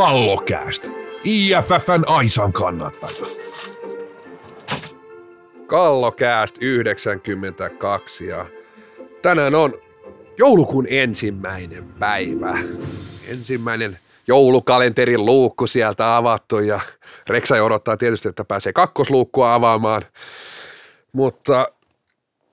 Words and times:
Kallokäästä. 0.00 0.88
IFFn 1.24 2.04
Aisan 2.06 2.52
kannattaja. 2.52 3.26
Kallokääst 5.66 6.56
92 6.60 8.26
ja 8.26 8.46
tänään 9.22 9.54
on 9.54 9.74
joulukuun 10.38 10.86
ensimmäinen 10.90 11.84
päivä. 11.98 12.58
Ensimmäinen 13.28 13.98
joulukalenterin 14.26 15.26
luukku 15.26 15.66
sieltä 15.66 16.16
avattu 16.16 16.58
ja 16.58 16.80
Reksa 17.28 17.54
odottaa 17.54 17.96
tietysti, 17.96 18.28
että 18.28 18.44
pääsee 18.44 18.72
kakkosluukkua 18.72 19.54
avaamaan. 19.54 20.02
Mutta 21.12 21.68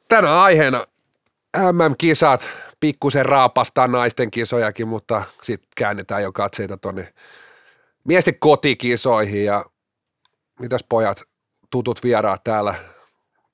tänä 0.08 0.42
aiheena 0.42 0.86
MM-kisat, 1.58 2.50
pikkusen 2.80 3.26
raapastaa 3.26 3.88
naisten 3.88 4.32
kisojakin, 4.32 4.88
mutta 4.88 5.24
sitten 5.44 5.70
käännetään 5.78 6.24
jo 6.24 6.32
katseita 6.32 6.78
tonne 6.78 7.14
miesten 8.04 8.40
kotikisoihin 8.40 9.46
ja 9.46 9.66
mitäs 10.60 10.86
pojat, 10.90 11.24
tutut 11.70 12.04
vieraat 12.04 12.44
täällä, 12.44 12.76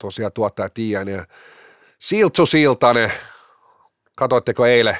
tosiaan 0.02 0.34
tuottaja 0.34 0.70
Tiian 0.70 1.08
ja 1.08 1.26
Siltsu 2.00 2.46
Siltanen, 2.46 3.14
katoitteko 4.16 4.66
eilen, 4.66 4.98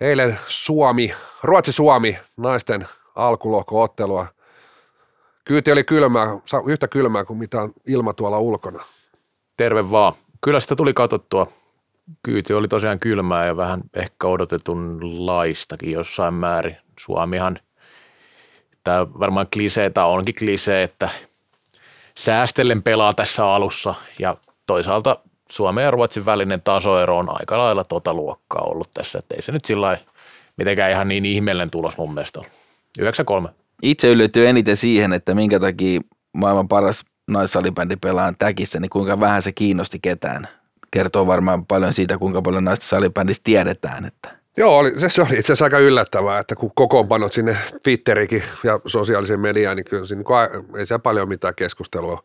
eilen 0.00 0.38
Suomi, 0.46 1.14
Ruotsi-Suomi 1.42 2.18
naisten 2.36 2.88
alkulohko-ottelua. 3.14 4.26
Kyyti 5.44 5.72
oli 5.72 5.84
kylmää, 5.84 6.26
yhtä 6.66 6.88
kylmää 6.88 7.24
kuin 7.24 7.38
mitä 7.38 7.62
on 7.62 7.72
ilma 7.86 8.12
tuolla 8.12 8.38
ulkona. 8.38 8.84
Terve 9.56 9.90
vaan. 9.90 10.14
Kyllä 10.44 10.60
sitä 10.60 10.76
tuli 10.76 10.94
katsottua. 10.94 11.52
Kyyti 12.22 12.52
oli 12.52 12.68
tosiaan 12.68 12.98
kylmää 12.98 13.46
ja 13.46 13.56
vähän 13.56 13.80
ehkä 13.94 14.26
odotetun 14.26 15.00
laistakin 15.26 15.92
jossain 15.92 16.34
määrin. 16.34 16.76
Suomihan, 17.00 17.58
tämä 18.84 19.06
varmaan 19.06 19.46
kliseitä 19.52 20.04
onkin 20.04 20.34
klisee, 20.38 20.82
että 20.82 21.08
säästellen 22.18 22.82
pelaa 22.82 23.14
tässä 23.14 23.46
alussa 23.46 23.94
ja 24.18 24.36
toisaalta 24.66 25.16
Suomen 25.50 25.84
ja 25.84 25.90
Ruotsin 25.90 26.26
välinen 26.26 26.62
tasoero 26.62 27.18
on 27.18 27.28
aika 27.28 27.58
lailla 27.58 27.84
tota 27.84 28.14
luokkaa 28.14 28.62
ollut 28.62 28.90
tässä, 28.94 29.18
että 29.18 29.34
ei 29.34 29.42
se 29.42 29.52
nyt 29.52 29.64
sillä 29.64 29.98
mitenkään 30.56 30.90
ihan 30.90 31.08
niin 31.08 31.26
ihmeellinen 31.26 31.70
tulos 31.70 31.98
mun 31.98 32.14
mielestä 32.14 32.40
ollut. 32.40 33.48
9-3. 33.48 33.52
Itse 33.82 34.08
yllätyin 34.08 34.48
eniten 34.48 34.76
siihen, 34.76 35.12
että 35.12 35.34
minkä 35.34 35.60
takia 35.60 36.00
maailman 36.32 36.68
paras 36.68 37.04
naissalibändi 37.30 37.96
pelaa 37.96 38.32
täkissä, 38.38 38.80
niin 38.80 38.90
kuinka 38.90 39.20
vähän 39.20 39.42
se 39.42 39.52
kiinnosti 39.52 39.98
ketään. 40.02 40.48
Kertoo 40.90 41.26
varmaan 41.26 41.66
paljon 41.66 41.92
siitä, 41.92 42.18
kuinka 42.18 42.42
paljon 42.42 42.64
naisten 42.64 42.88
salibändistä 42.88 43.44
tiedetään. 43.44 44.04
Että. 44.04 44.40
Joo, 44.56 44.78
oli, 44.78 45.00
se, 45.00 45.08
se 45.08 45.22
oli 45.22 45.38
itse 45.38 45.52
asiassa 45.52 45.64
aika 45.64 45.78
yllättävää, 45.78 46.38
että 46.38 46.56
kun 46.56 46.72
kokoonpanot 46.74 47.32
sinne 47.32 47.56
Twitterikin 47.82 48.42
ja 48.64 48.80
sosiaalisen 48.86 49.40
mediaan, 49.40 49.76
niin 49.76 49.84
kyllä 49.84 50.06
siinä, 50.06 50.22
ei 50.76 50.86
siellä 50.86 51.02
paljon 51.02 51.28
mitään 51.28 51.54
keskustelua. 51.54 52.22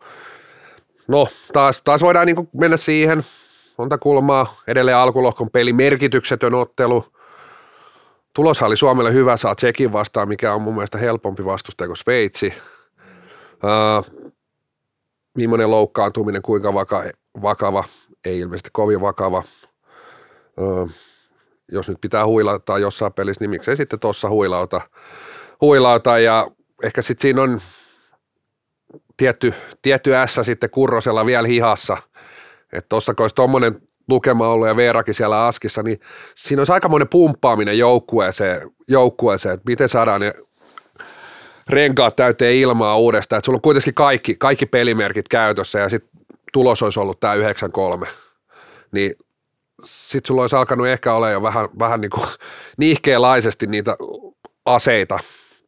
No, 1.08 1.28
taas, 1.54 1.82
taas 1.82 2.02
voidaan 2.02 2.28
niin 2.28 2.50
mennä 2.54 2.78
siihen, 2.78 3.26
monta 3.78 3.98
kulmaa, 3.98 4.62
edelleen 4.68 4.98
alkulohkon 4.98 5.50
peli, 5.50 5.74
merkityksetön 5.74 6.54
ottelu. 6.54 7.06
Tuloshan 8.34 8.68
oli 8.68 8.78
Suomelle 8.78 9.14
hyvä, 9.14 9.38
saa 9.38 9.56
Tsekin 9.56 9.94
vastaan, 9.94 10.28
mikä 10.28 10.54
on 10.54 10.62
mun 10.62 10.74
mielestä 10.74 10.98
helpompi 10.98 11.46
vastustaja 11.46 11.88
kuin 11.88 11.98
Sveitsi. 11.98 12.54
Uh, 13.54 14.32
millainen 15.38 15.72
loukkaantuminen, 15.72 16.42
kuinka 16.42 16.74
vaka, 16.74 17.04
vakava, 17.42 17.84
ei 18.26 18.40
ilmeisesti 18.40 18.70
kovin 18.74 19.02
vakava. 19.02 19.44
Uh, 20.58 20.92
jos 21.72 21.90
nyt 21.90 21.98
pitää 22.02 22.26
huilata 22.26 22.78
jossain 22.78 23.14
pelissä, 23.14 23.42
niin 23.42 23.50
miksei 23.50 23.78
sitten 23.78 24.00
tuossa 24.00 24.30
huilauta, 24.30 24.82
huilauta 25.62 26.20
ja 26.20 26.48
ehkä 26.84 27.02
sitten 27.02 27.22
siinä 27.22 27.42
on 27.42 27.62
tietty, 29.18 29.54
tietty 29.82 30.12
S 30.26 30.40
sitten 30.42 30.70
Kurrosella 30.70 31.26
vielä 31.26 31.48
hihassa, 31.48 31.98
että 32.74 32.90
tuossa 32.90 33.14
kun 33.14 33.24
olisi 33.24 33.36
tuommoinen 33.36 33.82
lukema 34.10 34.48
ollut 34.48 34.68
ja 34.68 34.76
Veerakin 34.76 35.14
siellä 35.14 35.46
askissa, 35.46 35.84
niin 35.84 36.00
siinä 36.36 36.60
olisi 36.60 36.74
aikamoinen 36.74 37.10
pumppaaminen 37.10 37.78
joukkueeseen, 37.78 38.72
joukkueeseen 38.88 39.54
että 39.54 39.70
miten 39.70 39.90
saadaan 39.90 40.22
ne 40.22 40.34
renkaat 41.70 42.16
täyteen 42.16 42.56
ilmaa 42.56 42.98
uudestaan, 42.98 43.38
että 43.38 43.46
sulla 43.46 43.58
on 43.58 43.62
kuitenkin 43.62 43.94
kaikki, 43.94 44.36
kaikki 44.36 44.66
pelimerkit 44.66 45.28
käytössä 45.28 45.80
ja 45.80 45.90
sitten 45.90 46.10
tulos 46.56 46.84
olisi 46.84 47.00
ollut 47.00 47.20
tämä 47.20 47.36
9-3, 47.36 48.08
niin 48.92 49.16
sitten 49.84 50.28
sulla 50.28 50.42
olisi 50.42 50.56
alkanut 50.56 50.88
ehkä 50.88 51.14
olla 51.14 51.30
jo 51.30 51.42
vähän, 51.42 51.70
vähän 51.80 52.02
niin 52.02 52.10
kuin 52.10 52.28
niihkeelaisesti 52.78 53.68
niitä 53.68 53.98
aseita 54.66 55.20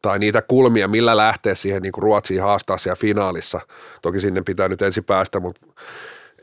tai 0.02 0.18
niitä 0.18 0.42
kulmia, 0.42 0.88
millä 0.88 1.16
lähtee 1.16 1.54
siihen 1.54 1.82
niin 1.82 1.92
kuin 1.92 2.02
Ruotsiin 2.02 2.42
haastaa 2.42 2.78
siellä 2.78 2.96
finaalissa. 2.96 3.60
Toki 4.02 4.20
sinne 4.20 4.42
pitää 4.42 4.68
nyt 4.68 4.82
ensin 4.82 5.04
päästä, 5.04 5.40
mutta 5.40 5.66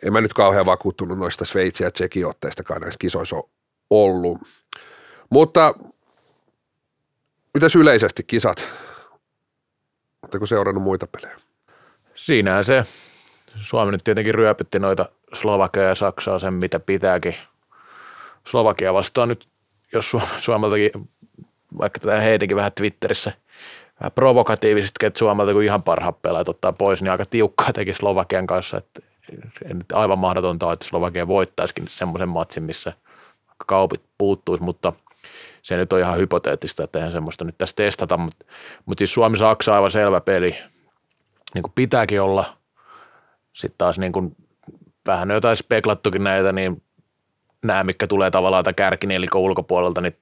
en 0.03 0.13
mä 0.13 0.22
nyt 0.22 0.34
kauhean 0.34 0.66
vakuuttunut 0.66 1.17
noista 1.17 1.45
Sveitsi- 1.45 1.84
ja 1.84 1.91
Tsekin-otteistakaan 1.91 2.81
näissä 2.81 2.97
kisoissa 3.00 3.35
ollut. 3.89 4.38
Mutta 5.29 5.73
mitäs 7.53 7.75
yleisesti 7.75 8.23
kisat? 8.23 8.66
Oletteko 10.22 10.45
seurannut 10.45 10.84
muita 10.84 11.07
pelejä? 11.07 11.38
Siinähän 12.16 12.63
se. 12.63 12.84
Suomi 13.55 13.91
nyt 13.91 14.03
tietenkin 14.03 14.35
ryöpytti 14.35 14.79
noita 14.79 15.09
Slovakia 15.33 15.83
ja 15.83 15.95
Saksaa 15.95 16.39
sen, 16.39 16.53
mitä 16.53 16.79
pitääkin. 16.79 17.35
Slovakia 18.47 18.93
vastaan 18.93 19.29
nyt, 19.29 19.47
jos 19.93 20.17
Suomeltakin, 20.39 20.91
vaikka 21.79 21.99
tätä 21.99 22.19
heitinkin 22.19 22.57
vähän 22.57 22.71
Twitterissä 22.71 23.31
vähän 23.99 24.11
provokatiivisesti, 24.11 25.05
että 25.05 25.19
Suomelta 25.19 25.53
kun 25.53 25.63
ihan 25.63 25.83
parhaat 25.83 26.21
pelaajat 26.21 26.49
ottaa 26.49 26.73
pois, 26.73 27.01
niin 27.01 27.11
aika 27.11 27.25
tiukkaa 27.25 27.73
teki 27.73 27.93
Slovakian 27.93 28.47
kanssa, 28.47 28.77
että 28.77 29.01
nyt 29.73 29.91
aivan 29.93 30.19
mahdotonta 30.19 30.73
että 30.73 30.87
Slovakia 30.87 31.27
voittaisikin 31.27 31.85
semmoisen 31.89 32.29
matsin, 32.29 32.63
missä 32.63 32.93
kaupit 33.66 34.01
puuttuisi, 34.17 34.63
mutta 34.63 34.93
se 35.61 35.77
nyt 35.77 35.93
on 35.93 35.99
ihan 35.99 36.17
hypoteettista, 36.17 36.83
että 36.83 36.99
eihän 36.99 37.11
semmoista 37.11 37.45
nyt 37.45 37.57
tässä 37.57 37.75
testata, 37.75 38.17
mutta, 38.17 38.45
mutta 38.85 39.01
siis 39.01 39.13
Suomi-Saksa 39.13 39.75
aivan 39.75 39.91
selvä 39.91 40.22
peli, 40.22 40.57
niin 41.53 41.61
kuin 41.63 41.72
pitääkin 41.75 42.22
olla. 42.22 42.45
Sitten 43.55 43.77
taas 43.77 43.99
niin 43.99 44.11
kuin 44.11 44.35
vähän 45.07 45.29
jotain 45.29 45.57
speklattukin 45.57 46.23
näitä, 46.23 46.51
niin 46.51 46.83
nämä, 47.66 47.83
mitkä 47.83 48.07
tulee 48.07 48.31
tavallaan 48.31 48.63
tätä 48.63 48.75
kärkinelikon 48.75 49.41
ulkopuolelta, 49.41 50.01
niin 50.01 50.17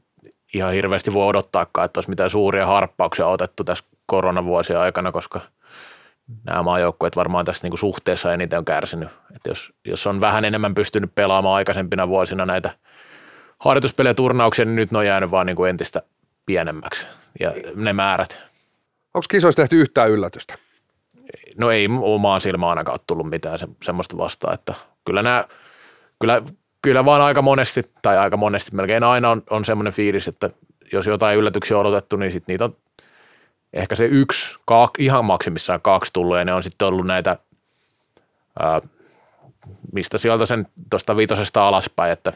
ihan 0.53 0.73
hirveästi 0.73 1.13
voi 1.13 1.27
odottaakaan, 1.27 1.85
että 1.85 1.97
olisi 1.97 2.09
mitään 2.09 2.29
suuria 2.29 2.65
harppauksia 2.65 3.27
otettu 3.27 3.63
tässä 3.63 3.85
koronavuosien 4.05 4.79
aikana, 4.79 5.11
koska 5.11 5.41
nämä 6.43 6.63
maajoukkueet 6.63 7.15
varmaan 7.15 7.45
tässä 7.45 7.65
niinku 7.65 7.77
suhteessa 7.77 8.33
eniten 8.33 8.59
on 8.59 8.65
kärsinyt. 8.65 9.09
Että 9.35 9.49
jos, 9.49 9.73
jos 9.85 10.07
on 10.07 10.21
vähän 10.21 10.45
enemmän 10.45 10.75
pystynyt 10.75 11.15
pelaamaan 11.15 11.55
aikaisempina 11.55 12.07
vuosina 12.07 12.45
näitä 12.45 12.69
harjoituspelejä 13.59 14.13
turnauksia, 14.13 14.65
niin 14.65 14.75
nyt 14.75 14.91
ne 14.91 14.97
on 14.97 15.05
jäänyt 15.05 15.31
vaan 15.31 15.45
niinku 15.45 15.65
entistä 15.65 16.01
pienemmäksi 16.45 17.07
ja 17.39 17.53
ne 17.75 17.93
määrät. 17.93 18.37
Onko 19.13 19.25
kisoissa 19.29 19.61
tehty 19.61 19.81
yhtään 19.81 20.09
yllätystä? 20.09 20.55
No 21.57 21.71
ei 21.71 21.89
omaan 22.01 22.41
silmään 22.41 22.69
ainakaan 22.69 22.99
tullut 23.07 23.29
mitään 23.29 23.59
se, 23.59 23.67
semmoista 23.83 24.17
vastaan, 24.17 24.53
että 24.53 24.73
kyllä 25.05 25.21
nämä, 25.21 25.45
kyllä 26.19 26.41
kyllä 26.83 27.05
vaan 27.05 27.21
aika 27.21 27.41
monesti, 27.41 27.91
tai 28.01 28.17
aika 28.17 28.37
monesti, 28.37 28.75
melkein 28.75 29.03
aina 29.03 29.29
on, 29.29 29.41
on 29.49 29.65
semmoinen 29.65 29.93
fiilis, 29.93 30.27
että 30.27 30.49
jos 30.91 31.07
jotain 31.07 31.37
yllätyksiä 31.37 31.77
on 31.77 31.85
odotettu, 31.85 32.15
niin 32.15 32.31
sitten 32.31 32.53
niitä 32.53 32.65
on 32.65 32.75
ehkä 33.73 33.95
se 33.95 34.05
yksi, 34.05 34.59
kaksi, 34.65 35.05
ihan 35.05 35.25
maksimissaan 35.25 35.81
kaksi 35.81 36.13
tullut, 36.13 36.37
ja 36.37 36.45
ne 36.45 36.53
on 36.53 36.63
sitten 36.63 36.87
ollut 36.87 37.05
näitä, 37.05 37.37
ää, 38.59 38.81
mistä 39.93 40.17
sieltä 40.17 40.45
sen 40.45 40.67
tuosta 40.89 41.17
viitosesta 41.17 41.67
alaspäin, 41.67 42.11
että 42.11 42.33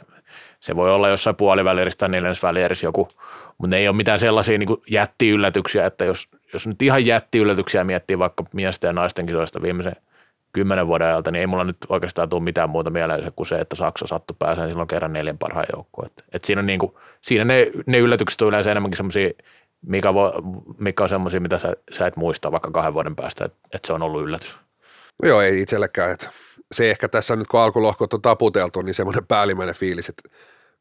se 0.59 0.75
voi 0.75 0.91
olla 0.91 1.09
jossain 1.09 1.35
puolivälieristä 1.35 1.99
tai 1.99 2.09
neljännesvälierissä 2.09 2.87
joku, 2.87 3.09
mutta 3.57 3.75
ne 3.75 3.77
ei 3.77 3.87
ole 3.87 3.97
mitään 3.97 4.19
sellaisia 4.19 4.57
niin 4.57 4.77
jättiyllätyksiä, 4.89 5.85
että 5.85 6.05
jos, 6.05 6.29
jos 6.53 6.67
nyt 6.67 6.81
ihan 6.81 7.05
jättiyllätyksiä 7.05 7.83
miettii 7.83 8.19
vaikka 8.19 8.44
miesten 8.53 8.89
ja 8.89 8.94
naisten 8.94 9.25
kisoista 9.25 9.61
viimeisen 9.61 9.95
kymmenen 10.53 10.88
vuoden 10.88 11.07
ajalta, 11.07 11.31
niin 11.31 11.39
ei 11.39 11.47
mulla 11.47 11.63
nyt 11.63 11.77
oikeastaan 11.89 12.29
tule 12.29 12.44
mitään 12.44 12.69
muuta 12.69 12.89
mieleen 12.89 13.31
kuin 13.35 13.47
se, 13.47 13.55
että 13.55 13.75
Saksa 13.75 14.07
sattui 14.07 14.35
pääseen 14.39 14.69
silloin 14.69 14.88
kerran 14.88 15.13
neljän 15.13 15.38
parhaan 15.38 15.65
joukkoon. 15.75 16.07
Et, 16.07 16.23
et 16.31 16.44
siinä, 16.44 16.59
on 16.59 16.65
niin 16.65 16.79
kuin, 16.79 16.94
siinä 17.21 17.45
ne, 17.45 17.71
ne 17.85 17.97
yllätykset 17.97 18.41
on 18.41 18.47
yleensä 18.47 18.71
enemmänkin 18.71 18.97
semmoisia, 18.97 19.29
mikä, 19.81 20.09
mikä 20.77 21.03
on 21.03 21.09
semmoisia, 21.09 21.39
mitä 21.39 21.59
sä, 21.59 21.73
sä 21.94 22.07
et 22.07 22.15
muista 22.15 22.51
vaikka 22.51 22.71
kahden 22.71 22.94
vuoden 22.94 23.15
päästä, 23.15 23.45
että 23.45 23.57
et 23.73 23.85
se 23.85 23.94
on 23.94 24.03
ollut 24.03 24.23
yllätys. 24.23 24.57
Joo, 25.23 25.41
ei 25.41 25.61
itsellekään. 25.61 26.11
Että 26.11 26.29
se 26.71 26.91
ehkä 26.91 27.07
tässä 27.07 27.35
nyt, 27.35 27.47
kun 27.47 27.59
alkulohkot 27.59 28.13
on 28.13 28.21
taputeltu, 28.21 28.81
niin 28.81 28.94
semmoinen 28.94 29.27
päällimmäinen 29.27 29.75
fiilis, 29.75 30.09
että 30.09 30.29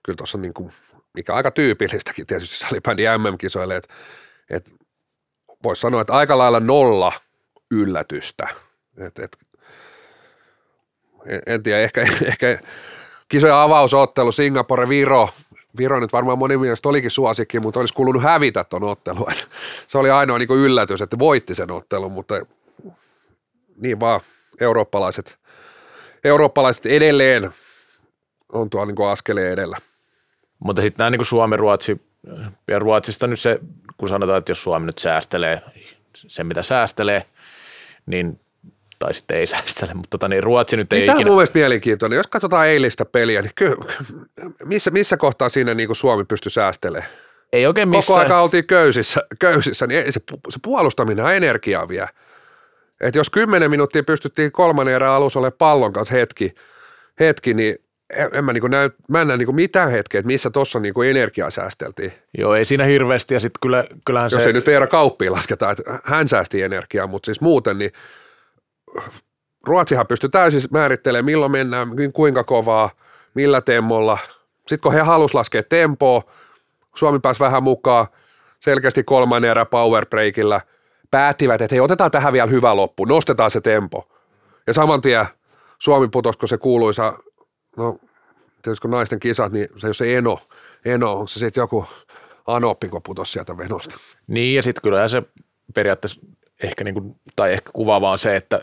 kyllä 0.02 0.16
tuossa 0.16 0.38
on 0.38 0.42
niin 0.42 0.54
kuin, 0.54 0.72
mikä 1.14 1.34
aika 1.34 1.50
tyypillistäkin 1.50 2.26
tietysti 2.26 2.56
salibändi 2.56 3.02
MM-kisoille, 3.18 3.76
että, 3.76 3.94
että 4.50 4.70
voisi 5.66 5.80
sanoa, 5.80 6.00
että 6.00 6.12
aika 6.12 6.38
lailla 6.38 6.60
nolla 6.60 7.12
yllätystä. 7.70 8.48
Et, 8.98 9.18
et 9.18 9.38
en, 11.46 11.62
tiedä, 11.62 11.80
ehkä, 11.80 12.00
ehkä 12.24 12.58
kisojen 13.28 13.54
avausottelu 13.54 14.32
Singapore, 14.32 14.88
Viro, 14.88 15.28
Viro 15.78 16.00
nyt 16.00 16.12
varmaan 16.12 16.38
moni 16.38 16.56
mielestä 16.56 16.88
olikin 16.88 17.10
suosikki, 17.10 17.60
mutta 17.60 17.80
olisi 17.80 17.94
kuulunut 17.94 18.22
hävitä 18.22 18.64
tuon 18.64 18.84
ottelun. 18.84 19.26
Se 19.86 19.98
oli 19.98 20.10
ainoa 20.10 20.38
niin 20.38 20.50
yllätys, 20.50 21.02
että 21.02 21.18
voitti 21.18 21.54
sen 21.54 21.70
ottelun, 21.70 22.12
mutta 22.12 22.34
niin 23.76 24.00
vaan 24.00 24.20
eurooppalaiset, 24.60 25.38
eurooppalaiset 26.24 26.86
edelleen 26.86 27.50
on 28.52 28.70
tuolla 28.70 28.86
niin 28.86 29.10
askeleen 29.10 29.52
edellä. 29.52 29.76
Mutta 30.58 30.82
sitten 30.82 31.04
nämä 31.04 31.10
niin 31.10 31.24
Suomi-Ruotsi, 31.24 32.05
ja 32.68 32.78
Ruotsista 32.78 33.26
nyt 33.26 33.40
se, 33.40 33.60
kun 33.96 34.08
sanotaan, 34.08 34.38
että 34.38 34.50
jos 34.50 34.62
Suomi 34.62 34.86
nyt 34.86 34.98
säästelee 34.98 35.62
se, 36.16 36.44
mitä 36.44 36.62
säästelee, 36.62 37.26
niin 38.06 38.40
tai 38.98 39.14
sitten 39.14 39.36
ei 39.36 39.46
säästele, 39.56 39.94
mutta 39.94 40.10
tota, 40.10 40.28
niin 40.28 40.42
Ruotsi 40.42 40.76
nyt 40.76 40.92
ei 40.92 40.98
niin, 40.98 41.06
Tämä 41.06 41.16
ikinä... 41.16 41.30
on 41.30 41.36
mun 41.36 41.46
mielenkiintoinen. 41.54 42.16
Jos 42.16 42.26
katsotaan 42.26 42.68
eilistä 42.68 43.04
peliä, 43.04 43.42
niin 43.42 43.52
ky- 43.54 43.76
missä, 44.64 44.90
missä 44.90 45.16
kohtaa 45.16 45.48
siinä 45.48 45.74
niin 45.74 45.86
kuin 45.86 45.96
Suomi 45.96 46.24
pystyi 46.24 46.50
säästelemään? 46.50 47.10
Ei 47.52 47.66
oikein 47.66 47.88
missään. 47.88 48.16
Koko 48.16 48.20
aika 48.20 48.40
oltiin 48.40 48.66
köysissä, 48.66 49.20
köysissä 49.40 49.86
niin 49.86 50.12
se, 50.12 50.20
se 50.48 50.58
puolustaminen 50.62 51.24
on 51.24 51.34
energiaa 51.34 51.88
vielä. 51.88 52.08
Et 53.00 53.14
jos 53.14 53.30
kymmenen 53.30 53.70
minuuttia 53.70 54.02
pystyttiin 54.02 54.52
kolmannen 54.52 54.94
erän 54.94 55.10
alussa 55.10 55.38
olemaan 55.38 55.58
pallon 55.58 55.92
kanssa 55.92 56.14
hetki, 56.14 56.54
hetki 57.20 57.54
niin 57.54 57.76
en, 58.10 58.44
mä, 58.44 58.52
niin 58.52 58.70
näy, 58.70 58.90
mä 59.08 59.20
en 59.20 59.28
näe 59.28 59.36
niin 59.36 59.54
mitään 59.54 59.90
hetkeä, 59.90 60.18
että 60.18 60.26
missä 60.26 60.50
tuossa 60.50 60.80
niin 60.80 60.94
energiaa 61.10 61.50
säästeltiin. 61.50 62.12
Joo, 62.38 62.54
ei 62.54 62.64
siinä 62.64 62.84
hirveästi 62.84 63.34
ja 63.34 63.40
sitten 63.40 63.58
kyllä, 63.60 63.84
kyllähän 64.04 64.30
Jos 64.32 64.42
se... 64.42 64.48
ei 64.48 64.52
nyt 64.52 64.66
Veera 64.66 64.86
Kauppiin 64.86 65.32
lasketa, 65.32 65.70
että 65.70 66.00
hän 66.04 66.28
säästi 66.28 66.62
energiaa, 66.62 67.06
mutta 67.06 67.26
siis 67.26 67.40
muuten 67.40 67.78
niin 67.78 67.92
Ruotsihan 69.66 70.06
pystyi 70.06 70.30
täysin 70.30 70.62
määrittelemään, 70.70 71.24
milloin 71.24 71.52
mennään, 71.52 71.88
kuinka 72.12 72.44
kovaa, 72.44 72.90
millä 73.34 73.60
temmolla. 73.60 74.18
Sitten 74.56 74.80
kun 74.80 74.92
he 74.92 75.00
halus 75.00 75.34
laskea 75.34 75.62
tempoa, 75.62 76.22
Suomi 76.96 77.18
pääsi 77.18 77.40
vähän 77.40 77.62
mukaan, 77.62 78.06
selkeästi 78.60 79.04
kolmannen 79.04 79.50
erä 79.50 79.64
power 79.64 80.06
breakillä, 80.06 80.60
päättivät, 81.10 81.60
että 81.60 81.74
hei, 81.74 81.80
otetaan 81.80 82.10
tähän 82.10 82.32
vielä 82.32 82.50
hyvä 82.50 82.76
loppu, 82.76 83.04
nostetaan 83.04 83.50
se 83.50 83.60
tempo. 83.60 84.08
Ja 84.66 84.72
saman 84.72 85.00
tien 85.00 85.26
Suomi 85.78 86.08
putosko 86.08 86.46
se 86.46 86.58
kuuluisa, 86.58 87.18
no 87.76 87.98
tietysti 88.62 88.82
kun 88.82 88.90
naisten 88.90 89.20
kisat, 89.20 89.52
niin 89.52 89.68
se 89.76 89.86
jos 89.86 89.98
se 89.98 90.16
Eno, 90.16 90.38
Eno, 90.84 91.12
on 91.12 91.28
se 91.28 91.38
sitten 91.38 91.62
joku 91.62 91.86
Anoppi, 92.46 92.88
kun 92.88 93.02
putosi 93.02 93.32
sieltä 93.32 93.58
venosta. 93.58 93.96
Niin 94.26 94.56
ja 94.56 94.62
sitten 94.62 94.82
kyllä 94.82 95.08
se 95.08 95.22
periaatteessa 95.74 96.20
ehkä, 96.62 96.84
niin 96.84 96.94
kuin, 96.94 97.14
tai 97.36 97.52
ehkä 97.52 97.70
kuvaava 97.72 98.10
on 98.10 98.18
se, 98.18 98.36
että 98.36 98.60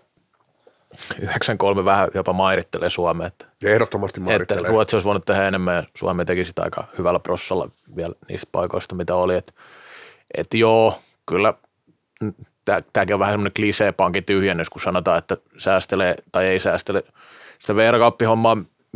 93 1.20 1.86
vähän 1.86 2.10
jopa 2.14 2.34
mairittelee 2.34 2.90
Suomea. 2.90 3.28
Että, 3.28 3.46
Ehdottomasti 3.64 4.20
mairittelee. 4.20 4.60
Että 4.60 4.72
Ruotsi 4.72 4.96
olisi 4.96 5.06
voinut 5.06 5.26
tehdä 5.26 5.48
enemmän 5.48 5.76
ja 5.76 5.84
Suomi 5.96 6.26
teki 6.26 6.46
sitä 6.46 6.64
aika 6.64 6.88
hyvällä 6.98 7.20
prossalla 7.20 7.70
vielä 7.96 8.14
niistä 8.30 8.48
paikoista, 8.52 8.96
mitä 8.96 9.16
oli. 9.16 9.36
Että, 9.36 9.54
että 10.38 10.58
joo, 10.58 11.00
kyllä 11.26 11.54
tämäkin 12.94 13.14
on 13.14 13.20
vähän 13.20 13.34
semmoinen 13.34 13.54
klisee 13.56 13.92
pankin 13.92 14.26
tyhjennys, 14.26 14.70
kun 14.70 14.82
sanotaan, 14.82 15.18
että 15.18 15.38
säästelee 15.58 16.16
tai 16.32 16.46
ei 16.46 16.60
säästele. 16.60 17.04
Sitä 17.60 17.76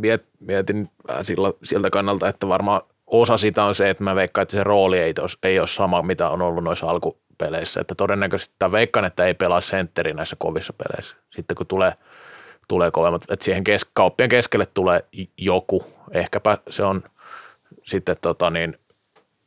VR-kauppihommaa 0.01 0.37
mietin 0.47 0.89
sillä, 1.21 1.53
siltä 1.63 1.89
kannalta, 1.89 2.27
että 2.27 2.47
varmaan 2.47 2.81
osa 3.07 3.37
sitä 3.37 3.63
on 3.63 3.75
se, 3.75 3.89
että 3.89 4.03
mä 4.03 4.15
veikkaan, 4.15 4.43
että 4.43 4.51
se 4.51 4.63
rooli 4.63 4.99
ei, 4.99 5.13
tos, 5.13 5.37
ei 5.43 5.59
ole 5.59 5.67
sama, 5.67 6.01
mitä 6.01 6.29
on 6.29 6.41
ollut 6.41 6.63
noissa 6.63 6.89
alku, 6.89 7.17
peleissä. 7.37 7.81
Että 7.81 7.95
todennäköisesti 7.95 8.55
tämä 8.59 8.71
veikkaan, 8.71 9.05
että 9.05 9.25
ei 9.25 9.33
pelaa 9.33 9.61
sentteri 9.61 10.13
näissä 10.13 10.35
kovissa 10.39 10.73
peleissä. 10.73 11.17
Sitten 11.29 11.57
kun 11.57 11.67
tulee, 11.67 11.93
tulee 12.67 12.91
kovemmat, 12.91 13.25
että 13.29 13.45
siihen 13.45 13.63
kes, 13.63 13.85
kauppien 13.93 14.29
keskelle 14.29 14.67
tulee 14.73 14.99
joku. 15.37 15.85
Ehkäpä 16.11 16.57
se 16.69 16.83
on 16.83 17.03
sitten 17.83 18.15
tota 18.21 18.49
niin, 18.49 18.79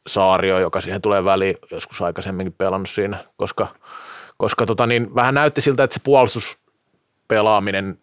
Saario, 0.07 0.59
joka 0.59 0.81
siihen 0.81 1.03
tulee 1.03 1.25
väliin, 1.25 1.57
joskus 1.71 2.03
aikaisemminkin 2.03 2.55
pelannut 2.59 2.91
siinä, 2.91 3.25
koska, 3.37 3.69
koska 4.37 4.67
tota 4.67 4.87
niin, 4.87 5.15
vähän 5.15 5.35
näytti 5.35 5.61
siltä, 5.61 5.85
että 5.85 5.95
se 5.95 6.01
puolustuspelaaminen 6.05 7.99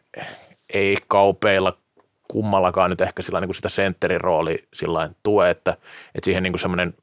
ei 0.73 0.97
kaupeilla 1.07 1.77
kummallakaan 2.27 2.89
nyt 2.89 3.01
ehkä 3.01 3.21
sillä 3.21 3.39
niin 3.39 3.47
kuin 3.47 3.55
sitä 3.55 3.69
sentterin 3.69 4.21
rooli 4.21 4.63
sillä 4.73 5.09
tue, 5.23 5.49
että, 5.49 5.71
että 6.15 6.25
siihen 6.25 6.43
niin 6.43 6.53
kuin 6.53 6.59
semmoinen 6.59 6.93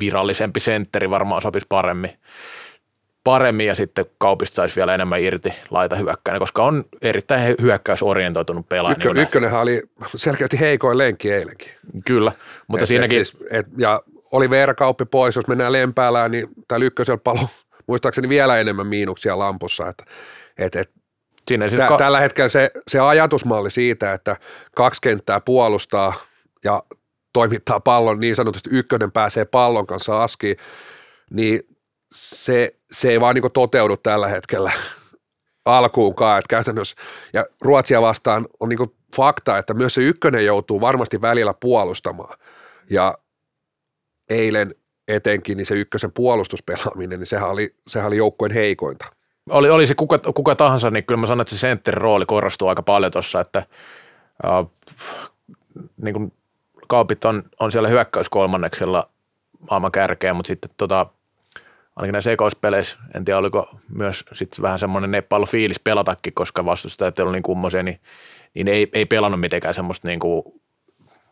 virallisempi 0.00 0.60
sentteri 0.60 1.10
varmaan 1.10 1.42
sopisi 1.42 1.66
paremmin, 1.68 2.18
paremmin 3.24 3.66
ja 3.66 3.74
sitten 3.74 4.06
kaupista 4.18 4.54
saisi 4.54 4.76
vielä 4.76 4.94
enemmän 4.94 5.20
irti 5.20 5.52
laita 5.70 5.96
hyökkäin, 5.96 6.38
koska 6.38 6.64
on 6.64 6.84
erittäin 7.02 7.54
hyökkäysorientoitunut 7.60 8.68
pelaaja. 8.68 8.96
Ykkö, 8.98 9.14
niin 9.14 9.22
ykkönenhän 9.22 9.60
oli 9.60 9.82
selkeästi 10.16 10.60
heikoin 10.60 10.98
lenkki 10.98 11.30
eilenkin. 11.30 11.68
Kyllä, 12.06 12.32
mutta 12.66 12.84
et, 12.84 12.88
siinäkin... 12.88 13.20
Et 13.20 13.26
siis, 13.26 13.46
et, 13.50 13.66
ja 13.76 14.02
oli 14.32 14.50
Veera-kauppi 14.50 15.04
pois, 15.04 15.36
jos 15.36 15.46
mennään 15.46 15.72
Lempäälään, 15.72 16.30
niin 16.30 16.48
täällä 16.68 16.86
ykkösellä 16.86 17.20
palo 17.24 17.48
muistaakseni 17.86 18.28
vielä 18.28 18.58
enemmän 18.58 18.86
miinuksia 18.86 19.38
lampussa, 19.38 19.88
että 19.88 20.04
et, 20.58 20.76
et, 20.76 20.90
Siinä 21.48 21.68
tä, 21.68 21.86
ka- 21.86 21.96
tällä 21.96 22.20
hetkellä 22.20 22.48
se, 22.48 22.70
se 22.88 23.00
ajatusmalli 23.00 23.70
siitä, 23.70 24.12
että 24.12 24.36
kaksi 24.76 25.00
kenttää 25.02 25.40
puolustaa 25.40 26.14
ja 26.64 26.82
toimittaa 27.32 27.80
pallon, 27.80 28.20
niin 28.20 28.36
sanotusti 28.36 28.70
ykkönen 28.72 29.12
pääsee 29.12 29.44
pallon 29.44 29.86
kanssa 29.86 30.22
askiin, 30.22 30.56
niin 31.30 31.60
se, 32.14 32.76
se 32.90 33.10
ei 33.10 33.20
vaan 33.20 33.34
niin 33.34 33.52
toteudu 33.52 33.96
tällä 33.96 34.28
hetkellä 34.28 34.72
alkuunkaan, 35.64 36.38
että 36.38 36.48
käytännössä, 36.48 36.96
ja 37.32 37.46
Ruotsia 37.62 38.02
vastaan 38.02 38.46
on 38.60 38.68
niin 38.68 38.78
fakta, 39.16 39.58
että 39.58 39.74
myös 39.74 39.94
se 39.94 40.02
ykkönen 40.02 40.44
joutuu 40.44 40.80
varmasti 40.80 41.20
välillä 41.22 41.54
puolustamaan, 41.54 42.38
ja 42.90 43.18
eilen 44.30 44.74
etenkin 45.08 45.56
niin 45.56 45.66
se 45.66 45.74
ykkösen 45.74 46.12
puolustuspelaaminen, 46.12 47.18
niin 47.18 47.26
sehän 47.26 47.50
oli, 47.50 47.74
sehän 47.86 48.06
oli 48.06 48.16
joukkueen 48.16 48.54
heikointa. 48.54 49.19
Oli, 49.50 49.70
oli 49.70 49.86
se 49.86 49.94
kuka, 49.94 50.18
kuka 50.18 50.56
tahansa, 50.56 50.90
niin 50.90 51.04
kyllä 51.04 51.20
mä 51.20 51.26
sanon, 51.26 51.40
että 51.40 51.54
se 51.54 51.58
sentterin 51.58 52.00
rooli 52.00 52.26
korostuu 52.26 52.68
aika 52.68 52.82
paljon 52.82 53.12
tuossa, 53.12 53.40
että 53.40 53.62
äh, 54.44 54.66
niin 56.02 56.14
kuin 56.14 56.32
kaupit 56.88 57.24
on, 57.24 57.42
on 57.60 57.72
siellä 57.72 57.88
hyökkäyskolmanneksella 57.88 59.08
maailman 59.70 59.92
kärkeä, 59.92 60.34
mutta 60.34 60.48
sitten 60.48 60.70
tota, 60.76 61.06
ainakin 61.96 62.12
näissä 62.12 62.32
ekoispeleissä, 62.32 62.98
en 63.14 63.24
tiedä 63.24 63.38
oliko 63.38 63.68
myös 63.88 64.24
sit 64.32 64.62
vähän 64.62 64.78
semmoinen 64.78 65.10
nepallo 65.10 65.46
fiilis 65.46 65.80
pelatakin, 65.80 66.32
koska 66.34 66.64
vastustajat 66.64 67.18
ei 67.18 67.22
ollut 67.22 67.32
niin 67.32 67.42
kummoisia, 67.42 67.82
niin, 67.82 68.00
niin 68.54 68.68
ei, 68.68 68.88
ei 68.92 69.06
pelannut 69.06 69.40
mitenkään 69.40 69.74
semmoista 69.74 70.08
niin 70.08 70.20
kuin 70.20 70.42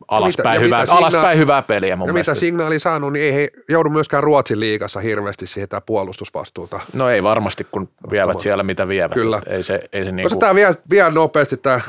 alaspäin, 0.08 0.60
mitä, 0.60 0.64
hyvää, 0.64 0.86
signaali, 0.86 1.04
alaspäin 1.04 1.38
hyvää 1.38 1.62
peliä 1.62 1.96
mun 1.96 2.08
ja 2.08 2.12
mielestä. 2.12 2.32
mitä 2.32 2.40
signaali 2.40 2.78
saanut, 2.78 3.12
niin 3.12 3.24
ei 3.24 3.34
he 3.34 3.48
joudu 3.68 3.90
myöskään 3.90 4.22
Ruotsin 4.22 4.60
liigassa 4.60 5.00
hirveästi 5.00 5.46
sitä 5.46 5.80
puolustusvastuuta. 5.80 6.80
No 6.92 7.08
ei 7.08 7.22
varmasti, 7.22 7.66
kun 7.70 7.90
vievät 8.10 8.40
siellä 8.40 8.62
mitä 8.62 8.88
vievät. 8.88 9.14
Kyllä. 9.14 9.42
Ei 9.46 9.62
se, 9.62 9.80
ei 9.92 10.04
se 10.04 10.12
niin 10.12 10.28
kuin... 10.28 10.54
vielä, 10.54 10.74
vielä 10.90 11.10
nopeasti 11.10 11.56
tämä, 11.56 11.80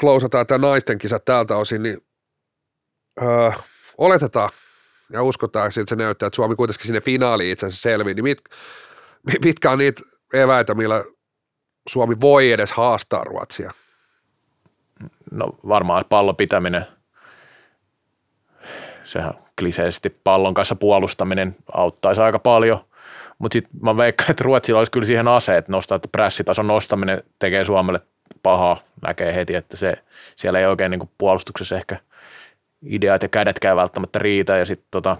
klousataan 0.00 0.46
tämä 0.46 0.66
naisten 0.66 0.98
kisa 0.98 1.18
tältä 1.18 1.56
osin, 1.56 1.82
niin 1.82 1.98
öö, 3.22 3.50
oletetaan 3.98 4.50
ja 5.12 5.22
uskotaan, 5.22 5.66
että 5.66 5.84
se 5.88 5.96
näyttää, 5.96 6.26
että 6.26 6.36
Suomi 6.36 6.56
kuitenkin 6.56 6.86
sinne 6.86 7.00
finaaliin 7.00 7.52
itse 7.52 7.66
asiassa 7.66 7.82
selvii, 7.82 8.14
niin 8.14 8.24
mit, 8.24 8.38
mitkä 9.44 9.70
on 9.70 9.78
niitä 9.78 10.02
eväitä, 10.34 10.74
millä 10.74 11.04
Suomi 11.88 12.16
voi 12.20 12.52
edes 12.52 12.72
haastaa 12.72 13.24
Ruotsia? 13.24 13.70
No 15.30 15.48
varmaan 15.68 16.04
pallon 16.08 16.36
pitäminen, 16.36 16.86
sehän 19.04 19.34
kliseisesti 19.58 20.16
pallon 20.24 20.54
kanssa 20.54 20.76
puolustaminen 20.76 21.56
auttaisi 21.72 22.20
aika 22.20 22.38
paljon, 22.38 22.84
mutta 23.38 23.52
sitten 23.52 23.80
mä 23.82 23.96
veikkaan, 23.96 24.30
että 24.30 24.44
Ruotsilla 24.44 24.80
olisi 24.80 24.92
kyllä 24.92 25.06
siihen 25.06 25.28
aseet 25.28 25.68
nostaa, 25.68 25.96
että 25.96 26.08
prässitason 26.12 26.66
nostaminen 26.66 27.22
tekee 27.38 27.64
Suomelle 27.64 28.00
pahaa, 28.42 28.76
näkee 29.02 29.34
heti, 29.34 29.54
että 29.54 29.76
se, 29.76 29.94
siellä 30.36 30.58
ei 30.58 30.66
oikein 30.66 30.90
niin 30.90 31.10
puolustuksessa 31.18 31.76
ehkä– 31.76 31.96
ideat 32.86 33.22
ja 33.22 33.28
kädetkään 33.28 33.76
välttämättä 33.76 34.18
riitä. 34.18 34.56
Ja 34.56 34.64
sitten 34.64 34.88
tota, 34.90 35.16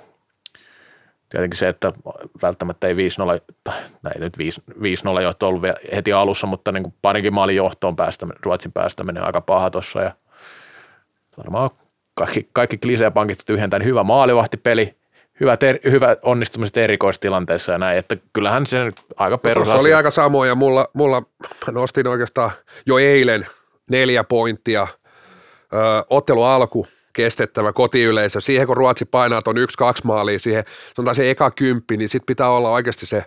tietenkin 1.29 1.59
se, 1.59 1.69
että 1.69 1.93
välttämättä 2.43 2.87
ei 2.87 2.95
5-0, 2.95 2.97
tai 3.65 4.13
ei 4.15 4.21
nyt 4.21 4.37
5-0 5.19 5.23
johto 5.23 5.49
ollut 5.49 5.63
heti 5.95 6.13
alussa, 6.13 6.47
mutta 6.47 6.73
niin 6.73 6.83
kuin 6.83 6.95
parinkin 7.03 7.35
maalin 7.35 7.57
johtoon 7.57 7.97
päästäminen, 7.97 8.45
Ruotsin 8.45 8.73
päästäminen 8.73 9.25
aika 9.25 9.41
paha 9.41 9.71
tuossa 9.71 10.03
ja 10.03 10.13
varmaan 11.39 11.71
kaikki, 12.15 12.49
kaikki 12.53 12.79
kliseepankit 12.79 13.39
tyhjentää, 13.47 13.79
niin 13.79 13.89
hyvä 13.89 14.03
maalivahtipeli, 14.03 14.95
hyvä, 15.41 15.57
ter, 15.57 15.79
hyvä 15.91 16.17
onnistumiset 16.23 16.77
erikoistilanteessa 16.77 17.73
ja 17.73 17.79
näin, 17.79 17.99
että 17.99 18.17
kyllähän 18.33 18.67
se 18.67 18.93
aika 19.17 19.39
perus 19.39 19.69
no, 19.69 19.75
oli 19.75 19.95
aika 19.95 20.11
samoja, 20.11 20.55
mulla, 20.55 20.89
mulla 20.93 21.23
nostin 21.71 22.07
oikeastaan 22.07 22.51
jo 22.87 22.99
eilen 22.99 23.47
neljä 23.91 24.25
pointtia, 24.25 24.87
Ö, 25.75 26.05
ottelu 26.11 26.43
alku, 26.43 26.87
kestettävä 27.13 27.73
kotiyleisö. 27.73 28.41
Siihen 28.41 28.67
kun 28.67 28.77
Ruotsi 28.77 29.05
painaa 29.05 29.43
tuon 29.43 29.59
yksi-kaksi 29.59 30.07
maalia 30.07 30.39
siihen, 30.39 30.65
sanotaan 30.97 31.15
se 31.15 31.31
eka 31.31 31.51
kymppi, 31.51 31.97
niin 31.97 32.09
sitten 32.09 32.27
pitää 32.27 32.51
olla 32.51 32.71
oikeasti 32.71 33.07
se 33.07 33.25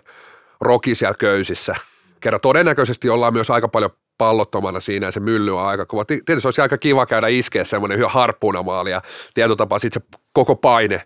roki 0.60 0.94
siellä 0.94 1.14
köysissä. 1.18 1.74
Kerran 2.20 2.40
todennäköisesti 2.40 3.08
ollaan 3.08 3.32
myös 3.32 3.50
aika 3.50 3.68
paljon 3.68 3.90
pallottomana 4.18 4.80
siinä 4.80 5.06
ja 5.06 5.10
se 5.10 5.20
mylly 5.20 5.58
on 5.58 5.66
aika 5.66 5.86
kova. 5.86 6.04
Tietysti 6.04 6.46
olisi 6.46 6.60
aika 6.60 6.78
kiva 6.78 7.06
käydä 7.06 7.28
iskeä 7.28 7.64
semmoinen 7.64 7.98
hyvä 7.98 8.08
harppuunamaali 8.08 8.90
ja 8.90 9.02
tietotapa 9.34 9.78
sitten 9.78 10.02
se 10.02 10.18
koko 10.32 10.56
paine, 10.56 11.02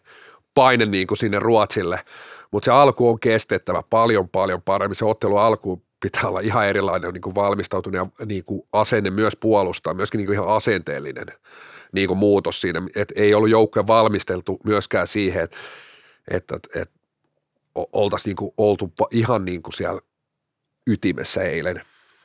paine 0.54 0.87
niin 0.87 1.07
kuin 1.07 1.19
sinne 1.19 1.38
Ruotsille. 1.38 2.00
Mutta 2.50 2.64
se 2.64 2.71
alku 2.71 3.09
on 3.09 3.21
kestettävä 3.21 3.83
paljon, 3.90 4.28
paljon 4.28 4.62
paremmin. 4.62 4.97
Se 4.97 5.04
ottelu 5.04 5.37
alku 5.37 5.83
pitää 6.00 6.23
olla 6.28 6.40
ihan 6.40 6.66
erilainen 6.66 7.12
niin 7.12 7.23
kuin 7.23 7.35
valmistautunut 7.35 7.97
ja 7.97 8.26
niin 8.26 8.45
kuin 8.45 8.62
asenne 8.73 9.11
myös 9.11 9.37
puolustaa, 9.37 9.95
myöskin 9.95 10.19
niin 10.19 10.26
kuin 10.26 10.35
ihan 10.35 10.49
asenteellinen 10.49 11.26
niin 11.92 12.09
kuin 12.09 12.19
muutos 12.19 12.61
siinä. 12.61 12.83
Et 12.97 13.12
ei 13.16 13.35
ollut 13.35 13.50
joukkoja 13.50 13.87
valmisteltu 13.87 14.61
myöskään 14.64 15.07
siihen, 15.07 15.42
että, 15.42 15.57
että, 16.28 16.57
että 16.75 16.95
oltaisiin 17.75 18.31
niin 18.31 18.37
kuin 18.37 18.54
oltu 18.57 18.92
ihan 19.11 19.45
niin 19.45 19.62
kuin 19.62 19.75
siellä 19.75 20.00
ytimessä 20.87 21.42
eilen. 21.42 21.83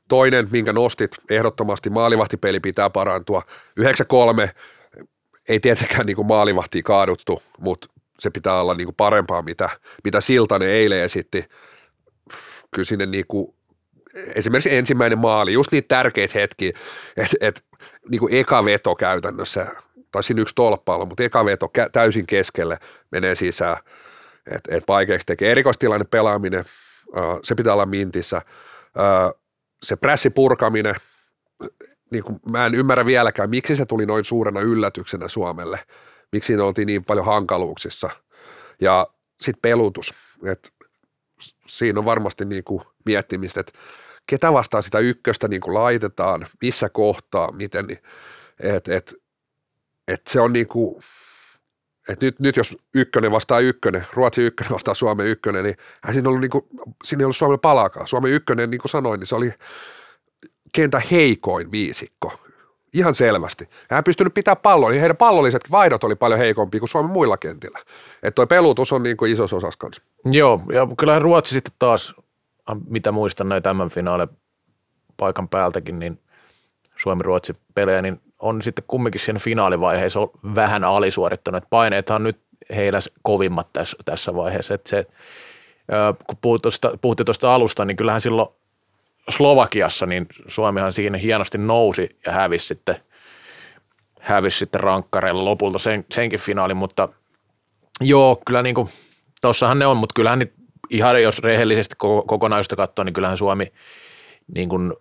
Toinen, 0.07 0.47
minkä 0.51 0.73
nostit, 0.73 1.11
ehdottomasti 1.29 1.89
maalivahtipeli 1.89 2.59
pitää 2.59 2.89
parantua. 2.89 3.43
9-3 3.79 3.83
ei 5.49 5.59
tietenkään 5.59 6.05
niin 6.05 6.15
kuin 6.15 6.27
maalivahtia 6.27 6.81
kaaduttu, 6.83 7.43
mutta 7.59 7.87
se 8.19 8.29
pitää 8.29 8.61
olla 8.61 8.73
niin 8.73 8.85
kuin 8.87 8.95
parempaa, 8.95 9.41
mitä, 9.41 9.69
mitä 10.03 10.21
Siltanen 10.21 10.69
eilen 10.69 11.01
esitti. 11.01 11.45
Kyllä 12.71 12.85
sinne 12.85 13.05
niin 13.05 13.25
kuin, 13.27 13.55
esimerkiksi 14.35 14.75
ensimmäinen 14.75 15.19
maali, 15.19 15.53
just 15.53 15.71
niitä 15.71 15.87
tärkeitä 15.87 16.39
hetkiä, 16.39 16.71
että 17.17 17.37
et, 17.41 17.63
niin 18.09 18.19
kuin 18.19 18.33
eka 18.33 18.65
veto 18.65 18.95
käytännössä, 18.95 19.67
tai 20.11 20.23
siinä 20.23 20.41
yksi 20.41 20.55
tolppa 20.55 21.05
mutta 21.05 21.23
eka 21.23 21.45
veto 21.45 21.71
täysin 21.91 22.25
keskelle 22.25 22.79
menee 23.11 23.35
sisään, 23.35 23.77
että 24.51 24.75
et 24.75 24.83
vaikeaksi 24.87 25.25
tekee. 25.25 25.51
Erikoistilanne 25.51 26.05
pelaaminen, 26.11 26.65
se 27.43 27.55
pitää 27.55 27.73
olla 27.73 27.85
mintissä. 27.85 28.41
Se 29.83 29.95
pressi 29.95 30.29
purkaminen, 30.29 30.95
niin 32.11 32.23
kuin, 32.23 32.39
mä 32.51 32.65
en 32.65 32.75
ymmärrä 32.75 33.05
vieläkään, 33.05 33.49
miksi 33.49 33.75
se 33.75 33.85
tuli 33.85 34.05
noin 34.05 34.25
suurena 34.25 34.61
yllätyksenä 34.61 35.27
Suomelle, 35.27 35.79
miksi 36.31 36.47
siinä 36.47 36.63
oltiin 36.63 36.85
niin 36.85 37.05
paljon 37.05 37.25
hankaluuksissa. 37.25 38.09
Ja 38.81 39.07
sitten 39.41 39.61
pelutus, 39.61 40.13
että 40.45 40.69
siinä 41.67 41.99
on 41.99 42.05
varmasti 42.05 42.45
niin 42.45 42.63
kuin 42.63 42.81
miettimistä, 43.05 43.59
että 43.59 43.73
ketä 44.25 44.53
vastaan 44.53 44.83
sitä 44.83 44.99
ykköstä 44.99 45.47
niin 45.47 45.61
kuin 45.61 45.73
laitetaan, 45.73 46.47
missä 46.61 46.89
kohtaa, 46.89 47.51
miten, 47.51 47.85
niin, 47.85 47.99
että 48.59 48.95
et, 48.95 49.15
et 50.07 50.27
se 50.27 50.41
on 50.41 50.53
niin 50.53 50.67
kuin, 50.67 51.03
et 52.09 52.21
nyt, 52.21 52.39
nyt 52.39 52.57
jos 52.57 52.77
ykkönen 52.95 53.31
vastaa 53.31 53.59
ykkönen, 53.59 54.07
Ruotsi 54.13 54.41
ykkönen 54.41 54.73
vastaa 54.73 54.93
Suomen 54.93 55.25
ykkönen, 55.25 55.63
niin 55.63 55.77
hän 56.03 56.13
siinä, 56.13 56.29
ollut 56.29 56.41
niin 56.41 56.51
kuin, 56.51 56.65
siinä 57.03 57.21
ei 57.21 57.25
ollut 57.25 57.37
Suomen 57.37 57.59
palaakaan. 57.59 58.07
Suomen 58.07 58.31
ykkönen, 58.31 58.71
niin 58.71 58.81
kuin 58.81 58.89
sanoin, 58.89 59.19
niin 59.19 59.27
se 59.27 59.35
oli 59.35 59.53
kentä 60.71 61.01
heikoin 61.11 61.71
viisikko. 61.71 62.39
Ihan 62.93 63.15
selvästi. 63.15 63.69
Hän 63.89 64.03
pystynyt 64.03 64.33
pitää 64.33 64.55
pallon, 64.55 64.91
niin 64.91 64.99
heidän 64.99 65.17
pallolliset 65.17 65.71
vaihdot 65.71 66.03
oli 66.03 66.15
paljon 66.15 66.39
heikompia 66.39 66.79
kuin 66.79 66.89
Suomen 66.89 67.11
muilla 67.11 67.37
kentillä. 67.37 67.79
Että 68.23 68.35
toi 68.35 68.47
pelutus 68.47 68.93
on 68.93 69.03
niin 69.03 69.17
kuin 69.17 69.31
isossa 69.31 69.55
osassa 69.55 69.79
kanssa. 69.79 70.03
Joo, 70.25 70.61
ja 70.73 70.87
kyllähän 70.97 71.21
Ruotsi 71.21 71.53
sitten 71.53 71.73
taas, 71.79 72.15
mitä 72.89 73.11
muistan 73.11 73.49
näin 73.49 73.63
tämän 73.63 73.89
finaale 73.89 74.27
paikan 75.17 75.49
päältäkin, 75.49 75.99
niin 75.99 76.19
Suomi-Ruotsi 76.97 77.53
pelejä, 77.75 78.01
niin 78.01 78.21
on 78.39 78.61
sitten 78.61 78.85
kumminkin 78.87 79.21
siinä 79.21 79.39
finaalivaiheessa 79.39 80.19
vähän 80.55 80.83
alisuorittanut. 80.83 81.63
Paineethan 81.69 82.15
on 82.15 82.23
nyt 82.23 82.39
heillä 82.75 82.99
kovimmat 83.21 83.69
tässä, 83.73 83.97
tässä 84.05 84.35
vaiheessa. 84.35 84.73
Että 84.73 84.89
se, 84.89 85.05
kun 86.27 86.61
puhuttiin 87.01 87.25
tuosta 87.25 87.55
alusta, 87.55 87.85
niin 87.85 87.97
kyllähän 87.97 88.21
silloin 88.21 88.49
Slovakiassa, 89.29 90.05
niin 90.05 90.27
Suomihan 90.47 90.93
siinä 90.93 91.17
hienosti 91.17 91.57
nousi 91.57 92.19
ja 92.25 92.31
hävisi 92.31 92.65
sitten, 92.65 92.95
hävisi 94.19 94.57
sitten 94.57 94.81
rankkareilla 94.81 95.45
lopulta 95.45 95.79
sen, 95.79 96.05
senkin 96.11 96.39
finaalin, 96.39 96.77
mutta 96.77 97.09
joo, 98.01 98.41
kyllä 98.45 98.63
niin 98.63 98.75
kuin, 98.75 98.89
tossahan 99.41 99.79
ne 99.79 99.85
on, 99.85 99.97
mutta 99.97 100.13
kyllähän 100.15 100.39
niin 100.39 100.53
ihan 100.89 101.23
jos 101.23 101.39
rehellisesti 101.39 101.95
kokonaisuutta 102.27 102.75
katsoo, 102.75 103.05
niin 103.05 103.13
kyllähän 103.13 103.37
Suomi 103.37 103.71
niin 104.55 104.69
kuin, 104.69 104.93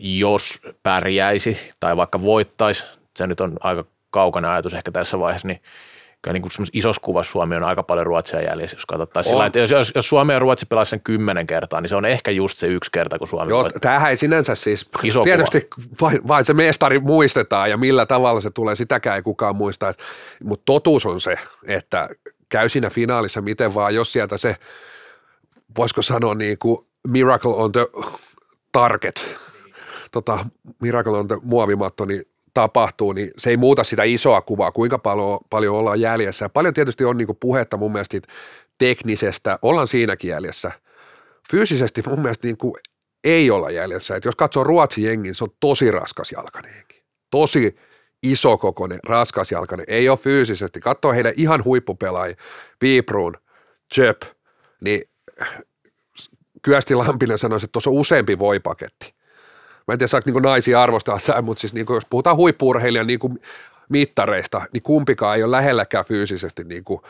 jos 0.00 0.60
pärjäisi 0.82 1.70
tai 1.80 1.96
vaikka 1.96 2.22
voittaisi, 2.22 2.84
se 3.16 3.26
nyt 3.26 3.40
on 3.40 3.56
aika 3.60 3.84
kaukana 4.10 4.52
ajatus 4.52 4.74
ehkä 4.74 4.90
tässä 4.90 5.18
vaiheessa, 5.18 5.48
niin 5.48 5.62
kyllä 6.22 6.32
niin 6.32 6.42
kuin 6.42 6.66
isossa 6.72 7.02
kuvassa 7.04 7.32
Suomi 7.32 7.56
on 7.56 7.64
aika 7.64 7.82
paljon 7.82 8.06
Ruotsia 8.06 8.42
jäljessä, 8.42 8.76
jos 8.76 8.86
katsotaan 8.86 9.24
sillä 9.24 9.46
että 9.46 9.58
jos, 9.58 9.70
jos, 9.70 9.92
jos 9.94 10.08
Suomi 10.08 10.32
ja 10.32 10.38
Ruotsi 10.38 10.66
pelaisi 10.66 10.90
sen 10.90 11.00
kymmenen 11.00 11.46
kertaa, 11.46 11.80
niin 11.80 11.88
se 11.88 11.96
on 11.96 12.04
ehkä 12.04 12.30
just 12.30 12.58
se 12.58 12.66
yksi 12.66 12.90
kerta, 12.92 13.18
kun 13.18 13.28
Suomi 13.28 13.50
Joo, 13.50 13.70
tämähän 13.80 14.10
ei 14.10 14.16
sinänsä 14.16 14.54
siis, 14.54 14.88
Iso 15.02 15.22
tietysti 15.22 15.68
vain, 16.00 16.28
vain, 16.28 16.44
se 16.44 16.54
mestari 16.54 16.98
muistetaan 16.98 17.70
ja 17.70 17.76
millä 17.76 18.06
tavalla 18.06 18.40
se 18.40 18.50
tulee, 18.50 18.74
sitäkään 18.74 19.16
ei 19.16 19.22
kukaan 19.22 19.56
muista, 19.56 19.94
mutta 20.44 20.62
totuus 20.64 21.06
on 21.06 21.20
se, 21.20 21.38
että 21.66 22.08
käy 22.48 22.68
siinä 22.68 22.90
finaalissa 22.90 23.40
miten 23.40 23.74
vaan, 23.74 23.94
jos 23.94 24.12
sieltä 24.12 24.36
se, 24.36 24.56
voisiko 25.76 26.02
sanoa 26.02 26.34
niin 26.34 26.58
kuin 26.58 26.78
miracle 27.08 27.54
on 27.54 27.72
the 27.72 27.86
target, 28.72 29.36
tota, 30.12 30.46
miracle 30.82 31.18
on 31.18 31.28
muovimatto, 31.42 32.04
niin 32.04 32.22
tapahtuu, 32.54 33.12
niin 33.12 33.30
se 33.36 33.50
ei 33.50 33.56
muuta 33.56 33.84
sitä 33.84 34.02
isoa 34.02 34.42
kuvaa, 34.42 34.72
kuinka 34.72 34.98
paljon, 34.98 35.38
paljon 35.50 35.76
ollaan 35.76 36.00
jäljessä. 36.00 36.44
Ja 36.44 36.48
paljon 36.48 36.74
tietysti 36.74 37.04
on 37.04 37.18
niin 37.18 37.28
puhetta 37.40 37.76
mun 37.76 37.92
mielestä 37.92 38.18
teknisestä, 38.78 39.58
ollaan 39.62 39.88
siinäkin 39.88 40.30
jäljessä. 40.30 40.72
Fyysisesti 41.50 42.02
mun 42.06 42.20
mielestä 42.20 42.46
niin 42.46 42.56
kuin 42.56 42.74
ei 43.24 43.50
olla 43.50 43.70
jäljessä. 43.70 44.16
Et 44.16 44.24
jos 44.24 44.36
katsoo 44.36 44.64
Ruotsin 44.64 45.04
jengin, 45.04 45.34
se 45.34 45.44
on 45.44 45.50
tosi 45.60 45.90
raskas 45.90 46.32
jalkainen. 46.32 46.84
Tosi 47.30 47.76
isokokoinen, 48.22 49.00
raskas 49.06 49.52
jalkainen. 49.52 49.86
Ei 49.88 50.08
ole 50.08 50.18
fyysisesti. 50.18 50.80
Katsoo 50.80 51.12
heidän 51.12 51.32
ihan 51.36 51.64
huippupelaajia, 51.64 52.36
Viipruun, 52.80 53.36
Jöp, 53.96 54.22
niin 54.80 55.02
Kyösti 56.62 56.94
Lampinen 56.94 57.38
sanoisi, 57.38 57.64
että 57.64 57.72
tuossa 57.72 57.90
on 57.90 57.96
useampi 57.96 58.38
voipaketti 58.38 59.17
mä 59.88 59.92
en 59.92 59.98
tiedä 59.98 60.08
saako 60.08 60.30
niin 60.30 60.42
naisia 60.42 60.82
arvostaa 60.82 61.18
sitä, 61.18 61.42
mutta 61.42 61.60
siis 61.60 61.74
niin 61.74 61.86
kuin, 61.86 61.94
jos 61.94 62.06
puhutaan 62.10 62.36
huippuurheilijan 62.36 63.06
niin 63.06 63.18
kuin 63.18 63.42
mittareista, 63.88 64.62
niin 64.72 64.82
kumpikaan 64.82 65.36
ei 65.36 65.42
ole 65.42 65.50
lähelläkään 65.50 66.04
fyysisesti 66.04 66.64
niin 66.64 66.84
kuin 66.84 67.00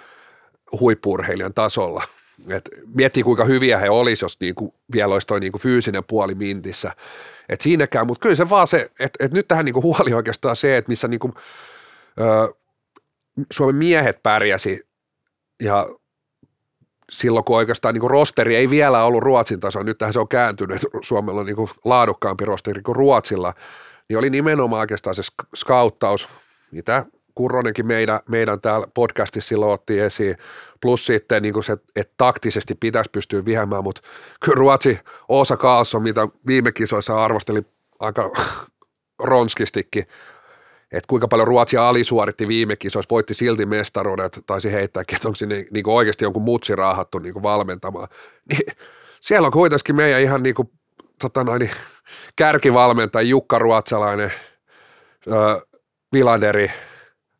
huippuurheilijan 0.80 1.54
tasolla. 1.54 2.04
Et 2.48 2.68
miettii, 2.94 3.22
kuinka 3.22 3.44
hyviä 3.44 3.78
he 3.78 3.90
olisivat, 3.90 4.22
jos 4.22 4.40
niin 4.40 4.54
kuin 4.54 4.74
vielä 4.92 5.14
olisi 5.14 5.26
toi 5.26 5.40
niin 5.40 5.52
kuin 5.52 5.62
fyysinen 5.62 6.04
puoli 6.04 6.34
mintissä. 6.34 6.92
Et 7.48 7.60
siinäkään, 7.60 8.06
mutta 8.06 8.22
kyllä 8.22 8.34
se 8.34 8.50
vaan 8.50 8.66
se, 8.66 8.90
että 9.00 9.24
et 9.24 9.32
nyt 9.32 9.48
tähän 9.48 9.64
niin 9.64 9.72
kuin 9.72 9.82
huoli 9.82 10.14
oikeastaan 10.14 10.56
se, 10.56 10.76
että 10.76 10.88
missä 10.88 11.08
niin 11.08 11.20
kuin, 11.20 11.34
ö, 12.20 12.54
Suomen 13.52 13.76
miehet 13.76 14.22
pärjäsi 14.22 14.80
ja 15.62 15.88
silloin, 17.10 17.44
kun 17.44 17.56
oikeastaan 17.56 17.94
niin 17.94 18.00
kuin 18.00 18.10
rosteri 18.10 18.56
ei 18.56 18.70
vielä 18.70 19.04
ollut 19.04 19.22
Ruotsin 19.22 19.60
nyt 19.84 19.98
tähän 19.98 20.12
se 20.12 20.20
on 20.20 20.28
kääntynyt, 20.28 20.80
Suomella 21.02 21.40
on 21.40 21.46
niin 21.46 21.56
kuin 21.56 21.70
laadukkaampi 21.84 22.44
rosteri 22.44 22.82
kuin 22.82 22.96
Ruotsilla, 22.96 23.54
niin 24.08 24.18
oli 24.18 24.30
nimenomaan 24.30 24.80
oikeastaan 24.80 25.16
se 25.16 25.22
skauttaus, 25.54 26.28
mitä 26.70 27.04
Kurronenkin 27.34 27.86
meidän, 27.86 28.20
meidän 28.28 28.60
täällä 28.60 28.86
podcastissa 28.94 29.48
silloin 29.48 29.72
otti 29.72 30.00
esiin, 30.00 30.36
plus 30.80 31.06
sitten 31.06 31.42
niin 31.42 31.64
se, 31.64 31.76
että 31.96 32.14
taktisesti 32.16 32.74
pitäisi 32.74 33.10
pystyä 33.10 33.44
vihämään, 33.44 33.84
mutta 33.84 34.00
kyllä 34.44 34.56
Ruotsi 34.56 34.98
Osa 35.28 35.56
Kaalsson, 35.56 36.02
mitä 36.02 36.28
viime 36.46 36.72
kisoissa 36.72 37.24
arvosteli 37.24 37.62
aika 38.00 38.30
ronskistikin, 39.22 40.06
että 40.92 41.08
kuinka 41.08 41.28
paljon 41.28 41.48
Ruotsia 41.48 41.88
alisuoritti 41.88 42.48
viime 42.48 42.76
kisoissa, 42.76 43.10
voitti 43.10 43.34
silti 43.34 43.66
mestaruudet, 43.66 44.40
taisi 44.46 44.72
heittääkin, 44.72 45.16
että 45.16 45.28
onko 45.28 45.36
sinne 45.36 45.64
niin 45.70 45.84
kuin 45.84 45.94
oikeasti 45.94 46.24
jonkun 46.24 46.42
mutsi 46.42 46.76
raahattu 46.76 47.18
niin 47.18 47.32
kuin 47.32 47.42
valmentamaan. 47.42 48.08
Niin, 48.52 48.76
siellä 49.20 49.46
on 49.46 49.52
kuitenkin 49.52 49.96
meidän 49.96 50.20
ihan 50.20 50.42
niin 50.42 50.54
kuin, 50.54 50.70
tota 51.20 51.44
noin, 51.44 51.70
kärkivalmentaja 52.36 53.22
Jukka 53.22 53.58
Ruotsalainen, 53.58 54.32
äh, 55.32 55.62
Vilanderi 56.12 56.64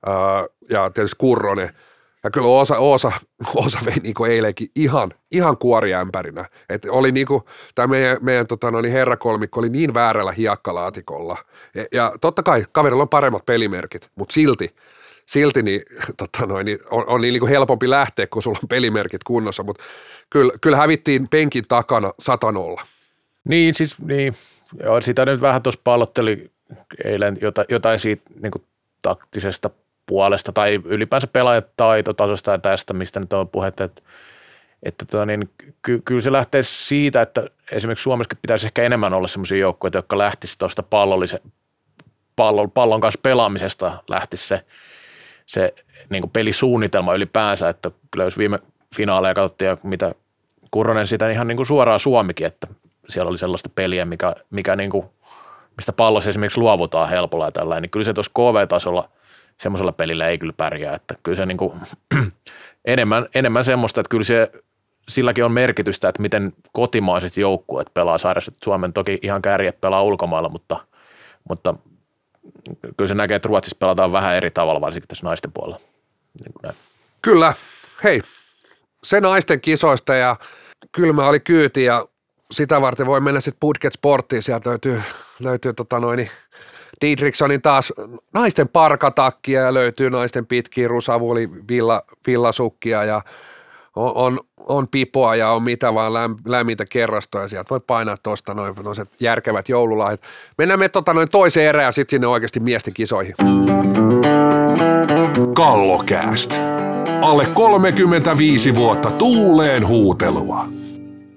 äh, 0.09 0.49
ja 0.71 0.91
tietysti 0.91 1.17
Kurronen– 1.19 1.71
ja 2.25 2.31
kyllä 2.31 2.49
osa, 2.49 2.79
osa, 2.79 3.13
osa 3.55 3.79
vei 3.87 3.95
niin 4.03 4.15
eilenkin 4.31 4.69
ihan, 4.75 5.11
ihan 5.33 5.57
kuoriämpärinä. 5.57 6.45
Et 6.69 6.87
oli 6.91 7.13
niin 7.13 7.27
kuin, 7.27 7.43
tämä 7.75 7.87
meidän, 7.87 8.17
meidän 8.21 8.47
tota, 8.47 8.71
no 8.71 8.81
niin 8.81 8.93
herrakolmikko 8.93 9.61
oli 9.61 9.69
niin 9.69 9.95
väärällä 9.95 10.33
hiekkalaatikolla. 10.33 11.37
Ja, 11.75 11.85
ja 11.93 12.13
totta 12.21 12.43
kai 12.43 12.65
kaverilla 12.73 13.03
on 13.03 13.09
paremmat 13.09 13.47
pelimerkit, 13.47 14.11
mutta 14.15 14.33
silti, 14.33 14.75
silti 15.27 15.63
niin, 15.63 15.83
tota 16.17 16.47
noin, 16.47 16.65
niin 16.65 16.79
on, 16.91 17.05
on 17.07 17.21
niin, 17.21 17.33
niin 17.33 17.41
kuin 17.41 17.51
helpompi 17.51 17.91
lähteä, 17.91 18.27
kun 18.27 18.43
sulla 18.43 18.59
on 18.63 18.69
pelimerkit 18.69 19.25
kunnossa. 19.25 19.63
Mutta 19.63 19.85
kyllä, 20.31 20.53
kyllä 20.61 20.77
hävittiin 20.77 21.29
penkin 21.29 21.65
takana 21.69 22.13
satanolla. 22.19 22.83
Niin, 23.45 23.75
siis 23.75 23.99
niin. 24.03 24.35
Joo, 24.83 25.01
sitä 25.01 25.27
nyt 25.27 25.41
vähän 25.41 25.63
tuossa 25.63 25.81
pallotteli 25.85 26.51
eilen 27.05 27.39
jotain, 27.41 27.67
jotain 27.69 27.99
siitä 27.99 28.23
niin 28.43 28.51
kuin 28.51 28.65
taktisesta 29.03 29.71
puolesta 30.09 30.53
tai 30.53 30.81
ylipäänsä 30.85 31.27
pelaajataitotasosta 31.27 32.51
ja 32.51 32.59
tästä, 32.59 32.93
mistä 32.93 33.21
nyt 33.21 33.33
on 33.33 33.49
puhetta, 33.49 33.85
että, 33.85 34.03
että 34.83 35.05
tota, 35.05 35.27
niin, 35.27 35.51
ky, 35.83 36.03
kyllä 36.05 36.21
se 36.21 36.33
lähtee 36.33 36.63
siitä, 36.63 37.23
että 37.23 37.47
esimerkiksi 37.73 38.03
Suomessa 38.03 38.37
pitäisi 38.43 38.67
ehkä 38.67 38.83
enemmän 38.83 39.15
olla 39.15 39.29
sellaisia 39.29 39.59
joukkoja, 39.59 39.91
jotka 39.95 40.19
lähtisi 40.19 40.59
tuosta 40.59 40.83
pallon, 42.37 42.71
pallon 42.71 43.01
kanssa 43.01 43.21
pelaamisesta 43.23 44.03
lähtisi 44.09 44.47
se, 44.47 44.65
se 45.47 45.75
niin 46.11 46.23
kuin 46.23 46.31
pelisuunnitelma 46.31 47.15
ylipäänsä, 47.15 47.69
että 47.69 47.91
kyllä 48.11 48.25
jos 48.25 48.39
viime 48.39 48.59
finaaleja 48.97 49.35
katsottiin 49.35 49.69
ja 49.69 49.77
mitä 49.83 50.15
Kurronen 50.71 51.07
sitä 51.07 51.31
ihan 51.31 51.49
niin 51.49 51.57
kuin 51.57 51.67
suoraan 51.67 52.01
Suomikin, 52.01 52.47
että 52.47 52.67
siellä 53.09 53.29
oli 53.29 53.39
sellaista 53.39 53.71
peliä, 53.75 54.05
mikä, 54.05 54.35
mikä 54.51 54.77
niin 54.77 54.91
kuin, 54.91 55.07
mistä 55.77 55.93
pallossa 55.93 56.31
esimerkiksi 56.31 56.61
luovutaan 56.61 57.09
helpolla 57.09 57.45
ja 57.45 57.53
tällainen, 57.53 57.83
niin 57.83 57.91
kyllä 57.91 58.05
se 58.05 58.13
tuossa 58.13 58.33
KV-tasolla 58.35 59.11
semmoisella 59.61 59.93
pelillä 59.93 60.29
ei 60.29 60.39
kyllä 60.39 60.53
pärjää, 60.57 60.95
että 60.95 61.15
kyllä 61.23 61.37
se 61.37 61.47
niin 61.47 61.57
kuin, 61.57 61.73
enemmän, 62.85 63.27
enemmän 63.35 63.65
semmoista, 63.65 64.01
että 64.01 64.11
kyllä 64.11 64.25
se 64.25 64.53
silläkin 65.09 65.45
on 65.45 65.53
merkitystä, 65.53 66.09
että 66.09 66.23
miten 66.23 66.53
kotimaiset 66.73 67.37
joukkueet 67.37 67.95
pelaa 67.95 68.19
sarjassa. 68.19 68.53
Suomen 68.65 68.93
toki 68.93 69.19
ihan 69.23 69.43
kärje 69.43 69.73
pelaa 69.73 70.03
ulkomailla, 70.03 70.49
mutta, 70.49 70.81
mutta 71.49 71.75
kyllä 72.97 73.09
se 73.09 73.15
näkee, 73.15 73.35
että 73.35 73.49
Ruotsissa 73.49 73.77
pelataan 73.81 74.13
vähän 74.13 74.37
eri 74.37 74.51
tavalla, 74.51 74.81
varsinkin 74.81 75.09
tässä 75.09 75.27
naisten 75.27 75.53
puolella. 75.53 75.81
Niin 76.45 76.53
kuin 76.53 76.63
näin. 76.63 76.77
Kyllä. 77.23 77.55
Hei, 78.05 78.23
se 79.03 79.21
naisten 79.21 79.61
kisoista 79.61 80.15
ja 80.15 80.37
kylmä 80.93 81.29
oli 81.29 81.41
kyyti 81.41 81.85
ja 81.85 82.07
sitä 82.51 82.81
varten 82.81 83.07
voi 83.07 83.21
mennä 83.21 83.41
sitten 83.41 83.61
Budget 83.61 83.93
Sporttiin. 83.93 84.43
Sieltä 84.43 84.71
löytyy, 84.71 85.03
löytyy 85.41 85.73
tota 85.73 86.01
noin, 86.01 86.31
Didriksonin 87.01 87.63
taas 87.63 87.93
naisten 88.35 88.69
parkatakkia 88.69 89.61
ja 89.61 89.75
löytyy 89.75 90.11
naisten 90.11 90.47
pitkiä 90.47 90.89
rusavuli 90.89 91.51
villa, 91.69 92.03
villasukkia 92.27 93.05
ja 93.05 93.23
on, 93.97 94.13
on, 94.15 94.41
on, 94.59 94.89
pipoa 94.89 95.37
ja 95.37 95.51
on 95.51 95.63
mitä 95.63 95.95
vaan 95.95 96.15
läm, 96.15 96.37
lämmintä 96.47 96.85
kerrastoa 96.91 97.49
sieltä 97.49 97.71
voi 97.71 97.81
painaa 97.87 98.17
tuosta 98.23 98.55
noin 98.55 98.75
järkevät 99.21 99.69
joululahjat. 99.69 100.21
Mennään 100.59 100.81
me 100.81 100.89
tota 100.89 101.15
noin 101.15 101.31
toiseen 101.31 101.69
erään 101.69 101.85
ja 101.87 101.93
sitten 101.93 102.11
sinne 102.11 102.27
oikeasti 102.27 102.61
miesten 102.61 102.95
kisoihin. 102.95 103.35
Kallokääst. 105.55 106.61
Alle 107.21 107.47
35 107.47 108.75
vuotta 108.75 109.11
tuuleen 109.11 109.87
huutelua. 109.87 110.67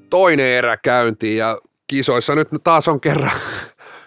Toinen 0.10 0.46
erä 0.46 0.78
käyntiin 0.78 1.38
ja 1.38 1.58
kisoissa 1.88 2.36
nyt 2.36 2.48
taas 2.64 2.88
on 2.88 3.02
kerran 3.02 3.32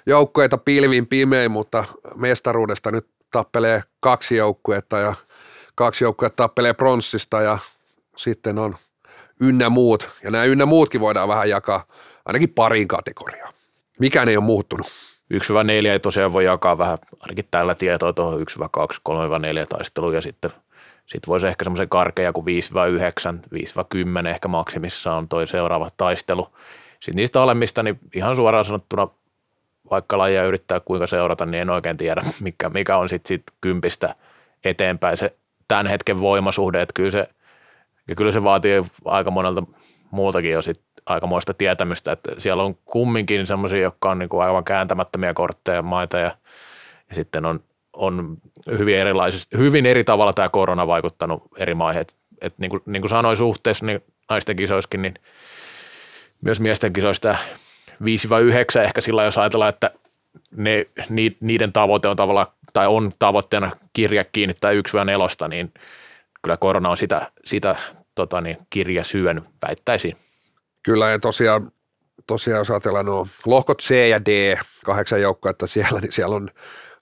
joukkueita 0.06 0.58
pilvin 0.58 1.06
pimein, 1.06 1.50
mutta 1.50 1.84
mestaruudesta 2.16 2.90
nyt 2.90 3.06
tappelee 3.30 3.82
kaksi 4.00 4.36
joukkuetta 4.36 4.98
ja 4.98 5.14
kaksi 5.74 6.04
joukkuetta 6.04 6.36
tappelee 6.36 6.72
pronssista 6.72 7.42
ja 7.42 7.58
sitten 8.16 8.58
on 8.58 8.76
ynnä 9.40 9.70
muut. 9.70 10.10
Ja 10.22 10.30
nämä 10.30 10.44
ynnä 10.44 10.66
muutkin 10.66 11.00
voidaan 11.00 11.28
vähän 11.28 11.48
jakaa 11.48 11.86
ainakin 12.26 12.48
pariin 12.48 12.88
kategoriaan. 12.88 13.54
Mikään 13.98 14.28
ei 14.28 14.36
ole 14.36 14.44
muuttunut. 14.44 14.86
1-4 15.34 15.86
ei 15.86 16.00
tosiaan 16.00 16.32
voi 16.32 16.44
jakaa 16.44 16.78
vähän, 16.78 16.98
ainakin 17.20 17.48
tällä 17.50 17.74
tietoa 17.74 18.12
tuohon 18.12 18.40
1-2, 18.40 18.44
3-4 19.62 19.66
taistelu 19.68 20.12
ja 20.12 20.20
sitten 20.20 20.50
sitten 21.06 21.28
voisi 21.28 21.46
ehkä 21.46 21.64
semmoisen 21.64 21.88
karkeja 21.88 22.32
kuin 22.32 22.46
5-9, 22.46 22.48
5-10 24.24 24.26
ehkä 24.26 24.48
maksimissaan 24.48 25.18
on 25.18 25.28
toi 25.28 25.46
seuraava 25.46 25.88
taistelu. 25.96 26.48
Sitten 27.00 27.16
niistä 27.16 27.42
alemmista, 27.42 27.82
niin 27.82 27.98
ihan 28.14 28.36
suoraan 28.36 28.64
sanottuna, 28.64 29.08
vaikka 29.90 30.18
lajia 30.18 30.44
yrittää 30.44 30.80
kuinka 30.80 31.06
seurata, 31.06 31.46
niin 31.46 31.60
en 31.60 31.70
oikein 31.70 31.96
tiedä, 31.96 32.22
mikä, 32.40 32.68
mikä 32.68 32.96
on 32.96 33.08
sitten 33.08 33.28
sit 33.28 33.42
kympistä 33.60 34.14
eteenpäin 34.64 35.16
se 35.16 35.36
tämän 35.68 35.86
hetken 35.86 36.20
voimasuhde, 36.20 36.82
että 36.82 36.92
kyllä 36.94 37.10
se, 37.10 37.28
kyllä 38.16 38.32
se 38.32 38.42
vaatii 38.42 38.82
aika 39.04 39.30
monelta 39.30 39.62
muutakin 40.10 40.50
jo 40.50 40.62
sit 40.62 40.80
aikamoista 41.06 41.54
tietämystä, 41.54 42.12
että 42.12 42.32
siellä 42.38 42.62
on 42.62 42.74
kumminkin 42.84 43.46
semmoisia, 43.46 43.80
jotka 43.80 44.10
on 44.10 44.18
niinku 44.18 44.38
aivan 44.38 44.64
kääntämättömiä 44.64 45.34
kortteja 45.34 45.82
maita 45.82 46.18
ja, 46.18 46.36
ja 47.08 47.14
sitten 47.14 47.44
on 47.44 47.60
on 47.94 48.36
hyvin, 48.78 48.96
erilaisesti, 48.96 49.56
hyvin 49.56 49.86
eri 49.86 50.04
tavalla 50.04 50.32
tämä 50.32 50.48
korona 50.48 50.86
vaikuttanut 50.86 51.42
eri 51.58 51.74
maihin. 51.74 52.00
Et, 52.00 52.16
et 52.40 52.54
niin, 52.58 52.70
kuin, 52.70 52.82
niin 52.86 53.02
kuin 53.02 53.10
sanoin 53.10 53.36
suhteessa 53.36 53.86
niin 53.86 54.04
naisten 54.30 54.56
kisoiskin, 54.56 55.02
niin 55.02 55.14
myös 56.40 56.60
miesten 56.60 56.92
kisoista 56.92 57.36
5-9 58.02 58.80
ehkä 58.80 59.00
sillä, 59.00 59.24
jos 59.24 59.38
ajatellaan, 59.38 59.68
että 59.68 59.90
ne, 60.56 60.86
niiden 61.40 61.72
tavoite 61.72 62.08
on 62.08 62.16
tavallaan, 62.16 62.46
tai 62.72 62.86
on 62.86 63.12
tavoitteena 63.18 63.70
kirja 63.92 64.24
kiinni 64.24 64.54
tai 64.60 64.80
1-4, 65.44 65.48
niin 65.48 65.74
kyllä 66.42 66.56
korona 66.56 66.90
on 66.90 66.96
sitä, 66.96 67.30
sitä 67.44 67.76
tota 68.14 68.40
niin, 68.40 68.58
kirja 68.70 69.04
syön, 69.04 69.42
väittäisin. 69.68 70.16
Kyllä 70.82 71.10
ja 71.10 71.18
tosiaan, 71.18 71.72
tosiaan 72.26 72.58
jos 72.58 72.70
ajatellaan 72.70 73.06
nuo 73.06 73.28
lohkot 73.46 73.82
C 73.82 74.08
ja 74.08 74.24
D, 74.24 74.56
kahdeksan 74.84 75.20
joukkoa, 75.20 75.50
että 75.50 75.66
siellä, 75.66 76.00
niin 76.00 76.12
siellä 76.12 76.36
on 76.36 76.50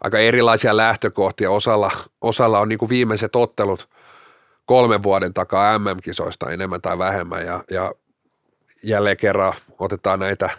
aika 0.01 0.19
erilaisia 0.19 0.77
lähtökohtia. 0.77 1.51
Osalla, 1.51 1.91
osalla 2.21 2.61
on 2.61 2.69
niin 2.69 2.79
kuin 2.79 2.89
viimeiset 2.89 3.37
ottelut 3.37 3.89
kolmen 4.67 5.03
vuoden 5.03 5.35
takaa 5.35 5.79
MM-kisoista 5.79 6.51
enemmän 6.51 6.81
tai 6.81 6.99
vähemmän 6.99 7.47
ja, 7.47 7.65
ja 7.71 7.95
jälleen 8.83 9.17
kerran 9.17 9.53
otetaan 9.79 10.19
näitä 10.19 10.51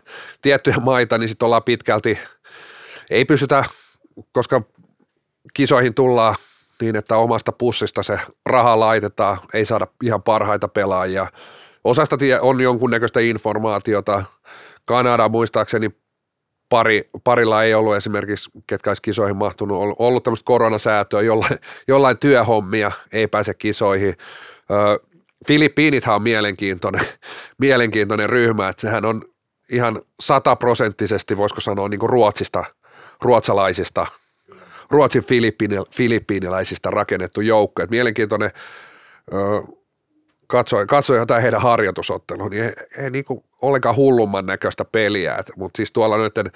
tiettyjä 0.41 0.77
maita, 0.81 1.17
niin 1.17 1.29
sitten 1.29 1.45
ollaan 1.45 1.63
pitkälti, 1.63 2.19
ei 3.09 3.25
pysytä, 3.25 3.65
koska 4.31 4.61
kisoihin 5.53 5.93
tullaan 5.93 6.35
niin, 6.81 6.95
että 6.95 7.17
omasta 7.17 7.51
pussista 7.51 8.03
se 8.03 8.19
raha 8.45 8.79
laitetaan, 8.79 9.37
ei 9.53 9.65
saada 9.65 9.87
ihan 10.03 10.23
parhaita 10.23 10.67
pelaajia. 10.67 11.27
Osasta 11.83 12.17
on 12.41 12.61
jonkunnäköistä 12.61 13.19
informaatiota. 13.19 14.23
Kanada 14.85 15.29
muistaakseni 15.29 15.89
pari, 16.69 17.09
parilla 17.23 17.63
ei 17.63 17.73
ollut 17.73 17.95
esimerkiksi, 17.95 18.49
ketkä 18.67 18.89
olisi 18.89 19.01
kisoihin 19.01 19.37
mahtunut, 19.37 19.77
ollut, 19.77 19.95
ollut 19.99 20.23
tämmöistä 20.23 20.45
koronasäätöä, 20.45 21.21
jollain, 21.21 21.59
jollain 21.87 22.17
työhommia 22.17 22.91
ei 23.11 23.27
pääse 23.27 23.53
kisoihin. 23.53 24.15
Filippiinithan 25.47 26.15
on 26.15 26.21
mielenkiintoinen, 26.21 27.01
mielenkiintoinen 27.57 28.29
ryhmä, 28.29 28.69
että 28.69 28.81
sehän 28.81 29.05
on 29.05 29.21
ihan 29.71 30.01
sataprosenttisesti, 30.19 31.37
voisiko 31.37 31.61
sanoa, 31.61 31.89
niin 31.89 31.99
kuin 31.99 32.09
Ruotsista, 32.09 32.65
ruotsalaisista, 33.21 34.07
Ruotsin 34.89 35.23
filippiiniläisistä 35.91 36.89
rakennettu 36.89 37.41
joukko. 37.41 37.83
Että 37.83 37.91
mielenkiintoinen, 37.91 38.51
katsoin, 40.47 40.87
katsoin 40.87 41.19
jotain 41.19 41.41
heidän 41.41 41.61
harjoitusottelua, 41.61 42.49
niin 42.49 42.63
ei, 42.63 42.73
ei 42.97 43.09
niin 43.09 43.25
kuin 43.25 43.43
ollenkaan 43.61 43.95
hullumman 43.95 44.45
näköistä 44.45 44.85
peliä, 44.85 45.35
Et, 45.35 45.51
mutta 45.55 45.77
siis 45.77 45.91
tuolla 45.91 46.17
noiden 46.17 46.51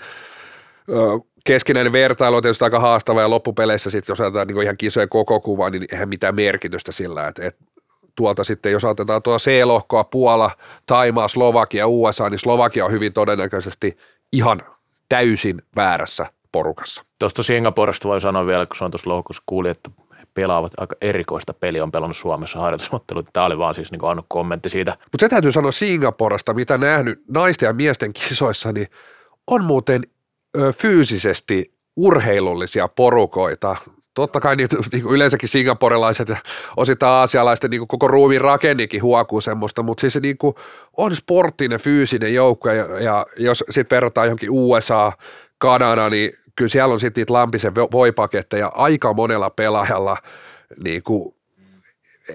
keskinäinen 1.45 1.93
vertailu 1.93 2.36
on 2.36 2.41
tietysti 2.41 2.63
aika 2.63 2.80
haastava 2.80 3.21
ja 3.21 3.30
loppupeleissä 3.30 3.89
sitten, 3.89 4.12
jos 4.12 4.21
ajatellaan 4.21 4.47
niin 4.47 4.63
ihan 4.63 4.78
kisojen 4.78 5.10
koko 5.10 5.41
kuva, 5.41 5.69
niin 5.69 5.86
eihän 5.91 6.10
mitään 6.10 6.36
merkitystä 6.36 6.91
sillä, 6.91 7.28
että, 7.28 7.47
että 7.47 7.65
tuolta 8.17 8.43
sitten, 8.43 8.71
jos 8.71 8.86
otetaan 8.86 9.23
tuolla 9.23 9.39
C-lohkoa, 9.39 10.03
Puola, 10.03 10.51
Taimaa, 10.86 11.27
Slovakia, 11.27 11.88
USA, 11.88 12.30
niin 12.30 12.39
Slovakia 12.39 12.86
on 12.86 12.91
hyvin 12.91 13.13
todennäköisesti 13.13 13.97
ihan 14.34 14.62
täysin 15.10 15.62
väärässä 15.75 16.25
porukassa. 16.51 17.03
Tuosta 17.19 17.43
Singaporesta 17.43 18.10
voi 18.10 18.21
sanoa 18.21 18.45
vielä, 18.45 18.65
kun 18.65 18.75
se 18.75 18.84
on 18.84 18.91
tuossa 18.91 19.10
lohkossa 19.10 19.43
kuuli, 19.45 19.69
että 19.69 19.89
pelaavat 20.34 20.71
aika 20.77 20.95
erikoista 21.01 21.53
peliä, 21.53 21.84
on 21.84 21.91
pelannut 21.91 22.17
Suomessa 22.17 22.60
harjoitusottelut. 22.60 23.27
Tämä 23.34 23.45
oli 23.45 23.58
vaan 23.58 23.75
siis 23.75 23.91
niin 23.91 23.99
kuin 23.99 24.21
kommentti 24.27 24.69
siitä. 24.69 24.91
Mutta 24.91 25.25
se 25.25 25.30
täytyy 25.30 25.51
sanoa 25.51 25.71
Singaporesta, 25.71 26.53
mitä 26.53 26.77
nähnyt 26.77 27.21
naisten 27.27 27.67
ja 27.67 27.73
miesten 27.73 28.13
kisoissa, 28.13 28.71
niin 28.71 28.88
on 29.47 29.63
muuten 29.63 30.03
ö, 30.58 30.73
fyysisesti 30.73 31.73
urheilullisia 31.95 32.88
porukoita. 32.88 33.75
Totta 34.17 34.39
kai 34.39 34.56
niin, 34.56 34.69
niin 34.91 35.03
kuin 35.03 35.15
yleensäkin 35.15 35.49
singaporelaiset 35.49 36.30
ja 36.30 36.38
osittain 36.77 37.13
aasialaisten 37.13 37.71
niin 37.71 37.80
kuin 37.80 37.88
koko 37.88 38.08
ruumiin 38.08 38.41
rakennikin 38.41 39.01
huokuu 39.01 39.41
semmoista, 39.41 39.84
mutta 39.84 40.01
siis 40.01 40.13
se 40.13 40.19
niin 40.19 40.38
kuin 40.38 40.56
on 40.97 41.15
sporttinen, 41.15 41.80
fyysinen 41.80 42.34
joukko 42.34 42.69
ja, 42.69 42.99
ja 42.99 43.25
jos 43.38 43.63
sitten 43.69 43.95
verrataan 43.95 44.27
johonkin 44.27 44.49
USA, 44.51 45.12
Kanada, 45.58 46.10
niin 46.10 46.32
kyllä 46.56 46.69
siellä 46.69 46.93
on 46.93 46.99
sitten 46.99 47.21
niitä 47.21 47.34
Lampisen 47.34 47.75
voipaketteja 47.75 48.67
aika 48.67 49.13
monella 49.13 49.49
pelaajalla 49.49 50.17
niin 50.84 51.03
kuin 51.03 51.36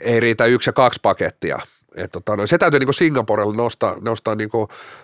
ei 0.03 0.21
riitä 0.21 0.45
yksi 0.45 0.69
ja 0.69 0.73
kaksi 0.73 1.01
pakettia. 1.03 1.59
Et 1.95 2.13
tota, 2.13 2.37
no, 2.37 2.47
se 2.47 2.59
täytyy 2.59 2.81
niin 2.81 2.95
Singaporella 2.95 3.55
nostaa, 3.55 3.97
nostaa 4.01 4.35
niin 4.35 4.51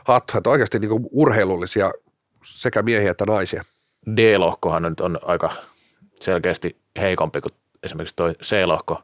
hattu, 0.04 0.38
että 0.38 0.50
oikeasti 0.50 0.78
niin 0.78 1.06
urheilullisia 1.10 1.92
sekä 2.44 2.82
miehiä 2.82 3.10
että 3.10 3.24
naisia. 3.26 3.64
D-lohkohan 4.16 4.82
nyt 4.82 5.00
on 5.00 5.18
aika 5.22 5.52
selkeästi 6.24 6.76
heikompi 7.00 7.40
kuin 7.40 7.52
esimerkiksi 7.83 8.16
tuo 8.16 8.28
C-lohko, 8.28 9.02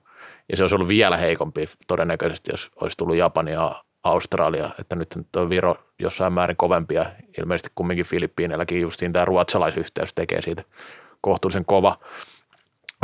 ja 0.51 0.57
se 0.57 0.63
olisi 0.63 0.75
ollut 0.75 0.89
vielä 0.89 1.17
heikompi 1.17 1.69
todennäköisesti, 1.87 2.51
jos 2.53 2.71
olisi 2.81 2.97
tullut 2.97 3.17
Japani 3.17 3.53
ja 3.53 3.85
Australia, 4.05 4.71
että 4.81 4.97
nyt 4.97 5.15
tuo 5.33 5.49
Viro 5.49 5.77
jossain 5.99 6.33
määrin 6.33 6.57
kovempia, 6.57 7.07
ilmeisesti 7.39 7.71
kumminkin 7.75 8.07
Filippiineilläkin 8.07 8.81
justiin 8.81 9.13
tämä 9.13 9.25
ruotsalaisyhteys 9.25 10.15
tekee 10.15 10.43
siitä 10.43 10.63
kohtuullisen 11.21 11.65
kova. 11.65 11.99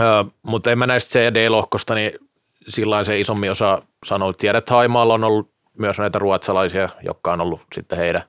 Öö, 0.01 0.25
mutta 0.42 0.70
en 0.70 0.79
mä 0.79 0.87
näistä 0.87 1.18
CD-lohkosta, 1.18 1.94
niin 1.94 2.12
sillä 2.68 3.05
se 3.05 3.20
isommin 3.20 3.51
osa 3.51 3.83
sanoo, 4.07 4.31
että 4.31 4.40
tiedät, 4.40 4.70
Haimaalla 4.70 5.14
on 5.14 5.25
ollut 5.25 5.51
myös 5.79 5.99
näitä 5.99 6.18
ruotsalaisia, 6.18 6.88
jotka 7.03 7.33
on 7.33 7.40
ollut 7.40 7.61
sitten 7.75 7.99
heidän, 7.99 8.23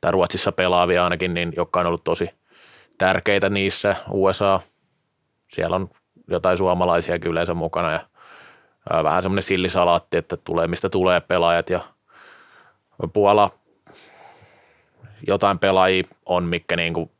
tai 0.00 0.12
Ruotsissa 0.12 0.52
pelaavia 0.52 1.04
ainakin, 1.04 1.34
niin 1.34 1.52
jotka 1.56 1.80
on 1.80 1.86
ollut 1.86 2.04
tosi 2.04 2.30
tärkeitä 2.98 3.50
niissä. 3.50 3.96
USA, 4.10 4.60
siellä 5.48 5.76
on 5.76 5.90
jotain 6.28 6.58
suomalaisiakin 6.58 7.30
yleensä 7.30 7.54
mukana 7.54 7.92
ja 7.92 8.06
vähän 9.04 9.22
semmoinen 9.22 9.42
sillisalaatti, 9.42 10.16
että 10.16 10.36
tulee 10.36 10.66
mistä 10.66 10.88
tulee 10.88 11.20
pelaajat 11.20 11.70
ja 11.70 11.80
Puola 13.12 13.50
jotain 15.26 15.58
pelaajia 15.58 16.04
on, 16.26 16.44
mikä 16.44 16.76
niin 16.76 16.94
kuin 16.94 17.10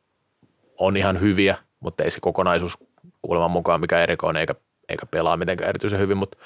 on 0.78 0.96
ihan 0.96 1.20
hyviä, 1.20 1.56
mutta 1.80 2.04
ei 2.04 2.10
se 2.10 2.20
kokonaisuus 2.20 2.78
kuuleman 3.22 3.50
mukaan 3.50 3.80
mikä 3.80 4.02
erikoinen 4.02 4.40
eikä, 4.40 4.54
eikä 4.88 5.06
pelaa 5.06 5.36
mitenkään 5.36 5.70
erityisen 5.70 5.98
hyvin, 5.98 6.16
mutta, 6.16 6.38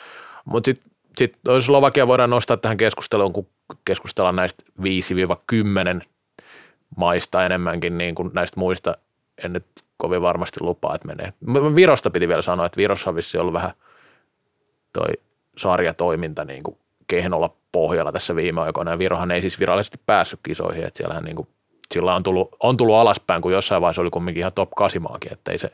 mutta 0.44 0.66
sitten 0.66 0.92
sit 1.18 1.38
Slovakia 1.60 2.06
voidaan 2.06 2.30
nostaa 2.30 2.56
tähän 2.56 2.76
keskusteluun, 2.76 3.32
kun 3.32 3.46
keskustellaan 3.84 4.36
näistä 4.36 4.64
5-10 6.02 6.04
maista 6.96 7.46
enemmänkin 7.46 7.98
niin 7.98 8.14
kuin 8.14 8.30
näistä 8.34 8.60
muista. 8.60 8.94
En 9.44 9.52
nyt 9.52 9.66
kovin 10.02 10.22
varmasti 10.22 10.60
lupaa, 10.60 10.94
että 10.94 11.08
menee. 11.08 11.32
Virosta 11.74 12.10
piti 12.10 12.28
vielä 12.28 12.42
sanoa, 12.42 12.66
että 12.66 12.76
Virossa 12.76 13.10
on 13.10 13.16
vissi 13.16 13.38
ollut 13.38 13.54
vähän 13.54 13.72
toi 14.92 15.08
sarjatoiminta 15.56 16.44
niin 16.44 16.62
kuin 16.62 16.76
kehnolla 17.06 17.56
pohjalla 17.72 18.12
tässä 18.12 18.36
viime 18.36 18.60
aikoina. 18.60 18.90
Ja 18.90 18.98
Virohan 18.98 19.30
ei 19.30 19.40
siis 19.40 19.60
virallisesti 19.60 20.00
päässyt 20.06 20.40
kisoihin, 20.42 20.84
että 20.84 20.98
siellähän 20.98 21.24
niin 21.24 21.36
kuin, 21.36 21.48
sillä 21.94 22.14
on 22.14 22.22
tullut, 22.22 22.48
on 22.60 22.76
tullut 22.76 22.94
alaspäin, 22.94 23.42
kun 23.42 23.52
jossain 23.52 23.82
vaiheessa 23.82 24.02
oli 24.02 24.10
kumminkin 24.10 24.40
ihan 24.40 24.52
top 24.54 24.70
8 24.76 25.02
maakin, 25.02 25.32
että 25.32 25.52
ei 25.52 25.58
se, 25.58 25.70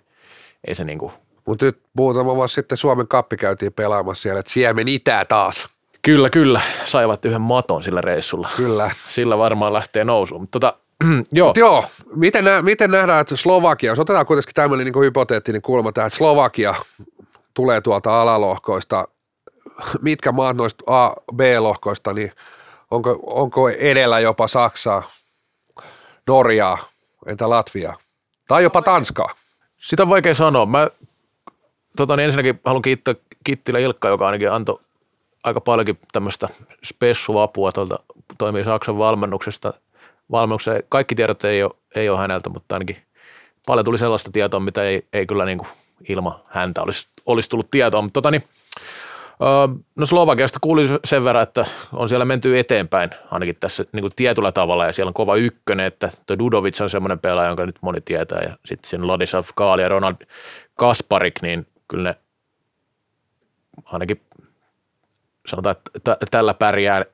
ei 0.66 0.74
se 0.74 0.84
niin 0.84 0.98
kuin 0.98 1.12
Mutta 1.46 1.64
nyt 1.64 1.80
muutama 1.92 2.36
vuosi 2.36 2.54
sitten 2.54 2.78
Suomen 2.78 3.08
kappi 3.08 3.36
käytiin 3.36 3.72
pelaamassa 3.72 4.22
siellä, 4.22 4.40
että 4.40 4.52
siemen 4.52 4.88
itää 4.88 5.24
taas. 5.24 5.68
Kyllä, 6.02 6.30
kyllä. 6.30 6.60
Saivat 6.84 7.24
yhden 7.24 7.40
maton 7.40 7.82
sillä 7.82 8.00
reissulla. 8.00 8.48
Kyllä. 8.56 8.90
Sillä 9.08 9.38
varmaan 9.38 9.72
lähtee 9.72 10.04
nousuun. 10.04 10.40
Mutta 10.40 10.60
tota, 10.60 10.78
joo. 11.32 11.52
Joo, 11.56 11.84
miten, 12.14 12.44
nä, 12.44 12.62
miten 12.62 12.90
nähdään, 12.90 13.20
että 13.20 13.36
Slovakia, 13.36 13.90
jos 13.90 13.98
otetaan 13.98 14.26
kuitenkin 14.26 14.54
tämmöinen 14.54 14.84
niin 14.84 15.04
hypoteettinen 15.04 15.62
kulma 15.62 15.92
tähän, 15.92 16.06
että 16.06 16.16
Slovakia 16.16 16.74
tulee 17.54 17.80
tuolta 17.80 18.22
alalohkoista, 18.22 19.08
mitkä 20.02 20.32
maat 20.32 20.56
noista 20.56 20.84
A, 20.86 21.14
B-lohkoista, 21.36 22.12
niin 22.12 22.32
onko, 22.90 23.18
onko 23.22 23.68
edellä 23.68 24.20
jopa 24.20 24.46
Saksaa, 24.46 25.10
Norjaa, 26.26 26.78
entä 27.26 27.50
Latviaa, 27.50 27.96
tai 28.48 28.62
jopa 28.62 28.82
Tanskaa? 28.82 29.28
Sitä 29.76 30.02
on 30.02 30.08
vaikea 30.08 30.34
sanoa. 30.34 30.66
Mä 30.66 30.88
tota, 31.96 32.16
niin 32.16 32.24
ensinnäkin 32.24 32.60
haluan 32.64 32.82
kiittää 32.82 33.14
Kittilä 33.44 33.78
Ilkka, 33.78 34.08
joka 34.08 34.26
ainakin 34.26 34.52
antoi 34.52 34.78
aika 35.44 35.60
paljonkin 35.60 35.98
tämmöistä 36.12 36.48
spessuapua 36.84 37.72
tuolta, 37.72 37.98
toimii 38.38 38.64
Saksan 38.64 38.98
valmennuksesta. 38.98 39.74
Valmennuksessa 40.30 40.82
kaikki 40.88 41.14
tiedot 41.14 41.44
ei 41.44 41.62
ole, 41.62 41.74
ei 41.94 42.08
ole 42.08 42.18
häneltä, 42.18 42.50
mutta 42.50 42.74
ainakin 42.74 42.96
paljon 43.66 43.84
tuli 43.84 43.98
sellaista 43.98 44.30
tietoa, 44.32 44.60
mitä 44.60 44.82
ei, 44.82 45.06
ei 45.12 45.26
kyllä 45.26 45.44
niin 45.44 45.58
kuin 45.58 45.68
ilman 46.08 46.34
häntä 46.46 46.82
olisi, 46.82 47.08
olisi 47.26 47.48
tullut 47.48 47.70
tietoa. 47.70 48.02
Mutta 48.02 48.12
tota, 48.12 48.30
niin, 48.30 48.44
No 49.96 50.06
Slovakiasta 50.06 50.58
kuuli 50.60 50.88
sen 51.04 51.24
verran, 51.24 51.42
että 51.42 51.66
on 51.92 52.08
siellä 52.08 52.24
menty 52.24 52.58
eteenpäin 52.58 53.10
ainakin 53.30 53.56
tässä 53.60 53.84
niin 53.92 54.02
kuin 54.02 54.12
tietyllä 54.16 54.52
tavalla. 54.52 54.86
Ja 54.86 54.92
siellä 54.92 55.10
on 55.10 55.14
kova 55.14 55.36
ykkönen, 55.36 55.86
että 55.86 56.10
tuo 56.26 56.38
Dudovic 56.38 56.80
on 56.80 56.90
semmoinen 56.90 57.18
pelaaja, 57.18 57.48
jonka 57.48 57.66
nyt 57.66 57.78
moni 57.80 58.00
tietää. 58.00 58.40
Ja 58.42 58.56
sitten 58.64 58.90
siinä 58.90 59.06
Ladislav 59.06 59.44
Kaali 59.54 59.82
ja 59.82 59.88
Ronald 59.88 60.16
Kasparik, 60.74 61.42
niin 61.42 61.66
kyllä 61.88 62.02
ne 62.02 62.16
ainakin 63.84 64.20
sanotaan, 65.46 65.76
että 65.94 66.16
tällä 66.30 66.54
pärjää 66.54 67.04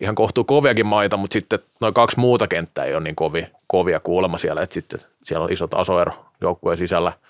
ihan 0.00 0.14
kohtuu 0.14 0.44
koviakin 0.44 0.86
maita, 0.86 1.16
mutta 1.16 1.32
sitten 1.32 1.58
noin 1.80 1.94
kaksi 1.94 2.20
muuta 2.20 2.48
kenttää 2.48 2.84
ei 2.84 2.94
ole 2.94 3.04
niin 3.04 3.16
kovia, 3.16 3.46
kovia 3.66 4.00
kuulemma 4.00 4.38
siellä, 4.38 4.62
että 4.62 4.74
sitten 4.74 5.00
siellä 5.24 5.44
on 5.44 5.52
iso 5.52 5.66
tasoero 5.66 6.12
joukkueen 6.40 6.78
sisällä– 6.78 7.12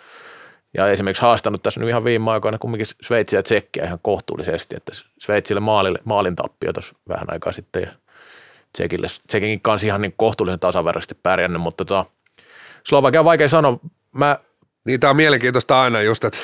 ja 0.76 0.88
esimerkiksi 0.88 1.22
haastanut 1.22 1.62
tässä 1.62 1.81
nyt 1.81 1.88
ihan 1.88 2.05
viime 2.05 2.31
aikoina 2.31 2.59
kumminkin 2.59 2.87
Sveitsiä 3.02 3.38
ja 3.38 3.42
Tsekkiä 3.42 3.85
ihan 3.85 3.98
kohtuullisesti, 4.02 4.76
että 4.76 4.92
Sveitsille 5.18 5.61
maalille, 5.61 5.98
maalin 6.05 6.37
tappio 6.37 6.72
tuossa 6.72 6.94
vähän 7.09 7.33
aikaa 7.33 7.52
sitten 7.52 7.83
ja 7.83 7.88
Tsekille, 8.72 9.07
Tsekinkin 9.26 9.61
kanssa 9.61 9.87
ihan 9.87 10.00
niin 10.00 10.14
kohtuullisen 10.16 10.61
tasaveroisesti 10.61 11.16
pärjännyt, 11.22 11.62
mutta 11.62 11.85
tota, 11.85 12.05
Slovakia 12.85 13.20
on 13.20 13.24
vaikea 13.24 13.48
sanoa. 13.48 13.79
Mä, 14.12 14.38
niin 14.85 15.00
tämä 15.00 15.11
on 15.11 15.16
mielenkiintoista 15.16 15.83
aina 15.83 16.02
just, 16.02 16.24
että 16.24 16.38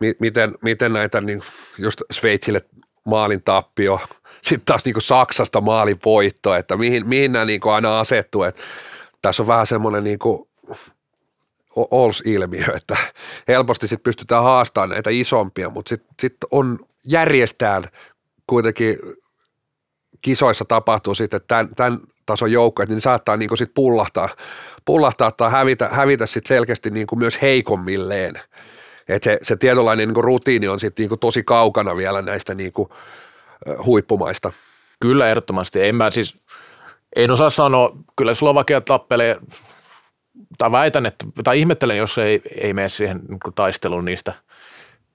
mi- 0.00 0.16
miten, 0.18 0.54
miten 0.62 0.92
näitä 0.92 1.20
niin 1.20 1.42
just 1.78 2.02
Sveitsille 2.10 2.60
maalin 3.04 3.42
tappio, 3.42 4.00
sitten 4.42 4.64
taas 4.64 4.84
niin 4.84 4.94
Saksasta 4.98 5.60
maalin 5.60 5.98
voitto, 6.04 6.54
että 6.54 6.76
mihin, 6.76 7.08
mihin 7.08 7.32
nämä 7.32 7.44
niin 7.44 7.60
aina 7.64 8.00
asettuu, 8.00 8.42
että 8.42 8.62
tässä 9.22 9.42
on 9.42 9.46
vähän 9.46 9.66
semmoinen 9.66 10.04
niin 10.04 10.18
OLS-ilmiö, 11.76 12.64
että 12.76 12.96
helposti 13.48 13.88
sitten 13.88 14.04
pystytään 14.04 14.42
haastamaan 14.42 14.90
näitä 14.90 15.10
isompia, 15.10 15.70
mutta 15.70 15.88
sitten 15.88 16.14
sit 16.20 16.36
on 16.50 16.78
järjestään 17.06 17.84
kuitenkin 18.46 18.98
kisoissa 20.20 20.64
tapahtuu 20.64 21.14
sitten, 21.14 21.36
että 21.36 21.46
tämän, 21.46 21.68
tämän 21.76 22.00
tason 22.26 22.52
joukkoja, 22.52 22.86
niin 22.86 23.00
saattaa 23.00 23.36
niin 23.36 23.58
sitten 23.58 23.74
pullahtaa, 23.74 24.28
pullahtaa 24.84 25.30
tai 25.30 25.50
hävitä, 25.50 25.88
hävitä 25.88 26.26
sitten 26.26 26.48
selkeästi 26.48 26.90
niin 26.90 27.06
myös 27.16 27.42
heikommilleen. 27.42 28.40
että 29.08 29.24
se, 29.24 29.38
se 29.42 29.56
tietynlainen 29.56 30.08
niin 30.08 30.24
rutiini 30.24 30.68
on 30.68 30.80
sitten 30.80 31.08
niin 31.08 31.18
tosi 31.18 31.42
kaukana 31.42 31.96
vielä 31.96 32.22
näistä 32.22 32.54
niin 32.54 32.72
huippumaista. 33.84 34.52
Kyllä 35.00 35.28
ehdottomasti. 35.28 35.84
En 35.84 35.96
mä 35.96 36.10
siis, 36.10 36.36
en 37.16 37.30
osaa 37.30 37.50
sanoa, 37.50 37.92
kyllä 38.16 38.34
Slovakia 38.34 38.80
tappelee 38.80 39.38
tai 40.58 40.72
väitän, 40.72 41.06
että, 41.06 41.26
tai 41.44 41.58
ihmettelen, 41.58 41.96
jos 41.96 42.18
ei, 42.18 42.42
ei 42.60 42.72
mene 42.72 42.88
siihen 42.88 43.20
niin 43.28 43.40
taisteluun 43.54 44.04
niistä 44.04 44.34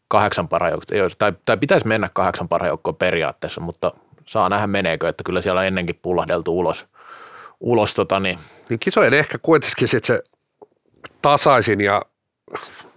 kahdeksan 0.07 0.47
parajoukkoa, 0.47 1.10
tai, 1.17 1.33
tai 1.45 1.57
pitäisi 1.57 1.88
mennä 1.88 2.10
kahdeksan 2.13 2.49
parajoukkoa 2.49 2.93
periaatteessa, 2.93 3.62
mutta 3.62 3.91
saa 4.25 4.49
nähdä 4.49 4.67
meneekö, 4.67 5.10
että 5.10 5.23
kyllä 5.23 5.41
siellä 5.41 5.60
on 5.60 5.67
ennenkin 5.67 5.99
pullahdeltu 6.01 6.60
ulos. 6.60 6.86
ulos 7.60 7.93
tota, 7.93 8.19
niin. 8.19 8.39
niin 8.69 8.79
kisojen 8.79 9.13
ehkä 9.13 9.38
kuitenkin 9.38 9.88
sit 9.88 10.03
se 10.03 10.23
tasaisin 11.21 11.81
ja 11.81 12.01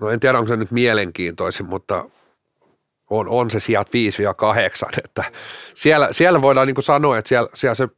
no 0.01 0.11
en 0.11 0.21
tiedä 0.21 0.39
onko 0.39 0.49
se 0.49 0.57
nyt 0.57 0.71
mielenkiintoisin, 0.71 1.67
mutta 1.67 2.05
on, 3.11 3.29
on 3.29 3.51
se 3.51 3.61
sieltä 3.61 3.91
5-8, 4.95 4.99
että 5.05 5.25
siellä, 5.75 6.09
siellä 6.11 6.43
voidaan 6.43 6.67
niin 6.67 6.83
sanoa, 6.83 7.19
että 7.19 7.29
siellä, 7.29 7.49
siellä, 7.55 7.75
se, 7.75 7.89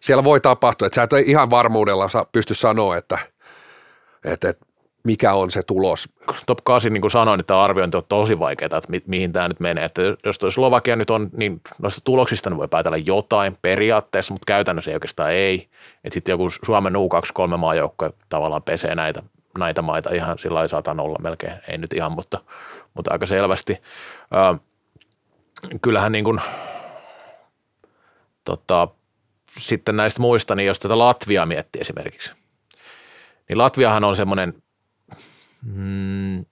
siellä 0.00 0.24
voi 0.24 0.40
tapahtua, 0.40 0.86
että 0.86 0.94
sä 0.94 1.02
et 1.02 1.26
ihan 1.26 1.50
varmuudella 1.50 2.26
pysty 2.32 2.54
sanoa, 2.54 2.96
että– 2.96 3.18
että, 4.32 4.48
että 4.48 4.66
mikä 5.04 5.34
on 5.34 5.50
se 5.50 5.62
tulos. 5.66 6.08
Top 6.46 6.58
8, 6.64 6.92
niin 6.92 7.00
kuin 7.00 7.10
sanoin, 7.10 7.40
että 7.40 7.62
arviointi 7.62 7.96
on 7.96 8.02
tosi 8.08 8.38
vaikeaa, 8.38 8.66
että 8.78 8.90
mi- 8.90 9.02
mihin 9.06 9.32
tämä 9.32 9.48
nyt 9.48 9.60
menee. 9.60 9.84
Että 9.84 10.02
jos 10.24 10.38
tuo 10.38 10.50
Slovakia 10.50 10.96
nyt 10.96 11.10
on, 11.10 11.30
niin 11.36 11.60
noista 11.82 12.00
tuloksista 12.04 12.56
voi 12.56 12.68
päätellä 12.68 12.96
jotain 12.96 13.58
periaatteessa, 13.62 14.34
mutta 14.34 14.46
käytännössä 14.46 14.90
ei 14.90 14.94
oikeastaan 14.96 15.32
ei. 15.32 15.68
Että 16.04 16.14
sitten 16.14 16.32
joku 16.32 16.50
Suomen 16.50 16.94
U23 16.94 17.56
maajoukko 17.56 18.10
tavallaan 18.28 18.62
pesee 18.62 18.94
näitä, 18.94 19.22
näitä 19.58 19.82
maita 19.82 20.14
ihan 20.14 20.38
sillä 20.38 20.54
lailla 20.54 20.68
saatan 20.68 21.00
olla 21.00 21.18
melkein, 21.22 21.54
ei 21.68 21.78
nyt 21.78 21.92
ihan, 21.92 22.12
mutta, 22.12 22.40
mutta 22.96 23.12
aika 23.12 23.26
selvästi. 23.26 23.80
Ö, 24.34 24.58
kyllähän 25.82 26.12
niin 26.12 26.24
kuin, 26.24 26.40
tota, 28.44 28.88
sitten 29.58 29.96
näistä 29.96 30.20
muista, 30.20 30.54
niin 30.54 30.66
jos 30.66 30.80
tätä 30.80 30.98
Latviaa 30.98 31.46
miettii 31.46 31.80
esimerkiksi– 31.80 32.32
niin 33.48 33.58
Latviahan 33.58 34.04
on 34.04 34.16
semmoinen, 34.16 34.54
mm, 35.62 36.44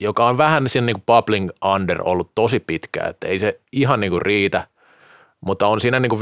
joka 0.00 0.26
on 0.26 0.38
vähän 0.38 0.68
sen 0.68 0.86
niin 0.86 0.94
kuin 0.94 1.04
bubbling 1.06 1.50
under 1.74 2.02
ollut 2.04 2.32
tosi 2.34 2.60
pitkään, 2.60 3.10
että 3.10 3.28
ei 3.28 3.38
se 3.38 3.60
ihan 3.72 4.00
niin 4.00 4.10
kuin 4.10 4.22
riitä, 4.22 4.66
mutta 5.40 5.66
on 5.66 5.80
siinä 5.80 6.00
niin 6.00 6.10
kuin 6.10 6.20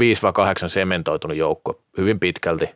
5-8 0.65 0.69
sementoitunut 0.69 1.37
joukko 1.37 1.81
hyvin 1.97 2.19
pitkälti. 2.19 2.69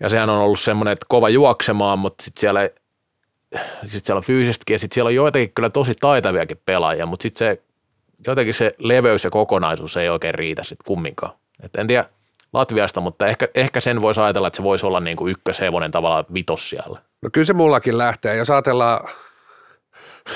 Ja 0.00 0.08
sehän 0.08 0.30
on 0.30 0.38
ollut 0.38 0.60
semmoinen, 0.60 0.92
että 0.92 1.06
kova 1.08 1.28
juoksemaan, 1.28 1.98
mutta 1.98 2.24
sitten 2.24 2.40
siellä, 2.40 2.70
sit 3.86 4.06
siellä 4.06 4.18
on 4.18 4.24
fyysisestikin 4.24 4.74
ja 4.74 4.78
sitten 4.78 4.94
siellä 4.94 5.08
on 5.08 5.14
joitakin 5.14 5.52
kyllä 5.54 5.70
tosi 5.70 5.92
taitaviakin 6.00 6.60
pelaajia, 6.66 7.06
mutta 7.06 7.22
sitten 7.22 7.38
se 7.38 7.62
jotenkin 8.26 8.54
se 8.54 8.74
leveys 8.78 9.24
ja 9.24 9.30
kokonaisuus 9.30 9.96
ei 9.96 10.08
oikein 10.08 10.34
riitä 10.34 10.62
sitten 10.62 10.84
kumminkaan. 10.86 11.32
Et 11.62 11.76
en 11.76 11.86
tiedä, 11.86 12.04
Latviasta, 12.52 13.00
mutta 13.00 13.26
ehkä, 13.26 13.48
ehkä 13.54 13.80
sen 13.80 14.02
voisi 14.02 14.20
ajatella, 14.20 14.46
että 14.46 14.56
se 14.56 14.62
voisi 14.62 14.86
olla 14.86 15.00
niin 15.00 15.16
kuin 15.16 15.30
ykköshevonen 15.30 15.90
tavallaan 15.90 16.24
vitos 16.34 16.70
siellä. 16.70 17.00
No 17.22 17.30
kyllä 17.32 17.44
se 17.44 17.52
mullakin 17.52 17.98
lähtee. 17.98 18.36
Jos 18.36 18.50
ajatellaan, 18.50 19.08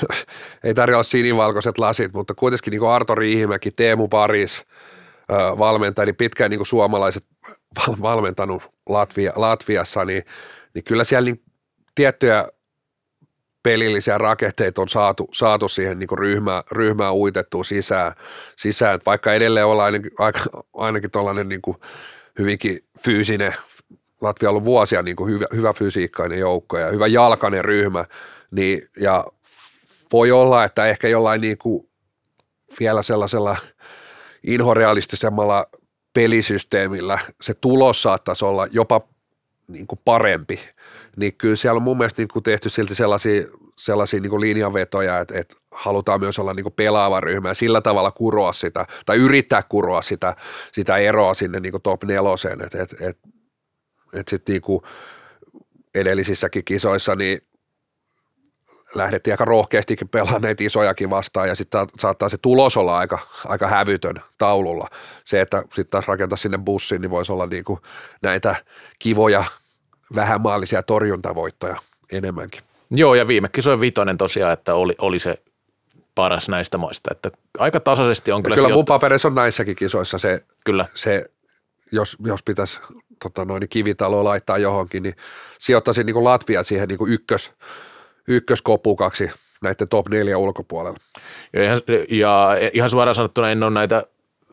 ei 0.63 0.73
olla 0.77 1.03
sinivalkoiset 1.03 1.77
lasit, 1.77 2.13
mutta 2.13 2.33
kuitenkin 2.33 2.71
niin 2.71 2.79
kuin 2.79 2.91
Arto 2.91 3.15
Riihimäki, 3.15 3.71
Teemu 3.71 4.07
Paris, 4.07 4.65
valmentaja, 5.59 6.05
niin 6.05 6.15
pitkään 6.15 6.49
niin 6.49 6.59
kuin 6.59 6.67
suomalaiset 6.67 7.25
valmentanut 8.01 8.71
Latvia, 8.89 9.33
Latviassa, 9.35 10.05
niin, 10.05 10.23
niin 10.73 10.83
kyllä 10.83 11.03
siellä 11.03 11.25
niin 11.25 11.43
tiettyjä 11.95 12.47
pelillisiä 13.63 14.17
rakenteita 14.17 14.81
on 14.81 14.89
saatu, 14.89 15.29
saatu 15.33 15.67
siihen 15.67 15.99
niin 15.99 16.17
ryhmään, 16.17 16.63
ryhmään 16.71 17.15
uitettua 17.15 17.63
sisään, 17.63 18.13
sisään. 18.55 18.99
Vaikka 19.05 19.33
edelleen 19.33 19.65
ollaan 19.65 19.85
ainakin, 19.85 20.11
ainakin 20.73 21.11
tuollainen 21.11 21.49
niin 21.49 21.61
hyvinkin 22.39 22.79
fyysinen, 22.99 23.55
Latvia 24.21 24.49
on 24.49 24.51
ollut 24.51 24.65
vuosia 24.65 25.01
niin 25.01 25.15
kuin 25.15 25.33
hyvä, 25.33 25.45
hyvä 25.55 25.73
fysiikkainen 25.73 26.39
joukko 26.39 26.77
ja 26.77 26.87
hyvä 26.87 27.07
jalkainen 27.07 27.65
ryhmä, 27.65 28.05
niin, 28.51 28.81
ja 28.99 29.25
voi 30.11 30.31
olla, 30.31 30.63
että 30.63 30.85
ehkä 30.85 31.07
jollain 31.07 31.41
niin 31.41 31.57
kuin 31.57 31.89
vielä 32.79 33.01
sellaisella 33.01 33.57
inhorealistisemmalla 34.43 35.65
pelisysteemillä 36.13 37.19
se 37.41 37.53
tulos 37.53 38.01
saattaisi 38.01 38.45
olla 38.45 38.67
jopa 38.71 39.01
niin 39.67 39.87
kuin 39.87 39.99
parempi, 40.05 40.59
niin 41.17 41.33
kyllä 41.33 41.55
siellä 41.55 41.77
on 41.77 41.83
mun 41.83 41.97
mielestä 41.97 42.21
niin 42.21 42.27
kuin 42.27 42.43
tehty 42.43 42.69
silti 42.69 42.95
sellaisia, 42.95 43.43
sellaisia 43.77 44.19
niin 44.19 44.29
kuin 44.29 44.41
linjanvetoja, 44.41 45.19
että, 45.19 45.39
että 45.39 45.55
halutaan 45.71 46.19
myös 46.19 46.39
olla 46.39 46.53
niin 46.53 46.63
kuin 46.63 46.73
pelaava 46.73 47.21
ryhmä 47.21 47.49
ja 47.49 47.53
sillä 47.53 47.81
tavalla 47.81 48.11
kuroa 48.11 48.53
sitä, 48.53 48.85
tai 49.05 49.17
yrittää 49.17 49.63
kuroa 49.63 50.01
sitä, 50.01 50.35
sitä 50.71 50.97
eroa 50.97 51.33
sinne 51.33 51.59
niin 51.59 51.71
kuin 51.71 51.81
top 51.81 52.03
neloseen, 52.03 52.61
että, 52.61 52.81
että, 52.81 52.95
että, 52.99 53.27
että 54.13 54.29
sitten 54.29 54.53
niin 54.53 54.61
kuin 54.61 54.83
edellisissäkin 55.95 56.65
kisoissa 56.65 57.15
niin 57.15 57.41
lähdettiin 58.95 59.33
aika 59.33 59.45
rohkeastikin 59.45 60.09
pelaamaan 60.09 60.41
näitä 60.41 60.63
isojakin 60.63 61.09
vastaan 61.09 61.47
ja 61.47 61.55
sitten 61.55 61.87
saattaa 61.97 62.29
se 62.29 62.37
tulos 62.37 62.77
olla 62.77 62.97
aika, 62.97 63.19
aika 63.45 63.67
hävytön 63.67 64.15
taululla. 64.37 64.87
Se, 65.25 65.41
että 65.41 65.61
sitten 65.61 65.89
taas 65.89 66.07
rakentaa 66.07 66.37
sinne 66.37 66.57
bussiin, 66.57 67.01
niin 67.01 67.11
voisi 67.11 67.31
olla 67.31 67.45
niin 67.45 67.63
kuin 67.63 67.79
näitä 68.21 68.55
kivoja 68.99 69.43
vähänmaallisia 70.15 70.83
torjuntavoittoja 70.83 71.75
enemmänkin. 72.11 72.61
Joo, 72.91 73.15
ja 73.15 73.27
viime 73.27 73.49
kisojen 73.49 73.81
vitonen 73.81 74.17
tosiaan, 74.17 74.53
että 74.53 74.75
oli, 74.75 74.93
oli 75.01 75.19
se 75.19 75.41
paras 76.15 76.49
näistä 76.49 76.77
maista, 76.77 77.09
että 77.11 77.31
aika 77.57 77.79
tasaisesti 77.79 78.31
on 78.31 78.43
kyllä 78.43 78.55
Kyllä 78.55 78.69
mun 78.69 78.85
paperissa 78.85 79.27
on 79.27 79.35
näissäkin 79.35 79.75
kisoissa 79.75 80.17
se, 80.17 80.43
Kyllä, 80.65 80.85
se 80.95 81.25
jos, 81.91 82.17
jos 82.25 82.43
pitäisi 82.43 82.79
tota 83.23 83.45
noin, 83.45 83.69
kivitalo 83.69 84.23
laittaa 84.23 84.57
johonkin, 84.57 85.03
niin 85.03 85.15
sijoittaisin 85.59 86.05
niin 86.05 86.23
Latvia 86.23 86.63
siihen 86.63 86.87
niin 86.87 86.99
ykkös, 87.07 87.51
ykköskopukaksi 88.27 89.31
näiden 89.61 89.87
top 89.87 90.09
neljä 90.09 90.37
ulkopuolella. 90.37 90.97
ja 91.53 91.63
ihan, 91.63 91.81
ja 92.09 92.55
ihan 92.73 92.89
suoraan 92.89 93.15
sanottuna 93.15 93.51
en 93.51 93.63
ole 93.63 93.71
näitä 93.71 94.03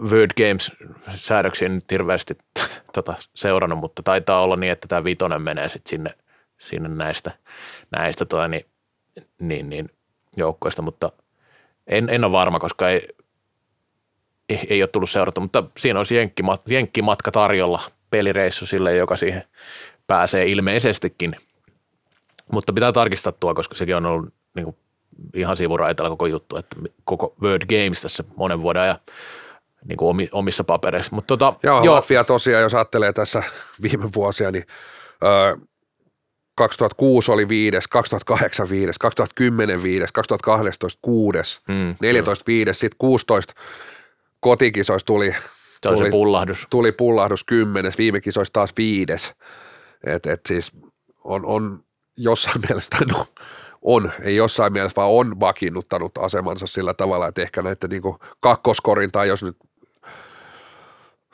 Word 0.02 0.30
Games-säädöksiä 0.36 1.68
nyt 1.68 1.90
hirveästi 1.90 2.34
tota, 2.94 3.14
seurannut, 3.34 3.78
mutta 3.78 4.02
taitaa 4.02 4.42
olla 4.42 4.56
niin, 4.56 4.72
että 4.72 4.88
tämä 4.88 5.04
vitonen 5.04 5.42
menee 5.42 5.68
sitten 5.68 5.90
sinne, 5.90 6.10
sinne 6.58 6.88
näistä, 6.88 7.30
näistä 7.90 8.24
tota, 8.24 8.48
niin, 8.48 8.64
niin, 9.40 9.70
niin, 9.70 9.90
joukkoista, 10.36 10.82
mutta 10.82 11.12
en, 11.86 12.08
en 12.10 12.24
ole 12.24 12.32
varma, 12.32 12.60
koska 12.60 12.90
ei, 12.90 13.08
ei, 14.48 14.66
ei 14.70 14.82
ole 14.82 14.88
tullut 14.88 15.10
seurattu, 15.10 15.40
mutta 15.40 15.64
siinä 15.76 16.00
olisi 16.00 16.16
jenkkimat, 16.16 16.60
jenkkimatka 16.68 17.30
tarjolla, 17.30 17.80
pelireissu 18.10 18.66
sille, 18.66 18.96
joka 18.96 19.16
siihen 19.16 19.44
pääsee 20.06 20.46
ilmeisestikin. 20.46 21.36
Mutta 22.52 22.72
pitää 22.72 22.92
tarkistaa 22.92 23.32
tuo, 23.32 23.54
koska 23.54 23.74
sekin 23.74 23.96
on 23.96 24.06
ollut 24.06 24.34
niin 24.54 24.64
kuin, 24.64 24.76
ihan 25.34 25.56
sivuraitella 25.56 26.10
koko 26.10 26.26
juttu, 26.26 26.56
että 26.56 26.76
koko 27.04 27.34
Word 27.42 27.62
Games 27.68 28.02
tässä 28.02 28.24
monen 28.36 28.62
vuoden 28.62 28.82
ajan 28.82 28.98
niin 29.88 29.96
kuin 29.96 30.08
omi- 30.08 30.28
omissa 30.32 30.64
papereissa. 30.64 31.14
Mutta 31.14 31.26
tota, 31.36 31.54
Joo, 31.62 31.84
joo, 31.84 31.94
Latvia 31.94 32.24
tosiaan, 32.24 32.62
jos 32.62 32.74
ajattelee 32.74 33.12
tässä 33.12 33.42
viime 33.82 34.08
vuosia, 34.14 34.50
niin 34.50 34.64
ö, 35.24 35.56
2006 36.56 37.32
oli 37.32 37.48
viides, 37.48 37.88
2008 37.88 38.70
viides, 38.70 38.98
2010 38.98 39.82
viides, 39.82 40.12
2012 40.12 40.98
kuudes, 41.02 41.60
Mm, 41.68 41.94
14 42.00 42.44
viides, 42.46 42.80
sitten 42.80 42.98
16 42.98 43.54
kotikisoissa 44.40 45.06
tuli, 45.06 45.28
on 45.28 45.34
se 45.96 45.96
tuli, 45.96 46.10
pullahdus. 46.10 46.66
tuli 46.70 46.92
pullahdus 46.92 47.44
kymmenes, 47.44 47.98
viime 47.98 48.20
kisoissa 48.20 48.52
taas 48.52 48.70
viides. 48.76 49.34
Et, 50.06 50.26
et 50.26 50.40
siis 50.48 50.72
on, 51.24 51.44
on 51.46 51.84
jossain 52.16 52.60
mielessä, 52.68 52.96
no, 53.12 53.26
on, 53.82 54.12
ei 54.22 54.36
jossain 54.36 54.72
mielessä, 54.72 54.96
vaan 54.96 55.10
on 55.10 55.40
vakiinnuttanut 55.40 56.18
asemansa 56.18 56.66
sillä 56.66 56.94
tavalla, 56.94 57.28
että 57.28 57.42
ehkä 57.42 57.62
näiden 57.62 57.90
niin 57.90 58.02
kakkoskorin, 58.40 59.12
tai 59.12 59.28
jos 59.28 59.42
nyt 59.42 59.56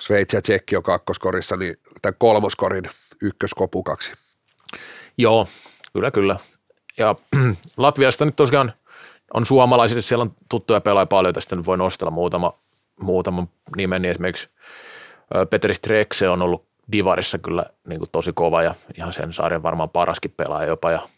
Sveitsi 0.01 0.37
ja 0.37 0.43
Tsekki 0.43 0.77
on 0.77 0.83
kakkoskorissa, 0.83 1.57
niin 1.57 1.77
tämän 2.03 2.15
kolmoskorin 2.19 2.85
ykköskopukaksi. 3.23 4.13
Joo, 5.19 5.49
kyllä, 5.93 6.11
kyllä. 6.11 6.37
Ja 6.99 7.15
Latviasta 7.77 8.25
nyt 8.25 8.37
tosiaan 8.37 8.73
on 9.35 9.47
suomalaisille, 9.47 10.03
siellä 10.03 10.23
on 10.23 10.35
tuttuja 10.49 10.81
pelaajia 10.81 11.07
paljon, 11.07 11.35
tästä 11.35 11.57
nyt 11.57 11.67
voi 11.67 11.79
nostella 11.79 12.11
muutama, 12.11 12.53
muutaman 13.01 13.49
nimen, 13.77 14.03
niin 14.03 14.11
esimerkiksi 14.11 14.49
Petri 15.51 15.75
Strekse 15.75 16.29
on 16.29 16.43
ollut 16.43 16.67
Divarissa 16.93 17.39
kyllä 17.39 17.67
niin 17.89 17.99
kuin 17.99 18.11
tosi 18.13 18.33
kova 18.35 18.63
ja 18.63 18.75
ihan 18.99 19.13
sen 19.13 19.33
sarjan 19.33 19.63
varmaan 19.63 19.91
paraskin 19.91 20.35
pelaaja 20.37 20.69
jopa 20.69 20.91
ja 20.91 21.09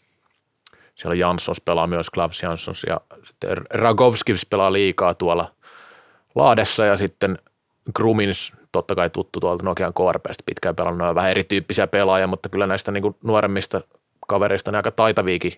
siellä 0.95 1.15
Janssons 1.15 1.61
pelaa 1.61 1.87
myös, 1.87 2.09
Klavs 2.09 2.43
Janssons 2.43 2.85
ja 2.87 3.01
Ragovskis 3.73 4.45
pelaa 4.45 4.73
liikaa 4.73 5.13
tuolla 5.13 5.51
Laadessa 6.35 6.85
ja 6.85 6.97
sitten 6.97 7.39
Grumins 7.95 8.53
totta 8.71 8.95
kai 8.95 9.09
tuttu 9.09 9.39
tuolta 9.39 9.63
Nokian 9.63 9.93
KRPstä 9.93 10.43
pitkään 10.45 10.75
pelannut, 10.75 11.07
on 11.07 11.15
vähän 11.15 11.31
erityyppisiä 11.31 11.87
pelaajia, 11.87 12.27
mutta 12.27 12.49
kyllä 12.49 12.67
näistä 12.67 12.91
niin 12.91 13.01
kuin 13.01 13.15
nuoremmista 13.23 13.81
kavereista 14.27 14.71
ne 14.71 14.77
aika 14.77 14.91
taitaviakin, 14.91 15.53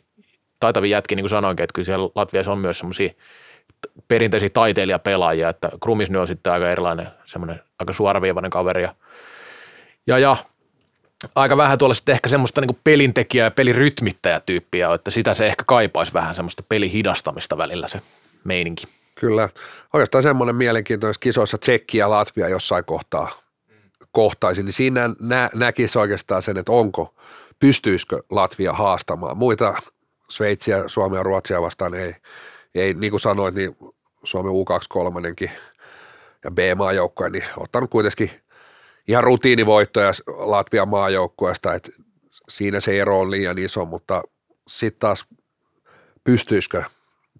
taitavia 0.59 0.97
jätkiä, 0.97 1.15
niin 1.15 1.23
kuin 1.23 1.29
sanoinkin, 1.29 1.63
että 1.63 1.73
kyllä 1.73 1.85
siellä 1.85 2.09
Latviassa 2.15 2.51
on 2.51 2.57
myös 2.57 2.79
semmoisia 2.79 3.09
perinteisiä 4.07 4.49
taiteilijapelaajia, 4.53 5.49
että 5.49 5.69
Krumis 5.83 6.09
nyt 6.09 6.21
on 6.21 6.27
sitten 6.27 6.53
aika 6.53 6.71
erilainen, 6.71 7.07
semmoinen 7.25 7.61
aika 7.79 7.93
suoraviivainen 7.93 8.51
kaveri 8.51 8.83
ja, 8.83 8.95
ja, 10.07 10.19
ja 10.19 10.37
aika 11.35 11.57
vähän 11.57 11.77
tuolla 11.77 11.93
sitten 11.93 12.13
ehkä 12.13 12.29
semmoista 12.29 12.61
niin 12.61 12.79
pelintekijää 12.83 13.45
ja 13.45 13.51
pelirytmittäjätyyppiä, 13.51 14.93
että 14.93 15.11
sitä 15.11 15.33
se 15.33 15.47
ehkä 15.47 15.63
kaipaisi 15.67 16.13
vähän 16.13 16.35
semmoista 16.35 16.63
pelihidastamista 16.69 17.57
välillä 17.57 17.87
se 17.87 18.01
meininki. 18.43 18.87
Kyllä. 19.21 19.49
Oikeastaan 19.93 20.23
semmoinen 20.23 20.55
mielenkiintoinen 20.55 21.15
kisoissa 21.19 21.57
Tsekki 21.57 21.97
ja 21.97 22.09
Latvia 22.09 22.49
jossain 22.49 22.85
kohtaa 22.85 23.31
kohtaisi, 24.11 24.63
niin 24.63 24.73
siinä 24.73 25.09
nä, 25.19 25.49
näkisi 25.53 25.99
oikeastaan 25.99 26.41
sen, 26.41 26.57
että 26.57 26.71
onko, 26.71 27.15
pystyisikö 27.59 28.23
Latvia 28.29 28.73
haastamaan. 28.73 29.37
Muita 29.37 29.73
Sveitsiä, 30.29 30.83
Suomea 30.87 31.19
ja 31.19 31.23
Ruotsia 31.23 31.61
vastaan 31.61 31.93
ei, 31.93 32.15
ei 32.75 32.93
niin 32.93 33.11
kuin 33.11 33.21
sanoit, 33.21 33.55
niin 33.55 33.77
Suomen 34.23 34.51
U23 34.51 35.49
ja 36.43 36.51
B-maajoukkoja, 36.51 37.29
niin 37.29 37.43
ottanut 37.57 37.89
kuitenkin 37.89 38.31
ihan 39.07 39.23
rutiinivoittoja 39.23 40.11
Latvian 40.27 40.89
maajoukkueesta, 40.89 41.73
että 41.73 41.91
siinä 42.49 42.79
se 42.79 43.01
ero 43.01 43.19
on 43.19 43.31
liian 43.31 43.57
iso, 43.57 43.85
mutta 43.85 44.23
sitten 44.67 44.99
taas 44.99 45.25
pystyisikö 46.23 46.83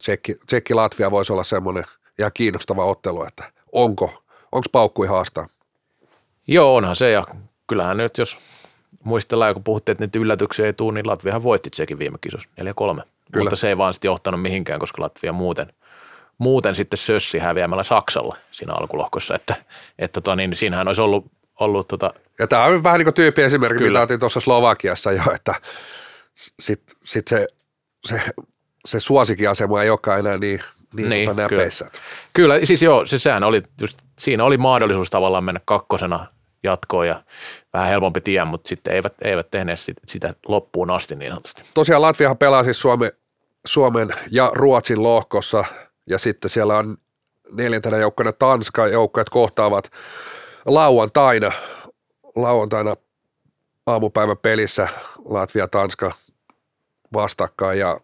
Tsekki, 0.02 0.36
Tsekki 0.46 0.74
Latvia 0.74 1.12
voisi 1.12 1.34
olla 1.34 1.44
semmoinen 1.44 1.84
ihan 2.20 2.32
kiinnostava 2.34 2.86
ottelu, 2.86 3.24
että 3.24 3.44
onko, 3.72 4.24
onko 4.52 4.68
paukkui 4.72 5.08
haastaa? 5.08 5.48
Joo, 6.48 6.76
onhan 6.76 6.96
se 6.96 7.12
ja 7.12 7.26
kyllähän 7.68 7.98
nyt 7.98 8.18
jos 8.18 8.38
muistellaan, 9.04 9.54
kun 9.54 9.64
puhuttiin, 9.64 9.94
että 9.94 10.04
nyt 10.04 10.16
yllätyksiä 10.16 10.66
ei 10.66 10.74
tule, 10.74 10.94
niin 10.94 11.08
Latviahan 11.08 11.44
voitti 11.44 11.70
sekin 11.74 12.00
viime 12.00 12.18
kisossa 12.22 12.50
4-3. 12.62 12.64
Kyllä. 12.64 13.04
Mutta 13.36 13.56
se 13.56 13.68
ei 13.68 13.78
vaan 13.78 13.94
sitten 13.94 14.10
johtanut 14.10 14.42
mihinkään, 14.42 14.80
koska 14.80 15.02
Latvia 15.02 15.34
muuten, 15.34 15.74
muuten 16.38 16.76
sitten 16.76 16.98
sössi 16.98 17.40
häviämällä 17.40 17.84
Saksalle 17.84 18.36
siinä 18.52 18.74
alkulohkossa, 18.74 19.36
että, 19.36 19.56
että 20.00 20.22
tota, 20.22 20.36
niin, 20.36 20.56
siinähän 20.56 20.88
olisi 20.88 21.02
ollut, 21.02 21.26
ollut 21.60 21.88
tota, 21.88 22.14
Ja 22.40 22.48
tämä 22.48 22.66
on 22.66 22.84
vähän 22.84 23.00
niin 23.00 23.06
kuin 23.06 23.14
tyyppi 23.14 23.42
esimerkki, 23.42 23.84
mitä 23.84 24.02
otin 24.02 24.20
tuossa 24.20 24.40
Slovakiassa 24.40 25.12
jo, 25.12 25.24
että 25.36 25.56
sitten 26.34 26.96
sit 27.04 27.28
se, 27.28 27.48
se, 28.06 28.22
se 28.86 29.00
suosikiasema 29.00 29.84
ei 29.84 29.90
olekaan 29.90 30.20
enää 30.20 30.38
niin, 30.38 30.60
niin, 30.94 31.10
Niin, 31.10 31.30
tota 31.30 31.48
kyllä. 31.48 31.60
näpeissä. 31.60 31.92
Kyllä, 32.34 32.60
siis 32.64 32.82
joo, 32.82 33.06
se, 33.06 33.20
sehän 33.20 33.44
oli 33.44 33.64
just, 33.82 34.00
siinä 34.20 34.44
oli 34.44 34.58
mahdollisuus 34.58 35.10
tavallaan 35.10 35.44
mennä 35.44 35.62
kakkosena 35.66 36.28
jatkoon 36.64 37.08
ja 37.08 37.24
vähän 37.74 37.90
helpompi 37.90 38.22
tie, 38.22 38.46
mutta 38.46 38.70
sitten 38.70 38.94
eivät, 38.94 39.14
eivät 39.22 39.52
tehneet 39.52 39.80
sit, 39.80 39.98
sitä 40.08 40.34
loppuun 40.48 40.90
asti 40.90 41.16
niin 41.16 41.32
sanotusti. 41.32 41.64
Tosiaan 41.74 42.02
Latviahan 42.02 42.38
pelaa 42.38 42.64
siis 42.64 42.82
Suomen, 42.82 43.12
Suomen 43.66 44.10
ja 44.32 44.52
Ruotsin 44.54 45.04
lohkossa 45.04 45.66
ja 46.10 46.18
sitten 46.18 46.50
siellä 46.50 46.78
on 46.78 46.98
neljäntenä 47.52 47.98
joukkona 47.98 48.32
Tanska 48.32 48.88
joukkueet 48.88 49.30
kohtaavat 49.30 49.92
lauantaina, 50.66 51.52
lauantaina 52.36 52.96
aamupäivän 53.88 54.38
pelissä 54.38 54.88
Latvia-Tanska 55.26 56.12
vastakkain 57.14 57.80
ja 57.80 58.00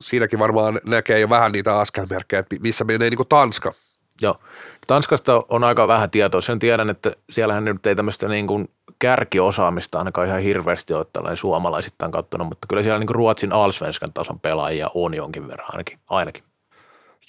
siinäkin 0.00 0.38
varmaan 0.38 0.80
näkee 0.84 1.20
jo 1.20 1.28
vähän 1.28 1.52
niitä 1.52 1.78
askelmerkkejä, 1.78 2.40
että 2.40 2.56
missä 2.60 2.84
menee 2.84 3.10
niin 3.10 3.16
kuin 3.16 3.28
Tanska. 3.28 3.74
Joo. 4.22 4.38
Tanskasta 4.86 5.44
on 5.48 5.64
aika 5.64 5.88
vähän 5.88 6.10
tietoa. 6.10 6.40
Sen 6.40 6.58
tiedän, 6.58 6.90
että 6.90 7.12
siellähän 7.30 7.64
nyt 7.64 7.86
ei 7.86 7.96
tämmöistä 7.96 8.28
niin 8.28 8.46
kuin 8.46 8.68
kärkiosaamista 8.98 9.98
ainakaan 9.98 10.28
ihan 10.28 10.40
hirveästi 10.40 10.94
ole 10.94 11.06
tällainen 11.12 11.36
suomalaisittain 11.36 12.12
kattuna, 12.12 12.44
mutta 12.44 12.66
kyllä 12.68 12.82
siellä 12.82 12.98
niin 12.98 13.06
kuin 13.06 13.14
Ruotsin 13.14 13.52
Allsvenskan 13.52 14.12
tason 14.12 14.40
pelaajia 14.40 14.90
on 14.94 15.14
jonkin 15.14 15.48
verran 15.48 15.68
ainakin. 15.72 15.98
ainakin. 16.08 16.42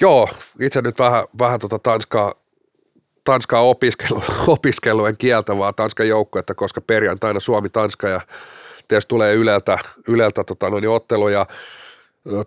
Joo, 0.02 0.30
itse 0.62 0.82
nyt 0.82 1.00
vähän, 1.00 1.24
vähän 1.40 1.60
tota 1.60 1.80
Tanskaa, 1.80 2.34
Tanskaa 3.24 3.62
opiskelu, 3.62 4.24
opiskelu 4.48 5.06
en 5.06 5.18
kieltä, 5.18 5.58
vaan 5.58 5.76
Tanskan 5.76 6.08
joukkuetta, 6.08 6.56
koska 6.56 6.82
perjantaina 6.82 7.40
Suomi-Tanska 7.40 8.10
ja 8.10 8.22
tietysti 8.88 9.10
tulee 9.10 9.34
Yleltä, 9.34 9.78
Yleltä 10.08 10.44
tota 10.44 10.70
noin, 10.70 10.90
ottelu 10.90 11.30
ja 11.30 11.46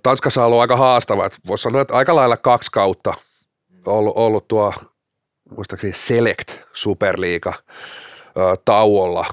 Tanskassa 0.02 0.40
on 0.40 0.46
ollut 0.46 0.60
aika 0.60 0.76
haastava, 0.76 1.30
voisi 1.46 1.62
sanoa, 1.62 1.80
että 1.80 1.94
aika 1.94 2.14
lailla 2.14 2.36
kaksi 2.36 2.70
kautta 2.72 3.14
ollut, 3.86 4.16
ollut 4.16 4.48
tuo 4.48 4.72
muistaakseni 5.56 5.92
Select 5.92 6.50
Superliiga 6.72 7.52
tauolla, 8.64 9.26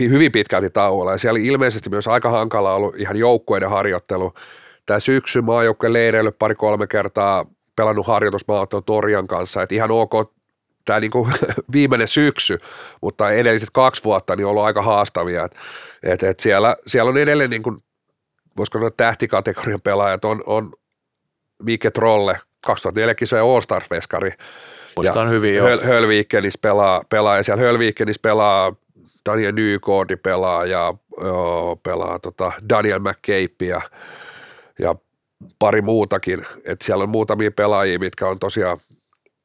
hyvin 0.00 0.32
pitkälti 0.32 0.70
tauolla 0.70 1.12
ja 1.12 1.18
siellä 1.18 1.40
ilmeisesti 1.40 1.90
myös 1.90 2.08
aika 2.08 2.30
hankala 2.30 2.74
ollut 2.74 2.96
ihan 2.96 3.16
joukkueiden 3.16 3.70
harjoittelu. 3.70 4.34
Tämä 4.86 5.00
syksy 5.00 5.40
maajoukkueen 5.40 5.92
leireily 5.92 6.30
pari-kolme 6.30 6.86
kertaa 6.86 7.46
pelannut 7.76 8.06
harjoitusmaaottelu 8.06 8.82
Torjan 8.82 9.26
kanssa, 9.26 9.62
että 9.62 9.74
ihan 9.74 9.90
ok 9.90 10.12
tämä 10.84 11.00
niinku 11.00 11.28
viimeinen 11.72 12.08
syksy, 12.08 12.58
mutta 13.00 13.30
edelliset 13.30 13.68
kaksi 13.72 14.04
vuotta 14.04 14.36
niin 14.36 14.46
on 14.46 14.50
ollut 14.50 14.64
aika 14.64 14.82
haastavia. 14.82 15.44
Et, 15.44 15.54
et, 16.02 16.22
et 16.22 16.40
siellä, 16.40 16.76
siellä 16.86 17.08
on 17.08 17.16
edelleen, 17.16 17.50
niinku, 17.50 17.76
voisiko 18.56 18.78
sanoa 18.78 18.90
tähtikategorian 18.90 19.80
pelaajat, 19.80 20.24
on, 20.24 20.42
on 20.46 20.72
Mike 21.62 21.90
Trolle, 21.90 22.38
2004 22.66 23.14
kisojen 23.14 23.44
All-Star-veskari, 23.44 24.32
Muistan 24.96 25.30
hyvin 25.30 25.54
jo. 25.54 25.64
Höl, 25.64 25.80
Hölviikkenis 25.80 26.58
pelaa, 26.58 27.02
pelaa, 27.08 27.36
ja 27.36 27.42
siellä 27.42 27.62
Hölviikkenis 27.62 28.18
pelaa 28.18 28.74
Daniel 29.30 29.52
Nykordi 29.52 30.16
pelaa 30.16 30.66
ja 30.66 30.94
joo, 31.20 31.76
pelaa 31.82 32.18
tota 32.18 32.52
Daniel 32.68 32.98
McCabe 32.98 33.66
ja, 33.66 33.80
ja 34.78 34.94
pari 35.58 35.82
muutakin. 35.82 36.46
Et 36.64 36.82
siellä 36.82 37.02
on 37.02 37.08
muutamia 37.10 37.50
pelaajia, 37.50 37.98
mitkä 37.98 38.28
on 38.28 38.38
tosiaan 38.38 38.78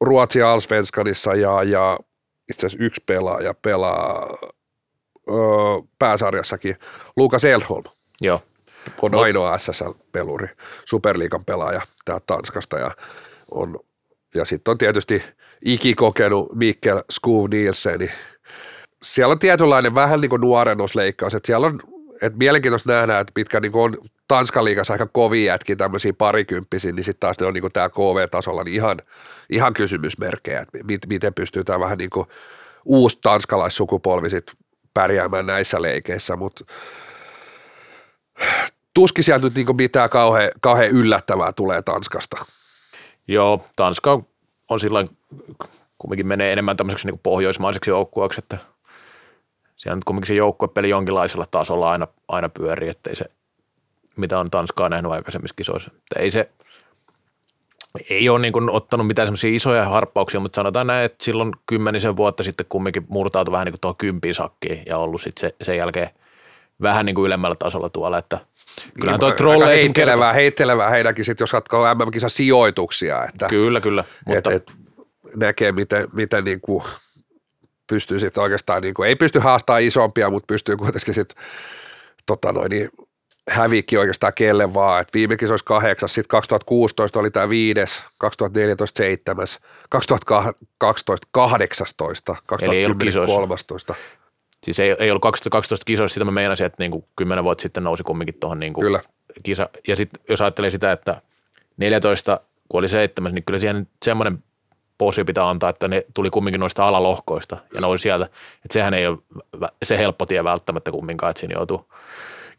Ruotsi 0.00 0.42
Allsvenskanissa 0.42 1.34
ja, 1.34 1.62
ja 1.62 1.98
itse 2.50 2.66
asiassa 2.66 2.84
yksi 2.84 3.02
pelaaja 3.06 3.54
pelaa 3.54 4.36
öö, 5.28 5.36
pääsarjassakin. 5.98 6.76
Lukas 7.16 7.44
Elholm 7.44 7.84
Joo. 8.20 8.42
On 9.02 9.14
ainoa 9.14 9.58
SSL-peluri, 9.58 10.48
Superliigan 10.84 11.44
pelaaja 11.44 11.80
täältä 12.04 12.24
Tanskasta 12.26 12.78
ja 12.78 12.90
on 13.50 13.80
ja 14.34 14.44
sitten 14.44 14.72
on 14.72 14.78
tietysti 14.78 15.22
ikikokenut 15.64 16.54
Mikkel 16.54 17.02
Skuv 17.10 17.50
Nielsen, 17.50 17.98
niin 17.98 18.12
siellä 19.02 19.32
on 19.32 19.38
tietynlainen 19.38 19.94
vähän 19.94 20.20
niin 20.20 20.30
kuin 20.30 20.40
nuorennusleikkaus, 20.40 21.34
että 21.34 21.46
siellä 21.46 21.66
on, 21.66 21.80
että 22.22 22.38
mielenkiintoista 22.38 22.92
nähdä, 22.92 23.20
että 23.20 23.32
mitkä 23.36 23.60
niin 23.60 23.72
kuin 23.72 23.82
on 23.82 23.98
Tanskan 24.28 24.64
liigassa 24.64 24.94
aika 24.94 25.06
kovia 25.12 25.52
jätkiä, 25.52 25.76
tämmöisiä 25.76 26.12
parikymppisiä, 26.12 26.92
niin 26.92 27.04
sitten 27.04 27.20
taas 27.20 27.36
ne 27.40 27.46
on 27.46 27.54
niin 27.54 27.62
kuin 27.62 27.72
tämä 27.72 27.88
KV-tasolla 27.88 28.64
niin 28.64 28.74
ihan, 28.74 28.98
ihan 29.50 29.74
kysymysmerkkejä, 29.74 30.60
että 30.60 30.78
mit, 30.84 31.06
miten 31.06 31.34
pystyy 31.34 31.64
tämä 31.64 31.80
vähän 31.80 31.98
niin 31.98 32.10
kuin 32.10 32.26
uusi 32.84 33.18
tanskalaissukupolvi 33.22 34.30
sit 34.30 34.52
pärjäämään 34.94 35.46
näissä 35.46 35.82
leikeissä, 35.82 36.36
mutta 36.36 36.64
tuskin 38.94 39.24
sieltä 39.24 39.46
nyt 39.46 39.54
niin 39.54 39.76
mitään 39.76 40.10
kauhean, 40.10 40.50
kauhean 40.60 40.90
yllättävää 40.90 41.52
tulee 41.52 41.82
Tanskasta. 41.82 42.36
Joo, 43.28 43.64
Tanska 43.76 44.22
on 44.68 44.80
sillä 44.80 45.04
kumminkin 45.98 46.26
menee 46.26 46.52
enemmän 46.52 46.76
tämmöiseksi 46.76 47.06
niin 47.06 47.20
pohjoismaiseksi 47.22 47.90
joukkueeksi, 47.90 48.40
että 48.40 48.58
siellä 49.76 49.96
nyt 49.96 50.04
kumminkin 50.04 50.28
se 50.28 50.34
joukkuepeli 50.34 50.88
jonkinlaisella 50.88 51.46
tasolla 51.50 51.90
aina, 51.90 52.06
aina 52.28 52.48
pyörii, 52.48 52.88
ettei 52.88 53.14
se, 53.14 53.24
mitä 54.16 54.38
on 54.38 54.50
Tanskaa 54.50 54.88
nähnyt 54.88 55.12
aikaisemmissa 55.12 55.54
kisoissa. 55.56 55.90
Että 55.94 56.20
ei 56.20 56.30
se, 56.30 56.50
ei 58.10 58.28
ole 58.28 58.38
niin 58.38 58.70
ottanut 58.70 59.06
mitään 59.06 59.28
semmoisia 59.28 59.54
isoja 59.54 59.84
harppauksia, 59.84 60.40
mutta 60.40 60.56
sanotaan 60.56 60.86
näin, 60.86 61.04
että 61.04 61.24
silloin 61.24 61.52
kymmenisen 61.66 62.16
vuotta 62.16 62.42
sitten 62.42 62.66
kumminkin 62.68 63.06
murtautui 63.08 63.52
vähän 63.52 63.64
niin 63.64 63.72
kuin 63.72 63.80
tuohon 63.80 63.96
kympin 63.96 64.34
sakkiin 64.34 64.82
ja 64.86 64.98
ollut 64.98 65.20
sitten 65.20 65.40
se, 65.40 65.64
sen 65.64 65.76
jälkeen 65.76 66.10
vähän 66.82 67.06
niin 67.06 67.14
kuin 67.14 67.26
ylemmällä 67.26 67.56
tasolla 67.58 67.88
tuolla, 67.88 68.18
että 68.18 68.38
kyllähän 69.00 69.20
toi 69.20 69.30
Niin, 69.30 69.36
trolle 69.36 69.64
aika 69.64 69.74
esim. 69.74 69.82
heittelevää, 69.82 70.32
heittelevää 70.32 70.90
heidänkin 70.90 71.24
sitten, 71.24 71.42
jos 71.42 71.50
katsoo 71.50 71.94
MM-kisa 71.94 72.28
sijoituksia, 72.28 73.24
että 73.24 73.46
Kyllä, 73.46 73.80
kyllä, 73.80 74.04
mutta 74.26 74.52
et, 74.52 74.62
et 74.62 74.72
näkee, 75.36 75.72
miten, 75.72 76.08
miten 76.12 76.44
niin 76.44 76.60
kuin 76.60 76.84
pystyy 77.86 78.20
sitten 78.20 78.42
oikeastaan, 78.42 78.82
niin 78.82 78.94
kuin, 78.94 79.08
ei 79.08 79.16
pysty 79.16 79.38
haastamaan 79.38 79.82
isompia, 79.82 80.30
mutta 80.30 80.46
pystyy 80.46 80.76
kuitenkin 80.76 81.14
sitten 81.14 81.44
tota 82.26 82.52
noin, 82.52 82.70
niin 82.70 82.90
hävikki 83.50 83.98
oikeastaan 83.98 84.32
kelle 84.34 84.74
vaan, 84.74 85.00
että 85.00 85.12
viime 85.14 85.36
kisoissa 85.36 85.64
kahdeksas, 85.64 86.14
sitten 86.14 86.28
2016 86.28 87.20
oli 87.20 87.30
tämä 87.30 87.48
viides, 87.48 88.04
2014 88.18 88.98
seitsemäs, 88.98 89.60
2012 89.88 91.28
18, 91.30 92.36
Eli 92.62 92.76
ei 92.76 92.84
ollut 92.84 92.98
2010 92.98 93.06
kisoissa. 93.06 93.34
13. 93.34 93.94
Siis 94.64 94.80
ei, 94.80 94.96
ei 94.98 95.10
ollut 95.10 95.22
2012 95.22 95.84
kisoissa, 95.84 96.14
sitä 96.14 96.24
mä 96.24 96.30
meinasin, 96.30 96.66
että 96.66 96.82
niin 96.82 96.90
kuin 96.90 97.04
10 97.16 97.44
vuotta 97.44 97.62
sitten 97.62 97.84
nousi 97.84 98.02
kumminkin 98.02 98.34
tuohon 98.40 98.60
niin 98.60 98.74
Kyllä. 98.74 99.00
kisa. 99.42 99.68
Ja 99.88 99.96
sitten 99.96 100.20
jos 100.28 100.40
ajattelee 100.40 100.70
sitä, 100.70 100.92
että 100.92 101.22
14, 101.76 102.40
kun 102.68 102.78
oli 102.78 102.88
seitsemäs, 102.88 103.32
niin 103.32 103.44
kyllä 103.44 103.58
siihen 103.58 103.88
semmoinen 104.04 104.42
posi 104.98 105.24
pitää 105.24 105.48
antaa, 105.48 105.70
että 105.70 105.88
ne 105.88 106.04
tuli 106.14 106.30
kumminkin 106.30 106.60
noista 106.60 106.88
alalohkoista 106.88 107.56
ja 107.74 107.80
nousi 107.80 108.02
sieltä. 108.02 108.24
Että 108.24 108.72
sehän 108.72 108.94
ei 108.94 109.06
ole 109.06 109.18
se 109.82 109.98
helppo 109.98 110.26
tie 110.26 110.44
välttämättä 110.44 110.90
kumminkaan, 110.90 111.30
että 111.30 111.40
siinä 111.40 111.54
joutuu, 111.54 111.92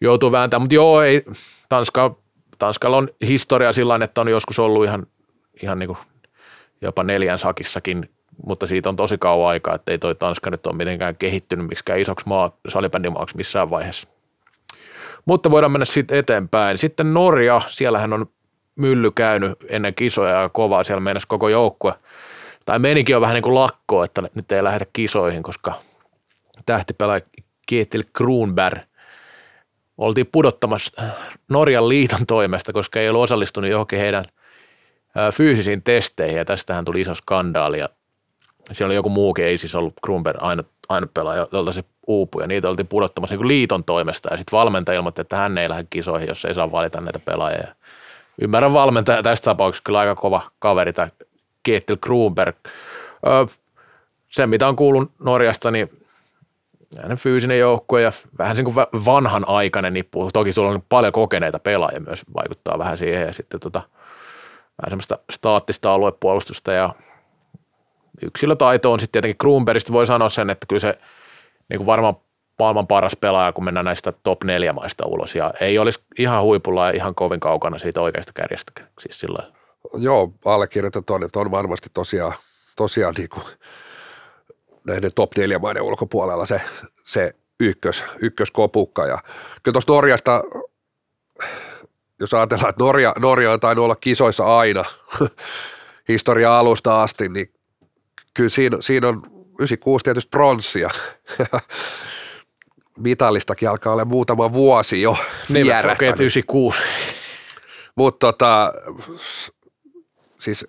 joutuu 0.02 0.32
vääntämään. 0.32 0.62
Mutta 0.62 0.76
joo, 0.76 1.02
ei, 1.02 1.24
Tanska, 1.70 2.16
Tanskalla 2.58 2.98
on 2.98 3.10
historia 3.28 3.74
sillä 3.74 4.00
että 4.04 4.22
on 4.22 4.28
joskus 4.28 4.60
ollut 4.60 4.86
ihan, 4.86 5.08
ihan 5.64 5.80
niin 5.80 5.88
kuin 5.88 5.98
jopa 6.82 7.04
neljän 7.04 7.40
sakissakin, 7.40 8.10
mutta 8.46 8.68
siitä 8.68 8.90
on 8.90 8.96
tosi 8.96 9.18
kauan 9.18 9.50
aikaa, 9.50 9.76
että 9.76 9.92
ei 9.92 9.98
toi 9.98 10.16
Tanska 10.16 10.50
nyt 10.50 10.68
ole 10.68 10.76
mitenkään 10.76 11.16
kehittynyt 11.16 11.68
miksikään 11.68 12.00
isoksi 12.00 12.28
maa, 12.28 12.58
salibändimaaksi 12.68 13.38
missään 13.38 13.70
vaiheessa. 13.70 14.08
Mutta 15.26 15.52
voidaan 15.52 15.72
mennä 15.72 15.86
sitten 15.86 16.18
eteenpäin. 16.18 16.78
Sitten 16.78 17.14
Norja, 17.14 17.62
siellähän 17.68 18.14
on 18.14 18.26
mylly 18.76 19.12
käynyt 19.12 19.52
ennen 19.70 19.96
kisoja 19.96 20.42
ja 20.42 20.50
kovaa, 20.50 20.84
siellä 20.84 21.00
mennessä 21.00 21.28
koko 21.28 21.50
joukkue. 21.50 21.94
Tai 22.66 22.80
menikin 22.80 23.16
on 23.16 23.22
vähän 23.22 23.34
niin 23.34 23.44
kuin 23.44 23.56
lakko, 23.56 24.04
että 24.04 24.24
nyt 24.36 24.52
ei 24.52 24.64
lähdetä 24.64 24.86
kisoihin, 24.94 25.44
koska 25.44 25.74
tähtipelaaja 26.66 27.22
Kietil 27.66 28.04
Kruunberg 28.14 28.80
oltiin 29.98 30.30
pudottamassa 30.32 31.04
Norjan 31.50 31.90
liiton 31.90 32.26
toimesta, 32.28 32.74
koska 32.74 33.00
ei 33.00 33.10
ollut 33.10 33.24
osallistunut 33.24 33.70
johonkin 33.70 34.00
heidän 34.00 34.26
ää, 35.16 35.32
fyysisiin 35.32 35.84
testeihin 35.84 36.38
ja 36.38 36.46
tästähän 36.46 36.86
tuli 36.86 37.02
iso 37.02 37.16
skandaali 37.16 37.80
ja 37.80 37.90
siellä 38.74 38.90
oli 38.90 38.96
joku 38.96 39.10
muukin, 39.10 39.46
ei 39.46 39.58
siis 39.58 39.76
ollut 39.76 39.94
Kruunberg 40.06 40.40
ainut, 40.42 40.68
ainut 40.90 41.14
pelaaja, 41.14 41.48
jolta 41.52 41.74
se 41.74 41.84
uupui 42.08 42.44
ja 42.44 42.48
niitä 42.48 42.70
oltiin 42.70 42.88
pudottamassa 42.88 43.36
niin 43.36 43.48
liiton 43.48 43.84
toimesta 43.84 44.30
ja 44.32 44.38
sitten 44.38 44.58
valmentaja 44.58 44.98
ilmoitti, 44.98 45.22
että 45.22 45.38
hän 45.38 45.58
ei 45.58 45.70
lähde 45.70 45.88
kisoihin, 45.90 46.28
jos 46.28 46.46
ei 46.46 46.54
saa 46.54 46.72
valita 46.72 47.02
näitä 47.02 47.20
pelaajia. 47.20 47.68
Ymmärrän 48.42 48.74
valmentaja 48.74 49.24
tässä 49.24 49.44
tapauksessa 49.44 49.84
kyllä 49.84 50.00
aika 50.00 50.16
kova 50.16 50.42
kaveri 50.60 50.94
tämä 50.94 51.10
Kietil 51.64 51.98
Kruunberg. 52.02 52.56
Öö, 53.28 53.46
sen 54.30 54.50
mitä 54.50 54.68
on 54.68 54.76
kuullut 54.76 55.12
Norjasta, 55.24 55.72
niin 55.72 55.90
hänen 57.02 57.18
fyysinen 57.18 57.60
joukkue 57.60 58.02
ja 58.02 58.12
vähän 58.38 58.56
niin 58.56 58.66
kuin 58.66 58.76
va- 58.76 58.88
vanhan 59.06 59.48
aikainen 59.48 59.94
nippu. 59.94 60.30
Toki 60.34 60.52
sulla 60.52 60.70
on 60.70 60.84
paljon 60.90 61.14
kokeneita 61.14 61.60
pelaajia 61.60 62.00
myös, 62.00 62.22
vaikuttaa 62.36 62.80
vähän 62.80 62.98
siihen 62.98 63.28
ja 63.28 63.34
sitten 63.34 63.60
tota, 63.60 63.82
vähän 64.82 64.90
semmoista 64.90 65.20
staattista 65.32 65.94
aluepuolustusta 65.94 66.72
ja 66.72 66.94
yksilötaito 68.26 68.92
on 68.92 69.00
sitten 69.00 69.12
tietenkin 69.12 69.38
Kruunbergistä 69.38 69.94
voi 69.94 70.06
sanoa 70.06 70.30
sen, 70.30 70.50
että 70.50 70.66
kyllä 70.68 70.80
se 70.80 70.98
niin 71.70 71.78
kuin 71.78 71.86
varmaan 71.86 72.16
maailman 72.60 72.88
paras 72.88 73.16
pelaaja, 73.16 73.54
kun 73.54 73.64
mennään 73.64 73.86
näistä 73.86 74.14
top 74.24 74.44
neljä 74.44 74.74
maista 74.74 75.06
ulos 75.06 75.36
ja 75.36 75.54
ei 75.62 75.80
olisi 75.80 76.00
ihan 76.20 76.44
huipulla 76.44 76.88
ja 76.88 76.96
ihan 76.96 77.16
kovin 77.16 77.40
kaukana 77.40 77.78
siitä 77.78 78.02
oikeasta 78.02 78.34
kärjestä. 78.34 78.72
Siis 79.00 79.20
sillä. 79.20 79.52
Joo, 79.94 80.34
allekirjoitan 80.46 81.06
tuonne, 81.06 81.26
että 81.26 81.40
on 81.40 81.52
varmasti 81.52 81.90
tosiaan, 81.94 82.34
tosiaan 82.76 83.14
niin 83.18 83.30
kuin 83.30 83.44
näiden 84.88 85.12
top 85.16 85.38
neljä 85.38 85.60
maiden 85.60 85.82
ulkopuolella 85.84 86.46
se, 86.46 86.62
se 87.06 87.36
ykkös, 87.60 88.04
ykköskopukka. 88.20 89.06
Ja 89.06 89.18
kyllä 89.64 89.74
tuosta 89.74 89.94
Norjasta, 89.94 90.44
jos 92.20 92.34
ajatellaan, 92.34 92.70
että 92.70 92.84
Norja, 92.84 93.14
Norja 93.20 93.52
on 93.52 93.60
tainnut 93.60 93.84
olla 93.84 93.96
kisoissa 93.96 94.58
aina 94.58 94.86
historia 96.08 96.60
alusta 96.60 97.04
asti, 97.04 97.30
niin 97.30 97.54
kyllä 98.34 98.50
siinä, 98.50 98.78
siinä 98.80 99.08
on 99.08 99.22
96 99.60 100.04
tietysti 100.04 100.30
pronssia. 100.30 100.90
Mitalistakin 102.98 103.70
alkaa 103.70 103.94
olla 103.94 104.06
muutama 104.06 104.54
vuosi 104.54 105.02
jo 105.02 105.18
vierähtänyt. 105.54 105.98
forget 105.98 106.20
96. 106.20 106.82
Mutta 107.96 108.28
tota, 108.28 108.74
siis 110.40 110.66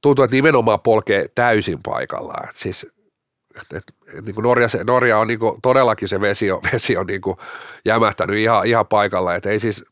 tuntuu, 0.00 0.24
että 0.24 0.36
nimenomaan 0.36 0.80
polkee 0.80 1.28
täysin 1.34 1.78
paikallaan. 1.82 2.48
Et 2.48 2.56
siis, 2.56 2.86
et, 3.56 3.72
et, 3.72 3.84
et, 4.14 4.24
niin 4.24 4.34
kuin 4.34 4.42
Norja, 4.42 4.68
se, 4.68 4.84
Norja 4.84 5.18
on 5.18 5.26
niin 5.26 5.38
kuin, 5.38 5.60
todellakin 5.62 6.08
se 6.08 6.20
vesi 6.20 6.50
on, 6.50 6.60
vesi 6.72 6.96
on 6.96 7.06
niin 7.06 7.20
kuin 7.20 7.36
jämähtänyt 7.84 8.36
ihan, 8.36 8.66
ihan 8.66 8.86
paikalla. 8.86 9.34
Et 9.34 9.46
ei 9.46 9.60
siis 9.60 9.84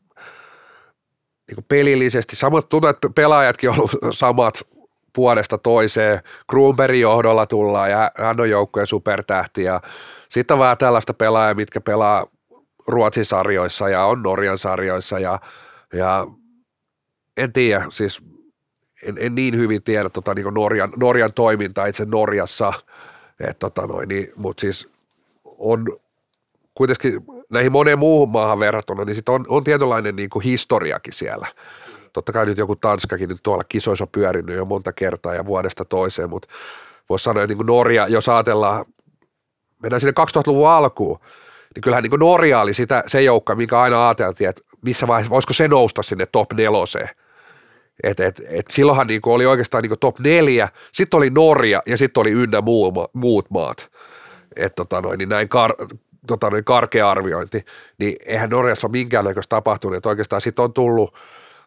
niin 1.47 1.55
kuin 1.55 1.65
pelillisesti, 1.67 2.35
samat 2.35 2.69
tuntuu, 2.69 2.89
että 2.89 3.09
pelaajatkin 3.15 3.69
on 3.69 3.75
ollut 3.75 3.91
samat 4.11 4.61
vuodesta 5.19 5.57
toiseen. 5.57 6.19
Kruunbergin 6.49 7.01
johdolla 7.01 7.45
tullaan 7.45 7.91
ja 7.91 8.11
hän 8.17 8.41
on 8.41 8.49
joukkueen 8.49 8.87
supertähti 8.87 9.63
ja 9.63 9.81
sitten 10.29 10.55
on 10.55 10.59
vähän 10.59 10.77
tällaista 10.77 11.13
pelaajaa, 11.13 11.53
mitkä 11.53 11.81
pelaa 11.81 12.27
Ruotsin 12.87 13.25
sarjoissa 13.25 13.89
ja 13.89 14.05
on 14.05 14.21
Norjan 14.23 14.57
sarjoissa 14.57 15.19
ja 15.19 15.39
Ja 15.93 16.27
en 17.37 17.53
tiedä, 17.53 17.85
siis 17.89 18.21
en, 19.03 19.15
en 19.19 19.35
niin 19.35 19.57
hyvin 19.57 19.83
tiedä 19.83 20.09
tota, 20.09 20.33
niin 20.33 20.53
Norjan, 20.53 20.93
Norjan 20.95 21.33
toimintaa 21.33 21.85
itse 21.85 22.05
Norjassa, 22.05 22.73
tota 23.59 23.81
niin, 24.07 24.31
mutta 24.37 24.61
siis 24.61 24.91
on 25.45 25.99
kuitenkin 26.73 27.13
näihin 27.49 27.71
moneen 27.71 27.99
muuhun 27.99 28.29
maahan 28.29 28.59
verrattuna, 28.59 29.05
niin 29.05 29.15
sit 29.15 29.29
on, 29.29 29.45
on 29.47 29.63
tietynlainen 29.63 30.15
niin 30.15 30.29
kuin 30.29 30.43
historiakin 30.43 31.13
siellä. 31.13 31.47
Totta 32.13 32.31
kai 32.31 32.45
nyt 32.45 32.57
joku 32.57 32.75
Tanskakin 32.75 33.29
nyt 33.29 33.43
tuolla 33.43 33.63
kisoissa 33.69 34.03
on 34.03 34.09
pyörinyt 34.11 34.55
jo 34.55 34.65
monta 34.65 34.93
kertaa 34.93 35.35
ja 35.35 35.45
vuodesta 35.45 35.85
toiseen, 35.85 36.29
mutta 36.29 36.47
voisi 37.09 37.23
sanoa, 37.23 37.43
että 37.43 37.55
niin 37.55 37.65
Norja, 37.65 38.07
jos 38.07 38.29
ajatellaan, 38.29 38.85
mennään 39.83 39.99
sinne 39.99 40.13
2000-luvun 40.19 40.69
alkuun, 40.69 41.19
niin 41.75 41.81
kyllähän 41.81 42.03
niin 42.03 42.19
Norja 42.19 42.61
oli 42.61 42.73
sitä, 42.73 43.03
se 43.07 43.21
joukka, 43.21 43.55
mikä 43.55 43.81
aina 43.81 44.07
ajateltiin, 44.07 44.49
että 44.49 44.61
missä 44.81 45.07
vaiheessa, 45.07 45.29
voisiko 45.29 45.53
se 45.53 45.67
nousta 45.67 46.01
sinne 46.03 46.25
top 46.25 46.53
neloseen. 46.53 47.09
Et, 48.03 48.19
et, 48.19 48.41
et 48.49 48.67
silloinhan 48.69 49.07
niin 49.07 49.21
oli 49.25 49.45
oikeastaan 49.45 49.83
niin 49.83 49.99
top 49.99 50.19
neljä, 50.19 50.69
sitten 50.91 51.17
oli 51.17 51.29
Norja 51.29 51.81
ja 51.85 51.97
sitten 51.97 52.21
oli 52.21 52.31
ynnä 52.31 52.61
muu, 52.61 52.93
muut 53.13 53.49
maat. 53.49 53.89
Et 54.55 54.75
tota 54.75 55.01
noin, 55.01 55.17
niin 55.17 55.29
näin 55.29 55.49
kar, 55.49 55.73
tota 56.27 56.49
noin 56.49 56.63
karkea 56.63 57.11
arviointi, 57.11 57.65
niin 57.97 58.15
eihän 58.25 58.49
Norjassa 58.49 58.87
ole 58.87 58.91
minkäännäköistä 58.91 59.55
tapahtunut, 59.55 59.97
että 59.97 60.09
oikeastaan 60.09 60.41
sitten 60.41 60.63
on 60.63 60.73
tullut, 60.73 61.15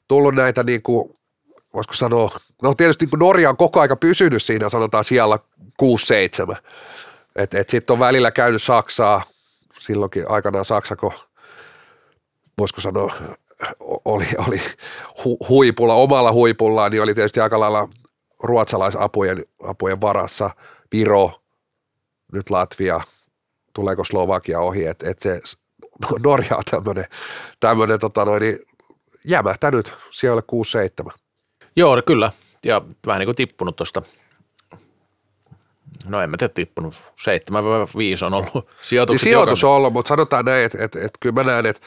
tullut 0.08 0.34
näitä 0.34 0.62
niin 0.62 0.82
kuin, 0.82 1.14
voisiko 1.74 1.94
sanoa, 1.94 2.30
no 2.62 2.74
tietysti 2.74 3.06
niin 3.06 3.18
Norja 3.18 3.50
on 3.50 3.56
koko 3.56 3.80
aika 3.80 3.96
pysynyt 3.96 4.42
siinä, 4.42 4.68
sanotaan 4.68 5.04
siellä 5.04 5.38
6-7, 6.52 6.56
että 7.36 7.60
et 7.60 7.68
sitten 7.68 7.94
on 7.94 8.00
välillä 8.00 8.30
käynyt 8.30 8.62
Saksaa, 8.62 9.22
silloinkin 9.80 10.30
aikanaan 10.30 10.64
Saksako, 10.64 11.14
voisiko 12.58 12.80
sanoa, 12.80 13.14
oli, 14.04 14.26
oli 14.48 14.60
hu, 15.24 15.38
huipulla, 15.48 15.94
omalla 15.94 16.32
huipullaan, 16.32 16.90
niin 16.90 17.02
oli 17.02 17.14
tietysti 17.14 17.40
aika 17.40 17.60
lailla 17.60 17.88
ruotsalaisapujen 18.42 19.44
apujen 19.62 20.00
varassa, 20.00 20.50
Viro, 20.92 21.32
nyt 22.32 22.50
Latvia, 22.50 23.00
tuleeko 23.72 24.04
Slovakia 24.04 24.60
ohi, 24.60 24.86
että 24.86 25.10
et 25.10 25.18
se 25.20 25.40
Norja 26.24 26.56
on 26.56 26.62
tämmöinen, 27.60 28.00
tota 28.00 28.24
niin 28.40 28.58
jämähtänyt 29.24 29.92
siellä 30.10 30.42
6-7. 31.08 31.12
Joo, 31.76 32.02
kyllä. 32.06 32.32
Ja 32.64 32.82
vähän 33.06 33.18
niin 33.18 33.26
kuin 33.26 33.36
tippunut 33.36 33.76
tuosta 33.76 34.02
No 36.04 36.20
en 36.22 36.30
mä 36.30 36.36
tiedä 36.36 36.52
tippunut. 36.54 36.94
7-5 36.94 36.96
on 38.26 38.34
ollut 38.34 38.52
sijoitukset. 38.82 39.24
Niin 39.24 39.30
sijoitus 39.30 39.64
on 39.64 39.70
ollut, 39.70 39.92
mutta 39.92 40.08
sanotaan 40.08 40.44
näin, 40.44 40.64
että, 40.64 40.84
että, 40.84 40.98
että 40.98 41.18
kyllä 41.20 41.34
mä 41.34 41.42
näen, 41.42 41.66
että 41.66 41.86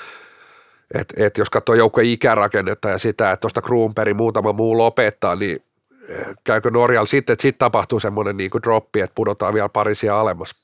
että, 0.93 1.25
että 1.25 1.41
jos 1.41 1.49
katsoo 1.49 1.75
joukkojen 1.75 2.09
ikärakennetta 2.09 2.89
ja 2.89 2.97
sitä, 2.97 3.31
että 3.31 3.41
tuosta 3.41 3.61
Kruunberg 3.61 4.17
muutama 4.17 4.53
muu 4.53 4.77
lopettaa, 4.77 5.35
niin 5.35 5.63
eh, 6.09 6.27
käykö 6.43 6.71
Norjalla 6.71 7.05
sitten, 7.05 7.33
että 7.33 7.41
sitten 7.41 7.59
tapahtuu 7.59 7.99
semmoinen 7.99 8.37
niin 8.37 8.51
droppi, 8.63 8.99
että 8.99 9.15
pudotaan 9.15 9.53
vielä 9.53 9.69
parisia 9.69 10.19
alemmas? 10.19 10.55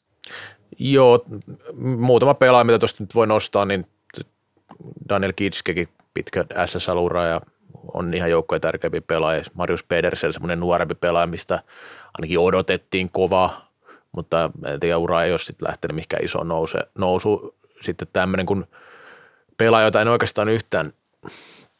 Joo, 0.79 1.25
muutama 1.97 2.33
pelaaja, 2.33 2.63
mitä 2.63 2.79
tuosta 2.79 3.03
nyt 3.03 3.15
voi 3.15 3.27
nostaa, 3.27 3.65
niin 3.65 3.87
Daniel 5.09 5.33
Kitskekin 5.35 5.87
pitkä 6.13 6.45
SSL-ura 6.65 7.25
ja 7.25 7.41
on 7.93 8.13
ihan 8.13 8.31
joukkojen 8.31 8.61
tärkeimpiä 8.61 9.01
pelaajia. 9.01 9.43
Marius 9.53 9.83
Pedersen, 9.83 10.33
semmoinen 10.33 10.59
nuorempi 10.59 10.95
pelaaja, 10.95 11.27
mistä 11.27 11.63
ainakin 12.13 12.39
odotettiin 12.39 13.09
kovaa, 13.09 13.71
mutta 14.11 14.51
en 14.65 14.79
tiedä, 14.79 14.97
ura 14.97 15.23
ei 15.23 15.31
ole 15.31 15.39
sitten 15.39 15.67
lähtenyt 15.67 15.95
mihinkään 15.95 16.23
iso 16.23 16.43
nouse, 16.43 16.79
nousu. 16.97 17.55
Sitten 17.81 18.07
tämmöinen 18.13 18.45
kuin 18.45 18.65
pelaaja, 19.57 19.87
jota 19.87 20.01
en 20.01 20.07
oikeastaan 20.07 20.49
yhtään 20.49 20.93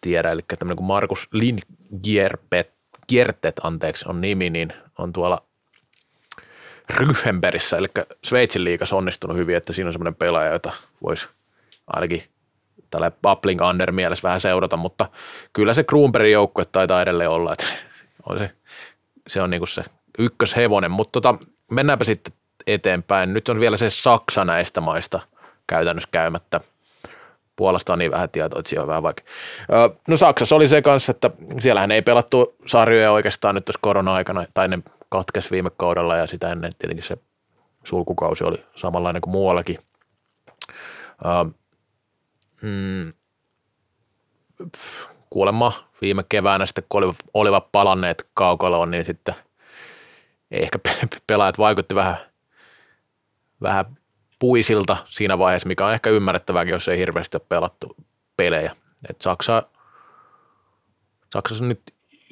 tiedä, 0.02 0.32
eli 0.32 0.42
tämmöinen 0.60 0.78
kuin 0.78 0.88
Markus 0.88 1.28
Lindgierpet, 1.34 2.74
Giertet, 3.10 3.56
anteeksi, 3.64 4.06
on 4.08 4.22
nimi, 4.22 4.50
niin 4.50 4.74
on 4.98 5.14
tuolla 5.14 5.46
Ryhenberissä, 6.90 7.78
eli 7.78 7.88
Sveitsin 8.24 8.64
liigassa 8.64 8.96
onnistunut 8.96 9.38
hyvin, 9.38 9.56
että 9.56 9.74
siinä 9.74 9.88
on 9.88 9.94
semmoinen 9.94 10.16
pelaaja, 10.16 10.52
jota 10.52 10.74
voisi 11.04 11.30
ainakin 11.88 12.24
tällä 12.92 13.12
Bubbling 13.22 13.62
Under 13.70 13.92
mielessä 13.92 14.28
vähän 14.28 14.42
seurata, 14.42 14.78
mutta 14.78 15.06
kyllä 15.54 15.74
se 15.74 15.84
Kruunbergin 15.84 16.32
joukkue 16.32 16.64
taitaa 16.72 17.02
edelleen 17.02 17.30
olla, 17.30 17.54
että 17.54 17.68
on 18.30 18.38
se, 18.38 18.52
se 19.28 19.42
on 19.42 19.50
niinku 19.50 19.66
se 19.66 19.84
ykköshevonen, 20.20 20.92
mutta 20.92 21.22
tota, 21.22 21.36
mennäänpä 21.72 22.06
sitten 22.06 22.34
eteenpäin. 22.68 23.34
Nyt 23.34 23.50
on 23.50 23.60
vielä 23.60 23.78
se 23.78 23.90
Saksa 23.90 24.46
näistä 24.46 24.82
maista 24.82 25.20
käytännössä 25.68 26.10
käymättä. 26.12 26.62
Puolesta 27.56 27.94
on 27.94 28.00
niin 28.00 28.12
vähän 28.12 28.30
tietoa, 28.30 28.60
että 28.60 28.70
siellä 28.70 28.84
on 28.84 28.88
vähän 28.88 29.04
vaikea. 29.04 29.26
No 30.08 30.18
Saksassa 30.18 30.56
oli 30.56 30.68
se 30.68 30.82
kanssa, 30.82 31.12
että 31.12 31.32
siellähän 31.60 31.92
ei 31.92 32.02
pelattu 32.02 32.56
sarjoja 32.66 33.12
oikeastaan 33.12 33.56
nyt 33.56 33.66
tuossa 33.66 33.80
korona-aikana, 33.82 34.46
tai 34.54 34.68
ne 34.68 34.80
katkes 35.10 35.52
viime 35.52 35.70
kaudella 35.78 36.16
ja 36.16 36.28
sitä 36.28 36.52
ennen 36.52 36.72
tietenkin 36.78 37.08
se 37.08 37.18
sulkukausi 37.84 38.44
oli 38.44 38.66
samanlainen 38.76 39.22
kuin 39.22 39.32
muuallakin. 39.32 39.80
Mm, 42.62 43.14
kuulemma 45.30 45.74
viime 46.02 46.26
keväänä 46.30 46.66
sitten, 46.66 46.84
kun 46.90 47.16
olivat 47.34 47.72
palanneet 47.72 48.30
kaukaloon, 48.34 48.92
niin 48.92 49.06
sitten 49.06 49.36
ehkä 50.52 50.80
pelaajat 51.28 51.58
vaikutti 51.58 51.96
vähän, 51.96 52.18
vähän 53.62 53.86
puisilta 54.40 54.98
siinä 55.10 55.38
vaiheessa, 55.38 55.68
mikä 55.68 55.86
on 55.86 55.94
ehkä 55.94 56.10
ymmärrettävääkin, 56.10 56.72
jos 56.72 56.88
ei 56.88 56.98
hirveästi 56.98 57.38
ole 57.38 57.46
pelattu 57.50 57.96
pelejä. 58.38 58.76
Et 59.10 59.22
Saksa, 59.22 59.64
Saksassa 61.34 61.66
nyt 61.66 61.82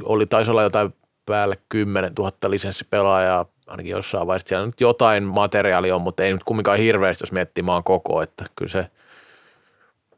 oli, 0.03 0.25
taisi 0.25 0.51
olla 0.51 0.63
jotain 0.63 0.93
päälle 1.25 1.57
10 1.69 2.13
000 2.19 2.32
lisenssipelaajaa, 2.47 3.45
ainakin 3.67 3.91
jossain 3.91 4.27
vaiheessa. 4.27 4.49
Siellä 4.49 4.65
nyt 4.65 4.82
jotain 4.82 5.23
materiaalia 5.23 5.95
on, 5.95 6.01
mutta 6.01 6.23
ei 6.23 6.34
nyt 6.34 6.43
kumminkaan 6.43 6.80
hirveästi, 6.80 7.21
jos 7.21 7.32
miettii 7.32 7.63
maan 7.63 7.84
koko, 7.84 8.21
että 8.21 8.45
kyllä 8.55 8.69
se 8.69 8.91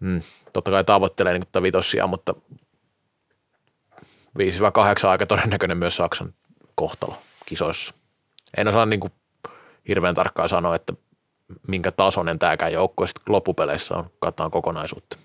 mm, 0.01 0.21
totta 0.53 0.71
kai 0.71 0.83
tavoittelee 0.83 1.33
niin 1.33 1.63
vitossia, 1.63 2.07
mutta 2.07 2.35
5-8 4.39 5.07
aika 5.07 5.25
todennäköinen 5.25 5.77
myös 5.77 5.95
Saksan 5.95 6.33
kohtalo 6.75 7.17
kisoissa. 7.45 7.93
En 8.57 8.67
osaa 8.67 8.85
niin 8.85 8.99
kuin 8.99 9.13
hirveän 9.87 10.15
tarkkaan 10.15 10.49
sanoa, 10.49 10.75
että 10.75 10.93
minkä 11.67 11.91
tasoinen 11.91 12.39
tämäkään 12.39 12.73
joukkue 12.73 13.07
sitten 13.07 13.33
loppupeleissä 13.33 13.95
on, 13.95 14.05
katsotaan 14.19 14.51
kokonaisuutta. 14.51 15.17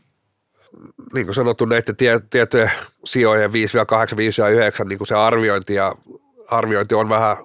Niin 1.14 1.26
kuin 1.26 1.34
sanottu, 1.34 1.64
näiden 1.64 1.96
tie, 1.96 2.20
tietojen 2.30 2.70
sijojen 3.04 3.52
5 3.52 3.78
8, 3.86 4.16
5 4.16 4.42
9, 4.42 4.88
niin 4.88 4.98
kuin 4.98 5.08
se 5.08 5.14
arviointi, 5.14 5.74
ja 5.74 5.94
arviointi 6.48 6.94
on 6.94 7.08
vähän 7.08 7.36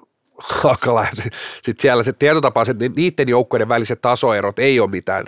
hankala. 0.64 1.08
Sitten 1.54 1.76
siellä 1.80 2.04
se 2.04 2.14
tietotapaiset, 2.14 2.80
niin 2.80 2.94
niiden 2.96 3.30
joukkueiden 3.30 3.70
väliset 3.70 4.02
tasoerot 4.02 4.60
ei 4.60 4.80
ole 4.80 4.90
mitään 4.90 5.26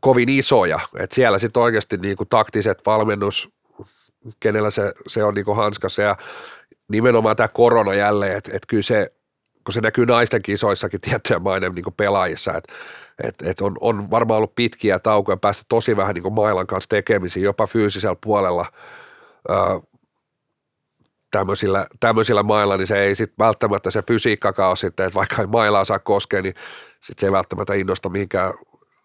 kovin 0.00 0.28
isoja. 0.28 0.80
Et 0.98 1.12
siellä 1.12 1.38
sitten 1.38 1.62
oikeasti 1.62 1.96
niin 1.96 2.16
kuin 2.16 2.28
taktiset 2.28 2.86
valmennus, 2.86 3.48
kenellä 4.40 4.70
se, 4.70 4.92
se 5.06 5.24
on 5.24 5.34
niin 5.34 5.44
kuin 5.44 5.56
hanskassa 5.56 6.02
ja 6.02 6.16
nimenomaan 6.88 7.36
tämä 7.36 7.48
korona 7.48 7.94
jälleen, 7.94 8.36
että 8.36 8.50
et 8.54 8.66
kyllä 8.66 8.82
se 8.82 9.12
kun 9.66 9.72
se 9.72 9.80
näkyy 9.80 10.06
naisten 10.06 10.42
kisoissakin 10.42 11.00
tiettyjä 11.10 11.38
maiden 11.38 11.74
niin 11.74 11.84
pelaajissa, 11.96 12.54
että 12.54 12.72
et, 13.24 13.34
et 13.42 13.60
on, 13.60 13.76
on 13.80 14.10
varmaan 14.10 14.38
ollut 14.38 14.54
pitkiä 14.54 14.98
taukoja 14.98 15.36
päästä 15.36 15.64
tosi 15.68 15.96
vähän 15.96 16.14
niin 16.14 16.32
mailan 16.32 16.66
kanssa 16.66 16.88
tekemisiin, 16.88 17.44
jopa 17.44 17.66
fyysisellä 17.66 18.16
puolella 18.20 18.72
ää, 19.48 19.80
tämmöisillä, 21.30 21.86
tämmöisillä 22.00 22.42
mailla, 22.42 22.76
niin 22.76 22.86
se 22.86 22.98
ei 22.98 23.14
sitten 23.14 23.44
välttämättä 23.44 23.90
se 23.90 24.02
fysiikkakaan 24.02 24.68
ole 24.68 24.76
sitten, 24.76 25.06
että 25.06 25.16
vaikka 25.16 25.42
ei 25.42 25.46
mailaa 25.46 25.84
saa 25.84 25.98
koskea, 25.98 26.42
niin 26.42 26.54
sitten 27.00 27.20
se 27.20 27.26
ei 27.26 27.32
välttämättä 27.32 27.74
innosta 27.74 28.08
mihinkään 28.08 28.54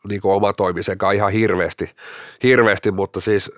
niin 0.10 0.22
omatoimisenkaan 0.24 1.16
ihan 1.16 1.32
hirveästi, 1.32 1.95
hirveästi, 2.43 2.91
mutta 2.91 3.22
siis 3.22 3.52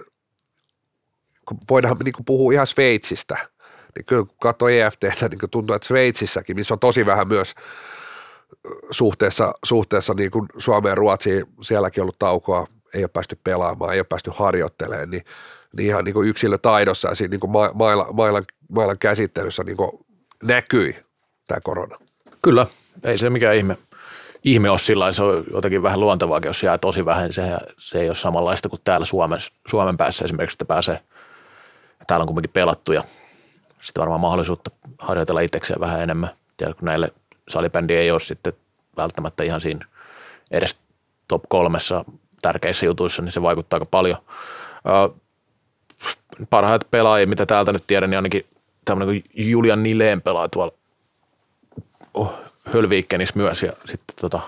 voidaan 1.70 1.98
niin 2.04 2.14
puhua 2.26 2.54
ihan 2.54 2.68
Sveitsistä– 2.68 3.38
niin 3.96 4.06
kyllä 4.06 4.26
kun 4.26 4.36
katsoo 4.42 4.70
EFTtä, 4.70 5.30
niin 5.30 5.50
tuntuu, 5.52 5.76
että 5.76 5.88
Sveitsissäkin, 5.88 6.56
missä 6.56 6.74
on 6.74 6.80
tosi 6.80 7.06
vähän 7.06 7.28
myös 7.28 7.56
suhteessa, 8.92 9.54
suhteessa 9.66 10.14
niin 10.14 10.32
kuin 10.32 10.48
Suomeen 10.58 10.92
ja 10.92 10.96
Ruotsiin, 10.96 11.46
sielläkin 11.62 12.02
ollut 12.02 12.20
taukoa, 12.20 12.68
ei 12.94 13.04
ole 13.04 13.10
päästy 13.14 13.40
pelaamaan, 13.44 13.94
ei 13.94 14.00
ole 14.00 14.06
päästy 14.10 14.32
harjoittelemaan, 14.34 15.10
niin, 15.10 15.26
niin 15.78 15.88
ihan 15.88 16.06
niin 16.06 16.14
kuin 16.14 16.30
yksilötaidossa 16.30 17.10
ja 17.10 17.16
siinä 17.16 17.30
niin 17.30 17.40
kuin 17.40 17.52
maila, 17.52 18.08
mailan, 18.14 18.44
mailan 18.70 18.98
käsittelyssä 19.00 19.64
niin 19.64 19.78
kuin 19.78 19.92
näkyi 20.44 20.96
tämä 21.48 21.62
korona. 21.62 21.98
Kyllä, 22.42 22.68
ei 23.04 23.18
se 23.18 23.30
mikään 23.30 23.56
ihme, 23.56 23.78
ihme 24.44 24.70
ole 24.70 24.80
sillä 24.80 25.12
se 25.12 25.24
on 25.24 25.44
jotenkin 25.54 25.84
vähän 25.84 26.00
luontevaakin, 26.00 26.50
jos 26.50 26.64
jää 26.64 26.78
tosi 26.78 27.06
vähän, 27.06 27.34
se, 27.34 27.42
se 27.78 28.00
ei 28.00 28.10
ole 28.10 28.16
samanlaista 28.16 28.70
kuin 28.70 28.82
täällä 28.84 29.06
Suomen, 29.06 29.40
Suomen 29.68 29.98
päässä 29.98 30.26
esimerkiksi, 30.26 30.56
että 30.56 30.66
pääsee, 30.66 31.00
täällä 32.08 32.24
on 32.24 32.28
kuitenkin 32.28 32.54
pelattu 32.54 32.92
ja 32.92 33.04
sitten 33.82 34.02
varmaan 34.02 34.20
mahdollisuutta 34.20 34.72
harjoitella 35.00 35.42
itsekseen 35.42 35.80
vähän 35.80 36.02
enemmän. 36.02 36.30
Ja 36.62 36.74
kun 36.74 36.86
näille 36.86 37.12
salibändi 37.50 37.96
ei 37.96 38.12
ole 38.12 38.20
sitten 38.20 38.54
välttämättä 38.98 39.44
ihan 39.44 39.62
siinä 39.62 39.86
edes 40.52 40.80
top 41.28 41.44
kolmessa 41.50 42.06
tärkeissä 42.42 42.86
jutuissa, 42.86 43.22
niin 43.22 43.32
se 43.32 43.42
vaikuttaa 43.42 43.78
aika 43.78 43.86
paljon. 43.86 44.18
parhaita 46.50 46.86
pelaajia, 46.92 47.28
mitä 47.28 47.46
täältä 47.46 47.74
nyt 47.74 47.84
tiedän, 47.88 48.10
niin 48.10 48.18
ainakin 48.18 48.46
tämmöinen 48.86 49.22
kuin 49.22 49.48
Julian 49.48 49.84
Nileen 49.84 50.22
pelaa 50.22 50.50
tuolla 50.50 50.74
oh, 52.14 52.34
Hölviikkenissä 52.66 53.38
myös 53.38 53.64
ja 53.64 53.74
sitten 53.86 54.16
tota, 54.22 54.40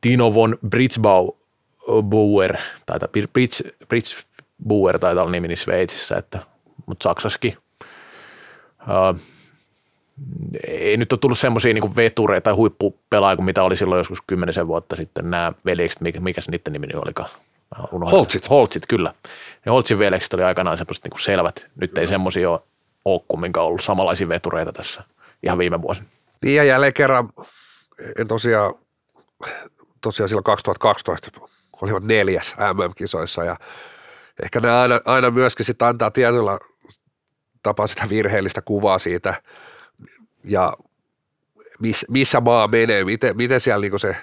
Tino 0.00 0.34
von 0.34 0.58
Britzbau 0.68 1.32
Bauer, 2.02 2.56
tai 2.86 2.98
Bridge, 3.32 3.74
Bridge 3.88 4.16
Bauer 4.68 4.98
taitaa 4.98 5.22
olla 5.22 5.32
nimeni 5.32 5.56
Sveitsissä, 5.56 6.16
että, 6.16 6.38
mutta 6.86 7.02
Saksassakin. 7.02 7.56
Uh, 8.82 9.20
ei 10.68 10.96
nyt 10.96 11.12
ole 11.12 11.18
tullut 11.18 11.38
semmoisia 11.38 11.74
niin 11.74 11.96
vetureita 11.96 12.44
tai 12.44 12.52
huippupelaajia 12.52 13.36
kuin 13.36 13.44
mitä 13.44 13.62
oli 13.62 13.76
silloin 13.76 13.98
joskus 13.98 14.22
kymmenisen 14.26 14.66
vuotta 14.66 14.96
sitten 14.96 15.30
nämä 15.30 15.52
veljekset, 15.64 16.00
mikä, 16.00 16.20
mikä 16.20 16.40
se 16.40 16.50
niiden 16.50 16.72
nimi 16.72 16.86
olikaan? 16.94 17.28
Holtsit. 18.12 18.50
Holtsit, 18.50 18.86
kyllä. 18.86 19.14
Ne 19.66 19.70
Holtsin 19.70 19.98
veljekset 19.98 20.34
oli 20.34 20.42
aikanaan 20.42 20.78
semmoiset 20.78 21.04
niin 21.04 21.20
selvät. 21.20 21.66
Nyt 21.76 21.98
ei 21.98 22.06
semmoisia 22.06 22.50
ole, 22.50 22.60
ole 23.04 23.20
kumminkaan 23.28 23.66
ollut 23.66 23.80
samanlaisia 23.80 24.28
vetureita 24.28 24.72
tässä 24.72 25.04
ihan 25.42 25.58
viime 25.58 25.82
vuosina. 25.82 26.06
Niin 26.42 26.56
ja 26.56 26.64
jälleen 26.64 26.94
kerran, 26.94 27.28
en 28.18 28.28
tosiaan, 28.28 28.74
tosiaan 30.00 30.28
silloin 30.28 30.44
2012 30.44 31.30
olivat 31.82 32.04
neljäs 32.04 32.56
MM-kisoissa 32.58 33.44
ja 33.44 33.56
ehkä 34.42 34.60
ne 34.60 34.70
aina, 34.70 35.00
aina 35.04 35.30
myöskin 35.30 35.66
sitten 35.66 35.88
antaa 35.88 36.10
tietyllä 36.10 36.58
tapaa 37.62 37.86
sitä 37.86 38.08
virheellistä 38.08 38.62
kuvaa 38.62 38.98
siitä 38.98 39.42
ja 40.44 40.76
miss, 41.78 42.04
missä 42.08 42.40
maa 42.40 42.68
menee, 42.68 43.04
miten, 43.04 43.36
miten 43.36 43.60
siellä 43.60 43.80
niin 43.80 44.00
se 44.00 44.16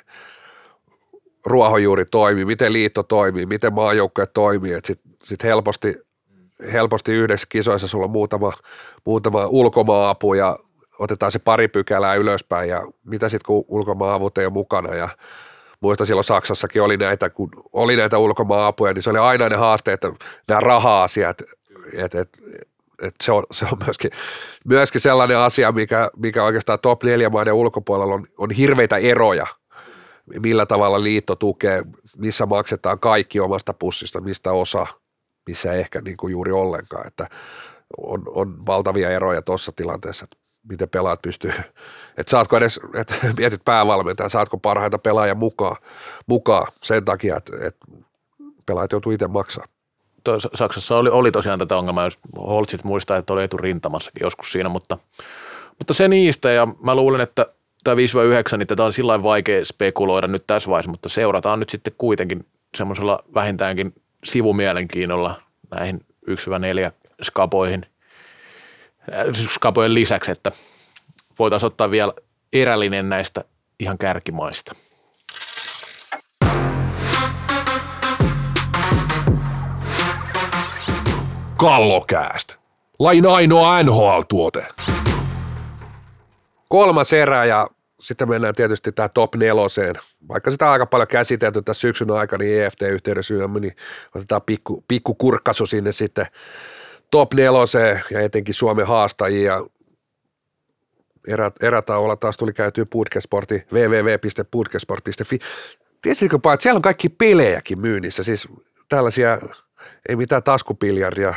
ruohonjuuri 1.46 2.06
toimii, 2.06 2.46
miten 2.46 2.74
liitto 2.74 3.04
toimii, 3.04 3.46
miten 3.46 3.74
maajoukkue 3.74 4.26
toimii, 4.26 4.74
että 4.74 4.88
sitten 4.88 5.12
sit 5.24 5.44
helposti, 5.44 5.96
helposti 6.74 7.12
yhdessä 7.12 7.48
kisoissa 7.50 7.88
sulla 7.88 8.06
on 8.06 8.12
muutama, 8.12 8.54
muutama 9.06 9.46
ulkomaapu 9.46 10.34
ja 10.34 10.60
otetaan 11.00 11.32
se 11.32 11.40
pari 11.40 11.68
pykälää 11.68 12.16
ylöspäin 12.16 12.70
ja 12.70 12.88
mitä 13.04 13.30
sitten 13.30 13.46
kun 13.46 13.66
ulkomaavut 13.68 14.38
ei 14.38 14.46
ole 14.46 14.54
mukana 14.54 14.96
ja 14.96 15.10
muista 15.82 16.06
silloin 16.06 16.24
Saksassakin 16.24 16.82
oli 16.82 16.98
näitä, 16.98 17.30
kun 17.30 17.50
oli 17.74 17.96
näitä 17.96 18.18
ulkomaapuja, 18.18 18.94
niin 18.94 19.02
se 19.02 19.10
oli 19.10 19.20
aina 19.20 19.50
ne 19.50 19.56
haasteet, 19.56 20.04
että 20.04 20.26
nämä 20.48 20.60
raha-asiat, 20.60 21.42
että 21.94 22.22
et, 22.22 22.30
et 23.02 23.16
se, 23.24 23.32
on, 23.32 23.44
se 23.52 23.66
on 23.72 23.78
myöskin, 23.86 24.12
myöskin 24.66 25.02
sellainen 25.02 25.38
asia, 25.38 25.72
mikä, 25.72 26.10
mikä 26.18 26.44
oikeastaan 26.44 26.80
top 26.82 27.04
4 27.04 27.30
maiden 27.30 27.54
ulkopuolella 27.54 28.14
on, 28.14 28.28
on 28.38 28.52
hirveitä 28.52 28.98
eroja, 28.98 29.48
millä 30.40 30.66
tavalla 30.66 31.04
liitto 31.04 31.36
tukee, 31.36 31.84
missä 32.18 32.46
maksetaan 32.46 33.00
kaikki 33.00 33.40
omasta 33.40 33.74
pussista, 33.74 34.22
mistä 34.22 34.52
osa, 34.52 34.88
missä 35.48 35.74
ehkä 35.74 36.02
niin 36.02 36.18
kuin 36.18 36.32
juuri 36.32 36.52
ollenkaan, 36.52 37.08
että 37.08 37.28
on, 37.98 38.24
on 38.28 38.66
valtavia 38.66 39.10
eroja 39.10 39.42
tuossa 39.42 39.72
tilanteessa, 39.76 40.28
miten 40.70 40.90
pelaat 40.90 41.22
pystyy, 41.22 41.54
että 42.18 42.30
saatko 42.30 42.58
edes, 42.58 42.80
että 42.94 43.14
mietit 43.38 43.66
päävalmentajan, 43.66 44.30
saatko 44.30 44.58
parhaita 44.58 44.98
pelaajia 44.98 45.36
mukaan, 45.36 45.78
mukaan 46.28 46.68
sen 46.84 47.06
takia, 47.06 47.38
että, 47.38 47.58
että 47.68 47.86
pelaajat 48.66 48.92
joutuu 48.92 49.12
itse 49.12 49.28
maksaa. 49.28 49.66
Saksassa 50.54 50.98
oli, 50.98 51.10
oli 51.10 51.32
tosiaan 51.32 51.60
tätä 51.60 51.78
ongelmaa, 51.78 52.04
jos 52.04 52.20
Holtsit 52.38 52.84
muistaa, 52.84 53.18
että 53.18 53.34
oli 53.34 53.44
eturintamassakin 53.44 54.24
joskus 54.24 54.52
siinä, 54.52 54.70
mutta, 54.70 54.98
mutta 55.80 55.94
se 55.94 56.08
niistä 56.08 56.52
ja 56.52 56.68
mä 56.84 56.96
luulen, 56.96 57.22
että 57.22 57.46
tämä 57.84 57.96
5-9, 58.54 58.58
niin 58.58 58.68
tätä 58.68 58.84
on 58.84 58.94
sillä 58.94 59.24
vaikea 59.24 59.66
spekuloida 59.66 60.28
nyt 60.28 60.44
tässä 60.48 60.70
vaiheessa, 60.70 60.92
mutta 60.92 61.10
seurataan 61.10 61.60
nyt 61.60 61.70
sitten 61.70 61.94
kuitenkin 61.98 62.46
semmoisella 62.78 63.24
vähintäänkin 63.34 63.94
sivumielenkiinnolla 64.24 65.42
näihin 65.72 66.06
1-4 66.30 66.92
skapoihin– 67.24 67.86
skapojen 69.50 69.94
lisäksi, 69.94 70.32
että 70.32 70.52
voitaisiin 71.40 71.68
ottaa 71.68 71.92
vielä 71.92 72.14
erällinen 72.54 73.10
näistä 73.10 73.44
ihan 73.80 73.98
kärkimaista. 73.98 74.76
Kallokääst. 81.58 82.56
Lain 83.00 83.26
ainoa 83.26 83.84
NHL-tuote. 83.84 84.66
Kolmas 86.70 87.14
erä 87.14 87.46
ja 87.46 87.68
sitten 88.00 88.30
mennään 88.30 88.56
tietysti 88.56 88.92
tämä 88.92 89.10
top 89.10 89.36
neloseen. 89.36 89.96
Vaikka 90.28 90.52
sitä 90.52 90.66
on 90.66 90.72
aika 90.72 90.86
paljon 90.86 91.08
käsitelty 91.08 91.62
tässä 91.62 91.82
syksyn 91.82 92.12
aikana, 92.12 92.44
niin 92.44 92.64
EFT-yhteydessä 92.64 93.34
niin 93.60 93.76
otetaan 94.16 94.42
pikku, 94.42 94.84
pikku 94.88 95.14
kurkkasu 95.14 95.66
sinne 95.66 95.92
sitten 95.92 96.26
top 97.12 97.34
neloseen 97.34 98.02
ja 98.12 98.22
etenkin 98.22 98.54
Suomen 98.54 98.88
haastajia. 98.88 99.64
Erät, 101.28 101.64
erätauolla 101.64 102.16
taas 102.16 102.38
tuli 102.38 102.54
käytyä 102.54 102.86
Putkesportin 102.90 103.64
www.putkesport.fi. 103.74 105.40
Tiesitkö 106.02 106.36
että 106.36 106.64
siellä 106.64 106.78
on 106.78 106.82
kaikki 106.82 107.10
pelejäkin 107.10 107.80
myynnissä, 107.80 108.24
siis 108.24 108.48
tällaisia, 108.90 109.40
ei 110.10 110.16
mitään 110.16 110.44
taskupiljardia, 110.44 111.34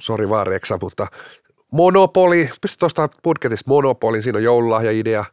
sori 0.00 0.28
vaan 0.28 0.46
Reksa, 0.46 0.78
mutta 0.80 1.06
Monopoli, 1.72 2.50
pystyt 2.60 2.82
ostamaan 2.82 3.10
Putketista 3.22 3.70
Monopoli, 3.70 4.22
siinä 4.22 4.36
on 4.36 4.42
joululahja-idea, 4.42 5.24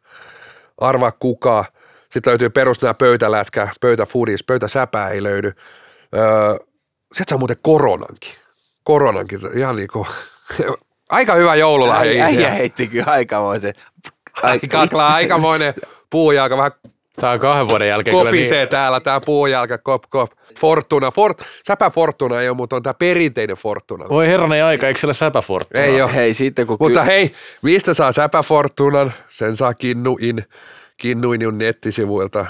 arvaa 0.78 1.12
kuka, 1.12 1.66
sitten 2.10 2.32
löytyy 2.32 2.50
perus 2.50 2.82
nämä 2.82 2.94
pöytälätkä, 2.94 3.68
pöytäfudis, 3.82 4.44
pöytäsäpää 4.44 5.10
ei 5.10 5.24
löydy. 5.24 5.52
Öö, 6.16 6.56
sitten 7.14 7.30
saa 7.30 7.38
muuten 7.38 7.58
koronankin 7.62 8.34
koronankin, 8.90 9.40
ihan 9.56 9.76
niin 9.76 9.88
kuin, 9.94 10.08
aika 11.10 11.36
hyvä 11.36 11.56
joululahja. 11.56 12.26
Äijä 12.26 12.50
heitti 12.50 12.88
kyllä 12.88 13.12
aikamoisen. 13.12 13.74
Aika, 14.44 14.88
aikamoinen 15.14 15.74
puujalka, 16.10 16.58
vähän 16.58 16.72
Tämä 17.20 17.34
on 17.34 17.40
kahden 17.40 17.68
vuoden 17.68 17.88
jälkeen 17.88 18.18
Kopisee 18.18 18.44
kyllä 18.44 18.62
niin. 18.62 18.70
täällä 18.70 19.00
tämä 19.00 19.22
puujalka, 19.26 19.78
kop, 19.78 20.04
kop. 20.10 20.32
Fortuna, 20.60 21.12
Fort, 21.12 21.44
Säpä 21.68 21.90
Fortuna 21.90 22.42
ei 22.42 22.50
ole, 22.50 22.58
mutta 22.58 22.76
on 22.76 22.84
tämä 22.84 22.94
perinteinen 22.94 23.58
Fortuna. 23.58 24.10
Voi 24.10 24.28
herranen 24.28 24.66
aika, 24.66 24.88
eikö 24.88 25.00
siellä 25.00 25.14
Säpä 25.14 25.42
Fortuna? 25.42 25.84
Ei 25.84 26.02
ole. 26.02 26.16
Hei, 26.16 26.34
sitten 26.34 26.68
kun 26.68 26.78
mutta 26.80 27.02
ky- 27.02 27.08
hei, 27.08 27.32
mistä 27.62 27.94
saa 27.94 28.12
Säpä 28.12 28.44
Fortunan? 28.44 29.14
Sen 29.28 29.58
saa 29.58 29.74
Kinnuin, 29.74 30.44
Kinnuin 30.98 31.58
nettisivuilta. 31.58 32.46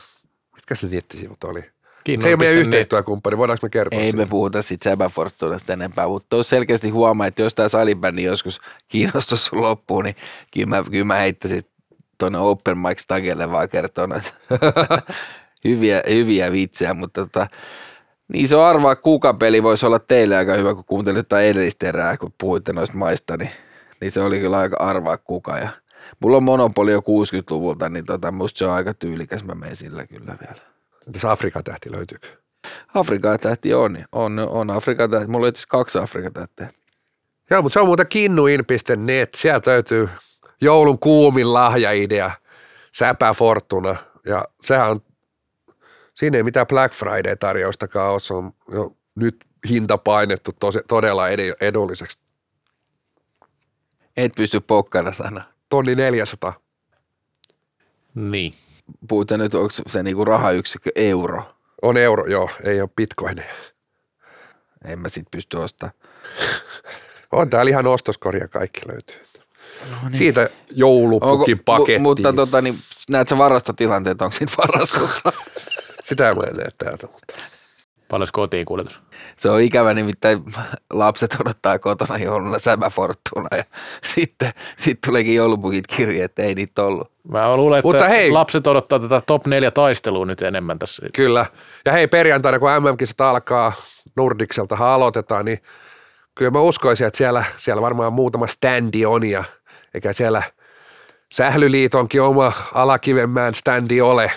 Mitkä 0.56 0.76
se 0.76 0.88
nettisivut 0.88 1.44
oli? 1.44 1.64
Kiinnon 2.10 2.24
se 2.24 2.30
ei 2.30 2.34
ole 2.34 2.39
meidän 2.39 2.57
yhteistyökumppani, 2.57 3.38
voidaanko 3.38 3.66
me 3.66 3.70
kertoa 3.70 3.99
Ei 3.99 4.12
sitä? 4.12 4.18
me 4.18 4.26
puhuta 4.26 4.62
sitten 4.62 4.91
Säbä 4.91 5.10
Fortunasta 5.10 5.74
enempää, 5.74 6.07
mutta 6.07 6.26
tuossa 6.30 6.49
selkeästi 6.49 6.89
huomaa, 6.89 7.28
että 7.28 7.41
jos 7.41 7.55
tämä 7.55 7.68
salibändi 7.68 8.24
joskus 8.24 8.62
kiinnostus 8.88 9.53
loppuu, 9.53 10.01
niin 10.01 10.16
kyllä 10.53 10.68
mä, 10.68 10.84
kyllä 10.91 11.05
mä 11.05 11.16
heittäisin 11.16 11.64
tuonne 12.18 12.38
Open 12.38 12.78
Mic 12.78 12.99
Stagelle 12.99 13.51
vaan 13.51 13.70
kertoa 13.70 14.07
hyviä, 15.66 16.03
hyviä 16.10 16.51
vitsejä, 16.51 16.93
mutta 16.93 17.22
tota, 17.22 17.47
niin 18.28 18.47
se 18.47 18.55
on 18.55 18.66
arvaa 18.66 18.95
kuka 18.95 19.34
peli 19.34 19.64
voisi 19.64 19.86
olla 19.86 19.99
teille 19.99 20.38
aika 20.38 20.53
hyvä, 20.53 20.76
kun 20.76 20.86
kuuntelit 20.86 21.28
tätä 21.28 21.41
edellistä 21.41 21.88
erää, 21.88 22.18
kun 22.18 22.34
puhuitte 22.39 22.74
noista 22.74 22.97
maista, 22.97 23.38
niin, 23.38 23.51
niin 24.01 24.12
se 24.12 24.22
oli 24.22 24.39
kyllä 24.39 24.57
aika 24.57 24.78
arvaa 24.80 25.18
kuka. 25.18 25.57
Ja 25.57 25.70
mulla 26.20 26.38
on 26.38 26.43
monopoli 26.43 26.91
jo 26.91 26.99
60-luvulta, 26.99 27.89
niin 27.89 28.05
tota, 28.05 28.32
musta 28.32 28.57
se 28.57 28.66
on 28.66 28.74
aika 28.74 28.93
tyylikäs, 28.93 29.43
mä 29.43 29.55
menen 29.55 29.76
sillä 29.76 30.07
kyllä 30.07 30.38
vielä. 30.41 30.78
Entäs 31.08 31.26
Afrikan 31.26 31.64
tähti 31.64 31.91
löytyykö? 31.91 32.28
Afrikan 32.93 33.39
tähti 33.39 33.74
on, 33.74 34.06
on, 34.12 34.39
on 34.39 34.70
Afrikan 34.70 35.12
tähti. 35.12 35.32
Mulla 35.32 35.45
on 35.45 35.50
itse 35.50 35.68
kaksi 35.68 35.97
Afrikan 35.97 36.34
tähteä. 36.34 36.74
Joo, 37.50 37.62
mutta 37.62 37.74
se 37.74 37.80
on 37.80 37.86
muuten 37.86 38.08
kinnuin.net. 38.08 39.34
Sieltä 39.34 39.72
löytyy 39.72 40.10
joulun 40.62 41.00
kuumin 41.00 41.54
lahjaidea, 41.54 42.32
Säpä 42.95 43.34
Fortuna. 43.34 43.95
Ja 44.26 44.45
sehän 44.62 44.89
on, 44.89 45.02
siinä 46.14 46.38
ei 46.38 46.43
mitään 46.43 46.68
Black 46.68 46.95
Friday-tarjoustakaan 46.95 48.12
ole. 48.12 48.20
Se 48.20 48.34
on 48.34 48.54
jo 48.72 48.95
nyt 49.16 49.45
hinta 49.70 49.97
painettu 49.97 50.52
tosi, 50.60 50.80
todella 50.88 51.30
edulliseksi. 51.62 52.20
Et 54.18 54.34
pysty 54.36 54.60
pokkana 54.60 55.14
sana. 55.14 55.43
Tonni 55.70 55.95
400. 55.95 56.54
Niin 58.16 58.54
puhutte 59.08 59.38
nyt, 59.38 59.56
onko 59.56 59.70
se 59.88 60.04
niinku 60.04 60.26
rahayksikkö 60.26 60.92
euro? 60.96 61.44
On 61.82 61.98
euro, 61.98 62.26
joo, 62.26 62.50
ei 62.64 62.82
ole 62.82 62.90
bitcoin. 62.96 63.44
En 64.86 65.00
mä 65.00 65.10
sit 65.10 65.28
pysty 65.32 65.58
ostamaan. 65.58 65.96
on 67.32 67.50
täällä 67.50 67.70
ihan 67.70 67.88
ostoskorja 67.88 68.48
kaikki 68.48 68.82
löytyy. 68.88 69.16
No 69.92 70.10
niin. 70.10 70.18
Siitä 70.18 70.50
joulupukin 70.72 71.60
paketti. 71.60 72.00
Mutta 72.00 72.34
tota, 72.34 72.62
niin, 72.62 72.80
näet 73.10 73.30
sä 73.30 73.38
varastotilanteet, 73.38 74.22
onko 74.22 74.34
siitä 74.34 74.54
varastossa? 74.58 75.34
Sitä 76.08 76.36
mä 76.36 76.44
en 76.44 76.56
näe 76.56 76.70
täältä. 76.78 77.08
Mutta. 77.08 77.34
Paljon 78.10 78.28
kotiin 78.32 78.66
kuljetus. 78.66 78.99
Se 79.38 79.49
on 79.49 79.62
ikävä, 79.62 79.93
nimittäin 79.93 80.43
lapset 80.93 81.36
odottaa 81.41 81.80
kotona 81.80 82.18
jouluna 82.18 82.60
sämäforttuna 82.60 83.57
ja 83.57 83.64
sitten 84.16 84.51
sit 84.78 84.99
tuleekin 85.05 85.36
joulupukit 85.36 85.88
kirje, 85.88 86.24
että 86.24 86.43
ei 86.43 86.55
niitä 86.55 86.84
ollut. 86.84 87.12
Mä 87.32 87.57
luulen, 87.57 87.80
että 87.80 87.88
Mutta 87.88 88.07
hei. 88.07 88.32
lapset 88.32 88.68
odottaa 88.68 88.99
tätä 88.99 89.22
top 89.22 89.47
4 89.47 89.72
taistelua 89.72 90.26
nyt 90.26 90.41
enemmän 90.41 90.80
tässä. 90.80 91.05
Kyllä. 91.14 91.45
Ja 91.86 91.91
hei, 91.91 92.07
perjantaina 92.07 92.60
kun 92.60 92.70
MM-kisat 92.70 93.22
alkaa, 93.22 93.74
Nordikseltahan 94.16 94.89
aloitetaan, 94.89 95.45
niin 95.45 95.62
kyllä 96.36 96.51
mä 96.51 96.62
uskoisin, 96.62 97.07
että 97.07 97.18
siellä, 97.18 97.43
siellä 97.57 97.82
varmaan 97.82 98.14
muutama 98.14 98.47
standi 98.47 99.05
on 99.05 99.24
ja 99.24 99.43
eikä 99.93 100.14
siellä 100.14 100.43
Sählyliitonkin 101.32 102.22
oma 102.22 102.53
Alakivenmäen 102.74 103.55
standi 103.55 104.01
ole, 104.01 104.32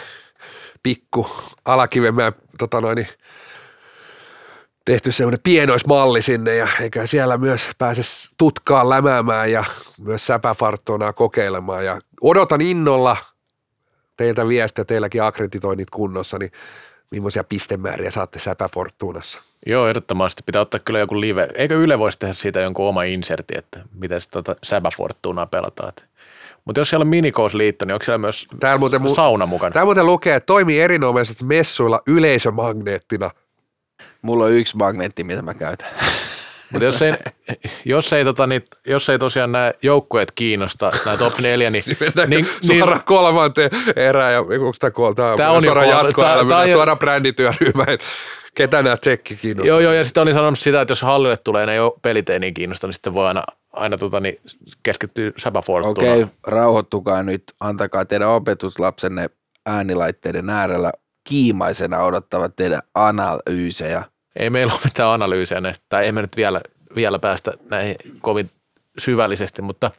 pikku 0.82 1.30
Alakivenmäen 1.64 2.32
tota 2.58 2.80
noin, 2.80 2.96
niin 2.96 3.08
tehty 4.84 5.12
semmoinen 5.12 5.40
pienoismalli 5.42 6.22
sinne 6.22 6.56
ja 6.56 6.68
eikä 6.80 7.06
siellä 7.06 7.38
myös 7.38 7.70
pääse 7.78 8.02
tutkaan 8.38 8.88
lämäämään 8.88 9.52
ja 9.52 9.64
myös 10.00 10.26
säpäfarttonaa 10.26 11.12
kokeilemaan 11.12 11.84
ja 11.84 11.98
odotan 12.20 12.60
innolla 12.60 13.16
teiltä 14.16 14.48
viestiä, 14.48 14.84
teilläkin 14.84 15.22
akkreditoinnit 15.22 15.90
kunnossa, 15.90 16.38
niin 16.38 16.52
millaisia 17.10 17.44
pistemääriä 17.44 18.10
saatte 18.10 18.38
säpäforttuunassa? 18.38 19.42
Joo, 19.66 19.88
ehdottomasti 19.88 20.42
pitää 20.46 20.62
ottaa 20.62 20.80
kyllä 20.84 20.98
joku 20.98 21.20
live. 21.20 21.48
Eikö 21.54 21.74
Yle 21.74 21.98
voisi 21.98 22.18
tehdä 22.18 22.34
siitä 22.34 22.60
jonkun 22.60 22.88
oma 22.88 23.02
inserti, 23.02 23.54
että 23.56 23.80
miten 23.94 24.20
sitä 24.20 24.32
tota 24.32 24.56
Säbä 24.62 24.90
Fortunaa 24.96 25.46
pelataan. 25.46 25.92
Mutta 26.64 26.80
jos 26.80 26.90
siellä 26.90 27.02
on 27.02 27.08
minikousliitto, 27.08 27.84
niin 27.84 27.92
onko 27.92 28.04
siellä 28.04 28.18
myös 28.18 28.46
Täällä 28.60 28.78
muuten, 28.78 29.00
mu- 29.02 29.14
sauna 29.14 29.46
mukana? 29.46 29.72
täällä 29.72 29.84
muuten 29.86 30.06
lukee, 30.06 30.36
että 30.36 30.46
toimii 30.46 30.80
erinomaisesti 30.80 31.44
messuilla 31.44 32.02
yleisömagneettina. 32.06 33.30
Mulla 34.22 34.44
on 34.44 34.52
yksi 34.52 34.76
magneetti, 34.76 35.24
mitä 35.24 35.42
mä 35.42 35.54
käytän. 35.54 35.88
Mutta 36.72 36.84
jos 36.84 37.02
ei, 37.02 37.12
jos, 37.84 38.12
ei, 38.12 38.24
tota, 38.24 38.46
niin, 38.46 38.64
jos 38.86 39.08
ei 39.08 39.18
tosiaan 39.18 39.52
nämä 39.52 39.72
joukkueet 39.82 40.32
kiinnosta, 40.32 40.90
nämä 41.04 41.16
top 41.16 41.38
4, 41.42 41.70
niin, 41.70 41.84
Mennäänkö 42.00 42.36
niin, 42.36 42.46
niin 42.62 42.78
suoraan 42.78 43.02
kolmanteen 43.04 43.70
erään 43.96 44.32
ja 44.32 44.40
onko 44.40 44.72
tämä 44.80 44.90
kol- 44.90 45.12
tää, 45.12 45.36
Tää 45.36 45.50
on 45.50 45.62
suoraan 45.62 45.88
on 46.62 46.68
jo- 46.68 46.74
suoraan 46.74 46.98
brändityöryhmään. 46.98 47.98
Ketä 48.54 48.82
nämä 48.82 48.96
tsekki 48.96 49.36
kiinnostaa? 49.36 49.68
Joo, 49.68 49.80
joo, 49.80 49.92
ja 49.92 50.04
sitten 50.04 50.22
olin 50.22 50.34
sanonut 50.34 50.58
sitä, 50.58 50.80
että 50.80 50.92
jos 50.92 51.02
hallille 51.02 51.36
tulee 51.36 51.66
ne 51.66 51.74
jo 51.74 51.98
pelit 52.02 52.30
ei 52.30 52.38
niin 52.38 52.54
kiinnosta, 52.54 52.86
niin 52.86 52.94
sitten 52.94 53.14
voi 53.14 53.26
aina, 53.26 53.42
aina 53.72 53.98
tota, 53.98 54.20
niin 54.20 54.40
keskittyä 54.82 55.32
Säbä 55.36 55.62
Fortunaan. 55.62 56.12
Okei, 56.12 56.22
okay, 56.22 56.34
rauhoittukaa 56.46 57.22
nyt. 57.22 57.42
Antakaa 57.60 58.04
teidän 58.04 58.28
opetuslapsenne 58.28 59.30
äänilaitteiden 59.66 60.50
äärellä 60.50 60.92
kiimaisena 61.28 62.02
odottavat 62.02 62.56
teidän 62.56 62.82
analyysejä. 62.94 64.04
Ei 64.36 64.50
meillä 64.50 64.72
ole 64.72 64.80
mitään 64.84 65.10
analyysiä 65.10 65.60
näistä, 65.60 65.84
tai 65.88 66.08
emme 66.08 66.20
nyt 66.20 66.36
vielä, 66.36 66.60
vielä 66.96 67.18
päästä 67.18 67.52
näihin 67.70 67.96
kovin 68.20 68.50
syvällisesti, 68.98 69.62
mutta 69.62 69.90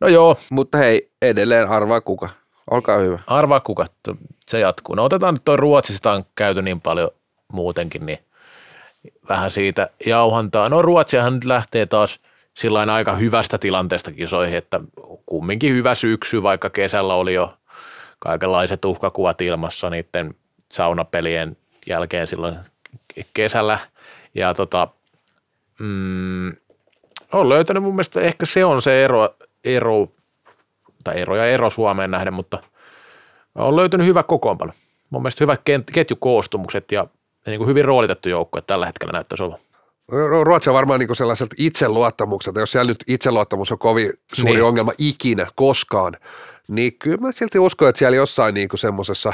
no 0.00 0.08
joo, 0.08 0.36
Mutta 0.50 0.78
hei, 0.78 1.10
edelleen 1.22 1.68
arvaa 1.68 2.00
kuka. 2.00 2.28
Olkaa 2.70 2.98
hyvä. 2.98 3.18
arvaa 3.26 3.60
kuka, 3.60 3.84
se 4.46 4.60
jatkuu. 4.60 4.94
No 4.94 5.04
otetaan 5.04 5.34
nyt 5.34 5.44
tuo 5.44 5.56
Ruotsista 5.56 6.12
on 6.12 6.24
käyty 6.36 6.62
niin 6.62 6.80
paljon 6.80 7.10
muutenkin, 7.52 8.06
niin 8.06 8.18
vähän 9.28 9.50
siitä 9.50 9.90
jauhantaa. 10.06 10.68
No 10.68 10.82
Ruotsiahan 10.82 11.34
nyt 11.34 11.44
lähtee 11.44 11.86
taas 11.86 12.20
sillain 12.56 12.90
aika 12.90 13.16
hyvästä 13.16 13.58
tilanteesta 13.58 14.12
kisoihin, 14.12 14.58
että 14.58 14.80
kumminkin 15.26 15.72
hyvä 15.72 15.94
syksy, 15.94 16.42
vaikka 16.42 16.70
kesällä 16.70 17.14
oli 17.14 17.34
jo 17.34 17.54
kaikenlaiset 18.18 18.84
uhkakuvat 18.84 19.40
ilmassa 19.40 19.90
niiden 19.90 20.34
saunapelien 20.72 21.56
jälkeen 21.86 22.26
silloin 22.26 22.56
kesällä. 23.34 23.78
Ja 24.34 24.54
tota, 24.54 24.88
mm, 25.80 26.48
on 27.32 27.48
löytänyt 27.48 27.82
mun 27.82 27.94
mielestä, 27.94 28.20
ehkä 28.20 28.46
se 28.46 28.64
on 28.64 28.82
se 28.82 29.04
ero, 29.04 29.34
ero 29.64 30.08
tai 31.04 31.20
ero 31.20 31.36
ja 31.36 31.46
ero 31.46 31.70
Suomeen 31.70 32.10
nähden, 32.10 32.34
mutta 32.34 32.62
on 33.54 33.76
löytynyt 33.76 34.06
hyvä 34.06 34.22
kokoonpano. 34.22 34.72
Mun 35.10 35.22
mielestä 35.22 35.44
hyvät 35.44 35.60
ketjukoostumukset 35.92 36.92
ja, 36.92 37.06
niin 37.46 37.58
kuin 37.58 37.68
hyvin 37.68 37.84
roolitettu 37.84 38.28
joukkue 38.28 38.62
tällä 38.62 38.86
hetkellä 38.86 39.12
näyttäisi 39.12 39.42
olla. 39.44 39.58
Ruotsi 40.42 40.70
on 40.70 40.74
varmaan 40.74 41.00
niin 41.00 41.16
sellaiselta 41.16 41.54
itseluottamukselta, 41.58 42.60
jos 42.60 42.72
siellä 42.72 42.88
nyt 42.88 43.04
itseluottamus 43.06 43.72
on 43.72 43.78
kovin 43.78 44.12
suuri 44.34 44.54
Niin. 44.54 44.64
ongelma 44.64 44.92
ikinä, 44.98 45.46
koskaan, 45.54 46.16
niin 46.68 46.98
kyllä 46.98 47.16
mä 47.16 47.32
silti 47.32 47.58
uskon, 47.58 47.88
että 47.88 47.98
siellä 47.98 48.16
jossain 48.16 48.54
niin 48.54 48.68
semmoisessa 48.74 49.32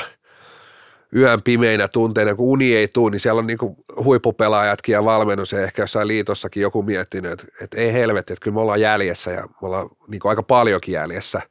yön 1.16 1.42
pimeinä 1.42 1.88
tunteina, 1.88 2.34
kun 2.34 2.48
uni 2.48 2.76
ei 2.76 2.88
tule, 2.88 3.11
niin 3.11 3.20
siellä 3.20 3.38
on 3.38 3.46
niin 3.46 3.58
huippupelaajatkin 4.04 4.92
ja 4.92 5.04
valmennus 5.04 5.52
ja 5.52 5.62
ehkä 5.62 5.82
jossain 5.82 6.08
liitossakin 6.08 6.61
joku 6.61 6.82
miettinyt, 6.82 7.32
että, 7.32 7.46
että 7.61 7.76
ei 7.76 7.92
helvetti, 7.92 8.32
että 8.32 8.42
kyllä 8.42 8.54
me 8.54 8.61
ollaan 8.61 8.80
jäljessä 8.80 9.30
ja 9.30 9.42
me 9.42 9.66
ollaan 9.68 9.88
niin 10.08 10.20
aika 10.24 10.42
paljonkin 10.42 10.92
jäljessä, 10.92 11.42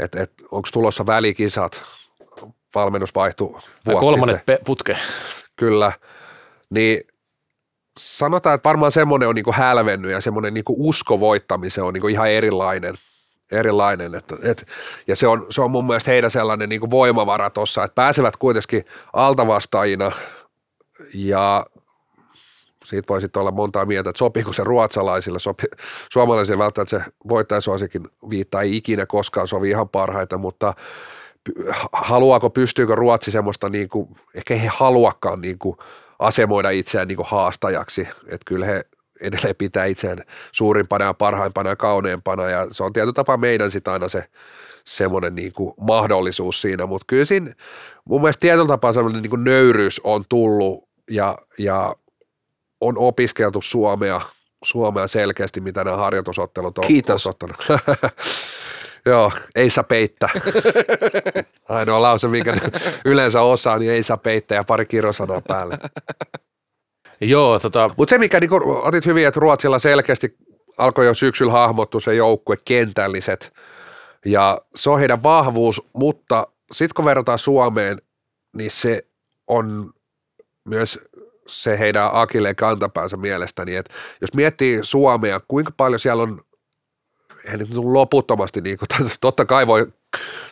että, 0.00 0.22
että 0.22 0.44
onko 0.50 0.68
tulossa 0.72 1.06
välikisat, 1.06 1.82
valmennus 2.74 3.14
vaihtui 3.14 3.52
Tai 3.52 3.60
vuosi 3.94 4.04
kolmannet 4.04 4.36
sitten. 4.36 4.58
putke. 4.64 4.98
Kyllä, 5.56 5.92
niin 6.70 7.00
sanotaan, 7.98 8.54
että 8.54 8.68
varmaan 8.68 8.92
semmoinen 8.92 9.28
on 9.28 9.34
niinku 9.34 9.52
hälvennyt 9.52 10.10
ja 10.10 10.20
semmoinen 10.20 10.54
niinku 10.54 10.74
usko 10.78 11.20
voittamiseen 11.20 11.84
on 11.84 11.94
niinku 11.94 12.08
ihan 12.08 12.30
erilainen. 12.30 12.94
Erilainen 13.52 14.14
että, 14.14 14.36
et, 14.42 14.66
ja 15.06 15.16
se 15.16 15.26
on, 15.26 15.46
se 15.50 15.62
on 15.62 15.70
mun 15.70 15.86
mielestä 15.86 16.10
heidän 16.10 16.30
sellainen 16.30 16.68
niinku 16.68 16.90
voimavara 16.90 17.50
tuossa, 17.50 17.84
että 17.84 17.94
pääsevät 17.94 18.36
kuitenkin 18.36 18.84
altavastaajina 19.12 20.12
ja 21.14 21.66
siitä 22.84 23.08
voi 23.08 23.20
sitten 23.20 23.40
olla 23.40 23.50
montaa 23.50 23.84
mieltä, 23.84 24.10
että 24.10 24.18
sopiiko 24.18 24.52
se 24.52 24.64
ruotsalaisille, 24.64 25.38
sopi, 25.38 25.64
suomalaisille 26.12 26.58
välttämättä 26.58 26.98
se 26.98 27.04
voittajasuosikin 27.28 28.02
viittaa 28.30 28.62
ei 28.62 28.76
ikinä 28.76 29.06
koskaan 29.06 29.48
sovi 29.48 29.70
ihan 29.70 29.88
parhaita, 29.88 30.38
mutta 30.38 30.74
haluaako, 31.92 32.50
pystyykö 32.50 32.94
Ruotsi 32.94 33.30
semmoista, 33.30 33.68
niin 33.68 33.88
kuin, 33.88 34.08
ehkä 34.34 34.56
he 34.56 34.70
haluakaan 34.76 35.40
niin 35.40 35.58
kuin, 35.58 35.76
asemoida 36.18 36.70
itseään 36.70 37.08
niin 37.08 37.16
kuin 37.16 37.26
haastajaksi, 37.30 38.08
että 38.26 38.44
kyllä 38.46 38.66
he 38.66 38.84
edelleen 39.22 39.56
pitää 39.56 39.84
itseään 39.84 40.18
suurimpana 40.52 41.04
ja 41.04 41.14
parhaimpana 41.14 41.70
ja 41.70 41.76
kauneempana 41.76 42.50
ja 42.50 42.66
se 42.70 42.84
on 42.84 42.92
tietyllä 42.92 43.12
tapaa 43.12 43.36
meidän 43.36 43.70
sitten 43.70 43.92
aina 43.92 44.08
se 44.08 44.24
semmoinen 44.84 45.34
niin 45.34 45.52
kuin 45.52 45.74
mahdollisuus 45.80 46.60
siinä, 46.60 46.86
mutta 46.86 47.04
kyllä 47.06 47.24
siinä 47.24 47.54
mun 48.04 48.20
mielestä 48.20 48.40
tietyllä 48.40 48.66
tapaa 48.66 48.92
semmoinen 48.92 49.22
niin 49.22 49.30
kuin 49.30 49.44
nöyryys 49.44 50.00
on 50.04 50.24
tullut 50.28 50.88
ja, 51.10 51.38
ja 51.58 51.96
on 52.80 52.98
opiskeltu 52.98 53.62
Suomea, 53.62 54.20
Suomea 54.64 55.06
selkeästi, 55.06 55.60
mitä 55.60 55.84
nämä 55.84 55.96
harjoitusottelut 55.96 56.78
on 56.78 56.86
Kiitos. 56.86 57.14
osoittanut. 57.14 57.56
Joo, 59.06 59.32
ei 59.54 59.70
saa 59.70 59.84
peittää. 59.84 60.28
Ainoa 61.68 62.02
lause, 62.02 62.28
minkä 62.28 62.54
yleensä 63.04 63.40
osaa, 63.42 63.78
niin 63.78 63.92
ei 63.92 64.02
saa 64.02 64.16
peittää 64.16 64.56
ja 64.56 64.64
pari 64.64 64.86
kirjosanaa 64.86 65.40
päälle. 65.48 65.78
Joo, 67.22 67.58
tota, 67.58 67.90
Mutta 67.96 68.10
se, 68.10 68.18
mikä 68.18 68.40
niin 68.40 68.50
otit 68.82 69.06
hyvin, 69.06 69.26
että 69.26 69.40
Ruotsilla 69.40 69.78
selkeästi 69.78 70.36
alkoi 70.78 71.06
jo 71.06 71.14
syksyllä 71.14 71.52
hahmottua 71.52 72.00
se 72.00 72.14
joukkue 72.14 72.56
kentälliset 72.64 73.52
ja 74.24 74.60
se 74.74 74.90
on 74.90 74.98
heidän 74.98 75.22
vahvuus, 75.22 75.82
mutta 75.92 76.46
sitten 76.72 76.94
kun 76.94 77.04
verrataan 77.04 77.38
Suomeen, 77.38 78.02
niin 78.56 78.70
se 78.70 79.06
on 79.46 79.92
myös 80.64 81.00
se 81.46 81.78
heidän 81.78 82.10
akilleen 82.12 82.56
kantapäänsä 82.56 83.16
mielestäni, 83.16 83.76
että 83.76 83.94
jos 84.20 84.34
miettii 84.34 84.78
Suomea, 84.82 85.40
kuinka 85.48 85.72
paljon 85.76 86.00
siellä 86.00 86.22
on, 86.22 86.40
eihän 87.44 87.58
nyt 87.58 87.74
loputtomasti, 87.74 88.60
niin 88.60 88.78
kuin, 88.78 89.10
totta 89.20 89.44
kai 89.44 89.66
voi 89.66 89.92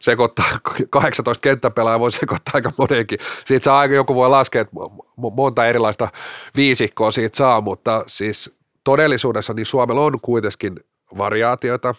sekoittaa, 0.00 0.46
18 0.90 1.42
kenttäpelaajaa 1.42 2.00
voi 2.00 2.12
sekoittaa 2.12 2.52
aika 2.54 2.72
monenkin. 2.78 3.18
Siitä 3.44 3.64
saa 3.64 3.78
aika, 3.78 3.94
joku 3.94 4.14
voi 4.14 4.30
laskea, 4.30 4.62
että 4.62 4.76
mo- 4.76 5.34
monta 5.34 5.66
erilaista 5.66 6.08
viisikkoa 6.56 7.10
siitä 7.10 7.36
saa, 7.36 7.60
mutta 7.60 8.04
siis 8.06 8.54
todellisuudessa 8.84 9.52
niin 9.52 9.66
Suomella 9.66 10.00
on 10.00 10.20
kuitenkin 10.20 10.80
variaatioita 11.18 11.94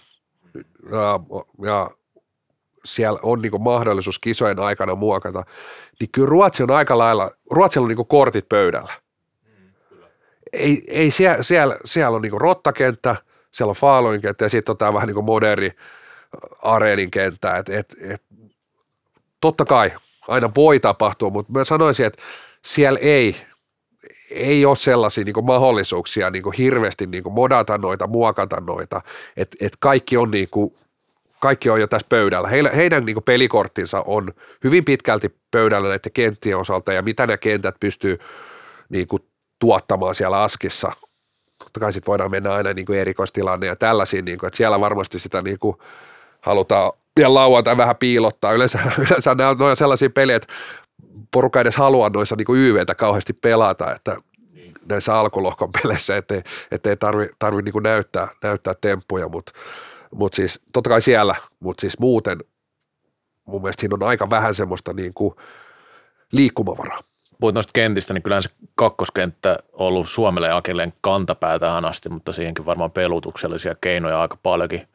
ja, 0.91 1.20
ja 1.66 1.91
siellä 2.86 3.20
on 3.24 3.41
niin 3.41 3.62
mahdollisuus 3.62 4.20
kisojen 4.20 4.59
aikana 4.59 4.95
muokata, 4.95 5.43
niin 5.99 6.09
kyllä 6.12 6.30
Ruotsi 6.30 6.64
on 6.64 6.72
aika 6.72 6.97
lailla, 6.97 7.32
Ruotsilla 7.51 7.86
on 7.86 7.95
niin 7.95 8.07
kortit 8.07 8.49
pöydällä. 8.49 8.93
Ei, 10.53 10.84
ei 10.88 11.12
siellä, 11.12 11.43
siellä, 11.43 11.78
siellä 11.86 12.16
on 12.16 12.22
niin 12.22 12.41
rottakenttä, 12.41 13.16
siellä 13.51 13.70
on 13.70 13.76
Faaloin 13.76 14.22
kenttä 14.22 14.45
ja 14.45 14.49
sitten 14.49 14.74
on 14.74 14.78
tämä 14.78 14.93
vähän 14.93 15.07
niin 15.07 15.26
moderni 15.26 15.72
areenin 16.62 17.12
kenttä. 17.12 17.57
Et, 17.57 17.70
et, 17.70 17.95
et, 18.01 18.24
totta 19.41 19.66
kai 19.66 19.91
aina 20.28 20.51
voi 20.55 20.80
tapahtua, 20.80 21.30
mutta 21.30 21.51
mä 21.51 21.64
sanoisin, 21.64 22.05
että 22.05 22.22
siellä 22.62 22.99
ei, 22.99 23.36
ei 24.32 24.66
ole 24.66 24.76
sellaisia 24.76 25.24
niin 25.24 25.45
mahdollisuuksia 25.45 26.30
niin 26.30 26.43
hirveästi 26.57 27.07
niin 27.07 27.24
modata 27.32 27.78
noita, 27.78 28.07
muokata 28.07 28.59
noita, 28.59 29.01
että 29.38 29.57
et 29.62 29.74
kaikki 29.80 30.18
on 30.18 30.32
niin 30.32 30.47
kuin, 30.51 30.76
kaikki 31.39 31.70
on 31.70 31.82
jo 31.82 31.88
tässä 31.88 32.07
pöydällä. 32.09 32.49
Heidän 32.76 33.05
niin 33.05 33.24
pelikorttinsa 33.26 34.01
on 34.05 34.34
hyvin 34.64 34.86
pitkälti 34.86 35.36
pöydällä 35.51 35.88
näiden 35.88 36.12
kenttien 36.12 36.57
osalta 36.57 36.93
ja 36.93 37.01
mitä 37.01 37.28
nämä 37.28 37.38
kentät 37.38 37.76
pystyy 37.80 38.20
niin 38.89 39.07
kuin 39.07 39.24
tuottamaan 39.59 40.16
siellä 40.16 40.41
askissa. 40.41 40.91
Totta 41.64 41.80
kai 41.80 41.93
sitten 41.93 42.07
voidaan 42.07 42.32
mennä 42.32 42.53
aina 42.53 42.74
niin 42.74 42.86
kuin 42.86 42.99
erikoistilanne 42.99 43.68
ja 43.68 43.76
tällaisiin, 43.76 44.26
niin 44.26 44.38
kuin, 44.38 44.47
että 44.47 44.57
siellä 44.57 44.80
varmasti 44.80 45.20
sitä 45.20 45.41
niin 45.41 45.59
kuin 45.59 45.78
halutaan 46.41 46.91
vielä 47.17 47.33
lauantai 47.33 47.77
vähän 47.77 47.95
piilottaa. 47.95 48.53
Yleensä, 48.53 48.79
yleensä 49.07 49.35
nämä 49.35 49.49
on 49.49 49.77
sellaisia 49.77 50.09
pelejä, 50.09 50.35
että 50.35 50.53
porukka 51.31 51.61
edes 51.61 51.75
halua 51.77 52.09
noissa 52.09 52.35
niin 52.35 52.57
YVtä 52.57 52.95
kauheasti 52.95 53.33
pelata, 53.33 53.95
että 53.95 54.17
näissä 54.89 55.15
alkulohkon 55.15 55.71
peleissä, 55.71 56.17
ettei, 56.17 56.41
ettei 56.71 56.97
tarvi, 56.97 57.29
tarvi 57.39 57.61
niin 57.61 57.83
näyttää, 57.83 58.27
näyttää 58.43 58.75
temppuja, 58.81 59.29
mutta 59.29 59.51
mut 60.15 60.33
siis 60.33 60.61
totta 60.73 60.89
kai 60.89 61.01
siellä, 61.01 61.35
mutta 61.59 61.81
siis 61.81 61.99
muuten 61.99 62.39
mun 63.45 63.61
mielestä 63.61 63.81
siinä 63.81 63.95
on 63.95 64.03
aika 64.03 64.29
vähän 64.29 64.55
semmoista 64.55 64.93
niin 64.93 65.13
kuin 65.13 65.35
liikkumavaraa. 66.31 66.99
Puhuit 67.39 67.53
noista 67.55 67.71
kentistä, 67.73 68.13
niin 68.13 68.23
kyllähän 68.23 68.43
se 68.43 68.49
kakkoskenttä 68.75 69.49
on 69.73 69.87
ollut 69.87 70.09
Suomelle 70.09 70.47
ja 70.47 70.57
Akilleen 70.57 70.93
kantapää 71.01 71.59
tähän 71.59 71.85
asti, 71.85 72.09
mutta 72.09 72.31
siihenkin 72.31 72.65
varmaan 72.65 72.91
pelutuksellisia 72.91 73.75
keinoja 73.81 74.21
aika 74.21 74.37
paljonkin. 74.43 74.87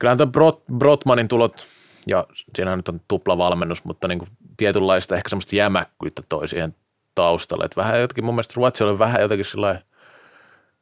Kyllähän 0.00 0.18
tämä 0.18 0.32
Brot, 0.32 0.62
Brotmanin 0.78 1.28
tulot, 1.28 1.66
ja 2.06 2.26
siinä 2.54 2.76
nyt 2.76 2.88
on 2.88 3.00
tupla 3.08 3.38
valmennus, 3.38 3.84
mutta 3.84 4.08
niin 4.08 4.18
kuin 4.18 4.28
tietynlaista 4.56 5.16
ehkä 5.16 5.28
semmoista 5.28 5.56
jämäkkyyttä 5.56 6.22
toi 6.28 6.48
siihen 6.48 6.74
taustalle. 7.14 7.64
Että 7.64 7.80
vähän 7.80 8.00
jotenkin, 8.00 8.24
mun 8.24 8.34
mielestä 8.34 8.54
Ruotsi 8.56 8.84
oli 8.84 8.98
vähän 8.98 9.20
jotenkin 9.20 9.44
sillä 9.44 9.80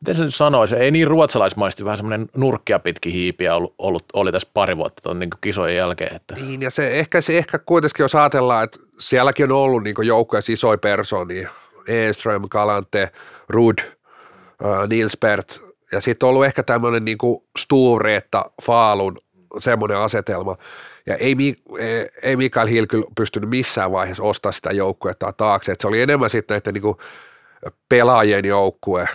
miten 0.01 0.15
se 0.15 0.25
nyt 0.25 0.35
sanoisi, 0.35 0.77
ei 0.77 0.91
niin 0.91 1.07
ruotsalaismaisesti, 1.07 1.85
vähän 1.85 1.97
semmoinen 1.97 2.29
nurkkia 2.37 2.79
pitki 2.79 3.13
hiipiä 3.13 3.55
ollut, 3.55 3.75
ollut, 3.79 4.05
oli 4.13 4.33
tässä 4.33 4.49
pari 4.55 4.77
vuotta 4.77 5.03
tuon 5.03 5.19
niin 5.19 5.31
kisojen 5.41 5.77
jälkeen. 5.77 6.17
Että. 6.17 6.35
Niin, 6.35 6.63
ja 6.63 6.71
se 6.71 6.99
ehkä, 6.99 7.21
se 7.21 7.39
ehkä 7.39 7.59
kuitenkin, 7.59 8.05
jos 8.05 8.15
ajatellaan, 8.15 8.65
että 8.65 8.79
sielläkin 8.99 9.53
on 9.53 9.59
ollut 9.59 9.83
niin 9.83 9.95
joukkoja 10.03 10.43
isoja 10.49 10.79
persoonia, 10.79 11.51
Eström, 11.87 12.43
Kalante, 12.49 13.13
Rud, 13.49 13.79
äh, 13.79 14.89
Nilsbert, 14.89 15.68
ja 15.93 16.01
sitten 16.01 16.27
on 16.27 16.31
ollut 16.31 16.45
ehkä 16.45 16.63
tämmöinen 16.63 17.05
niin 17.05 17.19
Stureetta, 17.59 18.51
Faalun 18.63 19.19
semmoinen 19.59 19.99
asetelma, 19.99 20.57
ja 21.07 21.17
ei, 21.17 21.37
ei 22.23 22.37
Mikael 22.37 22.67
Hill 22.67 22.87
kyllä 22.87 23.07
pystynyt 23.17 23.51
missään 23.51 23.93
vaiheessa 23.93 24.23
ostamaan 24.23 24.53
sitä 24.53 24.73
joukkuetta 24.73 25.33
taakse, 25.33 25.73
että 25.73 25.83
se 25.83 25.89
oli 25.89 26.03
enemmän 26.03 26.31
sitten 26.31 26.55
näiden 26.55 26.83
niin 26.83 26.97
pelaajien 27.89 28.45
joukkue, 28.45 29.09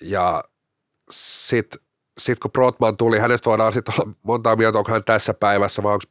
ja 0.00 0.44
sitten 1.10 1.80
sit 2.18 2.38
kun 2.38 2.50
Brotman 2.50 2.96
tuli, 2.96 3.18
hänestä 3.18 3.50
voidaan 3.50 3.72
sitten 3.72 3.94
olla 3.98 4.12
monta 4.22 4.56
mieltä, 4.56 4.78
onko 4.78 4.92
hän 4.92 5.04
tässä 5.04 5.34
päivässä 5.34 5.82
vai 5.82 5.92
onko 5.92 6.04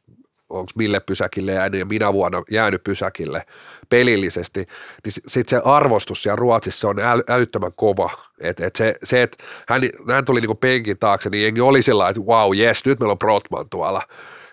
onko 0.48 0.72
mille 0.74 1.00
pysäkille 1.00 1.52
jäänyt 1.52 1.80
ja 1.80 1.86
minä 1.86 2.12
vuonna 2.12 2.42
jäänyt 2.50 2.84
pysäkille 2.84 3.46
pelillisesti, 3.88 4.60
niin 5.04 5.12
sitten 5.12 5.48
se 5.48 5.62
arvostus 5.64 6.22
siellä 6.22 6.36
Ruotsissa 6.36 6.88
on 6.88 6.98
äly, 6.98 7.22
älyttömän 7.28 7.72
kova. 7.76 8.10
Et, 8.40 8.60
et 8.60 8.76
se, 8.76 8.94
se 9.02 9.22
että 9.22 9.44
hän, 9.68 9.82
hän 10.10 10.24
tuli 10.24 10.40
niinku 10.40 10.54
penkin 10.54 10.98
taakse, 10.98 11.30
niin 11.30 11.42
jengi 11.42 11.60
oli 11.60 11.82
sillä 11.82 12.08
että 12.08 12.22
wow, 12.22 12.56
yes, 12.56 12.84
nyt 12.86 13.00
meillä 13.00 13.12
on 13.12 13.18
Brotman 13.18 13.70
tuolla. 13.70 14.02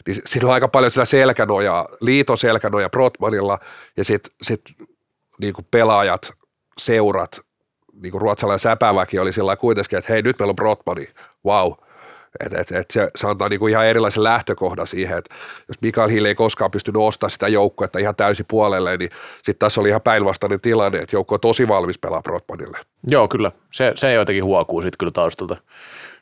Niin 0.08 0.18
siinä 0.26 0.48
on 0.48 0.54
aika 0.54 0.68
paljon 0.68 0.92
sitä 0.92 1.06
selkänojaa, 1.06 1.88
liiton 2.02 2.38
selkänoja 2.38 2.90
Brotmanilla 2.90 3.60
ja 3.98 4.04
sitten 4.04 4.34
sit, 4.42 4.62
niinku 5.40 5.62
pelaajat, 5.72 6.34
seurat, 6.78 7.42
niinku 7.94 8.20
ruotsalainen 8.20 8.60
säpäväki 8.60 9.20
oli 9.20 9.34
sillä 9.34 9.56
kuitenkin, 9.56 10.00
että 10.00 10.14
hei 10.14 10.22
nyt 10.22 10.40
meillä 10.40 10.52
on 10.52 10.56
Brotmani, 10.56 11.08
wow– 11.46 11.74
et, 12.40 12.54
et, 12.54 12.72
et 12.72 12.92
se, 12.92 13.12
se 13.16 13.28
antaa 13.28 13.50
niinku 13.50 13.68
ihan 13.68 13.86
erilaisen 13.86 14.24
lähtökohdan 14.24 14.88
siihen, 14.88 15.18
että 15.18 15.36
jos 15.68 15.82
Mikael 15.82 16.10
Hill 16.10 16.26
ei 16.26 16.36
koskaan 16.36 16.72
pystynyt 16.72 17.02
ostamaan 17.02 17.32
sitä 17.32 17.48
joukkuetta 17.48 18.00
ihan 18.00 18.16
täysin 18.16 18.46
puolelle, 18.50 18.98
niin 18.98 19.10
sitten 19.36 19.60
tässä 19.60 19.82
oli 19.82 19.90
ihan 19.90 20.02
päinvastainen 20.02 20.62
tilanne, 20.62 21.00
että 21.00 21.16
joukko 21.16 21.36
on 21.36 21.42
tosi 21.42 21.68
valmis 21.68 21.98
pelaa 21.98 22.22
Brotmanille. 22.22 22.78
Joo, 23.08 23.28
kyllä. 23.28 23.52
Se, 23.74 23.94
se 23.96 24.14
jotenkin 24.14 24.44
huokuu 24.44 24.82
sitten 24.82 24.98
kyllä 24.98 25.12
taustalta, 25.12 25.58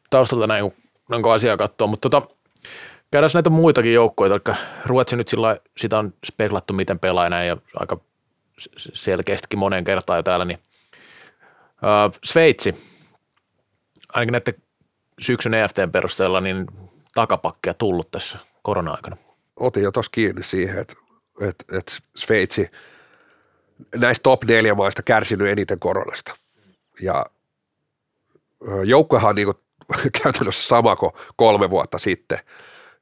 taustalta 0.09 0.47
näin, 0.47 0.64
kun, 0.64 1.22
kun 1.22 1.34
asiaa 1.34 1.57
katsoo, 1.57 1.88
mutta 1.88 2.09
tota, 2.09 2.28
käydään 3.12 3.32
näitä 3.34 3.49
muitakin 3.49 3.93
joukkoja, 3.93 4.34
eli 4.34 4.55
Ruotsi 4.86 5.16
nyt 5.16 5.28
sillä 5.28 5.57
sitä 5.78 5.99
on 5.99 6.14
speklattu 6.26 6.74
miten 6.74 6.99
pelaa 6.99 7.30
näin 7.30 7.47
ja 7.47 7.57
aika 7.76 7.99
selkeästikin 8.78 9.59
moneen 9.59 9.84
kertaan 9.84 10.20
jo 10.20 10.24
täällä, 10.24 10.45
niin 10.45 10.59
Sveitsi, 12.24 12.76
ainakin 14.14 14.32
näiden 14.32 14.53
syksyn 15.22 15.53
EFTn 15.53 15.91
perusteella 15.91 16.41
niin 16.41 16.67
takapakkia 17.13 17.74
tullut 17.74 18.11
tässä 18.11 18.39
korona-aikana? 18.61 19.17
Otin 19.55 19.84
jo 19.84 19.91
tuossa 19.91 20.09
kiinni 20.11 20.43
siihen, 20.43 20.80
että, 20.80 20.93
että, 21.41 21.78
että 21.78 21.91
Sveitsi 22.15 22.72
näistä 23.95 24.24
top 24.24 24.43
neljä 24.43 24.76
maista 24.76 25.03
kärsinyt 25.03 25.47
eniten 25.47 25.80
koronasta. 25.80 26.36
Ja 27.01 27.26
joukkuehan 28.86 29.30
on 29.30 29.36
niin 29.36 29.53
käytännössä 30.24 30.67
sama 30.67 30.95
kuin 30.95 31.11
kolme 31.36 31.69
vuotta 31.69 31.97
sitten. 31.97 32.39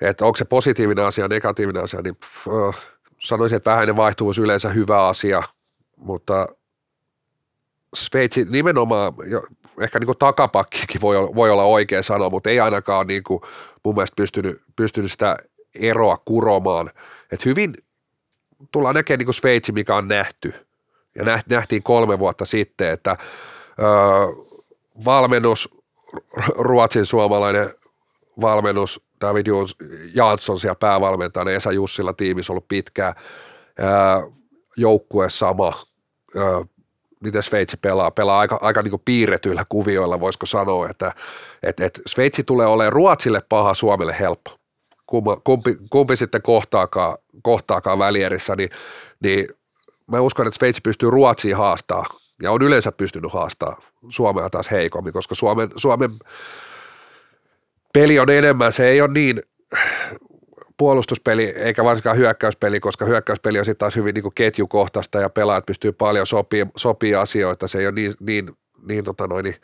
Että 0.02 0.26
onko 0.26 0.38
se 0.38 0.46
positiivinen 0.46 1.06
asia, 1.06 1.28
negatiivinen 1.28 1.84
asia, 1.84 2.02
niin 2.02 2.18
sanoisin, 3.20 3.56
että 3.56 3.72
vähäinen 3.72 3.96
vaihtuvuus 3.96 4.38
yleensä 4.38 4.70
hyvä 4.70 5.08
asia, 5.08 5.44
mutta 5.98 6.48
Sveitsi 7.96 8.46
nimenomaan, 8.50 9.14
ehkä 9.82 10.00
niin 10.00 10.06
kuin 10.06 10.18
takapakkikin 10.18 11.02
voi 11.02 11.18
olla, 11.18 11.36
voi 11.36 11.50
olla 11.52 11.64
oikea 11.64 12.04
sana, 12.04 12.30
mutta 12.30 12.50
ei 12.50 12.60
ainakaan 12.60 13.08
niin 13.08 13.24
kuin 13.24 13.42
mun 13.84 13.96
mielestä 13.96 14.16
pystynyt, 14.16 14.62
pystynyt 14.76 15.12
sitä 15.12 15.38
eroa 15.76 16.18
kuromaan. 16.26 16.92
Et 17.32 17.46
hyvin 17.46 17.74
tullaan 18.72 18.96
näkemään 18.96 19.20
niin 19.20 19.26
kuin 19.26 19.36
Sveitsi, 19.36 19.72
mikä 19.72 19.96
on 19.96 20.08
nähty. 20.08 20.54
Ja 21.16 21.24
nähtiin 21.50 21.84
kolme 21.84 22.20
vuotta 22.20 22.46
sitten, 22.46 22.90
että 22.90 23.18
öö, 23.80 23.88
valmennus, 25.06 25.70
Ruotsin 26.56 27.06
suomalainen 27.06 27.70
valmennus, 28.42 29.02
David 29.22 29.46
Jansson 30.14 30.60
siellä 30.60 30.76
päävalmentajana, 30.76 31.52
Esa 31.52 31.72
Jussilla 31.72 32.14
tiimissä 32.14 32.54
ollut 32.54 32.68
pitkään, 32.68 33.16
öö, 33.80 34.32
joukkue 34.78 35.30
sama, 35.30 35.74
öö, 36.36 36.62
miten 37.20 37.44
Sveitsi 37.44 37.78
pelaa, 37.78 38.12
pelaa 38.12 38.40
aika, 38.40 38.60
aika 38.62 38.82
niin 38.82 39.02
piirretyillä 39.06 39.66
kuvioilla, 39.70 40.20
voisiko 40.20 40.46
sanoa, 40.46 40.90
että 40.90 41.14
et, 41.64 41.80
et 41.80 42.02
Sveitsi 42.06 42.44
tulee 42.44 42.68
olemaan 42.68 42.94
Ruotsille 42.94 43.42
paha, 43.50 43.74
Suomelle 43.74 44.16
helppo. 44.20 44.52
Kumpi, 45.44 45.78
kumpi, 45.90 46.16
sitten 46.16 46.42
kohtaakaan, 46.42 47.18
kohtaakaan 47.42 48.00
välierissä, 48.00 48.56
niin, 48.56 48.70
niin 49.24 49.48
mä 50.08 50.20
uskon, 50.20 50.48
että 50.48 50.58
Sveitsi 50.58 50.82
pystyy 50.82 51.10
Ruotsiin 51.10 51.58
haastaa 51.58 52.06
ja 52.42 52.52
on 52.52 52.62
yleensä 52.62 52.92
pystynyt 52.92 53.34
haastaa 53.34 53.82
Suomea 54.10 54.50
taas 54.50 54.72
heikommin, 54.72 55.14
koska 55.14 55.36
Suomen, 55.36 55.70
Suomen 55.76 56.12
peli 57.94 58.20
on 58.20 58.30
enemmän, 58.30 58.74
se 58.74 58.88
ei 58.88 59.02
ole 59.02 59.10
niin 59.14 59.42
puolustuspeli 60.80 61.44
eikä 61.44 61.84
varsinkaan 61.84 62.18
hyökkäyspeli, 62.18 62.80
koska 62.80 63.06
hyökkäyspeli 63.06 63.60
on 63.60 63.66
sitten 63.66 63.80
taas 63.80 63.96
hyvin 63.96 64.14
niin 64.14 64.34
ketjukohtaista 64.36 65.20
ja 65.20 65.30
pelaajat 65.30 65.66
pystyy 65.66 65.92
paljon 65.92 66.28
sopii, 66.28 66.66
sopii 66.76 67.16
asioita, 67.16 67.68
se 67.68 67.80
ei 67.80 67.88
ole 67.88 67.96
niin, 67.96 68.14
niin, 68.20 68.50
niin, 68.88 69.04
tota 69.04 69.28
noin, 69.28 69.44
niin 69.44 69.56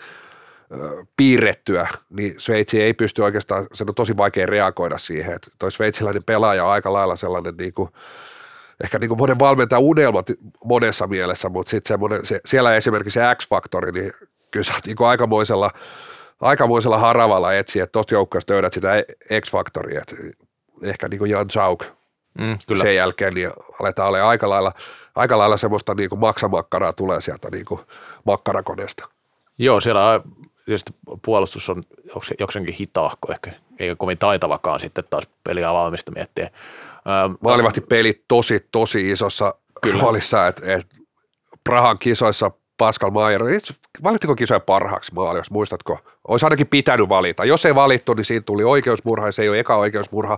piirrettyä, 1.18 1.88
niin 2.10 2.36
Sveitsi 2.38 2.82
ei 2.82 2.94
pysty 2.94 3.22
oikeastaan, 3.22 3.68
se 3.74 3.84
on 3.88 3.96
tosi 3.96 4.18
vaikea 4.18 4.46
reagoida 4.46 4.98
siihen, 4.98 5.36
että 5.36 5.52
toi 5.60 5.72
sveitsiläinen 5.72 6.24
pelaaja 6.24 6.66
on 6.66 6.72
aika 6.72 6.94
lailla 6.94 7.16
sellainen 7.16 7.58
niin 7.58 7.74
kuin, 7.74 7.90
ehkä 8.84 9.00
niin 9.00 9.08
kuin 9.08 9.18
monen 9.18 9.40
valmentaja 9.40 9.80
unelma 9.80 10.24
monessa 10.64 11.08
mielessä, 11.08 11.50
mutta 11.50 11.70
sitten 11.70 12.00
se, 12.24 12.42
siellä 12.46 12.76
esimerkiksi 12.76 13.14
se 13.14 13.36
X-faktori, 13.36 13.92
niin 13.92 14.14
kyllä 14.52 14.64
sä 14.64 14.74
niin 14.86 14.98
aikamoisella, 15.00 15.72
aikamoisella 16.42 16.98
haravalla 16.98 17.54
etsiä, 17.54 17.84
että 17.84 17.92
tuosta 17.92 18.14
joukkueesta 18.14 18.54
löydät 18.54 18.74
sitä 18.74 19.04
X-faktoria, 19.42 20.02
ehkä 20.84 21.08
niin 21.08 21.20
kuin 21.20 21.32
Jan 21.32 21.50
Zauk 21.50 21.84
mm, 22.40 22.58
kyllä. 22.68 22.84
sen 22.84 22.96
jälkeen, 22.96 23.34
niin 23.34 23.52
aletaan 23.80 24.08
olla 24.08 24.30
aika 24.30 24.50
lailla, 24.50 24.72
aika 25.16 25.38
lailla 25.38 25.58
semmoista 25.58 25.96
niin 25.96 26.10
kuin 26.10 26.20
maksamakkaraa 26.20 26.94
tulee 26.94 27.22
sieltä 27.22 27.50
niin 27.52 27.66
kuin 27.66 27.82
makkarakoneesta. 28.24 29.10
Joo, 29.58 29.80
siellä 29.80 30.22
tietysti 30.66 30.94
puolustus 31.26 31.70
on 31.70 31.84
jokseenkin 32.40 32.74
hitaahko 32.74 33.32
ehkä, 33.32 33.52
eikä 33.80 33.96
kovin 33.96 34.18
taitavakaan 34.18 34.80
sitten 34.80 35.04
taas 35.10 35.28
peliä 35.44 35.74
valmista 35.74 36.12
miettiä. 36.12 36.50
Maalivahti 37.42 37.82
peli 37.82 38.24
tosi, 38.28 38.68
tosi 38.72 39.12
isossa 39.12 39.54
Kyllä. 39.82 40.02
roolissa, 40.02 40.48
että 40.48 40.74
et 40.74 40.88
Prahan 41.64 42.00
kisoissa 42.00 42.52
Pascal 42.78 43.12
Maier, 43.12 43.42
valittiko 44.04 44.36
kisoja 44.36 44.60
parhaaksi 44.60 45.14
maali, 45.14 45.40
jos 45.40 45.52
muistatko? 45.52 46.00
Olisi 46.28 46.46
ainakin 46.46 46.68
pitänyt 46.68 47.10
valita. 47.10 47.46
Jos 47.46 47.66
ei 47.66 47.76
valittu, 47.76 48.14
niin 48.14 48.26
siinä 48.26 48.44
tuli 48.46 48.64
oikeusmurha 48.64 49.28
ja 49.28 49.32
se 49.32 49.42
ei 49.42 49.50
ole 49.50 49.60
eka 49.60 49.76
oikeusmurha. 49.76 50.38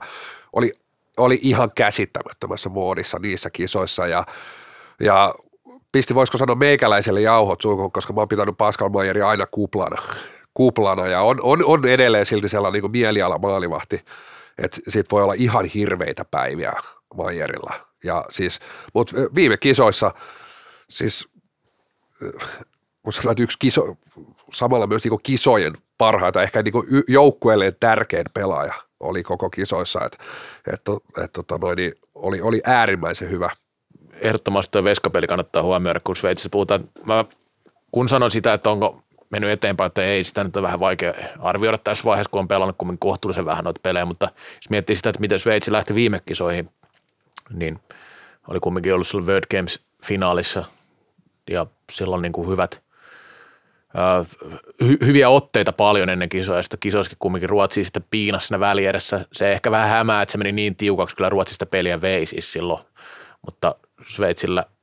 Oli, 0.53 0.73
oli 1.17 1.39
ihan 1.41 1.71
käsittämättömässä 1.75 2.69
muodissa 2.69 3.19
niissä 3.19 3.49
kisoissa 3.49 4.07
ja, 4.07 4.25
ja 4.99 5.35
pisti 5.91 6.15
voisiko 6.15 6.37
sanoa 6.37 6.55
meikäläiselle 6.55 7.21
jauhot 7.21 7.61
suuhun, 7.61 7.91
koska 7.91 8.13
mä 8.13 8.21
oon 8.21 8.27
pitänyt 8.27 8.57
Pascal 8.57 8.89
Maierin 8.89 9.25
aina 9.25 9.45
kuplana, 9.51 10.01
kuplana 10.53 11.07
ja 11.07 11.21
on, 11.21 11.39
on, 11.41 11.65
on 11.65 11.87
edelleen 11.87 12.25
silti 12.25 12.49
sellainen 12.49 12.81
niin 12.81 12.91
mieliala 12.91 13.37
maalivahti, 13.37 14.05
että 14.57 14.77
sit 14.87 15.11
voi 15.11 15.23
olla 15.23 15.33
ihan 15.37 15.65
hirveitä 15.65 16.25
päiviä 16.25 16.73
Maierilla. 17.15 17.73
Ja 18.03 18.25
siis, 18.29 18.59
mutta 18.93 19.15
viime 19.35 19.57
kisoissa, 19.57 20.13
siis 20.89 21.29
mun 23.03 23.13
sanoa, 23.13 23.31
että 23.31 23.43
yksi 23.43 23.57
kiso, 23.59 23.97
samalla 24.53 24.87
myös 24.87 25.03
niin 25.03 25.19
kisojen 25.23 25.77
parhaita, 25.97 26.43
ehkä 26.43 26.63
niin 26.63 26.73
joukkueelleen 27.07 27.75
tärkein 27.79 28.25
pelaaja 28.33 28.73
oli 28.99 29.23
koko 29.23 29.49
kisoissa, 29.49 29.99
että 30.05 30.17
et, 30.73 30.81
et, 31.23 31.31
tota 31.31 31.59
niin 31.75 31.93
oli, 32.15 32.41
oli 32.41 32.61
äärimmäisen 32.65 33.29
hyvä. 33.29 33.49
Ehdottomasti 34.13 34.71
tuo 34.71 34.83
veskapeli 34.83 35.27
kannattaa 35.27 35.63
huomioida, 35.63 35.99
kun 35.99 36.15
Sveitsissä 36.15 36.49
puhutaan. 36.49 36.89
Mä, 37.05 37.25
kun 37.91 38.09
sanon 38.09 38.31
sitä, 38.31 38.53
että 38.53 38.69
onko 38.69 39.03
mennyt 39.29 39.51
eteenpäin, 39.51 39.87
että 39.87 40.03
ei 40.03 40.23
sitä 40.23 40.43
nyt 40.43 40.57
on 40.57 40.63
vähän 40.63 40.79
vaikea 40.79 41.13
arvioida 41.39 41.77
tässä 41.77 42.03
vaiheessa, 42.03 42.31
kun 42.31 42.39
on 42.39 42.47
pelannut 42.47 42.75
kummin 42.77 42.99
kohtuullisen 42.99 43.45
vähän 43.45 43.63
noita 43.63 43.79
pelejä, 43.83 44.05
mutta 44.05 44.29
jos 44.55 44.69
miettii 44.69 44.95
sitä, 44.95 45.09
että 45.09 45.19
miten 45.19 45.39
Sveitsi 45.39 45.71
lähti 45.71 45.95
viime 45.95 46.21
kisoihin, 46.25 46.69
niin 47.53 47.79
oli 48.47 48.59
kumminkin 48.59 48.93
ollut 48.93 49.07
sillä 49.07 49.25
World 49.25 49.57
Games 49.57 49.79
finaalissa 50.03 50.65
ja 51.49 51.65
silloin 51.91 52.21
niin 52.21 52.31
kuin 52.31 52.49
hyvät, 52.49 52.81
hy, 54.83 54.97
hyviä 55.05 55.29
otteita 55.29 55.73
paljon 55.73 56.09
ennen 56.09 56.29
kisoja, 56.29 56.61
sitten 56.61 56.79
kisoissakin 56.79 57.17
kumminkin 57.19 57.49
Ruotsi 57.49 57.83
sitten 57.83 58.05
piinasi 58.11 58.47
siinä 58.47 58.59
väliedessä. 58.59 59.25
Se 59.33 59.51
ehkä 59.51 59.71
vähän 59.71 59.89
hämää, 59.89 60.21
että 60.21 60.31
se 60.31 60.37
meni 60.37 60.51
niin 60.51 60.75
tiukaksi, 60.75 61.15
kyllä 61.15 61.29
Ruotsista 61.29 61.65
peliä 61.65 62.01
vei 62.01 62.25
siis 62.25 62.53
silloin, 62.53 62.83
mutta 63.41 63.75
Sveitsillä– 64.05 64.65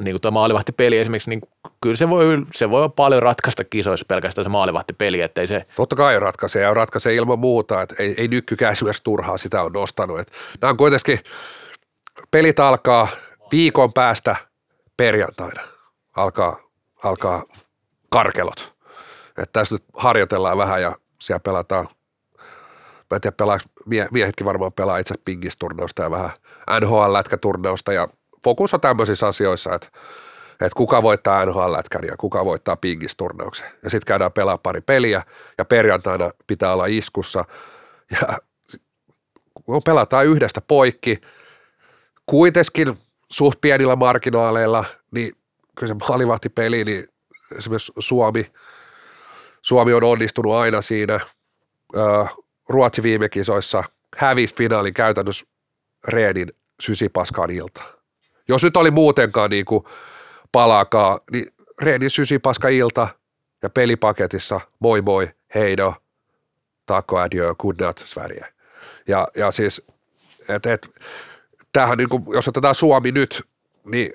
niin 0.00 0.12
kuin 0.12 0.20
tuo 0.20 0.30
maalivahtipeli 0.30 0.98
esimerkiksi, 0.98 1.30
niin 1.30 1.40
kyllä 1.80 1.96
se 1.96 2.08
voi, 2.08 2.38
se 2.54 2.70
voi 2.70 2.88
paljon 2.96 3.22
ratkaista 3.22 3.64
kisoissa 3.64 4.06
pelkästään 4.08 4.44
se 4.44 4.48
maalivahtipeli, 4.48 5.20
ettei 5.20 5.46
se... 5.46 5.66
Totta 5.76 5.96
kai 5.96 6.20
ratkaisee 6.20 6.62
ja 6.62 6.74
ratkaisee 6.74 7.14
ilman 7.14 7.38
muuta, 7.38 7.82
että 7.82 7.94
ei, 7.98 8.14
ei 8.18 8.28
esimerkiksi 8.70 9.02
turhaa 9.04 9.36
sitä 9.36 9.62
on 9.62 9.72
nostanut. 9.72 10.20
Että 10.20 10.32
nämä 10.60 10.70
on 10.70 10.76
kuitenkin, 10.76 11.18
pelit 12.30 12.60
alkaa 12.60 13.08
viikon 13.52 13.92
päästä 13.92 14.36
perjantaina, 14.96 15.60
alkaa, 16.16 16.58
alkaa 17.04 17.44
karkelot. 18.10 18.74
Että 19.28 19.52
tässä 19.52 19.74
nyt 19.74 19.84
harjoitellaan 19.94 20.58
vähän 20.58 20.82
ja 20.82 20.96
siellä 21.20 21.40
pelataan 21.40 21.88
Mä 23.10 23.14
en 23.14 23.20
tiedä, 23.20 23.36
pelaako, 23.36 23.64
mie, 23.86 24.08
miehetkin 24.10 24.46
varmaan 24.46 24.72
pelaa 24.72 24.98
itse 24.98 25.14
pingisturnausta 25.24 26.02
ja 26.02 26.10
vähän 26.10 26.30
NHL-lätkäturnausta 26.80 27.92
ja 27.92 28.08
fokus 28.44 28.74
on 28.74 28.80
tämmöisissä 28.80 29.26
asioissa, 29.26 29.74
että, 29.74 29.88
että 30.50 30.76
kuka 30.76 31.02
voittaa 31.02 31.44
NHL-lätkän 31.44 32.04
ja 32.06 32.16
kuka 32.18 32.44
voittaa 32.44 32.76
pingisturnauksen. 32.76 33.66
Ja 33.82 33.90
sitten 33.90 34.06
käydään 34.06 34.32
pelaa 34.32 34.58
pari 34.58 34.80
peliä 34.80 35.22
ja 35.58 35.64
perjantaina 35.64 36.30
pitää 36.46 36.72
olla 36.72 36.86
iskussa 36.86 37.44
ja 38.20 38.38
kun 39.64 39.82
pelataan 39.82 40.26
yhdestä 40.26 40.60
poikki, 40.60 41.20
kuitenkin 42.26 42.94
suht 43.30 43.60
pienillä 43.60 43.96
marginaaleilla, 43.96 44.84
niin 45.10 45.32
kyllä 45.78 45.88
se 45.88 45.94
maalivahtipeli, 46.08 46.84
niin 46.84 47.08
esimerkiksi 47.56 47.92
Suomi, 47.98 48.52
Suomi 49.62 49.92
on 49.92 50.04
onnistunut 50.04 50.52
aina 50.52 50.82
siinä. 50.82 51.20
Ruotsi 52.68 53.02
viime 53.02 53.28
kisoissa 53.28 53.84
hävisi 54.16 54.54
finaalin 54.54 54.94
käytännössä 54.94 55.46
Reenin 56.08 56.52
sysipaskaan 56.80 57.50
iltaan. 57.50 57.96
Jos 58.48 58.62
nyt 58.62 58.76
oli 58.76 58.90
muutenkaan 58.90 59.50
niin 59.50 59.64
kuin 59.64 59.84
palaakaan, 60.52 61.20
niin 61.30 61.46
Reedin 61.82 62.10
sysipaska 62.10 62.68
ilta 62.68 63.08
ja 63.62 63.70
pelipaketissa 63.70 64.60
moi 64.78 65.02
moi, 65.02 65.30
heido, 65.54 65.94
adieu, 67.16 67.54
good 67.54 67.74
night, 67.80 67.98
Sverige. 67.98 68.54
Ja, 69.08 69.28
ja 69.36 69.50
siis, 69.50 69.86
et, 70.48 70.66
et, 70.66 70.88
tämähän 71.72 71.98
niin 71.98 72.08
kuin, 72.08 72.24
jos 72.28 72.48
otetaan 72.48 72.74
Suomi 72.74 73.12
nyt, 73.12 73.42
niin 73.84 74.12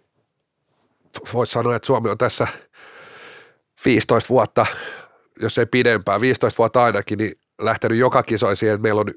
voisi 1.33 1.51
sanoa, 1.51 1.75
että 1.75 1.85
Suomi 1.85 2.09
on 2.09 2.17
tässä 2.17 2.47
15 3.85 4.29
vuotta, 4.29 4.65
jos 5.41 5.57
ei 5.57 5.65
pidempään, 5.65 6.21
15 6.21 6.57
vuotta 6.57 6.83
ainakin, 6.83 7.17
niin 7.17 7.39
lähtenyt 7.61 7.97
joka 7.97 8.23
kisoisiin, 8.23 8.71
että 8.71 8.81
meillä 8.81 9.01
on 9.01 9.13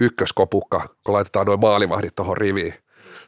ykköskopukka, 0.00 0.88
kun 1.04 1.14
laitetaan 1.14 1.46
noin 1.46 1.60
maalivahdit 1.60 2.14
tuohon 2.14 2.36
riviin 2.36 2.74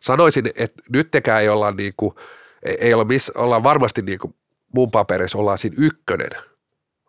sanoisin, 0.04 0.50
että 0.56 0.82
nyttekään 0.92 1.42
ei 1.42 1.48
olla, 1.48 1.70
niin 1.70 1.92
kuin, 1.96 2.14
ei 2.62 2.94
olla, 2.94 3.04
miss, 3.04 3.30
ollaan 3.30 3.62
varmasti 3.62 4.02
niin 4.02 4.18
kuin 4.18 4.34
mun 4.74 4.90
paperissa 4.90 5.38
ollaan 5.38 5.58
siinä 5.58 5.76
ykkönen, 5.78 6.30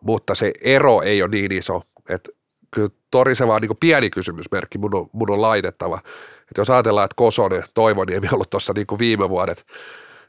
mutta 0.00 0.34
se 0.34 0.52
ero 0.60 1.02
ei 1.02 1.22
ole 1.22 1.30
niin 1.30 1.52
iso, 1.52 1.82
että 2.08 2.30
kyllä 2.74 2.88
Toriseva 3.10 3.54
on 3.54 3.62
niin 3.62 3.76
pieni 3.80 4.10
kysymysmerkki 4.10 4.78
mun 4.78 4.94
on, 4.94 5.10
mun 5.12 5.30
on 5.30 5.42
laitettava. 5.42 5.98
Että 6.40 6.60
jos 6.60 6.70
ajatellaan, 6.70 7.04
että 7.04 7.14
Kosonen, 7.16 7.64
Toivoniemi 7.74 8.26
on 8.26 8.34
ollut 8.34 8.50
tuossa 8.50 8.72
niin 8.76 8.98
viime 8.98 9.28
vuodet, 9.28 9.66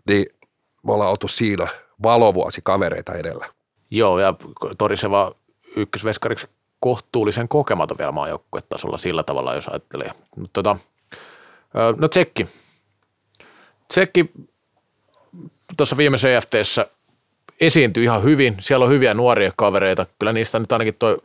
niin 0.08 0.26
me 0.88 0.94
ollaan 0.94 1.10
oltu 1.10 1.28
siinä 1.28 1.68
valovuosi 2.04 2.62
kavereita 2.64 3.14
edellä. 3.14 3.46
Joo, 3.92 4.20
ja 4.20 4.34
Toriseva 4.78 5.36
ykkösveskariksi 5.76 6.48
kohtuullisen 6.80 7.48
kokematon 7.48 7.98
vielä 7.98 8.12
maajoukkuetasolla 8.12 8.98
sillä 8.98 9.24
tavalla, 9.24 9.56
jos 9.56 9.68
ajattelee. 9.68 10.12
Mutta 10.36 10.64
tota, 10.64 10.78
No 12.00 12.08
Tsekki. 12.08 12.48
Tsekki 13.88 14.32
tuossa 15.78 15.98
viime 15.98 16.18
CFTssä 16.18 16.88
esiintyi 17.62 18.04
ihan 18.04 18.24
hyvin. 18.24 18.56
Siellä 18.60 18.86
on 18.86 18.92
hyviä 18.92 19.14
nuoria 19.14 19.52
kavereita. 19.56 20.06
Kyllä 20.20 20.34
niistä 20.34 20.60
nyt 20.60 20.72
ainakin 20.72 20.96
toi 21.00 21.18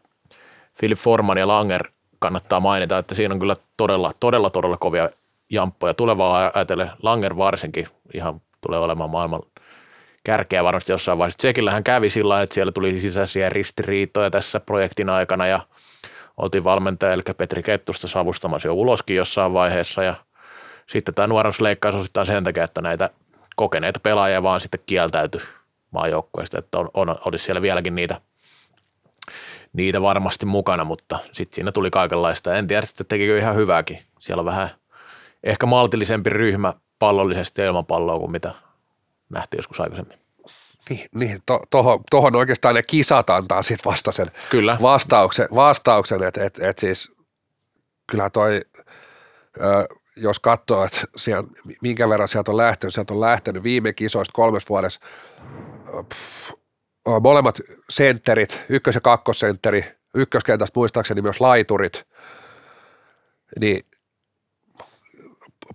Philip 0.79 0.99
Forman 0.99 1.39
ja 1.39 1.49
Langer 1.49 1.89
kannattaa 2.19 2.61
mainita, 2.61 2.99
että 2.99 3.15
siinä 3.15 3.35
on 3.35 3.41
kyllä 3.41 3.55
todella, 3.77 4.13
todella, 4.21 4.51
todella 4.51 4.77
kovia 4.77 5.11
jamppoja. 5.51 5.95
Tulevaa 5.95 6.51
ajatellen 6.55 6.91
Langer 7.03 7.37
varsinkin 7.37 7.87
ihan 8.15 8.41
tulee 8.61 8.79
olemaan 8.79 9.11
maailman 9.11 9.43
kärkeä 10.25 10.65
varmasti 10.65 10.93
jossain 10.93 11.19
vaiheessa. 11.19 11.39
Tsekillähän 11.39 11.85
kävi 11.85 12.11
sillä 12.11 12.43
että 12.43 12.55
siellä 12.55 12.73
tuli 12.73 13.01
sisäisiä 13.01 13.49
ristiriitoja 13.49 14.31
tässä 14.31 14.61
projektin 14.61 15.11
aikana 15.11 15.47
ja 15.47 15.61
oltiin 16.37 16.65
valmentaja, 16.65 17.13
eli 17.13 17.23
Petri 17.37 17.63
Kettusta 17.63 18.09
savustamassa 18.09 18.69
jo 18.69 18.75
uloskin 18.75 19.17
jossain 19.17 19.53
vaiheessa 19.53 20.03
ja– 20.03 20.15
sitten 20.87 21.15
tämä 21.15 21.27
nuoruusleikkaus 21.27 21.95
osittain 21.95 22.27
sen 22.27 22.45
takia, 22.45 22.65
että 22.65 22.83
näitä 22.83 23.11
kokeneita 23.57 24.01
pelaajia 24.01 24.43
vaan 24.43 24.61
sitten 24.61 24.81
kieltäytyi 24.87 25.41
maajoukkueesta, 25.91 26.59
että 26.59 26.79
on, 26.79 26.91
on, 26.95 27.19
olisi 27.25 27.45
siellä 27.45 27.63
vieläkin 27.63 27.95
niitä, 27.95 28.21
niitä 29.73 30.03
varmasti 30.03 30.47
mukana, 30.47 30.85
mutta 30.85 31.19
sitten 31.33 31.55
siinä 31.55 31.73
tuli 31.73 31.91
kaikenlaista. 31.91 32.57
En 32.57 32.67
tiedä, 32.67 32.87
että 32.91 33.05
tekikö 33.05 33.39
ihan 33.39 33.57
hyvääkin. 33.57 34.03
Siellä 34.19 34.41
on 34.41 34.47
vähän 34.47 34.71
ehkä 35.45 35.67
maltillisempi 35.67 36.31
ryhmä 36.31 36.75
pallollisesti 36.99 37.61
ja 37.61 37.67
ilman 37.67 37.87
palloa 37.87 38.19
kuin 38.19 38.31
mitä 38.31 38.55
nähtiin 39.33 39.59
joskus 39.59 39.81
aikaisemmin. 39.81 40.19
Niin, 40.91 41.09
niin 41.15 41.43
to, 41.47 41.61
tohon, 41.71 42.01
tohon 42.11 42.37
oikeastaan 42.37 42.75
ne 42.75 42.83
kisat 42.83 43.31
antaa 43.31 43.63
sitten 43.63 43.91
vasta 43.91 44.13
sen 44.13 44.31
Kyllä. 44.51 44.79
vastauksen, 44.83 45.49
vastauksen 45.55 46.23
että 46.23 46.45
et, 46.45 46.59
et 46.59 46.79
siis 46.79 47.13
kyllä 48.11 48.31
toi 48.31 48.61
ö, 49.61 49.87
jos 50.17 50.41
katsoo, 50.41 50.85
että 50.85 51.01
sieltä, 51.17 51.49
minkä 51.83 52.09
verran 52.09 52.29
sieltä 52.29 52.51
on 52.51 52.57
lähtenyt, 52.57 52.95
sieltä 52.95 53.15
on 53.15 53.21
lähtenyt 53.21 53.63
viime 53.63 53.93
kisoista 53.93 54.33
kolmes 54.33 54.69
vuodessa 54.69 55.01
pff, 56.09 56.51
molemmat 57.21 57.61
sentterit, 57.91 58.65
ykkös- 58.69 58.95
ja 58.95 59.01
kakkosentteri, 59.01 59.85
ykköskentästä 60.15 60.79
muistaakseni 60.79 61.23
myös 61.23 61.41
laiturit, 61.41 62.07
niin 63.61 63.85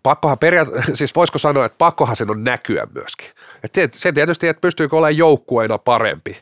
pakkohan 0.04 0.40
periaatteessa, 0.40 0.96
siis 0.96 1.16
voisiko 1.16 1.40
sanoa, 1.40 1.66
että 1.66 1.78
pakkohan 1.78 2.16
sen 2.16 2.30
on 2.30 2.44
näkyä 2.44 2.88
myöskin. 2.94 3.28
Et 3.64 3.94
se 3.94 4.12
tietysti, 4.12 4.48
että 4.48 4.62
pystyykö 4.62 4.96
olemaan 4.96 5.18
joukkueena 5.18 5.78
parempi, 5.78 6.38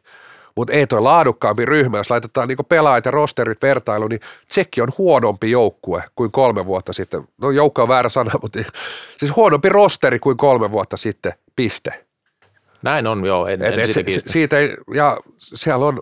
mutta 0.56 0.74
ei 0.74 0.88
toi 0.88 1.02
laadukkaampi 1.02 1.66
ryhmä, 1.66 1.98
jos 1.98 2.10
laitetaan 2.10 2.48
niinku 2.48 2.64
pelaajat 2.64 3.06
ja 3.06 3.12
rosterit 3.12 3.62
vertailu, 3.62 4.08
niin 4.08 4.20
Tsekki 4.48 4.82
on 4.82 4.90
huonompi 4.98 5.52
joukkue 5.52 6.04
kuin 6.16 6.32
kolme 6.32 6.66
vuotta 6.66 6.94
sitten. 6.94 7.24
No 7.42 7.52
joukko 7.52 7.82
on 7.82 7.88
väärä 7.88 8.10
sana, 8.10 8.32
mutta 8.42 8.60
siis 9.18 9.36
huonompi 9.36 9.70
rosteri 9.70 10.20
kuin 10.20 10.38
kolme 10.38 10.72
vuotta 10.72 10.98
sitten, 10.98 11.34
piste. 11.56 12.06
Näin 12.82 13.08
on, 13.08 13.26
joo, 13.26 13.48
en, 13.48 13.62
et, 13.62 13.74
en 13.74 13.80
et 13.80 13.94
se, 13.94 14.04
siitä 14.26 14.60
ei, 14.60 14.76
ja 14.94 15.18
siellä 15.38 15.86
on 15.86 16.02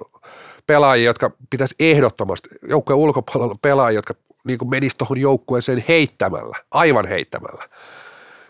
pelaajia, 0.67 1.05
jotka 1.05 1.31
pitäisi 1.49 1.75
ehdottomasti, 1.79 2.49
joukkueen 2.69 2.97
ulkopuolella 2.97 3.55
pelaajia, 3.61 3.97
jotka 3.97 4.13
niin 4.43 4.59
kuin 4.59 4.69
menisi 4.69 4.97
tuohon 4.97 5.17
joukkueeseen 5.17 5.83
heittämällä, 5.87 6.57
aivan 6.71 7.07
heittämällä. 7.07 7.63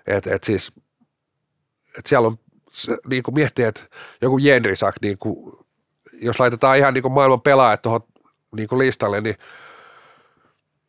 Et, 0.07 0.27
et 0.27 0.43
siis, 0.43 0.71
et 1.97 2.05
siellä 2.05 2.27
on, 2.27 2.39
niin 3.09 3.23
kuin 3.23 3.35
miettii, 3.35 3.65
että 3.65 3.81
joku 4.21 4.37
Jenrisak 4.37 4.95
niin 5.01 5.17
kuin 5.17 5.53
jos 6.21 6.39
laitetaan 6.39 6.77
ihan 6.77 6.93
niin 6.93 7.01
kuin 7.01 7.11
maailman 7.11 7.41
pelaajat 7.41 7.81
tuohon 7.81 8.01
niin 8.55 8.67
kuin 8.67 8.79
listalle, 8.79 9.21
niin 9.21 9.35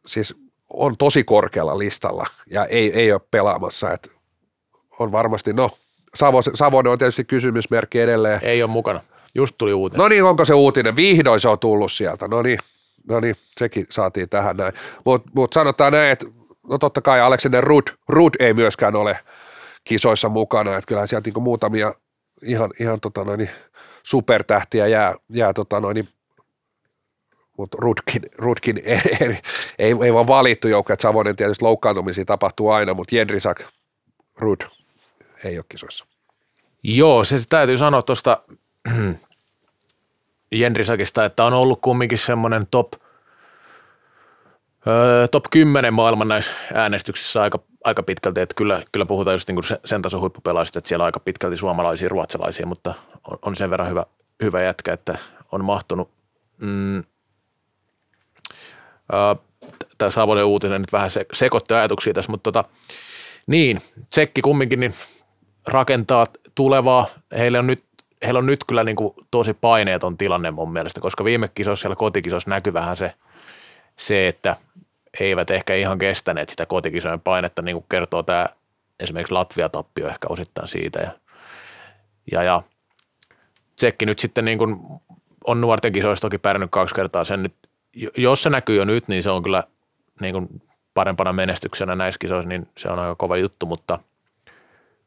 siis 0.06 0.34
on 0.70 0.96
tosi 0.96 1.24
korkealla 1.24 1.78
listalla 1.78 2.26
ja 2.46 2.66
ei, 2.66 2.92
ei 2.92 3.12
ole 3.12 3.20
pelaamassa. 3.30 3.92
että 3.92 4.08
on 4.98 5.12
varmasti, 5.12 5.52
no 5.52 5.70
Savo, 6.14 6.42
Savonen 6.42 6.92
on 6.92 6.98
tietysti 6.98 7.24
kysymysmerkki 7.24 8.00
edelleen. 8.00 8.40
Ei 8.42 8.62
ole 8.62 8.70
mukana. 8.70 9.00
Just 9.34 9.54
tuli 9.58 9.72
uutinen. 9.72 10.02
No 10.02 10.08
niin, 10.08 10.24
onko 10.24 10.44
se 10.44 10.54
uutinen? 10.54 10.96
Vihdoin 10.96 11.40
se 11.40 11.48
on 11.48 11.58
tullut 11.58 11.92
sieltä. 11.92 12.28
No 12.28 12.42
niin, 12.42 12.58
no 13.08 13.20
niin 13.20 13.34
sekin 13.58 13.86
saatiin 13.90 14.28
tähän 14.28 14.56
näin. 14.56 14.74
Mutta 15.04 15.30
mut 15.34 15.52
sanotaan 15.52 15.92
näin, 15.92 16.10
että 16.10 16.26
no 16.68 16.78
totta 16.78 17.00
kai 17.00 17.20
Alexander 17.20 17.64
Rud, 17.64 17.82
Rud 18.08 18.34
ei 18.38 18.54
myöskään 18.54 18.96
ole 18.96 19.18
kisoissa 19.84 20.28
mukana. 20.28 20.76
Että 20.76 20.88
kyllähän 20.88 21.08
sieltä 21.08 21.26
niinku 21.26 21.40
muutamia 21.40 21.94
ihan, 22.42 22.70
ihan 22.80 23.00
tota 23.00 23.24
noin, 23.24 23.50
supertähtiä 24.02 24.86
jää, 24.86 25.14
jää 25.32 25.52
tota 25.52 25.80
noin, 25.80 26.08
mutta 27.58 27.78
Rudkin, 27.80 28.22
Rudkin 28.38 28.82
ei, 28.84 29.00
ei, 29.20 29.38
ei, 29.78 29.94
ei 30.04 30.14
vaan 30.14 30.26
valittu 30.26 30.68
joukko, 30.68 30.92
että 30.92 31.02
Savonen 31.02 31.36
tietysti 31.36 31.64
loukkaantumisia 31.64 32.24
tapahtuu 32.24 32.70
aina, 32.70 32.94
mutta 32.94 33.16
Jedrisak, 33.16 33.60
Rud 34.38 34.60
ei 35.44 35.58
ole 35.58 35.64
kisoissa. 35.68 36.06
Joo, 36.82 37.24
se 37.24 37.36
täytyy 37.48 37.78
sanoa 37.78 38.02
tuosta 38.02 38.42
Jenrisakista, 40.54 41.24
että 41.24 41.44
on 41.44 41.52
ollut 41.52 41.80
kumminkin 41.80 42.18
semmoinen 42.18 42.66
top, 42.70 42.92
öö, 44.86 45.28
top 45.28 45.44
10 45.50 45.94
maailman 45.94 46.28
näissä 46.28 46.52
äänestyksissä 46.74 47.42
aika, 47.42 47.58
aika 47.84 48.02
pitkälti, 48.02 48.40
että 48.40 48.54
kyllä, 48.54 48.82
kyllä 48.92 49.06
puhutaan 49.06 49.34
just 49.34 49.48
niin 49.48 49.56
kuin 49.56 49.78
sen 49.84 50.02
tason 50.02 50.20
huippupelaajista, 50.20 50.78
että 50.78 50.88
siellä 50.88 51.02
on 51.02 51.06
aika 51.06 51.20
pitkälti 51.20 51.56
suomalaisia, 51.56 52.08
ruotsalaisia, 52.08 52.66
mutta 52.66 52.94
on, 53.30 53.38
on 53.42 53.56
sen 53.56 53.70
verran 53.70 53.88
hyvä, 53.88 54.06
hyvä 54.42 54.62
jätkä, 54.62 54.92
että 54.92 55.18
on 55.52 55.64
mahtunut. 55.64 56.10
Mm, 56.60 56.96
öö, 56.96 57.04
tämä 59.98 60.10
Savonen 60.10 60.44
uutinen 60.44 60.80
nyt 60.80 60.92
vähän 60.92 61.10
se, 61.10 61.26
sekoitti 61.32 61.74
ajatuksia 61.74 62.14
tässä, 62.14 62.30
mutta 62.30 62.52
tota, 62.52 62.68
niin, 63.46 63.80
Tsekki 64.10 64.42
kumminkin 64.42 64.80
niin 64.80 64.94
rakentaa 65.66 66.26
tulevaa. 66.54 67.06
Heillä 67.38 67.58
on 67.58 67.66
nyt, 67.66 67.84
heillä 68.24 68.38
on 68.38 68.46
nyt 68.46 68.64
kyllä 68.64 68.84
niin 68.84 68.96
kuin 68.96 69.14
tosi 69.30 69.54
paineeton 69.54 70.16
tilanne 70.16 70.50
mun 70.50 70.72
mielestä, 70.72 71.00
koska 71.00 71.24
viime 71.24 71.48
kisossa 71.54 71.82
siellä 71.82 71.96
kotikisossa 71.96 72.50
näkyy 72.50 72.72
vähän 72.72 72.96
se, 72.96 73.14
se, 73.96 74.28
että 74.28 74.56
eivät 75.20 75.50
ehkä 75.50 75.74
ihan 75.74 75.98
kestäneet 75.98 76.48
sitä 76.48 76.66
kotikisojen 76.66 77.20
painetta, 77.20 77.62
niin 77.62 77.76
kuin 77.76 77.86
kertoo 77.90 78.22
tämä 78.22 78.46
esimerkiksi 79.00 79.34
Latvia-tappio 79.34 80.08
ehkä 80.08 80.26
osittain 80.28 80.68
siitä. 80.68 81.00
Ja, 81.00 81.10
ja, 82.32 82.42
ja 82.42 82.62
Tsekki 83.76 84.06
nyt 84.06 84.18
sitten 84.18 84.44
niin 84.44 84.58
kuin 84.58 84.76
on 85.46 85.60
nuorten 85.60 85.92
kisoissa 85.92 86.22
toki 86.22 86.38
pärjännyt 86.38 86.70
kaksi 86.70 86.94
kertaa. 86.94 87.24
Sen 87.24 87.42
nyt, 87.42 87.54
jos 88.16 88.42
se 88.42 88.50
näkyy 88.50 88.76
jo 88.76 88.84
nyt, 88.84 89.08
niin 89.08 89.22
se 89.22 89.30
on 89.30 89.42
kyllä 89.42 89.64
niin 90.20 90.32
kuin 90.32 90.62
parempana 90.94 91.32
menestyksenä 91.32 91.94
näissä 91.94 92.18
kisoissa, 92.18 92.48
niin 92.48 92.68
se 92.78 92.88
on 92.88 92.98
aika 92.98 93.14
kova 93.14 93.36
juttu, 93.36 93.66
mutta 93.66 93.98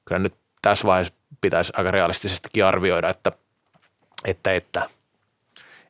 kyllä 0.06 0.20
nyt 0.20 0.34
tässä 0.62 0.88
vaiheessa 0.88 1.14
pitäisi 1.42 1.74
aika 1.76 1.92
realistisestikin 1.92 2.66
arvioida, 2.66 3.10
että, 3.10 3.32
että, 4.26 4.54
että, 4.54 4.90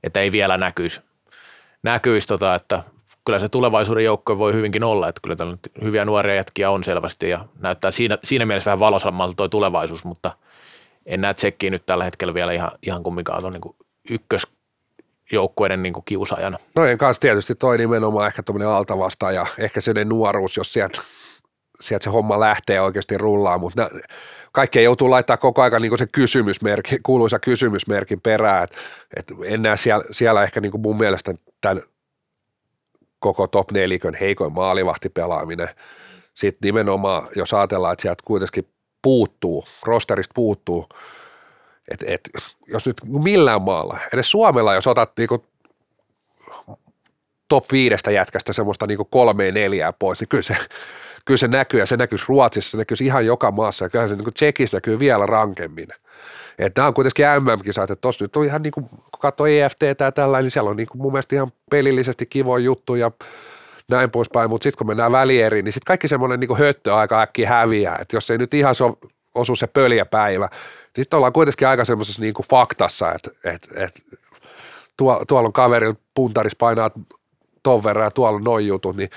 että 0.04 0.20
ei 0.20 0.32
vielä 0.32 0.58
näkyisi, 0.58 1.02
näkyisi 1.84 2.28
tota, 2.28 2.56
että 2.56 2.84
kyllä 3.26 3.40
se 3.40 3.50
tulevaisuuden 3.50 4.04
joukko 4.04 4.38
voi 4.38 4.54
hyvinkin 4.54 4.84
olla, 4.84 5.10
että 5.10 5.22
kyllä 5.24 5.36
täällä 5.36 5.54
nyt 5.54 5.84
hyviä 5.84 6.06
nuoria 6.06 6.36
jätkiä 6.36 6.70
on 6.70 6.84
selvästi 6.84 7.30
ja 7.30 7.46
näyttää 7.60 7.92
siinä, 7.92 8.18
siinä 8.24 8.46
mielessä 8.46 8.70
vähän 8.70 8.80
valosammalta 8.80 9.34
tuo 9.36 9.48
tulevaisuus, 9.48 10.06
mutta 10.06 10.32
en 11.06 11.22
näe 11.22 11.34
tsekkiä 11.34 11.70
nyt 11.70 11.86
tällä 11.86 12.04
hetkellä 12.04 12.34
vielä 12.34 12.52
ihan, 12.52 12.72
ihan 12.82 13.04
kumminkaan 13.04 13.42
tuon 13.42 13.54
niin 13.54 13.76
ykkös 14.10 14.48
joukkueiden 15.32 15.84
niin 15.84 15.94
kiusajana. 16.06 16.58
No 16.76 16.86
en 16.86 16.98
kanssa 16.98 17.22
tietysti 17.22 17.56
toi 17.56 17.78
nimenomaan 17.78 18.28
ehkä 18.28 18.44
tuommoinen 18.44 18.68
altavasta 18.68 19.32
ja 19.32 19.46
ehkä 19.58 19.82
sellainen 19.82 20.10
nuoruus, 20.10 20.58
jos 20.58 20.74
sieltä, 20.74 21.02
sieltä 21.80 22.04
se 22.04 22.10
homma 22.10 22.40
lähtee 22.40 22.82
oikeasti 22.82 23.18
rullaan, 23.18 23.60
mutta 23.60 23.90
kaikkea 24.58 24.82
joutuu 24.82 25.10
laittaa 25.10 25.38
koko 25.38 25.62
ajan 25.62 25.82
niin 25.82 25.98
se 25.98 26.08
kysymysmerkki, 26.08 26.98
kuuluisa 27.04 27.40
kysymysmerkin 27.40 28.22
perään, 28.22 28.64
että 28.64 28.78
et 29.16 29.26
en 29.46 29.62
näe 29.62 29.78
siellä, 29.78 30.06
siellä 30.12 30.44
ehkä 30.44 30.62
niin 30.62 30.82
mun 30.82 30.98
mielestä 30.98 31.34
tämän 31.62 31.84
koko 33.20 33.48
top 33.48 33.72
nelikön 33.72 34.16
heikoin 34.16 34.54
maalivahtipelaaminen. 34.54 35.70
Sitten 36.34 36.68
nimenomaan, 36.68 37.28
jos 37.36 37.54
ajatellaan, 37.54 37.94
että 37.94 38.02
sieltä 38.02 38.24
kuitenkin 38.26 38.68
puuttuu, 39.02 39.66
rosterista 39.84 40.32
puuttuu, 40.36 40.90
että 41.92 42.06
et, 42.08 42.30
jos 42.68 42.86
nyt 42.86 42.98
millään 43.04 43.62
maalla, 43.62 44.00
edes 44.14 44.32
Suomella, 44.32 44.76
jos 44.76 44.88
otat 44.88 45.12
niinku 45.18 45.46
top 47.48 47.72
viidestä 47.72 48.12
jätkästä 48.12 48.54
semmoista 48.54 48.88
niinku 48.88 49.06
kolmeen 49.06 49.54
neljää 49.54 49.94
pois, 49.94 50.20
niin 50.20 50.28
kyllä 50.28 50.42
se, 50.42 50.58
kyllä 51.28 51.38
se 51.38 51.48
näkyy 51.48 51.80
ja 51.80 51.86
se 51.86 51.98
näkyy 51.98 52.20
Ruotsissa, 52.28 52.72
se 52.72 52.78
näkyy 52.78 52.98
ihan 53.02 53.26
joka 53.26 53.52
maassa. 53.52 53.86
Ja 53.86 53.90
kyllä 53.90 54.08
se 54.08 54.16
niin 54.16 54.34
Tsekissä 54.34 54.78
näkyy 54.78 55.00
vielä 55.00 55.26
rankemmin. 55.26 55.88
Että 56.60 56.82
nämä 56.82 56.88
on 56.88 56.94
kuitenkin 56.94 57.26
MM-kisat, 57.40 57.92
että 57.92 58.02
tuossa 58.02 58.24
nyt 58.24 58.36
on 58.36 58.46
ihan 58.46 58.62
niin 58.62 58.72
kuin, 58.72 58.90
kun 58.90 59.20
katsoo 59.20 59.48
EFT 59.48 59.80
tai 59.98 60.12
tällä, 60.12 60.42
niin 60.42 60.52
siellä 60.52 60.70
on 60.70 60.78
niin 60.78 60.88
kuin 60.88 61.02
mun 61.02 61.12
mielestä 61.12 61.36
ihan 61.36 61.52
pelillisesti 61.72 62.26
kivoja 62.26 62.64
juttu 62.64 62.96
ja 62.96 63.12
näin 63.88 64.12
poispäin, 64.12 64.50
mutta 64.50 64.64
sitten 64.64 64.78
kun 64.78 64.88
mennään 64.88 65.12
välieriin, 65.12 65.66
niin 65.66 65.74
sitten 65.74 65.88
kaikki 65.88 66.08
semmoinen 66.08 66.40
niin 66.40 66.58
höttö 66.58 66.96
aika 66.96 67.22
äkkiä 67.22 67.50
häviää, 67.50 67.98
että 68.02 68.16
jos 68.16 68.32
ei 68.32 68.38
nyt 68.38 68.54
ihan 68.54 68.76
so, 68.76 68.98
osu 69.36 69.56
se 69.56 69.68
pöljäpäivä, 69.68 70.50
niin 70.96 71.04
sitten 71.04 71.18
ollaan 71.18 71.34
kuitenkin 71.34 71.68
aika 71.68 71.86
semmoisessa 71.86 72.22
niin 72.22 72.34
kuin 72.34 72.46
faktassa, 72.50 73.12
että, 73.14 73.32
että, 73.44 73.68
että 73.76 74.00
tuo, 74.98 75.24
tuolla 75.28 75.48
on 75.48 75.54
kaverilla 75.54 75.96
puntaris 76.14 76.56
painaa 76.56 76.92
ton 77.64 77.84
verran 77.84 78.06
ja 78.06 78.12
tuolla 78.12 78.38
on 78.38 78.44
noin 78.44 78.68
jutut, 78.68 78.96
niin 78.96 79.10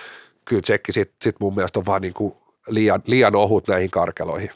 kyllä 0.51 0.63
tsekki 0.63 0.93
sitten 0.93 1.17
sit 1.23 1.41
mun 1.41 1.55
mielestä 1.55 1.79
on 1.79 1.87
vaan 1.87 2.03
niin 2.03 2.15
kuin 2.15 2.35
liian, 2.69 3.03
liian 3.07 3.37
ohut 3.37 3.69
näihin 3.69 3.91
karkeloihin. 3.91 4.51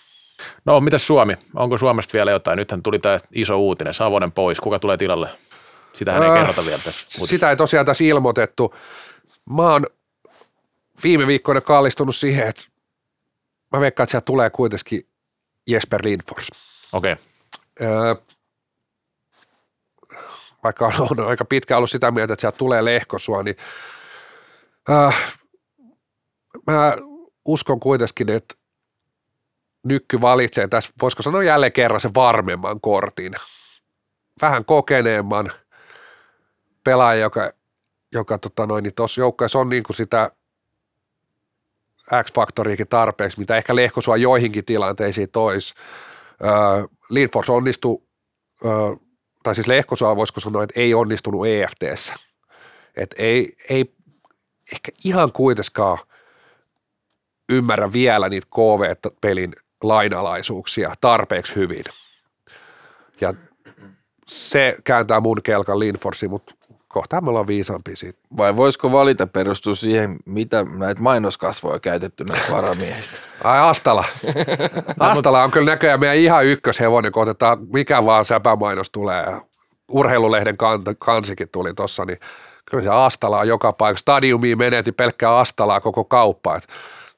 No, 0.65 0.81
mitä 0.81 0.99
Suomi? 0.99 1.35
Onko 1.55 1.79
Suomesta 1.79 2.13
vielä 2.13 2.31
jotain? 2.31 2.57
Nythän 2.57 2.83
tuli 2.83 2.99
tämä 2.99 3.19
iso 3.35 3.59
uutinen, 3.59 3.95
Savonen 3.95 4.33
pois. 4.33 4.61
Kuka 4.61 4.79
tulee 4.79 4.97
tilalle? 4.97 5.29
Sitähän 5.93 6.23
ei 6.23 6.29
äh, 6.29 6.35
kerrota 6.35 6.65
vielä 6.65 6.79
tässä. 6.85 7.07
Uutisessa. 7.07 7.27
Sitä 7.27 7.51
ei 7.51 7.57
tosiaan 7.57 7.87
tässä 7.87 8.05
ilmoitettu. 8.05 8.75
Mä 9.51 9.63
oon 9.63 9.87
viime 11.03 11.27
viikkoina 11.27 11.61
kallistunut 11.61 12.17
siihen, 12.17 12.49
että 12.49 12.63
mä 13.73 13.81
veikkaan, 13.81 14.05
että 14.05 14.11
sieltä 14.11 14.25
tulee 14.25 14.51
kuitenkin 14.51 15.07
Jesper 15.67 16.01
Lindfors. 16.05 16.49
Okei. 16.93 17.13
Okay. 17.13 17.25
Öö, 17.81 18.15
vaikka 20.65 20.93
on 21.11 21.21
aika 21.21 21.45
pitkä 21.45 21.77
ollut 21.77 21.91
sitä 21.91 22.11
mieltä, 22.11 22.33
että 22.33 22.41
sieltä 22.41 22.59
tulee 22.59 22.85
lehkosua, 22.85 23.43
niin 23.43 23.57
öö, 24.91 25.11
mä 26.67 26.97
uskon 27.45 27.81
kuitenkin, 27.81 28.31
että 28.31 28.55
Nykky 29.85 30.21
valitsee 30.21 30.69
tässä, 30.69 30.95
voisiko 31.03 31.23
sanoa 31.23 31.43
jälleen 31.43 31.73
kerran 31.73 32.01
se 32.01 32.11
varmemman 32.15 32.81
kortin. 32.81 33.35
Vähän 34.43 34.65
kokeneemman 34.65 35.53
pelaaja, 36.85 37.21
joka, 37.21 37.51
joka 38.13 38.39
tota 38.39 38.67
niin 38.67 38.93
joukkueessa 39.19 39.59
on 39.59 39.69
niin 39.69 39.83
kuin 39.83 39.97
sitä 39.97 40.31
X-faktoriikin 42.23 42.89
tarpeeksi, 42.89 43.39
mitä 43.39 43.57
ehkä 43.57 43.77
Lehkosua 43.77 44.17
joihinkin 44.17 44.65
tilanteisiin 44.65 45.31
tois. 45.31 45.75
Öö, 46.45 46.51
Lindfors 47.11 47.51
onnistui, 47.51 48.03
öö, 48.65 48.73
tai 49.43 49.55
siis 49.55 49.67
Lehkosua 49.67 50.17
voisiko 50.17 50.41
sanoa, 50.41 50.63
että 50.63 50.81
ei 50.81 50.95
onnistunut 50.95 51.47
EFTssä. 51.47 52.15
Et 52.97 53.15
ei, 53.19 53.57
ei 53.71 53.95
ehkä 54.73 54.93
ihan 55.05 55.33
kuitenkaan 55.33 55.99
ymmärrä 57.49 57.93
vielä 57.93 58.29
niitä 58.29 58.47
KV-pelin 58.55 59.53
lainalaisuuksia 59.83 60.93
tarpeeksi 61.01 61.55
hyvin. 61.57 61.85
Ja 63.21 63.35
se 64.27 64.77
kääntää 64.85 65.21
mun 65.21 65.43
kelkan 65.43 65.79
Linforsi, 65.79 66.29
mutta 66.29 66.55
kohta 66.89 67.21
me 67.21 67.31
ollaan 67.31 67.47
viisaampi 67.47 67.97
siitä. 67.97 68.19
Vai 68.37 68.57
voisiko 68.57 68.93
valita 68.93 69.27
perustua 69.27 69.75
siihen, 69.75 70.17
mitä 70.25 70.65
näitä 70.79 71.03
mainoskasvoja 71.03 71.79
käytetty 71.79 72.25
näistä 72.25 72.53
varamiehistä? 72.53 73.17
Ai 73.45 73.59
Astala. 73.59 74.05
Astala 74.99 75.45
on 75.45 75.51
kyllä 75.51 75.71
näköjään 75.71 76.01
meidän 76.01 76.17
ihan 76.17 76.47
ykköshevonen, 76.47 77.13
kun 77.13 77.23
otetaan 77.23 77.59
mikä 77.73 78.05
vaan 78.05 78.25
säpämainos 78.25 78.91
tulee. 78.91 79.27
Urheilulehden 79.89 80.57
kansikin 80.99 81.49
tuli 81.49 81.75
tuossa, 81.75 82.05
niin 82.05 82.19
kyllä 82.71 82.85
se 82.85 82.91
Astala 82.91 83.39
on 83.39 83.49
joka 83.49 83.73
paikassa. 83.73 84.03
Stadiumiin 84.03 84.59
meneti 84.59 84.93
pelkkää 84.93 85.39
Astalaa 85.39 85.81
koko 85.81 86.05
kauppa. 86.05 86.61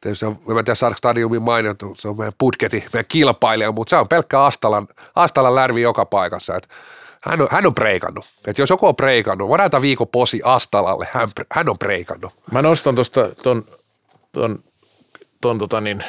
Et 0.06 0.18
Tietysti 0.18 0.26
on, 0.26 0.58
en 0.58 0.64
tiedä 0.64 0.74
saadaanko 0.74 0.98
stadiumin 0.98 1.42
mainittu, 1.42 1.94
se 1.98 2.08
on 2.08 2.18
meidän 2.18 2.32
budketi, 2.40 2.84
meidän 2.92 3.04
kilpailija, 3.08 3.72
mutta 3.72 3.90
se 3.90 3.96
on 3.96 4.08
pelkkä 4.08 4.44
Astalan, 4.44 4.88
Astalan 5.14 5.54
lärvi 5.54 5.82
joka 5.82 6.04
paikassa. 6.04 6.56
Et 6.56 6.68
hän 7.20 7.40
on, 7.40 7.48
hän 7.50 7.66
on 7.66 7.74
preikannut. 7.74 8.24
Et 8.46 8.58
jos 8.58 8.70
joku 8.70 8.86
on 8.86 8.96
preikannut, 8.96 9.48
voidaan 9.48 9.82
viikon 9.82 10.08
posi 10.08 10.40
Astalalle, 10.44 11.08
hän, 11.12 11.32
hän 11.52 11.68
on 11.68 11.78
preikannut. 11.78 12.32
Mä 12.52 12.62
nostan 12.62 12.94
tuosta 12.94 13.28
ton, 13.42 13.64
ton, 14.32 14.62
ton 15.40 15.58
tota 15.58 15.80
niin, 15.80 16.04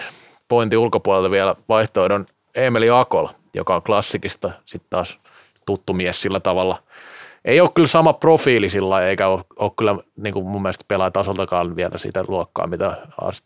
pointin 0.48 0.80
ulkopuolelta 0.80 1.32
vielä 1.32 1.56
vaihtoehdon 1.70 2.26
Emeli 2.56 2.90
Akol, 2.90 3.28
joka 3.54 3.76
on 3.76 3.84
klassikista 3.84 4.52
sitten 4.66 4.90
taas 4.90 5.18
tuttu 5.66 5.94
mies 5.94 6.22
sillä 6.22 6.40
tavalla– 6.40 6.82
ei 7.48 7.62
ole 7.62 7.70
kyllä 7.74 7.88
sama 7.88 8.14
profiili 8.14 8.70
sillä 8.70 9.08
eikä 9.08 9.28
ole, 9.28 9.42
ole 9.60 9.72
kyllä 9.78 9.96
niin 10.18 10.34
kuin 10.34 10.46
mun 10.46 10.62
mielestä 10.62 10.86
pelaa 10.88 11.12
tasoltakaan 11.12 11.76
vielä 11.76 11.98
sitä 11.98 12.26
luokkaa, 12.28 12.68
mitä 12.68 12.98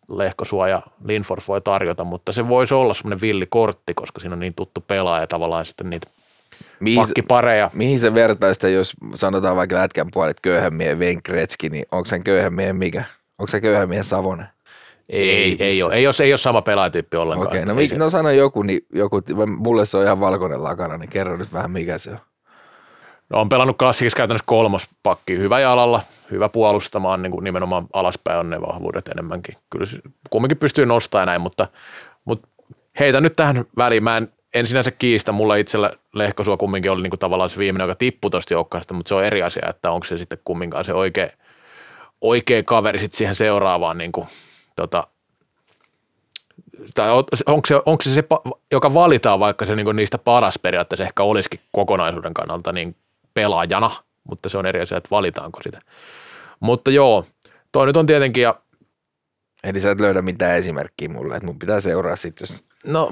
Lehkosua 0.09 0.67
ja 0.67 0.81
Linfors 1.05 1.47
voi 1.47 1.61
tarjota, 1.61 2.03
mutta 2.03 2.33
se 2.33 2.47
voisi 2.47 2.73
olla 2.73 2.93
semmoinen 2.93 3.21
villikortti, 3.21 3.93
koska 3.93 4.19
siinä 4.19 4.33
on 4.33 4.39
niin 4.39 4.55
tuttu 4.55 4.83
pelaaja 4.87 5.27
tavallaan 5.27 5.65
sitten 5.65 5.89
niitä 5.89 6.07
mihin, 6.79 6.99
pakkipareja. 7.01 7.71
Mihin 7.73 7.99
se 7.99 8.13
vertaista, 8.13 8.67
jos 8.67 8.93
sanotaan 9.15 9.55
vaikka 9.55 9.75
lätkän 9.75 10.07
puolet 10.13 10.39
köyhämiehen 10.39 10.99
Venkretski, 10.99 11.69
niin 11.69 11.85
onko 11.91 12.05
sen 12.05 12.23
köyhämiehen 12.23 12.75
mikä? 12.75 13.03
Onko 13.39 13.47
se 13.47 13.61
köyhämiehen 13.61 14.05
Savonen? 14.05 14.47
Ei, 15.09 15.29
Ei 15.29 15.57
ei, 15.59 15.83
ole, 15.83 15.95
ei, 15.95 16.07
ole, 16.07 16.13
ei 16.23 16.31
ole 16.31 16.37
sama 16.37 16.61
pelaajatyyppi 16.61 17.17
ollenkaan. 17.17 17.47
Okei, 17.47 17.65
no, 17.65 17.75
se- 17.89 17.97
no 17.97 18.09
sano 18.09 18.29
joku, 18.29 18.63
niin 18.63 18.85
joku, 18.93 19.21
mulle 19.57 19.85
se 19.85 19.97
on 19.97 20.03
ihan 20.03 20.19
valkoinen 20.19 20.63
lakana, 20.63 20.97
niin 20.97 21.09
kerro 21.09 21.37
nyt 21.37 21.53
vähän 21.53 21.71
mikä 21.71 21.97
se 21.97 22.09
on. 22.11 22.17
No, 23.31 23.41
on 23.41 23.49
pelannut 23.49 23.77
klassikissa 23.77 24.17
käytännössä 24.17 24.45
kolmospakki, 24.47 25.37
hyvä 25.37 25.59
jalalla, 25.59 26.01
hyvä 26.31 26.49
puolustamaan, 26.49 27.21
niin 27.21 27.31
kuin 27.31 27.43
nimenomaan 27.43 27.87
alaspäin 27.93 28.39
on 28.39 28.49
ne 28.49 28.61
vahvuudet 28.61 29.07
enemmänkin. 29.07 29.55
Kyllä 29.69 29.85
kumminkin 30.29 30.57
pystyy 30.57 30.85
nostamaan 30.85 31.27
näin, 31.27 31.41
mutta, 31.41 31.67
mutta 32.25 32.47
heitä 32.99 33.21
nyt 33.21 33.35
tähän 33.35 33.65
väliin. 33.77 34.03
Mä 34.03 34.17
en, 34.17 34.33
en 34.53 34.65
sinänsä 34.65 34.91
kiistä, 34.91 35.31
mulla 35.31 35.55
itsellä 35.55 35.91
Lehkosua 36.13 36.57
kumminkin 36.57 36.91
oli 36.91 37.01
niin 37.01 37.11
kuin 37.11 37.19
tavallaan 37.19 37.49
se 37.49 37.57
viimeinen, 37.57 37.85
joka 37.85 37.95
tippui 37.95 38.31
tuosta 38.31 38.53
joukkueesta, 38.53 38.93
mutta 38.93 39.09
se 39.09 39.15
on 39.15 39.25
eri 39.25 39.43
asia, 39.43 39.69
että 39.69 39.91
onko 39.91 40.03
se 40.03 40.17
sitten 40.17 40.39
kumminkaan 40.45 40.85
se 40.85 40.93
oikea, 40.93 41.29
oikea 42.21 42.63
kaveri 42.63 42.99
sitten 42.99 43.17
siihen 43.17 43.35
seuraavaan 43.35 43.97
niin 43.97 44.11
kuin, 44.11 44.27
tota, 44.75 45.07
tai 46.95 47.11
on- 47.11 47.23
onko 47.45 47.65
se, 47.67 47.75
onko 47.75 48.01
se 48.01 48.13
se, 48.13 48.23
joka 48.71 48.93
valitaan, 48.93 49.39
vaikka 49.39 49.65
se 49.65 49.75
niin 49.75 49.95
niistä 49.95 50.17
paras 50.17 50.59
periaatteessa 50.59 51.03
ehkä 51.03 51.23
olisikin 51.23 51.59
kokonaisuuden 51.71 52.33
kannalta 52.33 52.71
niin 52.71 52.95
pelaajana, 53.33 53.91
mutta 54.23 54.49
se 54.49 54.57
on 54.57 54.65
eri 54.65 54.81
asia, 54.81 54.97
että 54.97 55.09
valitaanko 55.11 55.61
sitä. 55.61 55.81
Mutta 56.59 56.91
joo, 56.91 57.25
toi 57.71 57.85
nyt 57.85 57.97
on 57.97 58.05
tietenkin, 58.05 58.43
ja 58.43 58.55
Eli 59.63 59.79
sä 59.79 59.91
et 59.91 59.99
löydä 59.99 60.21
mitään 60.21 60.57
esimerkkiä 60.57 61.09
mulle, 61.09 61.35
että 61.35 61.45
mun 61.45 61.59
pitää 61.59 61.81
seuraa 61.81 62.15
sit, 62.15 62.39
jos 62.39 62.63
no 62.85 63.11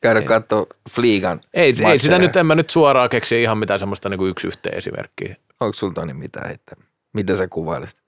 käydä 0.00 0.22
katsoa 0.22 0.66
Fliigan 0.90 1.40
ei, 1.54 1.64
ei 1.64 1.74
sitä 1.74 1.88
matseja. 1.88 2.18
nyt, 2.18 2.36
en 2.36 2.46
mä 2.46 2.54
nyt 2.54 2.70
suoraan 2.70 3.08
keksiä 3.08 3.38
ihan 3.38 3.58
mitään 3.58 3.78
semmoista 3.78 4.08
niin 4.08 4.18
kuin 4.18 4.30
yksi 4.30 4.46
yhteen 4.46 4.78
esimerkkiä. 4.78 5.36
Onko 5.60 5.72
sulla 5.72 5.92
Toni 5.92 6.14
mitään 6.14 6.46
heittää? 6.46 6.76
Mitä 7.12 7.36
sä 7.36 7.48
kuvailisit? 7.48 8.02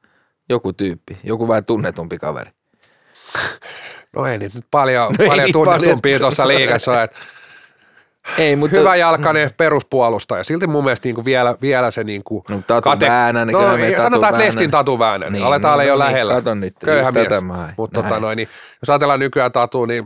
Joku 0.49 0.73
tyyppi, 0.73 1.19
joku 1.25 1.49
vähän 1.49 1.65
tunnetumpi 1.65 2.19
kaveri. 2.19 2.51
No 4.17 4.27
ei 4.27 4.39
niitä 4.39 4.59
nyt 4.59 4.67
paljon, 4.71 5.13
No 5.19 5.25
ei 5.25 5.29
paljon 5.29 5.53
tunnetumpia 5.53 6.19
tuossa 6.19 6.49
liigassa, 6.49 7.03
että 7.03 7.17
Ei, 8.39 8.57
mutta... 8.57 8.77
hyvä 8.77 8.97
jalkainen 8.97 9.51
peruspuolustaja. 9.57 10.45
Silti 10.45 10.67
mun 10.67 10.85
mielestä 10.85 11.09
niinku 11.09 11.25
vielä, 11.25 11.57
vielä 11.63 11.91
se 11.91 12.05
niinku 12.05 12.45
No, 12.51 12.63
Tatu 12.67 12.91
Väänänen, 13.01 13.53
no, 13.53 13.59
kyllä 13.59 13.77
me 13.77 13.87
ei, 13.87 13.91
Tatu 13.91 14.03
sanotaan, 14.03 14.15
että 14.15 14.39
Väänänen. 14.39 14.47
Leftin 14.47 14.71
Tatu 14.71 14.99
Väänänen. 14.99 15.33
Niin, 15.33 15.41
Niin, 15.41 15.47
Aletaan 15.47 15.71
no, 15.71 15.75
olla 15.75 15.85
jo 15.85 15.93
no 15.93 16.05
niin, 16.05 16.07
lähellä. 16.07 16.35
kato 16.35 16.55
nyt, 16.55 16.75
Köyhä 16.85 17.13
mies. 17.13 17.29
Mutta 17.77 18.03
tota, 18.03 18.21
noin, 18.21 18.37
niin, 18.37 18.49
jos 18.83 18.91
ajatellaan 18.91 19.21
nykyään 19.21 19.53
Tatu, 19.53 19.87
niin, 19.87 20.05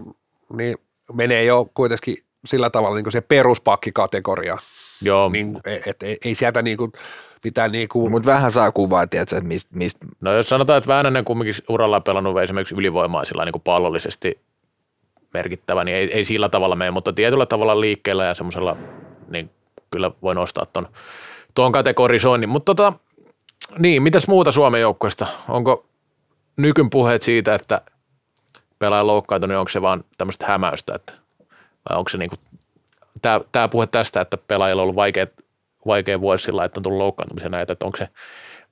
niin 0.56 0.76
menee 1.12 1.44
jo 1.44 1.70
kuitenkin 1.74 2.16
sillä 2.44 2.70
tavalla 2.70 2.96
niin 2.96 3.12
se 3.12 3.20
peruspakkikategoria. 3.20 4.58
Joo, 5.02 5.28
Niin, 5.28 5.60
et, 5.64 5.82
et, 5.86 6.18
ei 6.24 6.34
sieltä 6.34 6.62
niinku, 6.62 6.92
mitään 7.44 7.72
niinku, 7.72 8.10
Mutta 8.10 8.26
vähän 8.26 8.50
saa 8.50 8.72
kuvaa, 8.72 9.06
tiedätkö, 9.06 9.36
että 9.36 9.48
mistä, 9.48 9.70
mist, 9.76 9.98
no 10.20 10.32
jos 10.32 10.48
sanotaan, 10.48 10.78
että 10.78 10.88
Väänänen 10.88 11.24
kumminkin 11.24 11.54
uralla 11.68 12.00
pelannut 12.00 12.38
esimerkiksi 12.38 12.74
ylivoimaa 12.74 13.24
sillä 13.24 13.44
niin 13.44 13.52
kuin 13.52 13.62
pallollisesti 13.62 14.40
merkittävä, 15.34 15.84
niin 15.84 15.96
ei, 15.96 16.12
ei 16.12 16.24
sillä 16.24 16.48
tavalla 16.48 16.76
mene, 16.76 16.90
mutta 16.90 17.12
tietyllä 17.12 17.46
tavalla 17.46 17.80
liikkeellä 17.80 18.24
ja 18.24 18.34
semmoisella, 18.34 18.76
niin 19.28 19.50
kyllä 19.90 20.10
voi 20.22 20.34
nostaa 20.34 20.66
ton, 20.66 20.88
tuon 21.54 21.72
kategorisoinnin. 21.72 22.48
Mutta 22.48 22.74
tota, 22.74 22.92
niin, 23.78 24.02
mitäs 24.02 24.28
muuta 24.28 24.52
Suomen 24.52 24.80
joukkueesta? 24.80 25.26
Onko 25.48 25.86
nykyn 26.56 26.90
puheet 26.90 27.22
siitä, 27.22 27.54
että 27.54 27.80
pelaaja 28.78 29.06
loukkaantunut, 29.06 29.52
niin 29.52 29.58
onko 29.58 29.68
se 29.68 29.82
vaan 29.82 30.04
tämmöistä 30.18 30.46
hämäystä, 30.46 30.94
että, 30.94 31.12
vai 31.90 31.98
onko 31.98 32.08
se 32.08 32.18
niinku, 32.18 32.36
tämä, 33.22 33.40
tämä 33.52 33.68
puhe 33.68 33.86
tästä, 33.86 34.20
että 34.20 34.36
pelaajilla 34.36 34.82
on 34.82 34.84
ollut 34.84 34.96
vaikea, 34.96 35.26
vaikea 35.86 36.20
vuosi 36.20 36.44
sillä, 36.44 36.64
että 36.64 36.78
on 36.78 36.82
tullut 36.82 36.98
loukkaantumisia 36.98 37.48
näitä, 37.48 37.72
että 37.72 37.86
onko 37.86 37.98
se 37.98 38.08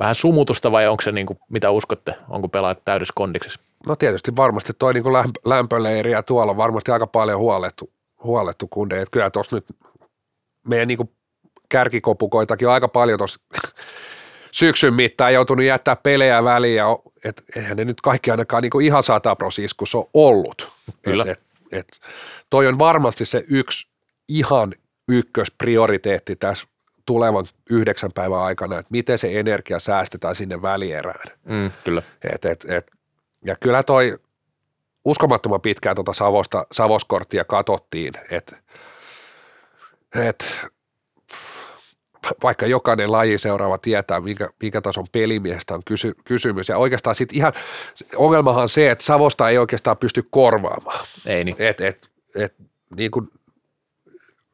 vähän 0.00 0.14
sumutusta 0.14 0.72
vai 0.72 0.88
onko 0.88 1.02
se 1.02 1.12
niinku, 1.12 1.38
mitä 1.50 1.70
uskotte, 1.70 2.14
onko 2.28 2.48
pelaajat 2.48 2.84
täydessä 2.84 3.12
kondiksessa? 3.16 3.60
No 3.86 3.96
tietysti 3.96 4.36
varmasti 4.36 4.72
toi 4.78 4.92
lämp- 4.92 5.40
lämpöleiri 5.44 6.10
ja 6.10 6.22
tuolla 6.22 6.50
on 6.50 6.56
varmasti 6.56 6.90
aika 6.90 7.06
paljon 7.06 7.38
huolettu, 7.38 7.90
huolettu 8.22 8.68
kundeja. 8.68 9.02
Et 9.02 9.10
kyllä 9.10 9.30
tuossa 9.30 9.56
nyt 9.56 9.66
meidän 10.68 10.88
niinku 10.88 11.12
kärkikopukoitakin 11.68 12.68
on 12.68 12.74
aika 12.74 12.88
paljon 12.88 13.18
tuossa 13.18 13.40
syksyn 14.50 14.94
mittaan 14.94 15.34
joutunut 15.34 15.64
jättää 15.64 15.96
pelejä 15.96 16.44
väliin 16.44 16.76
ja 16.76 16.98
et, 17.24 17.42
eihän 17.56 17.76
ne 17.76 17.84
nyt 17.84 18.00
kaikki 18.00 18.30
ainakaan 18.30 18.62
niinku 18.62 18.80
ihan 18.80 19.02
sataprosiskussa 19.02 19.98
ole 19.98 20.06
ollut. 20.14 20.72
Kyllä. 21.02 21.22
Et, 21.22 21.30
et, 21.30 21.40
et, 21.72 22.00
toi 22.50 22.66
on 22.66 22.78
varmasti 22.78 23.24
se 23.24 23.44
yksi 23.48 23.86
ihan 24.28 24.72
ykkösprioriteetti 25.08 26.36
tässä 26.36 26.68
tulevan 27.06 27.46
yhdeksän 27.70 28.12
päivän 28.12 28.40
aikana, 28.40 28.78
että 28.78 28.90
miten 28.90 29.18
se 29.18 29.40
energia 29.40 29.78
säästetään 29.78 30.34
sinne 30.34 30.62
välierään. 30.62 31.36
Mm, 31.44 31.70
kyllä. 31.84 32.02
Et, 32.34 32.44
et, 32.44 32.64
et, 32.68 32.90
ja 33.44 33.56
kyllä 33.60 33.82
toi 33.82 34.18
uskomattoman 35.04 35.60
pitkään 35.60 35.96
tuota 35.96 36.12
Savosta, 36.12 36.66
Savoskorttia 36.72 37.44
katsottiin, 37.44 38.12
että 38.30 38.56
et, 40.14 40.44
vaikka 42.42 42.66
jokainen 42.66 43.12
laji 43.12 43.38
seuraava 43.38 43.78
tietää, 43.78 44.20
minkä, 44.20 44.48
minkä 44.62 44.80
tason 44.80 45.06
pelimiehestä 45.12 45.74
on 45.74 45.82
kysy, 45.84 46.14
kysymys. 46.24 46.68
Ja 46.68 46.78
oikeastaan 46.78 47.16
sitten 47.16 47.36
ihan, 47.36 47.52
ongelmahan 48.16 48.62
on 48.62 48.68
se, 48.68 48.90
että 48.90 49.04
Savosta 49.04 49.48
ei 49.48 49.58
oikeastaan 49.58 49.96
pysty 49.96 50.24
korvaamaan. 50.30 51.06
Ei 51.26 51.44
niin. 51.44 51.56
Et, 51.58 51.80
et, 51.80 52.10
et, 52.36 52.54
niin 52.96 53.10
kuin 53.10 53.30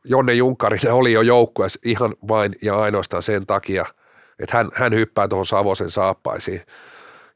Jonne 0.04 0.32
Junkkarinen 0.32 0.92
oli 0.92 1.12
jo 1.12 1.20
joukkueessa 1.20 1.80
ihan 1.84 2.14
vain 2.28 2.52
ja 2.62 2.80
ainoastaan 2.80 3.22
sen 3.22 3.46
takia, 3.46 3.86
että 4.38 4.56
hän, 4.56 4.70
hän 4.74 4.94
hyppää 4.94 5.28
tuohon 5.28 5.46
Savosen 5.46 5.90
saappaisiin. 5.90 6.62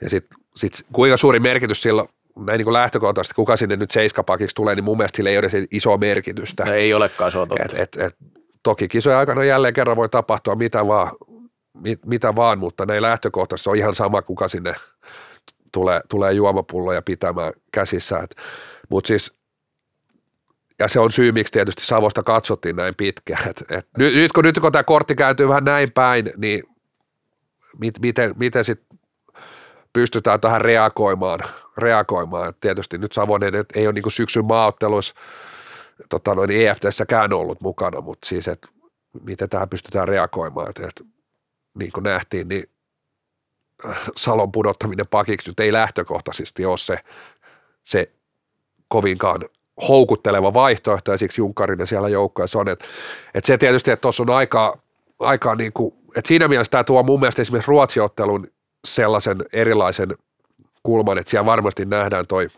Ja 0.01 0.11
sitten 0.11 0.39
sit, 0.57 0.73
kuinka 0.93 1.17
suuri 1.17 1.41
merkitys 1.41 1.83
sillä 1.83 2.05
näin 2.37 2.59
niin 2.59 2.65
kuin 2.65 2.73
lähtökohtaisesti, 2.73 3.35
kuka 3.35 3.57
sinne 3.57 3.77
nyt 3.77 3.91
seiskapakiksi 3.91 4.55
tulee, 4.55 4.75
niin 4.75 4.85
mun 4.85 4.97
mielestä 4.97 5.17
sillä 5.17 5.31
ei 5.31 5.39
ole 5.39 5.49
isoa 5.71 5.97
merkitystä. 5.97 6.65
No 6.65 6.73
ei 6.73 6.95
olekaan, 6.95 7.33
se 7.33 7.39
on 7.39 7.49
totta. 7.49 7.65
Et, 7.65 7.75
et, 7.81 7.97
et, 7.97 8.17
toki 8.63 8.89
kisojen 8.89 9.19
aikana 9.19 9.45
jälleen 9.45 9.75
kerran 9.75 9.97
voi 9.97 10.09
tapahtua 10.09 10.55
mitä 10.55 10.87
vaan, 10.87 11.11
mit, 11.75 12.07
mitä 12.07 12.37
vaan 12.37 12.59
mutta 12.59 12.87
näin 12.87 13.03
lähtökohtaisesti 13.03 13.71
on 13.71 13.77
ihan 13.77 13.95
sama, 13.95 14.23
kuka 14.23 14.49
sinne 14.49 14.75
tulee, 15.73 16.01
tulee 16.09 16.33
juomapulloja 16.33 17.03
pitämään 17.03 17.53
käsissä. 17.73 18.29
Mutta 18.89 19.09
siis, 19.09 19.35
ja 20.79 20.89
se 20.89 21.01
on 21.01 21.13
syy, 21.13 21.33
miksi 21.33 21.53
tietysti 21.53 21.87
Savosta 21.87 22.23
katsottiin 22.23 22.77
näin 22.77 22.95
pitkään. 22.95 23.49
Et, 23.49 23.65
et, 23.71 23.89
nyt, 23.99 24.15
nyt, 24.15 24.33
kun, 24.33 24.45
nyt 24.45 24.59
kun 24.59 24.73
tämä 24.73 24.85
kortti 24.85 25.15
kääntyy 25.15 25.49
vähän 25.49 25.65
näin 25.65 25.93
päin, 25.93 26.33
niin 26.37 26.63
mit, 27.81 27.99
miten, 28.01 28.35
miten 28.37 28.65
sitten 28.65 28.96
pystytään 29.97 30.41
tähän 30.41 30.61
reagoimaan. 30.61 31.41
reagoimaan. 31.79 32.49
Et 32.49 32.61
tietysti 32.61 32.99
nyt 32.99 33.13
Savonen 33.13 33.55
et 33.55 33.69
ei 33.75 33.87
ole 33.87 33.93
niinku 33.93 34.11
syksyn 34.11 34.45
maaotteluissa 34.45 35.15
tota 36.09 36.35
noin 36.35 36.51
EFTssäkään 36.51 37.33
ollut 37.33 37.61
mukana, 37.61 38.01
mutta 38.01 38.29
siis, 38.29 38.49
että 38.49 38.69
miten 39.23 39.49
tähän 39.49 39.69
pystytään 39.69 40.09
reagoimaan, 40.09 40.69
että, 40.71 40.87
että 40.87 41.05
niin 41.79 41.93
kuin 41.93 42.05
nähtiin, 42.05 42.49
niin 42.49 42.65
Salon 44.17 44.53
pudottaminen 44.53 45.07
pakiksi 45.07 45.51
nyt 45.51 45.61
ei 45.61 45.73
lähtökohtaisesti 45.73 46.67
ole 46.67 46.79
se, 46.79 46.99
se 47.83 48.11
kovinkaan 48.89 49.49
houkutteleva 49.89 50.55
vaihtoehto 50.55 51.13
ja 51.13 51.19
siksi 51.19 51.41
Junkarinen 51.41 51.87
siellä 51.87 52.09
joukkoessa 52.09 52.59
on, 52.59 52.69
että, 52.69 52.85
että 53.35 53.47
se 53.47 53.59
tietysti, 53.59 53.91
että 53.91 54.01
tuossa 54.01 54.23
on 54.23 54.31
aikaa, 54.31 54.79
aikaa 55.19 55.55
niin 55.55 55.73
kuin, 55.73 55.95
että 56.17 56.29
siinä 56.29 56.49
mielessä 56.49 56.71
tämä 56.71 56.85
tuo 56.85 57.03
mun 57.03 57.21
mielestä 57.21 57.43
esimerkiksi 57.43 57.69
Ruotsiottelun 57.69 58.47
sellaisen 58.87 59.39
erilaisen 59.53 60.09
kulman, 60.83 61.19
että 61.19 61.31
siellä 61.31 61.47
varmasti 61.47 61.85
nähdään 61.85 62.27
toi 62.27 62.49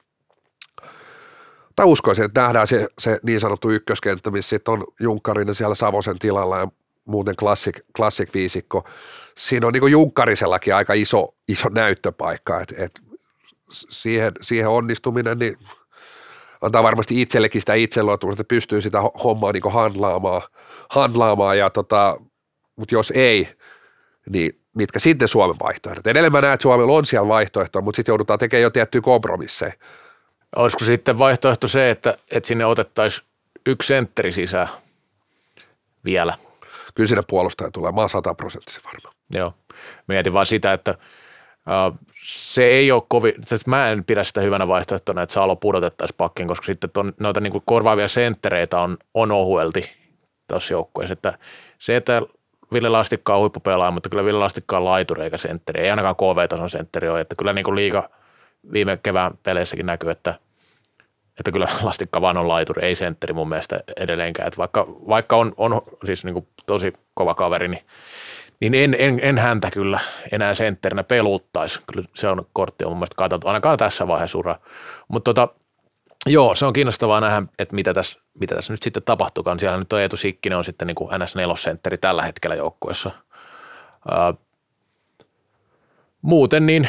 tai 1.76 1.86
uskoisin, 1.86 2.24
että 2.24 2.42
nähdään 2.42 2.66
se, 2.66 2.88
se 2.98 3.20
niin 3.22 3.40
sanottu 3.40 3.70
ykköskenttä, 3.70 4.30
missä 4.30 4.48
sitten 4.48 4.72
on 4.72 4.84
Junkkarinen 5.00 5.55
siellä 5.55 5.74
Savosen 5.74 6.18
tilalla 6.18 6.59
ja 6.59 6.68
muuten 7.05 7.36
klassik, 7.36 7.80
klassik 7.96 8.34
viisikko. 8.34 8.88
Siinä 9.36 9.66
on 9.66 9.72
niin 9.72 9.90
Junkkarisellakin 9.90 10.74
aika 10.74 10.94
iso, 10.94 11.34
iso 11.48 11.68
näyttöpaikka, 11.68 12.60
että 12.60 12.74
et 12.78 13.00
siihen, 13.70 14.32
siihen 14.40 14.68
onnistuminen 14.68 15.38
niin 15.38 15.59
antaa 16.60 16.82
varmasti 16.82 17.20
itsellekin 17.20 17.60
sitä 17.60 17.74
itseluottamusta, 17.74 18.42
että 18.42 18.48
pystyy 18.48 18.80
sitä 18.80 18.98
ho- 18.98 19.22
hommaa 19.24 19.52
niin 19.52 19.72
handlaamaan, 19.72 20.42
handlaamaan 20.90 21.59
ja 21.59 21.70
tota, 21.70 22.20
mutta 22.76 22.94
jos 22.94 23.12
ei, 23.16 23.48
niin 24.30 24.60
mitkä 24.78 24.98
sitten 24.98 25.28
Suomen 25.28 25.56
vaihtoehdot. 25.62 26.06
Edelleen 26.06 26.32
mä 26.32 26.40
näen, 26.40 26.55
että 26.55 26.62
Suomella 26.62 26.92
on 26.92 27.06
siellä 27.06 27.28
vaihtoehtoja, 27.28 27.82
mutta 27.82 27.96
sitten 27.96 28.12
joudutaan 28.12 28.38
tekemään 28.38 28.62
jo 28.62 28.70
tiettyjä 28.70 29.02
kompromisseja. 29.02 29.72
Olisiko 30.56 30.84
sitten 30.84 31.18
vaihtoehto 31.18 31.68
se, 31.68 31.90
että, 31.90 32.18
että 32.30 32.46
sinne 32.46 32.66
otettaisiin 32.66 33.26
yksi 33.66 33.86
sentteri 33.86 34.32
sisään 34.32 34.68
vielä? 36.05 36.34
Kyllä 36.94 37.09
siinä 37.09 37.22
puolustaja 37.22 37.70
tulee, 37.70 37.92
mä 37.92 38.00
oon 38.00 38.09
sataprosenttisen 38.09 38.82
varma. 38.84 39.12
Joo. 39.34 39.55
Mietin 40.06 40.32
vaan 40.32 40.46
sitä, 40.46 40.72
että 40.72 40.98
uh, 41.90 41.98
se 42.22 42.64
ei 42.64 42.92
ole 42.92 43.02
kovin, 43.09 43.34
siis 43.46 43.66
mä 43.66 43.90
en 43.90 44.05
pidä 44.05 44.24
sitä 44.24 44.40
hyvänä 44.40 44.68
vaihtoehtona, 44.68 45.22
että 45.22 45.32
Salo 45.32 45.56
pudotettaisiin 45.56 46.16
pakkiin, 46.16 46.48
koska 46.48 46.66
sitten 46.66 46.90
ton, 46.90 47.12
noita 47.20 47.40
niin 47.40 47.62
korvaavia 47.64 48.09
senttereitä 48.09 48.80
on, 48.80 48.96
on 49.14 49.32
ohuelti 49.32 49.90
tuossa 50.48 50.74
joukkueessa. 50.74 51.12
Että 51.12 51.38
se, 51.78 51.96
että 51.96 52.22
Ville 52.73 52.89
Lastikka 52.89 53.35
on 53.35 53.40
huippupelaaja, 53.40 53.90
mutta 53.90 54.09
kyllä 54.09 54.24
Ville 54.24 54.39
Lastikka 54.39 54.77
on 54.77 54.85
laituri 54.85 55.24
eikä 55.24 55.36
sentteri. 55.36 55.81
Ei 55.81 55.90
ainakaan 55.90 56.16
KV-tason 56.16 56.70
sentteri 56.70 57.09
ole, 57.09 57.20
että 57.20 57.35
kyllä 57.35 57.53
niin 57.53 57.65
kuin 57.65 57.77
liiga 57.77 58.11
viime 58.73 58.99
kevään 59.03 59.39
peleissäkin 59.43 59.86
näkyy, 59.86 60.11
että, 60.11 60.35
että 61.39 61.53
kyllä 61.53 61.69
Lastikka 61.82 62.20
vaan 62.20 62.36
on 62.36 62.49
laituri, 62.49 62.86
ei 62.86 62.95
sentteri 62.95 63.32
mun 63.32 63.49
mielestä 63.49 63.81
edelleenkään. 63.97 64.49
Että 64.49 64.59
vaikka, 64.59 64.86
vaikka 64.89 65.36
on, 65.36 65.55
on 65.57 65.82
siis 66.05 66.24
niin 66.24 66.35
kuin 66.35 66.49
tosi 66.66 66.93
kova 67.15 67.35
kaveri, 67.35 67.69
niin, 67.69 67.85
niin 68.61 68.74
en, 68.74 68.97
en, 68.99 69.20
en, 69.23 69.39
häntä 69.39 69.70
kyllä 69.70 70.01
enää 70.32 70.55
sentterinä 70.55 71.05
peluttaisi. 71.05 71.81
Kyllä 71.93 72.09
se 72.15 72.28
on 72.28 72.47
kortti 72.53 72.85
on 72.85 72.90
mun 72.90 72.99
mielestä 72.99 73.16
katsottu, 73.16 73.49
ainakaan 73.49 73.78
tässä 73.78 74.09
vaiheessa 74.09 74.39
ura. 74.39 74.57
Mutta 75.09 75.35
tota, 75.35 75.55
Joo, 76.27 76.55
se 76.55 76.66
on 76.66 76.73
kiinnostavaa 76.73 77.20
nähdä, 77.20 77.43
että 77.59 77.74
mitä 77.74 77.95
tässä, 77.95 78.19
mitä 78.40 78.55
tässä 78.55 78.73
nyt 78.73 78.82
sitten 78.82 79.03
tapahtuukaan. 79.03 79.61
Siellä 79.61 79.78
nyt 79.78 79.93
on 79.93 80.01
Eetu 80.01 80.16
Sikkinen 80.16 80.59
on 80.59 80.65
sitten 80.65 80.86
niin 80.86 80.95
kuin 80.95 81.11
NS4-sentteri 81.11 81.99
tällä 81.99 82.23
hetkellä 82.23 82.57
joukkueessa. 82.57 83.11
muuten 86.23 86.66
niin 86.66 86.89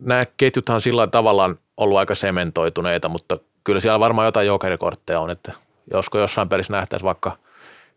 nämä 0.00 0.26
ketjuthan 0.36 0.80
sillä 0.80 1.06
tavallaan 1.06 1.58
ollut 1.76 1.98
aika 1.98 2.14
sementoituneita, 2.14 3.08
mutta 3.08 3.38
kyllä 3.64 3.80
siellä 3.80 4.00
varmaan 4.00 4.26
jotain 4.26 4.46
jokerikortteja 4.46 5.20
on, 5.20 5.30
että 5.30 5.52
josko 5.90 6.18
jossain 6.18 6.48
pelissä 6.48 6.72
nähtäisiin 6.72 7.06
vaikka 7.06 7.36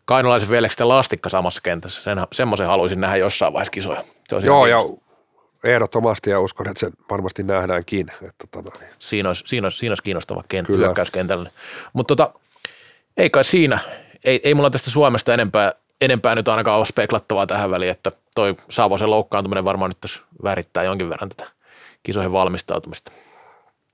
kainalaisen 0.04 0.50
veljekset 0.50 0.80
ja 0.80 0.88
lastikka 0.88 1.28
samassa 1.28 1.60
kentässä. 1.62 2.02
Sen, 2.02 2.18
semmoisen 2.32 2.66
haluaisin 2.66 3.00
nähdä 3.00 3.16
jossain 3.16 3.52
vaiheessa 3.52 3.70
kisoja. 3.70 4.04
Se 4.28 4.46
Joo, 4.46 4.66
ja 4.66 4.78
ehdottomasti 5.66 6.30
ja 6.30 6.40
uskon, 6.40 6.68
että 6.68 6.80
se 6.80 6.90
varmasti 7.10 7.42
nähdäänkin. 7.42 8.12
Että 8.22 8.46
tota, 8.50 8.78
niin. 8.80 8.90
siinä, 8.98 9.28
olisi, 9.28 9.42
siinä, 9.46 9.66
olisi, 9.66 9.78
siinä 9.78 9.90
olisi 9.90 10.02
kiinnostava 10.02 10.44
kenttä, 10.48 10.72
hyökkäyskentällä. 10.72 11.50
Mutta 11.92 12.16
tota, 12.16 12.40
ei 13.16 13.30
kai 13.30 13.44
siinä, 13.44 13.78
ei, 14.24 14.40
ei 14.44 14.54
mulla 14.54 14.70
tästä 14.70 14.90
Suomesta 14.90 15.34
enempää, 15.34 15.72
enempää 16.00 16.34
nyt 16.34 16.48
ainakaan 16.48 16.78
ole 16.78 16.86
speklattavaa 16.86 17.46
tähän 17.46 17.70
väliin, 17.70 17.90
että 17.90 18.12
toi 18.34 18.56
Saavosen 18.70 19.10
loukkaantuminen 19.10 19.64
varmaan 19.64 19.90
nyt 19.90 20.00
tässä 20.00 20.20
värittää 20.42 20.84
jonkin 20.84 21.10
verran 21.10 21.28
tätä 21.28 21.50
kisoihin 22.02 22.32
valmistautumista 22.32 23.12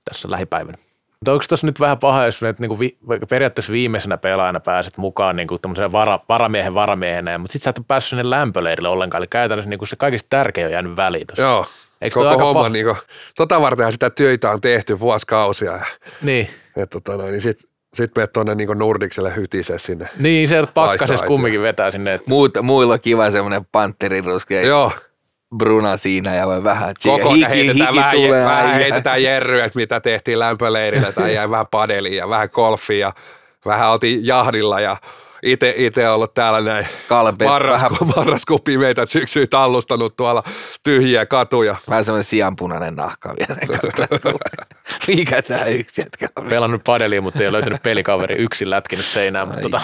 tässä 0.05 0.31
lähipäivänä. 0.31 0.77
Mutta 1.23 1.31
onko 1.31 1.45
tuossa 1.49 1.67
nyt 1.67 1.79
vähän 1.79 1.97
paha, 1.97 2.25
jos 2.25 2.41
nyt 2.41 2.59
niinku 2.59 2.79
vi, 2.79 2.97
periaatteessa 3.29 3.73
viimeisenä 3.73 4.17
pelaajana 4.17 4.59
pääset 4.59 4.97
mukaan 4.97 5.35
niinku 5.35 5.59
vara, 5.91 6.19
varamiehen 6.29 6.73
varamiehenä, 6.73 7.37
mutta 7.37 7.53
sitten 7.53 7.63
sä 7.63 7.69
et 7.69 7.77
ole 7.77 7.85
päässyt 7.87 8.09
sinne 8.09 8.29
lämpöleirille 8.29 8.89
ollenkaan, 8.89 9.19
eli 9.19 9.27
käytännössä 9.27 9.69
niinku 9.69 9.85
se 9.85 9.95
kaikista 9.95 10.27
tärkein 10.29 10.67
on 10.67 10.73
jäänyt 10.73 10.95
väliin 10.95 11.27
tossa. 11.27 11.41
Joo, 11.41 11.65
Eikö 12.01 12.19
koko 12.19 12.37
homma, 12.37 12.67
pa- 12.67 12.69
niinku, 12.69 12.97
tota 13.35 13.61
varten 13.61 13.91
sitä 13.91 14.09
työtä 14.09 14.51
on 14.51 14.61
tehty 14.61 14.99
vuosikausia. 14.99 15.79
Niin. 16.21 16.49
Että 16.77 16.99
tota 16.99 17.17
noin, 17.17 17.31
niin 17.31 17.41
sitten 17.41 17.69
sitten 17.93 18.21
menet 18.21 18.33
tuonne 18.33 18.55
niin 18.55 18.77
Nordikselle 18.77 19.35
hytise 19.35 19.77
sinne. 19.77 20.09
Niin, 20.19 20.49
se 20.49 20.63
pakkasessa 20.73 21.25
kumminkin 21.25 21.61
vetää 21.61 21.91
sinne. 21.91 22.13
Että... 22.13 22.29
Muut, 22.29 22.51
muilla 22.61 22.93
on 22.93 23.01
kiva 23.01 23.31
semmoinen 23.31 23.65
panteriruske. 23.71 24.61
Joo. 24.61 24.91
Bruna 25.57 25.97
siinä 25.97 26.35
ja 26.35 26.47
voi 26.47 26.63
vähän 26.63 26.93
Koko 27.03 27.33
hiki, 27.33 27.49
heitetään 27.49 27.89
hiki 27.89 27.99
vähän, 27.99 28.15
tulee 28.15 28.45
vähän 28.45 28.75
heitetään 28.75 29.23
jerryä, 29.23 29.65
että 29.65 29.79
mitä 29.79 29.99
tehtiin 29.99 30.39
lämpöleirillä 30.39 31.11
tai 31.11 31.33
jäi 31.33 31.49
vähän 31.49 31.67
padeliin 31.71 32.17
ja 32.17 32.29
vähän 32.29 32.49
golfia 32.53 32.99
ja 33.07 33.13
vähän 33.65 33.91
oltiin 33.91 34.27
jahdilla 34.27 34.79
ja 34.79 34.97
itse, 35.43 35.73
itse 35.77 36.09
ollut 36.09 36.33
täällä 36.33 36.61
näin 36.61 36.87
marrasku, 37.43 37.95
vähän... 37.99 38.15
marraskuun 38.15 38.59
pimeitä 38.63 39.05
syksyä 39.05 39.45
tallustanut 39.49 40.15
tuolla 40.15 40.43
tyhjiä 40.83 41.25
katuja. 41.25 41.75
Vähän 41.89 42.03
semmoinen 42.03 42.23
sianpunainen 42.23 42.95
nahka 42.95 43.33
vielä. 43.39 43.61
Mikä 45.07 45.41
tää 45.41 45.65
yksi 45.65 46.01
jätkä 46.01 46.27
on? 46.35 46.47
Pelannut 46.47 46.83
padeliin, 46.83 47.23
mutta 47.23 47.39
ei 47.39 47.47
ole 47.47 47.53
löytynyt 47.53 47.83
pelikaveri 47.83 48.35
yksin 48.35 48.69
lätkinyt 48.69 49.05
seinään. 49.05 49.47
Mutta 49.47 49.61
tota... 49.61 49.81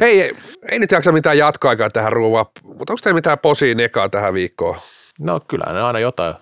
Hei, 0.00 0.22
ei, 0.22 0.32
ei 0.70 0.78
nyt 0.78 0.90
jaksa 0.90 1.12
mitään 1.12 1.38
jatkoaikaa 1.38 1.90
tähän 1.90 2.12
ruuvaan, 2.12 2.46
mutta 2.62 2.92
onko 2.92 3.00
teillä 3.02 3.18
mitään 3.18 3.38
posia 3.38 3.74
nekaa 3.74 4.08
tähän 4.08 4.34
viikkoon? 4.34 4.76
No 5.20 5.40
kyllä 5.48 5.72
ne 5.72 5.82
aina 5.82 5.98
jotain. 5.98 6.34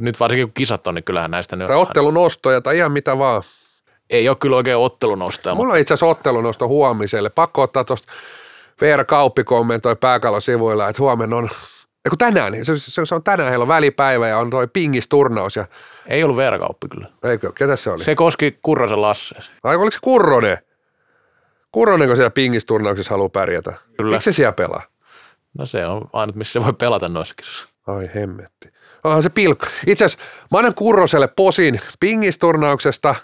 Nyt 0.00 0.20
varsinkin 0.20 0.46
kun 0.46 0.54
kisat 0.54 0.86
on, 0.86 0.94
niin 0.94 1.04
kyllähän 1.04 1.30
näistä... 1.30 1.56
Tai 1.56 1.76
ottelunostoja 1.76 2.60
tai 2.60 2.76
ihan 2.76 2.92
mitä 2.92 3.18
vaan. 3.18 3.42
Ei 4.10 4.28
ole 4.28 4.36
kyllä 4.36 4.56
oikein 4.56 4.76
ottelunostoja. 4.76 5.54
Mulla 5.54 5.72
on 5.72 5.78
itse 5.78 5.94
asiassa 5.94 6.06
ottelunosto 6.06 6.68
huomiselle. 6.68 7.30
Pakko 7.30 7.62
ottaa 7.62 7.84
tuosta 7.84 8.12
Veera 8.80 9.04
Kauppi 9.04 9.44
kommentoi 9.44 9.96
pääkallon 9.96 10.42
sivuilla, 10.42 10.88
että 10.88 11.02
huomenna 11.02 11.36
on, 11.36 11.48
kun 12.08 12.18
tänään, 12.18 12.52
niin 12.52 12.64
se, 12.64 12.78
se, 12.78 13.06
se, 13.06 13.14
on 13.14 13.22
tänään 13.22 13.48
heillä 13.48 13.62
on 13.62 13.68
välipäivä 13.68 14.28
ja 14.28 14.38
on 14.38 14.50
toi 14.50 14.68
pingisturnaus. 14.72 15.56
Ja... 15.56 15.66
Ei 16.06 16.24
ollut 16.24 16.36
Veera 16.36 16.58
Kauppi 16.58 16.88
kyllä. 16.88 17.08
Eikö? 17.24 17.52
Ketä 17.52 17.76
se 17.76 17.90
oli? 17.90 18.04
Se 18.04 18.14
koski 18.14 18.58
Kurrosen 18.62 19.02
Lasse. 19.02 19.34
Ai 19.64 19.76
oliko 19.76 19.90
se 19.90 19.98
Kurronen? 20.02 20.58
Kurronen, 21.72 22.08
kun 22.08 22.16
siellä 22.16 22.30
pingisturnauksessa 22.30 23.10
haluaa 23.10 23.28
pärjätä. 23.28 23.74
Kyllä. 23.96 24.16
Miksi 24.16 24.32
se 24.32 24.36
siellä 24.36 24.52
pelaa? 24.52 24.82
No 25.58 25.66
se 25.66 25.86
on 25.86 26.02
ainut, 26.12 26.36
missä 26.36 26.52
se 26.52 26.64
voi 26.64 26.72
pelata 26.72 27.08
noissa. 27.08 27.34
Ai 27.86 28.10
hemmetti. 28.14 28.68
Onhan 29.04 29.22
se 29.22 29.28
pilkku. 29.28 29.66
Itse 29.86 30.04
asiassa 30.04 30.26
mä 30.50 30.58
annan 30.58 30.74
Kurroselle 30.74 31.28
posin 31.28 31.80
pingisturnauksesta. 32.00 33.14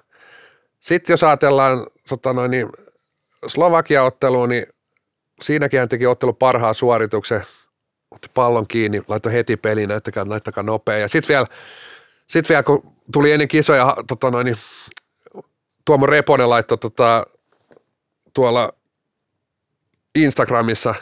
Sitten 0.81 1.13
jos 1.13 1.25
ajatellaan 1.25 1.87
noin, 2.35 2.51
niin 2.51 2.69
Slovakia-otteluun, 3.47 4.49
niin 4.49 4.67
siinäkin 5.43 5.81
hän 5.81 5.89
teki 5.89 6.07
ottelu 6.07 6.33
parhaan 6.33 6.75
suorituksen. 6.75 7.43
Otti 8.11 8.31
pallon 8.35 8.67
kiinni, 8.67 9.03
laittoi 9.09 9.33
heti 9.33 9.57
peliin, 9.57 9.89
näyttäkää, 9.89 10.25
näyttäkää 10.25 10.63
nopea. 10.63 10.99
Ja 10.99 11.09
sitten 11.09 11.35
vielä, 11.35 11.47
sit 12.27 12.49
vielä, 12.49 12.63
kun 12.63 12.93
tuli 13.13 13.33
ennen 13.33 13.49
kisoja, 13.49 13.97
tota 14.09 14.31
noin, 14.31 14.45
niin 14.45 14.57
Tuomo 15.85 16.07
Reponen 16.07 16.51
laittoi 16.51 16.79
tota, 16.79 17.27
tuolla 18.35 18.73
Instagramissa, 20.15 20.95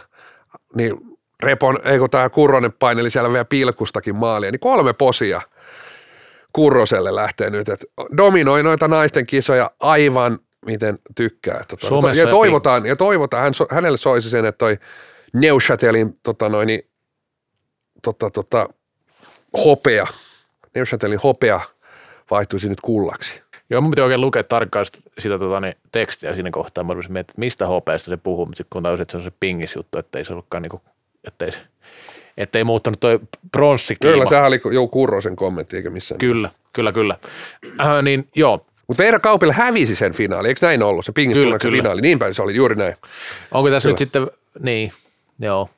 niin 0.75 1.08
Repon, 1.43 1.79
ei 1.85 1.99
kun 1.99 2.11
tämä 2.11 2.29
Kurronen 2.29 2.73
paineli 2.73 3.11
siellä 3.11 3.33
vielä 3.33 3.45
pilkustakin 3.45 4.17
maalia, 4.17 4.51
niin 4.51 4.61
kolme 4.61 4.93
posia 4.93 5.41
Kurroselle 6.53 7.15
lähtee 7.15 7.51
nyt, 7.51 7.69
että 7.69 7.87
dominoi 8.17 8.63
noita 8.63 8.89
naisten 8.89 9.27
kisoja 9.27 9.71
aivan 9.81 10.39
miten 10.67 10.99
tykkää. 11.15 11.65
Tota, 11.69 12.11
ja, 12.15 12.27
toivotaan, 12.27 12.87
ja 12.87 12.97
toivotaan, 12.97 13.43
hän, 13.43 13.53
hänelle 13.71 13.99
soisi 13.99 14.31
sen, 14.31 14.45
että 14.45 14.59
toi 14.59 14.79
Neuchatelin 15.33 16.19
tota 16.23 16.49
noin, 16.49 16.83
tota, 18.03 18.31
tota, 18.31 18.69
hopea, 19.65 20.07
Neuchatelin 20.75 21.19
hopea 21.19 21.61
vaihtuisi 22.31 22.69
nyt 22.69 22.81
kullaksi. 22.81 23.43
Joo, 23.71 23.81
mun 23.81 23.91
piti 23.91 24.03
oikein 24.03 24.21
lukea 24.21 24.45
tarkkaan 24.45 24.87
sitä 25.19 25.39
tota, 25.39 25.61
niin, 25.61 25.75
tekstiä 25.93 26.35
siinä 26.35 26.51
kohtaa. 26.51 26.85
Mä 26.85 26.95
miettimään, 26.95 27.21
että 27.21 27.33
mistä 27.37 27.67
hopeasta 27.67 28.11
se 28.11 28.17
puhuu, 28.17 28.47
mutta 28.47 28.57
sitten 28.57 28.71
kun 28.71 28.83
tajusin, 28.83 29.03
että 29.03 29.13
se 29.13 29.17
on 29.17 29.25
se 29.25 29.33
pingis 29.41 29.77
juttu, 29.77 29.99
että 29.99 30.19
ei 30.19 30.25
se 30.25 30.33
ollutkaan 30.33 30.63
niinku 30.63 30.83
ettei, 31.25 31.51
ettei 32.37 32.65
muuttanut 32.65 33.01
toi 33.01 33.21
pronssikiima. 33.53 34.13
Kyllä, 34.13 34.29
sehän 34.29 34.47
oli 34.47 34.61
jo 34.73 34.87
Kurrosen 34.87 35.37
kommentti, 35.37 35.77
eikä 35.77 35.91
missään. 35.91 36.19
Kyllä, 36.19 36.51
kyllä, 36.73 36.93
kyllä. 36.93 37.17
Äh, 37.81 38.03
niin 38.03 38.29
joo. 38.35 38.67
Mutta 38.87 39.03
Veera 39.03 39.21
Kaupilla 39.21 39.53
hävisi 39.53 39.97
sen 39.97 40.13
finaali, 40.15 40.49
eikö 40.49 40.67
näin 40.67 40.83
ollut? 40.83 41.05
Se 41.05 41.13
pingistunnaksen 41.13 41.71
finaali, 41.71 42.01
niinpä 42.01 42.33
se 42.33 42.43
oli 42.43 42.55
juuri 42.55 42.75
näin. 42.75 42.97
Onko 43.53 43.71
tässä 43.71 43.87
kyllä. 43.87 43.93
nyt 43.93 43.99
sitten, 43.99 44.27
niin, 44.63 44.93
joo. 45.39 45.71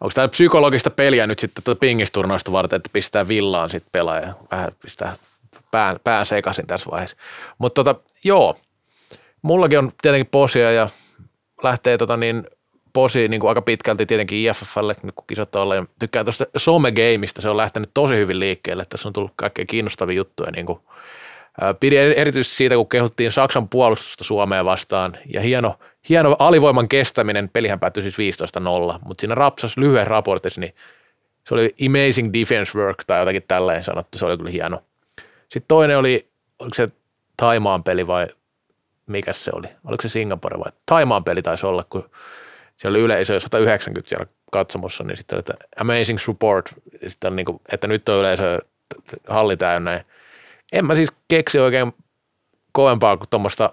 Onko 0.00 0.12
tämä 0.14 0.28
psykologista 0.28 0.90
peliä 0.90 1.26
nyt 1.26 1.38
sitten 1.38 1.64
tuota 1.64 1.78
pingisturnausta 1.78 2.52
varten, 2.52 2.76
että 2.76 2.90
pistää 2.92 3.28
villaan 3.28 3.70
sitten 3.70 3.88
pelaaja, 3.92 4.34
vähän 4.50 4.72
pistää 4.82 5.16
pään, 5.70 5.96
pään 6.04 6.26
sekaisin 6.26 6.66
tässä 6.66 6.90
vaiheessa. 6.90 7.16
Mutta 7.58 7.84
tota, 7.84 8.00
joo, 8.24 8.56
mullakin 9.42 9.78
on 9.78 9.92
tietenkin 10.02 10.30
posia 10.30 10.72
ja 10.72 10.88
lähtee 11.62 11.98
tota 11.98 12.16
niin, 12.16 12.44
posi 12.96 13.28
niin 13.28 13.40
kuin 13.40 13.48
aika 13.48 13.62
pitkälti 13.62 14.06
tietenkin 14.06 14.38
IFFlle, 14.38 14.94
kun 14.94 15.24
kisat 15.26 15.56
olla. 15.56 15.74
Ja 15.74 15.86
tykkään 15.98 16.26
tuosta 16.26 16.46
somegameista, 16.56 17.42
se 17.42 17.48
on 17.48 17.56
lähtenyt 17.56 17.90
tosi 17.94 18.14
hyvin 18.14 18.40
liikkeelle. 18.40 18.84
Tässä 18.88 19.08
on 19.08 19.12
tullut 19.12 19.32
kaikkein 19.36 19.66
kiinnostavia 19.66 20.16
juttuja. 20.16 20.50
Niin 20.50 20.66
kuin, 20.66 20.78
pidin 21.80 21.98
erityisesti 21.98 22.56
siitä, 22.56 22.74
kun 22.74 22.88
kehuttiin 22.88 23.30
Saksan 23.30 23.68
puolustusta 23.68 24.24
Suomeen 24.24 24.64
vastaan. 24.64 25.16
Ja 25.32 25.40
hieno, 25.40 25.78
hieno 26.08 26.36
alivoiman 26.38 26.88
kestäminen, 26.88 27.48
pelihän 27.48 27.80
päättyi 27.80 28.02
siis 28.02 28.40
15-0, 28.96 28.98
mutta 29.04 29.20
siinä 29.20 29.34
rapsas 29.34 29.76
lyhyen 29.76 30.06
raportissa, 30.06 30.60
niin 30.60 30.74
se 31.44 31.54
oli 31.54 31.74
amazing 31.86 32.32
defense 32.32 32.78
work 32.78 33.04
tai 33.06 33.20
jotakin 33.20 33.44
tälleen 33.48 33.84
sanottu, 33.84 34.18
se 34.18 34.26
oli 34.26 34.36
kyllä 34.36 34.50
hieno. 34.50 34.82
Sitten 35.48 35.68
toinen 35.68 35.98
oli, 35.98 36.28
oliko 36.58 36.74
se 36.74 36.88
Taimaan 37.36 37.84
peli 37.84 38.06
vai 38.06 38.26
mikä 39.06 39.32
se 39.32 39.50
oli? 39.54 39.68
Oliko 39.84 40.02
se 40.02 40.08
Singapore 40.08 40.58
vai? 40.58 40.72
Taimaan 40.86 41.24
peli 41.24 41.42
taisi 41.42 41.66
olla, 41.66 41.84
kun 41.90 42.10
siellä 42.76 42.96
oli 42.96 43.04
yleisö 43.04 43.40
190 43.40 44.08
siellä 44.08 44.26
katsomossa, 44.52 45.04
niin 45.04 45.16
sitten 45.16 45.38
että 45.38 45.54
amazing 45.80 46.18
support, 46.18 46.74
sitten 47.06 47.36
niin 47.36 47.46
kuin, 47.46 47.60
että 47.72 47.86
nyt 47.86 48.08
on 48.08 48.18
yleisö 48.18 48.58
halli 49.28 49.56
täynnä. 49.56 50.04
En 50.72 50.86
mä 50.86 50.94
siis 50.94 51.12
keksi 51.28 51.58
oikein 51.58 51.92
kovempaa 52.72 53.16
kuin 53.16 53.28
tuommoista 53.30 53.72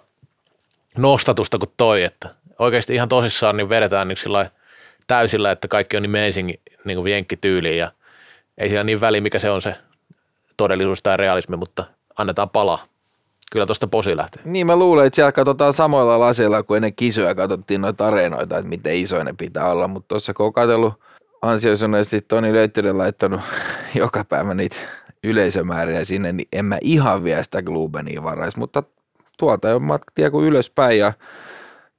nostatusta 0.97 1.57
kuin 1.57 1.71
toi, 1.77 2.03
että 2.03 2.29
oikeasti 2.59 2.95
ihan 2.95 3.09
tosissaan 3.09 3.57
niin 3.57 3.69
vedetään 3.69 4.07
niin 4.07 4.17
sillä 4.17 4.51
täysillä, 5.07 5.51
että 5.51 5.67
kaikki 5.67 5.97
on 5.97 6.05
amazing 6.05 6.49
niin 6.85 6.97
kuin 6.97 7.11
jenkkityyliin 7.11 7.77
ja 7.77 7.91
ei 8.57 8.69
siellä 8.69 8.83
niin 8.83 9.01
väli, 9.01 9.21
mikä 9.21 9.39
se 9.39 9.49
on 9.49 9.61
se 9.61 9.75
todellisuus 10.57 11.03
tai 11.03 11.17
realismi, 11.17 11.57
mutta 11.57 11.85
annetaan 12.17 12.49
palaa 12.49 12.92
kyllä 13.51 13.65
tuosta 13.65 13.87
posi 13.87 14.17
lähtee. 14.17 14.41
Niin 14.45 14.67
mä 14.67 14.75
luulen, 14.75 15.07
että 15.07 15.15
siellä 15.15 15.31
katsotaan 15.31 15.73
samoilla 15.73 16.19
laseilla 16.19 16.63
kuin 16.63 16.75
ennen 16.75 16.95
kisoja 16.95 17.35
katsottiin 17.35 17.81
noita 17.81 18.07
areenoita, 18.07 18.57
että 18.57 18.69
miten 18.69 18.95
iso 18.95 19.23
ne 19.23 19.33
pitää 19.37 19.71
olla, 19.71 19.87
mutta 19.87 20.07
tuossa 20.07 20.33
kun 20.33 20.45
on 20.45 20.53
katsellut 20.53 20.93
ansioisuneesti 21.41 22.21
Toni 22.21 22.53
Löyttynen 22.53 22.97
laittanut 22.97 23.41
joka 23.95 24.25
päivä 24.25 24.53
niitä 24.53 24.75
yleisömääriä 25.23 26.05
sinne, 26.05 26.33
niin 26.33 26.47
en 26.51 26.65
mä 26.65 26.77
ihan 26.81 27.23
vie 27.23 27.43
sitä 27.43 27.61
Glubenia 27.61 28.23
varaisi, 28.23 28.59
mutta 28.59 28.83
tuolta 29.37 29.67
jo 29.67 29.79
matka 29.79 30.11
tie 30.15 30.29
kun 30.29 30.43
ylöspäin 30.43 30.99
ja 30.99 31.13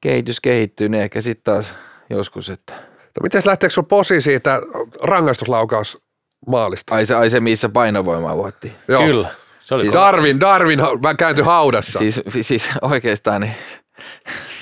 kehitys 0.00 0.40
kehittyy, 0.40 0.88
niin 0.88 1.02
ehkä 1.02 1.20
sitten 1.20 1.54
taas 1.54 1.74
joskus, 2.10 2.50
että 2.50 2.74
No 3.14 3.22
miten 3.22 3.42
lähteekö 3.44 3.72
sun 3.72 3.86
posi 3.86 4.20
siitä 4.20 4.60
rangaistuslaukaus 5.02 6.02
maalista? 6.46 6.94
ai 6.94 7.06
se, 7.06 7.14
ai 7.14 7.30
se 7.30 7.40
missä 7.40 7.68
painovoimaa 7.68 8.36
vuotti. 8.36 8.72
Joo. 8.88 9.06
Kyllä. 9.06 9.28
Se 9.64 9.74
oli 9.74 9.82
Siis- 9.82 9.94
Darwin, 9.94 10.40
Darwin 10.40 10.80
ha- 10.80 11.14
kääntyi 11.14 11.44
haudassa. 11.44 11.98
Siis, 11.98 12.20
siis 12.40 12.68
oikeastaan 12.82 13.40
niin 13.40 13.54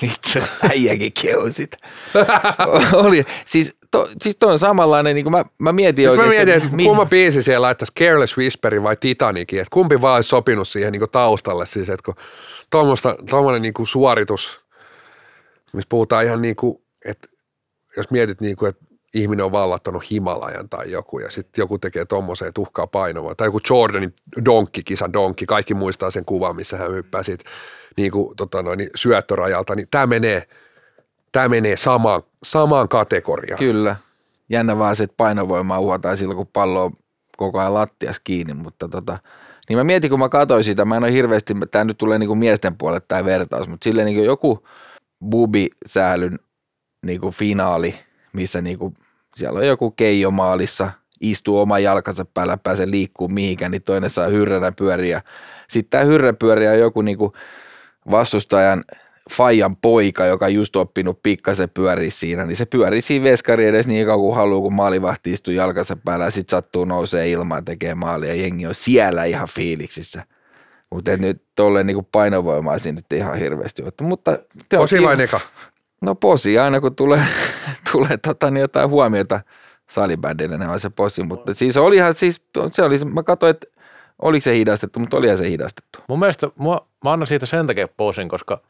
vittu, 0.01 0.39
äijäkin 0.69 1.13
kehu 1.21 1.49
sitä. 1.51 1.77
Oli, 2.93 3.25
siis, 3.45 3.75
to, 3.91 4.09
siis 4.21 4.35
toi 4.39 4.51
on 4.51 4.59
samanlainen, 4.59 5.15
niin 5.15 5.23
kuin 5.23 5.31
mä, 5.31 5.45
mä 5.59 5.71
mietin 5.73 6.09
Siis 6.09 6.17
mä 6.17 6.23
oikeastaan. 6.23 6.47
mietin, 6.47 6.63
että 6.63 6.75
mi- 6.75 6.83
kumma 6.83 7.05
biisi 7.05 7.43
siellä 7.43 7.65
laittaisi 7.65 7.93
Careless 7.99 8.37
Whisperin 8.37 8.83
vai 8.83 8.95
Titanicin, 8.99 9.59
että 9.59 9.73
kumpi 9.73 10.01
vaan 10.01 10.15
olisi 10.15 10.29
sopinut 10.29 10.67
siihen 10.67 10.91
niin 10.91 11.09
taustalle, 11.11 11.65
siis 11.65 11.89
että 11.89 12.03
kun 12.05 12.15
tuommoinen 13.29 13.61
niin 13.61 13.73
suoritus, 13.87 14.61
missä 15.73 15.87
puhutaan 15.89 16.25
ihan 16.25 16.41
niin 16.41 16.55
kuin, 16.55 16.77
että 17.05 17.27
jos 17.97 18.09
mietit 18.11 18.41
niin 18.41 18.55
kuin, 18.55 18.69
että 18.69 18.85
ihminen 19.13 19.45
on 19.45 19.51
vallattanut 19.51 20.11
Himalajan 20.11 20.69
tai 20.69 20.91
joku 20.91 21.19
ja 21.19 21.31
sitten 21.31 21.61
joku 21.61 21.79
tekee 21.79 22.05
tuommoiseen 22.05 22.53
tuhkaa 22.53 22.87
painoa, 22.87 23.35
tai 23.35 23.47
joku 23.47 23.59
Jordanin 23.69 24.15
donkki-kisa 24.45 25.13
donkki, 25.13 25.45
kaikki 25.45 25.73
muistaa 25.73 26.11
sen 26.11 26.25
kuvan, 26.25 26.55
missä 26.55 26.77
hän 26.77 26.91
hyppää 26.91 27.23
siitä 27.23 27.43
niin 27.97 28.11
kuin, 28.11 28.35
tota 28.35 28.63
noin, 28.63 28.77
niin 28.77 28.89
syöttörajalta, 28.95 29.75
niin 29.75 29.87
tämä 29.91 30.07
menee, 30.07 30.47
tämä 31.31 31.49
menee 31.49 31.77
samaan, 31.77 32.21
samaan 32.43 32.89
kategoriaan. 32.89 33.59
Kyllä. 33.59 33.95
Jännä 34.49 34.77
vaan 34.77 34.95
se, 34.95 35.03
että 35.03 35.17
painovoimaa 35.17 35.79
uhataan 35.79 36.17
silloin, 36.17 36.37
kun 36.37 36.47
pallo 36.47 36.83
on 36.83 36.91
koko 37.37 37.59
ajan 37.59 37.73
lattias 37.73 38.19
kiinni, 38.23 38.53
mutta 38.53 38.89
tota, 38.89 39.17
niin 39.69 39.77
mä 39.77 39.83
mietin, 39.83 40.09
kun 40.09 40.19
mä 40.19 40.29
katsoin 40.29 40.63
sitä, 40.63 40.85
mä 40.85 40.97
en 40.97 41.03
ole 41.03 41.13
hirveästi, 41.13 41.53
tämä 41.71 41.83
nyt 41.83 41.97
tulee 41.97 42.19
niinku 42.19 42.35
miesten 42.35 42.77
puolelle 42.77 43.05
tämä 43.07 43.25
vertaus, 43.25 43.67
mutta 43.67 43.83
silleen 43.83 44.05
niinku 44.05 44.23
joku 44.23 44.67
bubi-säälyn 45.29 46.39
niinku 47.05 47.31
finaali, 47.31 47.95
missä 48.33 48.61
niinku, 48.61 48.93
siellä 49.35 49.59
on 49.59 49.67
joku 49.67 49.91
keijo 49.91 50.31
maalissa, 50.31 50.91
istuu 51.21 51.59
oman 51.59 51.83
jalkansa 51.83 52.25
päällä, 52.25 52.57
pääsee 52.57 52.91
liikkuu 52.91 53.27
mihinkään, 53.27 53.71
niin 53.71 53.83
toinen 53.83 54.09
saa 54.09 54.27
hyrränä 54.27 54.71
pyöriä. 54.71 55.21
Sitten 55.69 55.89
tämä 55.89 56.03
hyrrä 56.03 56.33
pyöriä 56.33 56.71
on 56.71 56.79
joku 56.79 57.01
niinku 57.01 57.33
vastustajan 58.11 58.83
Fajan 59.31 59.75
poika, 59.75 60.25
joka 60.25 60.45
on 60.45 60.53
just 60.53 60.75
oppinut 60.75 61.23
pikkasen 61.23 61.69
pyöriä 61.69 62.09
siinä, 62.09 62.45
niin 62.45 62.55
se 62.55 62.65
pyörii 62.65 63.01
siinä 63.01 63.23
veskari 63.23 63.65
edes 63.65 63.87
niin 63.87 64.05
kauan 64.05 64.19
kuin 64.19 64.35
haluaa, 64.35 64.61
kun 64.61 64.73
maalivahti 64.73 65.31
istuu 65.31 65.53
jalkansa 65.53 65.97
päällä 66.05 66.25
ja 66.25 66.31
sit 66.31 66.49
sattuu 66.49 66.85
nousee 66.85 67.29
ilmaan 67.29 67.65
tekee 67.65 67.95
maalia 67.95 68.29
ja 68.29 68.41
jengi 68.41 68.67
on 68.67 68.75
siellä 68.75 69.23
ihan 69.23 69.47
fiiliksissä. 69.47 70.23
Mutta 70.89 71.17
nyt 71.17 71.43
tolleen 71.55 71.87
niinku 71.87 72.07
painovoimaa 72.11 72.79
siinä 72.79 72.95
nyt 72.95 73.13
ihan 73.13 73.37
hirveästi 73.37 73.83
ottu. 73.83 74.03
Mutta 74.03 74.39
Posi 74.69 75.01
vai? 75.01 75.17
No 76.01 76.15
posi, 76.15 76.59
aina 76.59 76.81
kun 76.81 76.95
tulee, 76.95 77.25
tulee 77.93 78.17
tota, 78.27 78.51
niin 78.51 78.61
jotain 78.61 78.89
huomiota 78.89 79.39
salibändille, 79.89 80.57
ne 80.57 80.69
on 80.69 80.79
se 80.79 80.89
posi. 80.89 81.23
Mutta 81.23 81.53
siis 81.53 81.77
olihan, 81.77 82.15
siis, 82.15 82.41
se 82.71 82.83
oli, 82.83 83.05
mä 83.05 83.23
katsoin, 83.23 83.49
että 83.49 83.67
oliko 84.19 84.43
se 84.43 84.55
hidastettu, 84.55 84.99
mutta 84.99 85.17
olihan 85.17 85.37
se 85.37 85.49
hidastettu. 85.49 85.99
mun 86.07 86.19
mielestä 86.19 86.49
mua, 86.55 86.87
mä 87.03 87.11
annan 87.11 87.27
siitä 87.27 87.45
sen 87.45 87.67
takia 87.67 87.87
posin, 87.87 88.29
koska 88.29 88.61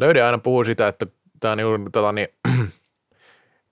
Löyde 0.00 0.22
aina 0.22 0.38
puhuu 0.38 0.64
sitä, 0.64 0.88
että 0.88 1.06
tämä 1.40 1.52
on 1.52 1.58
niin, 1.58 1.92
tota, 1.92 2.12
niin, 2.12 2.28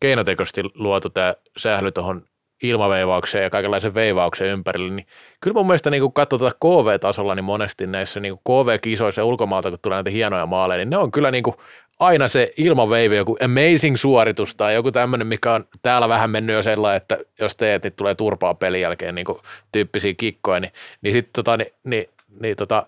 keinotekoisesti 0.00 0.62
luotu 0.74 1.10
tämä 1.10 1.34
sähly 1.56 1.92
tuohon 1.92 2.22
ilmaveivaukseen 2.62 3.44
ja 3.44 3.50
kaikenlaisen 3.50 3.94
veivaukseen 3.94 4.52
ympärille, 4.52 4.94
niin 4.94 5.06
kyllä 5.40 5.54
mun 5.54 5.66
mielestä 5.66 5.90
niin 5.90 6.02
kun 6.02 6.12
katsoo 6.12 6.38
tuota 6.38 6.56
KV-tasolla, 6.60 7.34
niin 7.34 7.44
monesti 7.44 7.86
näissä 7.86 8.20
niin 8.20 8.38
KV-kisoissa 8.38 9.24
ulkomaalta, 9.24 9.70
kun 9.70 9.78
tulee 9.82 9.96
näitä 9.96 10.10
hienoja 10.10 10.46
maaleja, 10.46 10.78
niin 10.78 10.90
ne 10.90 10.96
on 10.96 11.10
kyllä 11.10 11.30
niin 11.30 11.44
kuin 11.44 11.56
aina 11.98 12.28
se 12.28 12.52
ilmaveivi, 12.56 13.16
joku 13.16 13.36
amazing 13.44 13.96
suoritus 13.96 14.54
tai 14.54 14.74
joku 14.74 14.92
tämmöinen, 14.92 15.26
mikä 15.26 15.52
on 15.52 15.64
täällä 15.82 16.08
vähän 16.08 16.30
mennyt 16.30 16.54
jo 16.56 16.62
sellainen, 16.62 16.96
että 16.96 17.18
jos 17.40 17.56
teet, 17.56 17.82
niin 17.82 17.92
tulee 17.92 18.14
turpaa 18.14 18.54
pelin 18.54 18.80
jälkeen 18.80 19.14
niin 19.14 19.24
kuin 19.24 19.38
tyyppisiä 19.72 20.14
kikkoja, 20.16 20.60
niin, 20.60 20.72
niin 21.02 21.12
sitten 21.12 21.32
tota, 21.32 21.56
niin, 21.56 21.72
niin, 21.84 22.08
niin 22.40 22.56
tota, 22.56 22.86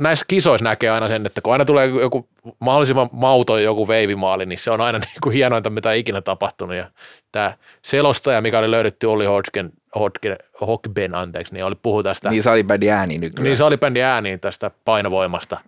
näissä 0.00 0.24
kisoissa 0.28 0.64
näkee 0.64 0.90
aina 0.90 1.08
sen, 1.08 1.26
että 1.26 1.40
kun 1.40 1.52
aina 1.52 1.64
tulee 1.64 1.86
joku 1.86 2.28
mahdollisimman 2.58 3.08
mauton 3.12 3.62
joku 3.62 3.88
veivimaali, 3.88 4.46
niin 4.46 4.58
se 4.58 4.70
on 4.70 4.80
aina 4.80 4.98
niin 5.06 5.20
kuin 5.22 5.34
hienointa, 5.34 5.70
mitä 5.70 5.92
ikinä 5.92 6.20
tapahtunut. 6.20 6.76
Ja 6.76 6.90
tämä 7.32 7.52
selostaja, 7.82 8.40
mikä 8.40 8.58
oli 8.58 8.70
löydetty 8.70 9.06
Olli 9.06 9.26
Hodgkin, 9.26 9.72
Hodgkin, 9.94 10.36
Hogben, 10.60 11.14
anteeksi, 11.14 11.54
niin 11.54 11.64
oli 11.64 11.74
puhu 11.82 12.02
tästä, 12.02 12.30
Niin 12.30 12.42
salibändi 12.42 12.90
ääni 12.90 13.18
nykyään. 13.18 13.44
niin 13.44 13.56
salibändin 13.56 14.02
ääniin 14.04 14.40
tästä 14.40 14.70
painovoimasta 14.84 15.60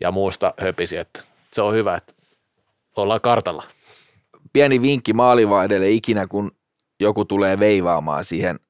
ja 0.00 0.10
muusta 0.10 0.54
höpisi, 0.60 0.96
että 0.96 1.20
se 1.54 1.62
on 1.62 1.74
hyvä, 1.74 1.94
että 1.94 2.12
ollaan 2.96 3.20
kartalla. 3.20 3.62
pieni 4.52 4.82
vinkki 4.82 5.12
maalivahdelle 5.12 5.90
ikinä, 5.90 6.26
kun 6.26 6.52
joku 7.00 7.24
tulee 7.24 7.58
veivaamaan 7.58 8.24
siihen, 8.24 8.60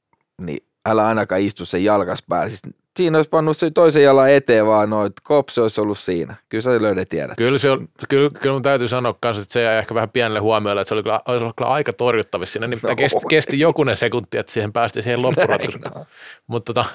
niin 0.41 0.67
älä 0.87 1.07
ainakaan 1.07 1.41
istu 1.41 1.65
sen 1.65 1.85
jalkas 1.85 2.23
päällä. 2.29 2.49
Siis 2.49 2.63
siinä 2.97 3.19
olisi 3.19 3.31
pannut 3.31 3.57
se 3.57 3.71
toisen 3.71 4.03
jalan 4.03 4.31
eteen 4.31 4.67
vaan 4.67 4.91
noin, 4.91 5.13
kopsi 5.23 5.61
olisi 5.61 5.81
ollut 5.81 5.99
siinä. 5.99 6.35
Kyllä 6.49 6.63
sä 6.63 6.83
löydät 6.83 7.09
tiedät. 7.09 7.37
Kyllä, 7.37 7.59
se 7.59 7.71
on, 7.71 7.89
kyllä, 8.09 8.31
kyllä 8.31 8.53
mun 8.53 8.63
täytyy 8.63 8.89
sanoa 8.89 9.15
kanssa, 9.21 9.43
että 9.43 9.53
se 9.53 9.63
jäi 9.63 9.79
ehkä 9.79 9.95
vähän 9.95 10.11
pienelle 10.11 10.41
huomiolle, 10.41 10.81
että 10.81 10.89
se 10.89 10.95
oli 10.95 11.03
kyllä, 11.03 11.21
olisi 11.29 11.43
ollut 11.43 11.57
kyllä 11.57 11.71
aika 11.71 11.93
torjuttavissa 11.93 12.53
siinä, 12.53 12.67
niin 12.67 12.81
No, 12.83 12.97
kesti, 12.97 13.19
kesti 13.29 13.61
jokunen 13.61 13.97
sekunti, 13.97 14.39
että 14.39 14.53
siihen 14.53 14.73
päästiin 14.73 15.03
siihen 15.03 15.23
loppuratkaisuun. 15.27 16.07
Mutta, 16.47 16.75
tota, 16.75 16.89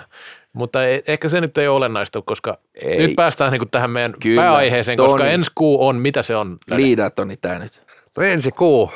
mutta 0.54 0.86
ei, 0.86 1.04
ehkä 1.08 1.30
se 1.30 1.42
nyt 1.42 1.58
ei 1.58 1.68
ole 1.68 1.78
olennaista, 1.78 2.22
koska 2.26 2.58
Ei. 2.84 2.98
nyt 2.98 3.16
päästään 3.16 3.52
niin 3.52 3.70
tähän 3.70 3.90
meidän 3.90 4.14
Kyllä, 4.22 4.42
pääaiheeseen, 4.42 4.98
koska 4.98 5.18
Toni. 5.18 5.34
ensi 5.34 5.52
kuu 5.56 5.88
on, 5.88 5.96
mitä 5.96 6.24
se 6.24 6.36
on? 6.36 6.58
Liidat 6.72 7.20
on 7.20 7.32
tää 7.42 7.60
nyt. 7.60 7.82
No 8.18 8.24
ensi 8.24 8.52
kuu, 8.52 8.92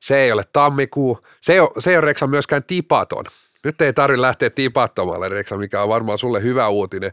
se 0.00 0.18
ei 0.18 0.32
ole 0.32 0.42
tammikuu, 0.52 1.18
se 1.40 1.52
ei 1.52 1.60
ole, 1.60 1.70
se 1.78 1.90
ei 1.90 1.96
ole 1.96 2.04
Reksa 2.04 2.26
myöskään 2.26 2.64
tipaton. 2.64 3.24
Nyt 3.64 3.80
ei 3.80 3.92
tarvitse 3.92 4.22
lähteä 4.22 4.50
tipattomalle 4.50 5.28
Reksa, 5.28 5.56
mikä 5.56 5.82
on 5.82 5.88
varmaan 5.88 6.18
sulle 6.18 6.42
hyvä 6.42 6.68
uutinen, 6.68 7.12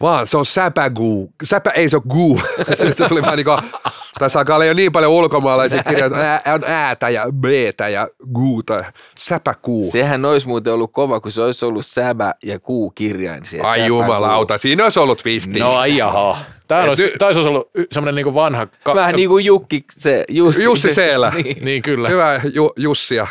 vaan 0.00 0.26
se 0.26 0.36
on 0.38 0.44
säpäguu. 0.44 1.32
Säpä 1.44 1.70
ei 1.70 1.88
se 1.88 1.96
ole 1.96 2.02
guu. 2.08 2.40
Se 2.94 3.08
tuli 3.08 3.22
vähän 3.22 3.36
niin 3.36 3.44
kuin, 3.44 3.58
tässä 4.18 4.38
alkaa 4.38 4.56
olla 4.56 4.64
jo 4.64 4.74
niin 4.74 4.92
paljon 4.92 5.12
ulkomaalaisia 5.12 5.82
kirjoja, 5.82 6.36
että 6.36 6.54
on 6.54 6.64
äätä 6.66 7.08
ja 7.08 7.24
beetä 7.32 7.88
ja 7.88 8.08
guuta. 8.34 8.78
Säpäkuu. 9.18 9.90
Sehän 9.92 10.24
olisi 10.24 10.46
muuten 10.48 10.72
ollut 10.72 10.92
kova, 10.92 11.20
kun 11.20 11.30
se 11.32 11.42
olisi 11.42 11.64
ollut 11.64 11.86
säbä 11.86 12.34
ja 12.42 12.58
kuu 12.58 12.90
kirjain. 12.90 13.46
siellä. 13.46 13.68
Ai 13.70 13.78
Säpä, 13.78 13.86
jumalauta, 13.86 14.58
siinä 14.58 14.84
olisi 14.84 15.00
ollut 15.00 15.18
twisti. 15.18 15.58
No 15.58 15.72
ai 15.76 15.96
jaha. 15.96 16.36
Tämä 16.68 16.82
olisi, 16.82 17.02
nyt- 17.02 17.14
tämä 17.18 17.26
olisi 17.26 17.40
ollut 17.48 17.70
semmoinen 17.92 18.24
niin 18.24 18.34
vanha... 18.34 18.66
Ka-. 18.84 18.94
Vähän 18.94 19.14
niin 19.14 19.28
kuin 19.28 19.44
Jukki, 19.44 19.84
se 19.92 20.24
Jussi. 20.28 20.62
Jussi 20.62 20.94
Seelä. 20.94 21.32
niin, 21.44 21.64
Niin 21.64 21.82
kyllä. 21.82 22.08
Hyvä 22.08 22.40
Ju, 22.54 22.72
Jussia. 22.76 23.26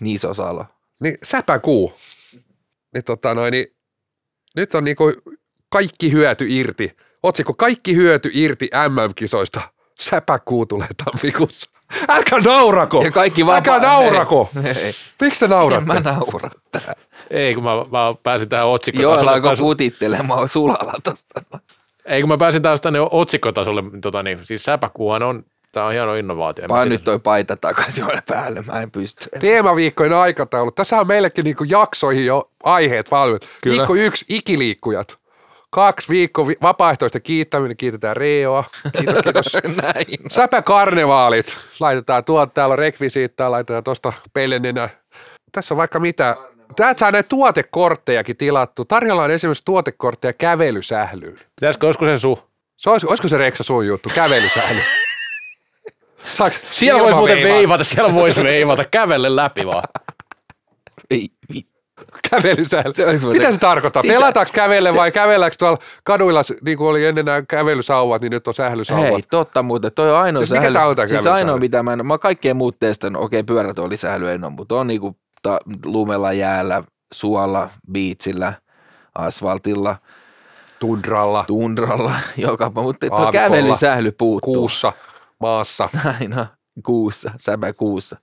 niin 0.00 0.18
Salo. 0.18 0.64
Niin 1.02 1.16
säpäkuu. 1.22 1.92
Niin 2.94 3.04
tota 3.04 3.34
noin, 3.34 3.52
niin 3.52 3.66
nyt 4.56 4.74
on 4.74 4.84
niinku 4.84 5.12
kaikki 5.70 6.12
hyöty 6.12 6.46
irti. 6.48 6.96
Otsikko 7.22 7.54
kaikki 7.54 7.94
hyöty 7.96 8.30
irti 8.32 8.70
MM-kisoista. 8.88 9.60
Säpäkuu 10.00 10.66
tulee 10.66 10.88
tammikuussa. 11.04 11.70
Älkää 12.08 12.38
naurako! 12.38 13.02
Ja 13.04 13.10
kaikki 13.10 13.42
Älkää 13.42 13.76
vapaa- 13.76 13.88
naurako! 13.88 14.50
Ei, 14.64 14.82
ei. 14.84 14.94
Miksi 15.20 15.38
te 15.40 15.44
En 15.44 15.50
nauratte? 15.50 15.84
mä 15.86 16.00
naura 16.00 16.50
tähän. 16.72 16.94
Ei, 17.30 17.54
kun 17.54 17.64
mä, 17.64 17.70
mä 17.76 18.14
pääsin 18.22 18.48
tähän 18.48 18.62
Joo, 18.64 18.72
otsikkotasolle. 18.72 19.30
alkoi 19.30 19.56
putittelemaan 19.56 20.48
sulalla 20.48 20.92
tosta. 21.04 21.40
Ei, 22.04 22.20
kun 22.22 22.28
mä 22.28 22.38
pääsin 22.38 22.62
taas 22.62 22.80
tänne 22.80 22.98
otsikkotasolle, 23.10 23.82
tota 24.02 24.22
niin, 24.22 24.38
siis 24.42 24.62
säpäkuuhan 24.64 25.22
on, 25.22 25.44
tämä 25.72 25.86
on 25.86 25.92
hieno 25.92 26.14
innovaatio. 26.14 26.68
Vaan 26.68 26.88
nyt 26.88 27.04
toi 27.04 27.18
paita 27.18 27.56
takaisin 27.56 28.04
ole 28.04 28.22
päälle, 28.28 28.62
mä 28.66 28.80
en 28.80 28.90
pysty. 28.90 29.28
Teemaviikkojen 29.40 30.12
aikataulu. 30.12 30.70
Tässä 30.70 31.00
on 31.00 31.06
meillekin 31.06 31.44
niinku 31.44 31.64
jaksoihin 31.64 32.26
jo 32.26 32.50
aiheet 32.62 33.10
valmiit. 33.10 33.48
Kyllä. 33.60 33.76
Viikko 33.76 33.94
yksi, 33.94 34.24
ikiliikkujat. 34.28 35.18
Kaksi 35.70 36.08
viikko 36.08 36.48
vi- 36.48 36.56
vapaaehtoista 36.62 37.20
kiittäminen, 37.20 37.76
kiitetään 37.76 38.16
Reoa. 38.16 38.64
Kiitos, 38.98 39.22
kiitos. 39.22 39.52
Näin. 39.82 40.18
Säpäkarnevaalit. 40.30 41.56
Laitetaan 41.80 42.24
tuolta, 42.24 42.52
täällä 42.54 42.72
on 42.72 42.78
rekvisiittaa, 42.78 43.50
laitetaan 43.50 43.84
tuosta 43.84 44.12
pelennenä. 44.32 44.88
Tässä 45.52 45.74
on 45.74 45.78
vaikka 45.78 46.00
mitä. 46.00 46.36
Täältä 46.76 46.98
saa 46.98 47.10
näitä 47.10 47.28
tuotekorttejakin 47.28 48.36
tilattu. 48.36 48.84
Tarjolla 48.84 49.22
on 49.22 49.30
esimerkiksi 49.30 49.64
tuotekortteja 49.64 50.32
kävelysählyyn. 50.32 51.38
Pitäisikö, 51.60 51.86
olisiko 51.86 52.04
se 52.04 52.18
su? 52.18 52.38
Se 52.76 52.90
olisi, 52.90 53.06
olisiko 53.06 53.28
se 53.28 53.38
Reksa 53.38 53.62
sun 53.62 53.86
juttu, 53.86 54.08
kävelysähly? 54.14 54.80
Saaks 56.32 56.60
Siellä 56.70 57.02
voisi 57.02 57.16
muuten 57.16 57.42
veivata, 57.42 57.84
siellä 57.84 58.14
voisi 58.14 58.44
veivata, 58.44 58.84
kävelle 58.84 59.36
läpi 59.36 59.66
vaan. 59.66 59.84
Ei, 61.10 61.28
vittu. 61.54 61.77
Muuten- 63.20 63.40
Mitä 63.40 63.52
se 63.52 63.58
tarkoittaa? 63.58 64.02
Sitä- 64.02 64.14
Pelataanko 64.14 64.50
kävelle 64.54 64.94
vai 64.94 65.12
kävelläkö 65.12 65.56
tuolla 65.58 65.78
kaduilla, 66.04 66.40
niin 66.64 66.78
kuin 66.78 66.88
oli 66.88 67.04
ennen 67.06 67.24
nämä 67.24 67.42
kävelysauvat, 67.48 68.22
niin 68.22 68.30
nyt 68.30 68.48
on 68.48 68.54
sählysauvat? 68.54 69.04
Hei, 69.08 69.22
totta 69.30 69.62
muuten. 69.62 69.92
Toi 69.94 70.10
on 70.10 70.18
ainoa 70.18 70.42
Siis 70.42 70.60
mikä 70.60 70.72
tää 70.72 70.86
on 70.86 70.96
tää 70.96 71.06
Siis 71.06 71.26
ainoa, 71.26 71.58
mitä 71.58 71.82
mä 71.82 71.92
en, 71.92 72.06
mä 72.06 72.12
oon 72.12 72.20
kaikkea 72.20 72.54
muut 72.54 72.76
testannut. 72.80 73.22
Okei, 73.22 73.42
pyörät 73.42 73.78
oli 73.78 73.96
sähly 73.96 74.30
en 74.30 74.44
ole, 74.44 74.52
mutta 74.52 74.74
on 74.74 74.86
niinku 74.86 75.16
ta, 75.42 75.58
lumella 75.84 76.32
jäällä, 76.32 76.82
suolla, 77.14 77.70
biitsillä, 77.92 78.52
asfaltilla, 79.14 79.96
Tundralla, 80.78 81.44
tundralla, 81.46 82.14
joka, 82.36 82.72
mutta 82.74 83.06
tuo 83.08 83.32
kävelysähly 83.32 84.12
puuttuu. 84.12 84.54
kuussa, 84.54 84.92
maassa. 85.40 85.88
Aina 86.20 86.46
kuussa, 86.84 87.30
säpä 87.40 87.72
kuussa. 87.72 88.16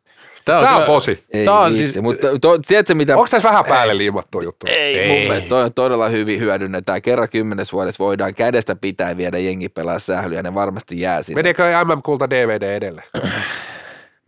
Tää 0.46 0.62
Tää 0.62 0.70
on 0.70 0.76
kyllä- 0.76 0.86
posi. 0.86 1.24
Ei 1.34 1.46
Tää 1.46 1.54
on 1.60 1.72
vitsi, 1.72 1.88
siis- 1.88 2.02
mutta 2.04 2.28
to, 2.42 2.58
tiedätkö 2.68 2.96
mitä? 2.96 3.14
Onko 3.18 3.28
tässä 3.32 3.50
vähän 3.50 3.66
päälle 3.66 3.98
liimattu 3.98 4.42
juttu? 4.42 4.66
Ei, 4.70 5.00
Ei. 5.00 5.08
mun 5.10 5.18
mielestä 5.20 5.50
toi 5.50 5.64
on 5.64 5.74
todella 5.74 6.10
hyvin 6.10 6.40
hyödynnetään. 6.40 7.02
Kerran 7.02 7.30
kymmenes 7.30 7.74
vuodessa 7.74 8.04
voidaan 8.04 8.36
kädestä 8.36 8.76
pitää 8.76 9.18
viedä 9.18 9.38
jengi 9.38 9.70
pelaa 9.70 10.00
sählyä, 10.00 10.44
ne 10.44 10.54
varmasti 10.54 11.00
jää 11.02 11.22
sinne. 11.24 11.40
Meneekö 11.40 11.64
MM-kulta 11.86 12.30
DVD 12.30 12.62
edelle? 12.76 13.04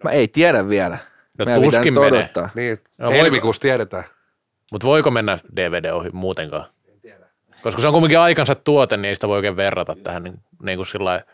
Mä 0.04 0.10
ei 0.12 0.28
tiedä 0.28 0.70
vielä. 0.70 0.98
No 1.40 1.46
Meidän 1.46 1.64
tuskin 1.64 1.94
menee. 1.94 2.08
odottaa. 2.20 2.50
Niin, 2.56 2.78
No, 2.98 3.06
voiko- 3.10 3.24
helmikuussa 3.24 3.62
tiedetään. 3.62 4.04
Mutta 4.72 4.88
voiko 4.88 5.12
mennä 5.12 5.38
DVD 5.56 5.86
ohi 5.92 6.10
muutenkaan? 6.14 6.66
Koska 7.62 7.82
se 7.82 7.88
on 7.88 7.94
kuitenkin 7.94 8.20
aikansa 8.20 8.56
tuote, 8.56 8.98
niin 8.98 9.06
ei 9.10 9.16
sitä 9.16 9.28
voi 9.28 9.36
oikein 9.36 9.56
verrata 9.56 9.96
tähän 10.04 10.24
niin, 10.24 10.40
niin 10.64 10.78
kuin 10.78 10.86
sillä 10.86 11.06
lailla, 11.06 11.26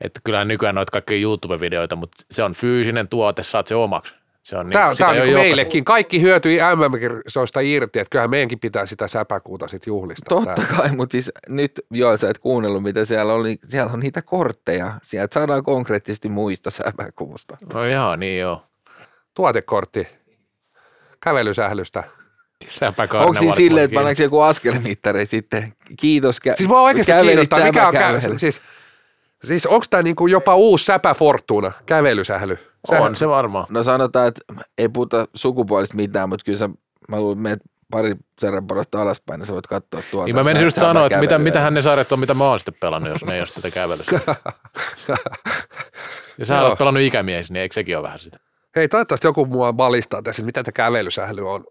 että 0.00 0.20
kyllähän 0.24 0.48
nykyään 0.48 0.74
noita 0.74 0.90
kaikki 0.92 1.22
YouTube-videoita, 1.22 1.96
mutta 1.96 2.16
se 2.30 2.42
on 2.42 2.52
fyysinen 2.54 3.08
tuote, 3.08 3.42
saat 3.42 3.66
se 3.66 3.74
omaksi. 3.74 4.14
Se 4.42 4.56
on, 4.56 4.70
Tämä 4.70 4.86
on, 4.86 4.94
sitä 4.94 5.04
tämä 5.04 5.10
on 5.10 5.16
ei 5.16 5.26
niin 5.26 5.38
meillekin. 5.38 5.84
Kaikki 5.84 6.22
hyötyi 6.22 6.58
MM-kisoista 6.58 7.60
irti, 7.60 7.98
että 7.98 8.10
kyllähän 8.10 8.30
meidänkin 8.30 8.60
pitää 8.60 8.86
sitä 8.86 9.08
säpäkuuta 9.08 9.68
sitten 9.68 9.90
juhlistaa. 9.90 10.28
Totta 10.38 10.54
täällä. 10.54 10.76
kai, 10.76 10.92
mutta 10.96 11.12
siis 11.12 11.32
nyt 11.48 11.72
joo, 11.90 12.16
sä 12.16 12.30
et 12.30 12.38
kuunnellut, 12.38 12.82
mitä 12.82 13.04
siellä 13.04 13.32
oli. 13.32 13.56
Siellä 13.64 13.92
on 13.92 14.00
niitä 14.00 14.22
kortteja. 14.22 14.92
Sieltä 15.02 15.34
saadaan 15.34 15.64
konkreettisesti 15.64 16.28
muisto 16.28 16.70
säpäkuusta. 16.70 17.56
No 17.74 17.84
ihan 17.84 18.20
niin 18.20 18.40
joo. 18.40 18.62
Tuotekortti 19.34 20.06
kävelysählystä. 21.24 22.04
Onko 23.14 23.34
siinä 23.34 23.48
voi 23.48 23.56
silleen, 23.56 23.84
että 23.84 23.94
pannaanko 23.94 24.22
joku 24.22 24.40
askelmittari 24.40 25.26
sitten? 25.26 25.72
Kiitos. 26.00 26.38
Kä- 26.48 26.56
Siis 26.56 26.68
mua 26.68 26.80
oikeasti 26.80 27.12
kävelit 27.12 27.28
kiinnostaa, 27.30 27.58
mikä 27.58 27.86
on 27.88 27.94
säpäkävely. 27.94 28.34
kä- 28.34 28.38
siis, 28.38 28.60
siis 29.44 29.66
onko 29.66 29.86
tämä 29.90 30.02
niinku 30.02 30.26
jopa 30.26 30.54
uusi 30.54 30.84
säpä 30.84 31.14
Fortuna, 31.14 31.72
kävelysähly? 31.86 32.58
On 32.88 33.16
se 33.16 33.28
varmaan. 33.28 33.66
No 33.70 33.82
sanotaan, 33.82 34.28
että 34.28 34.40
ei 34.78 34.88
puhuta 34.88 35.28
sukupuolista 35.34 35.96
mitään, 35.96 36.28
mutta 36.28 36.44
kyllä 36.44 36.58
sä, 36.58 36.68
mä 37.08 37.20
luulen, 37.20 37.32
että 37.32 37.42
meet 37.42 37.60
pari 37.90 38.14
serranporosta 38.40 39.02
alaspäin, 39.02 39.38
niin 39.38 39.46
sä 39.46 39.52
voit 39.52 39.66
katsoa 39.66 40.02
tuolta. 40.10 40.26
Niin 40.26 40.36
mä 40.36 40.44
menisin 40.44 40.66
just 40.66 40.78
sanoa, 40.80 41.06
että 41.06 41.18
mitä, 41.20 41.38
mitähän 41.38 41.74
ne 41.74 41.82
sarjat 41.82 42.12
on, 42.12 42.20
mitä 42.20 42.34
mä 42.34 42.48
oon 42.48 42.58
sitten 42.58 42.74
pelannut, 42.80 43.10
jos 43.10 43.24
ne 43.24 43.34
ei 43.34 43.40
ole 43.40 43.46
sitä 43.46 43.70
kävelyssä. 43.70 44.20
Ja 46.38 46.46
sä 46.46 46.54
Joo. 46.54 46.68
oot 46.68 46.78
pelannut 46.78 47.02
ikämies, 47.02 47.50
niin 47.50 47.60
eikö 47.60 47.72
sekin 47.72 47.96
ole 47.96 48.02
vähän 48.02 48.18
sitä? 48.18 48.38
Hei, 48.76 48.88
toivottavasti 48.88 49.26
joku 49.26 49.46
mua 49.46 49.76
valistaa 49.76 50.22
tässä, 50.22 50.42
mitä 50.42 50.62
tämä 50.62 50.72
kävelysähly 50.72 51.50
on. 51.50 51.64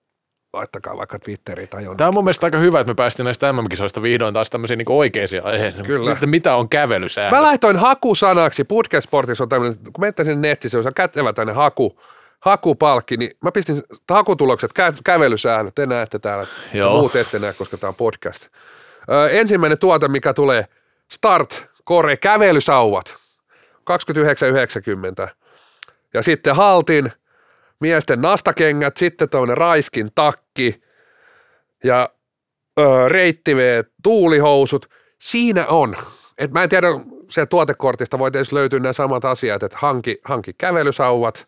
Laittakaa 0.56 0.98
vaikka 0.98 1.20
Twitteriin 1.20 1.70
tai 1.70 1.84
jonnekin. 1.84 1.98
Tämä 1.98 2.08
on 2.08 2.14
mun 2.14 2.24
mielestä 2.24 2.48
aika 2.48 2.58
hyvä, 2.58 2.80
että 2.80 2.92
me 2.92 2.96
päästiin 2.96 3.24
näistä 3.24 3.54
MM-kisoista 3.54 4.02
vihdoin 4.02 4.34
taas 4.34 4.50
tämmöisiin 4.50 4.78
niin 4.78 4.92
oikeisiin 4.92 5.46
aiheisiin. 5.46 5.86
Kyllä. 5.86 6.12
Että 6.12 6.28
mitä 6.28 6.56
on 6.56 6.70
kävelysääntö? 6.70 7.36
Mä 7.36 7.44
laitoin 7.44 7.76
hakusanaksi, 7.78 8.64
Podcast 8.64 9.08
Sportissa 9.08 9.44
on 9.44 9.50
tämmöinen, 9.50 9.78
kun 9.84 10.02
menette 10.02 10.24
sinne 10.24 10.50
nettiin, 10.50 10.72
se 10.72 10.78
on 10.78 10.94
kätevä 10.96 11.34
tänne 11.34 11.54
haku, 11.54 12.00
hakupalkki, 12.40 13.18
niin 13.18 13.32
mä 13.42 13.52
pistin 13.52 13.82
hakutulokset, 14.10 14.72
kä- 14.80 15.00
kävelysäännöt, 15.04 15.76
te 15.76 15.86
näette 15.86 16.20
täällä, 16.20 16.48
Joo. 16.74 16.98
muut 16.98 17.16
ette 17.16 17.40
näe, 17.40 17.54
koska 17.54 17.78
tämä 17.78 17.90
on 17.90 17.96
podcast. 17.96 18.48
Ö, 19.12 19.30
ensimmäinen 19.30 19.78
tuote, 19.78 20.08
mikä 20.08 20.34
tulee, 20.34 20.66
Start 21.12 21.68
Core 21.88 22.18
kävelysauvat, 22.18 23.16
29,90. 23.86 25.30
Ja 26.14 26.22
sitten 26.22 26.56
Haltin 26.56 27.12
miesten 27.80 28.22
nastakengät, 28.22 28.98
sitten 28.98 29.30
tuommoinen 29.30 29.58
Raiskin 29.58 30.10
takki 30.16 30.82
ja 31.84 32.10
ö, 32.80 33.08
reittiveet, 33.08 33.88
tuulihousut. 34.04 34.86
Siinä 35.20 35.68
on. 35.68 35.96
Et 36.38 36.52
mä 36.52 36.64
en 36.64 36.70
tiedä, 36.70 36.88
se 37.30 37.46
tuotekortista 37.46 38.20
voi 38.20 38.32
tietysti 38.32 38.56
löytyä 38.56 38.80
nämä 38.80 38.94
samat 38.94 39.26
asiat, 39.26 39.64
että 39.64 39.78
hanki, 39.82 40.20
hanki 40.24 40.54
kävelysauvat. 40.58 41.48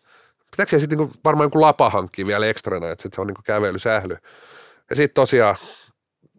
Pitääkö 0.50 0.70
se 0.70 0.78
sitten 0.78 0.98
niinku, 0.98 1.14
varmaan 1.24 1.46
joku 1.46 1.60
lapa 1.60 1.90
hankkia 1.90 2.26
vielä 2.26 2.46
ekstrana, 2.46 2.90
että 2.90 3.08
se 3.12 3.20
on 3.20 3.26
niinku 3.26 3.42
kävelysähly. 3.44 4.16
Ja 4.90 4.96
sitten 4.96 5.14
tosiaan 5.14 5.56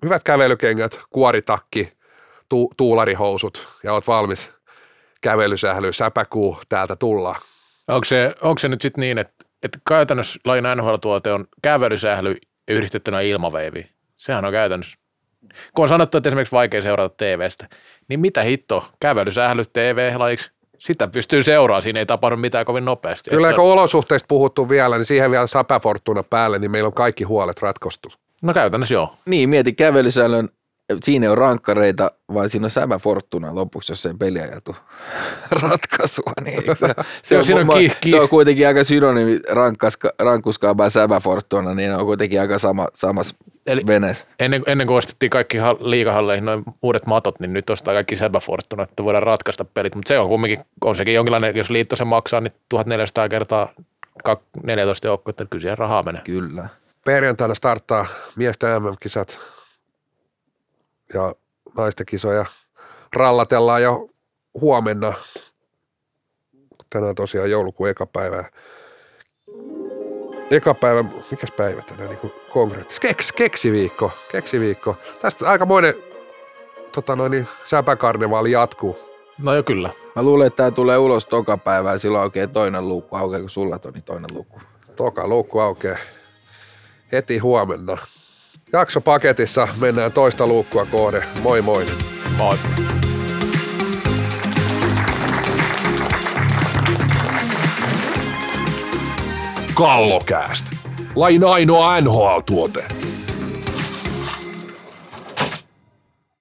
hyvät 0.03 0.23
kävelykengät, 0.23 0.99
kuoritakki, 1.09 1.91
tu, 2.49 2.71
tuularihousut 2.77 3.67
ja 3.83 3.93
oot 3.93 4.07
valmis 4.07 4.51
kävelysähly, 5.21 5.93
säpäkuu, 5.93 6.57
täältä 6.69 6.95
tullaan. 6.95 7.41
Onko 7.87 8.05
se, 8.05 8.35
onko 8.41 8.59
se 8.59 8.67
nyt 8.67 8.81
sitten 8.81 9.01
niin, 9.01 9.17
että, 9.17 9.45
että 9.63 9.79
käytännössä 9.87 10.39
lain 10.45 10.63
NHL-tuote 10.75 11.31
on 11.31 11.47
kävelysähly 11.61 12.35
yhdistettynä 12.67 13.21
ilmaveiviin? 13.21 13.89
Sehän 14.15 14.45
on 14.45 14.51
käytännössä. 14.51 14.99
Kun 15.75 15.83
on 15.83 15.89
sanottu, 15.89 16.17
että 16.17 16.29
esimerkiksi 16.29 16.55
vaikea 16.55 16.81
seurata 16.81 17.15
TVstä, 17.17 17.69
niin 18.07 18.19
mitä 18.19 18.43
hitto, 18.43 18.91
kävelysähly 18.99 19.63
TV-lajiksi, 19.73 20.51
sitä 20.77 21.07
pystyy 21.07 21.43
seuraamaan, 21.43 21.81
siinä 21.81 21.99
ei 21.99 22.05
tapahdu 22.05 22.37
mitään 22.37 22.65
kovin 22.65 22.85
nopeasti. 22.85 23.29
Kyllä 23.29 23.53
kun 23.53 23.63
olosuhteista 23.63 24.27
puhuttu 24.27 24.69
vielä, 24.69 24.97
niin 24.97 25.05
siihen 25.05 25.31
vielä 25.31 25.47
säpäfortuna 25.47 26.23
päälle, 26.23 26.59
niin 26.59 26.71
meillä 26.71 26.87
on 26.87 26.93
kaikki 26.93 27.23
huolet 27.23 27.61
ratkostu. 27.61 28.09
No 28.43 28.53
käytännössä 28.53 28.93
joo. 28.93 29.15
Niin, 29.25 29.49
mieti 29.49 29.73
kävelysäännön, 29.73 30.49
siinä 31.03 31.23
ei 31.25 31.27
ole 31.29 31.35
rankkareita, 31.35 32.11
vaan 32.33 32.49
siinä 32.49 32.65
on 32.65 32.69
Sämä 32.69 32.99
Fortuna 32.99 33.55
lopuksi, 33.55 33.91
jos 33.91 34.05
ei 34.05 34.13
peliajatu 34.19 34.75
ratkaisua. 35.51 36.33
Niin 36.43 36.63
se, 36.63 36.87
se, 37.23 37.37
on, 37.37 37.43
siinä 37.43 37.61
on 37.61 37.67
mu- 37.67 37.73
ki- 37.73 37.91
ki- 38.01 38.11
se 38.11 38.19
on 38.19 38.29
kuitenkin 38.29 38.67
aika 38.67 38.83
synonyymi 38.83 39.39
rankkaska, 39.49 40.11
rankkuskaaba 40.19 40.89
Sämä 40.89 41.19
Fortuna, 41.19 41.73
niin 41.73 41.89
ne 41.89 41.95
on 41.97 42.05
kuitenkin 42.05 42.41
aika 42.41 42.57
sama, 42.59 42.87
samassa 42.93 43.35
Eli- 43.67 43.87
veneessä. 43.87 44.25
Ennen, 44.39 44.63
ennen 44.67 44.87
kuin 44.87 44.97
ostettiin 44.97 45.29
kaikki 45.29 45.57
hal- 45.57 45.77
liikahalleihin 45.79 46.45
noin 46.45 46.63
uudet 46.81 47.05
matot, 47.05 47.39
niin 47.39 47.53
nyt 47.53 47.69
ostaa 47.69 47.93
kaikki 47.93 48.15
Säbä 48.15 48.39
Fortuna, 48.39 48.83
että 48.83 49.03
voidaan 49.03 49.23
ratkaista 49.23 49.65
pelit. 49.65 49.95
Mutta 49.95 50.07
se 50.09 50.19
on 50.19 50.27
kumminkin, 50.27 50.59
on 50.81 50.95
sekin 50.95 51.13
jonkinlainen, 51.13 51.55
jos 51.55 51.69
liitto 51.69 51.95
sen 51.95 52.07
maksaa, 52.07 52.41
niin 52.41 52.53
1400 52.69 53.29
kertaa 53.29 53.69
kak- 54.29 54.63
14 54.63 55.07
joukkuetta, 55.07 55.43
että 55.43 55.51
kyllä 55.51 55.61
siihen 55.61 55.77
rahaa 55.77 56.03
menee. 56.03 56.21
Kyllä. 56.21 56.69
Perjantaina 57.05 57.55
starttaa 57.55 58.05
miesten 58.35 58.81
MM-kisat 58.83 59.39
ja 61.13 61.35
naisten 61.77 62.05
kisoja. 62.05 62.45
Rallatellaan 63.15 63.83
jo 63.83 64.09
huomenna. 64.61 65.13
Tänään 66.89 67.15
tosiaan 67.15 67.51
joulukuun 67.51 67.89
eka 67.89 68.05
päivä. 68.05 68.43
Eka 70.51 70.73
päivä, 70.73 71.03
mikäs 71.31 71.51
päivä 71.51 71.81
tänään 71.81 72.09
niin 72.09 72.33
konkreettisesti? 72.49 73.07
Keks, 73.07 73.31
keksiviikko, 73.31 74.11
keksiviikko. 74.31 74.95
Tästä 75.21 75.49
aikamoinen 75.49 75.93
tota 76.91 77.15
noin, 77.15 77.31
niin, 77.31 77.47
säpäkarnevaali 77.65 78.51
jatkuu. 78.51 78.99
No 79.37 79.55
jo 79.55 79.63
kyllä. 79.63 79.89
Mä 80.15 80.23
luulen, 80.23 80.47
että 80.47 80.57
tämä 80.57 80.71
tulee 80.71 80.97
ulos 80.97 81.25
toka 81.25 81.57
päivää 81.57 81.91
ja 81.91 81.97
silloin 81.97 82.21
aukeaa 82.21 82.47
toinen 82.47 82.87
luukku. 82.87 83.15
Aukeako 83.15 83.49
sulla 83.49 83.79
Toni 83.79 84.01
toinen 84.01 84.33
luukku? 84.33 84.59
Toka 84.95 85.27
luukku 85.27 85.59
aukeaa 85.59 85.97
heti 87.11 87.37
huomenna. 87.37 87.97
Jakso 88.73 89.01
paketissa 89.01 89.67
mennään 89.79 90.11
toista 90.11 90.47
luukkua 90.47 90.85
kohde. 90.85 91.23
Moi 91.41 91.61
moi. 91.61 91.85
Moi. 92.37 92.57
Kallokääst. 99.73 100.65
Lain 101.15 101.43
ainoa 101.43 102.01
NHL-tuote. 102.01 102.98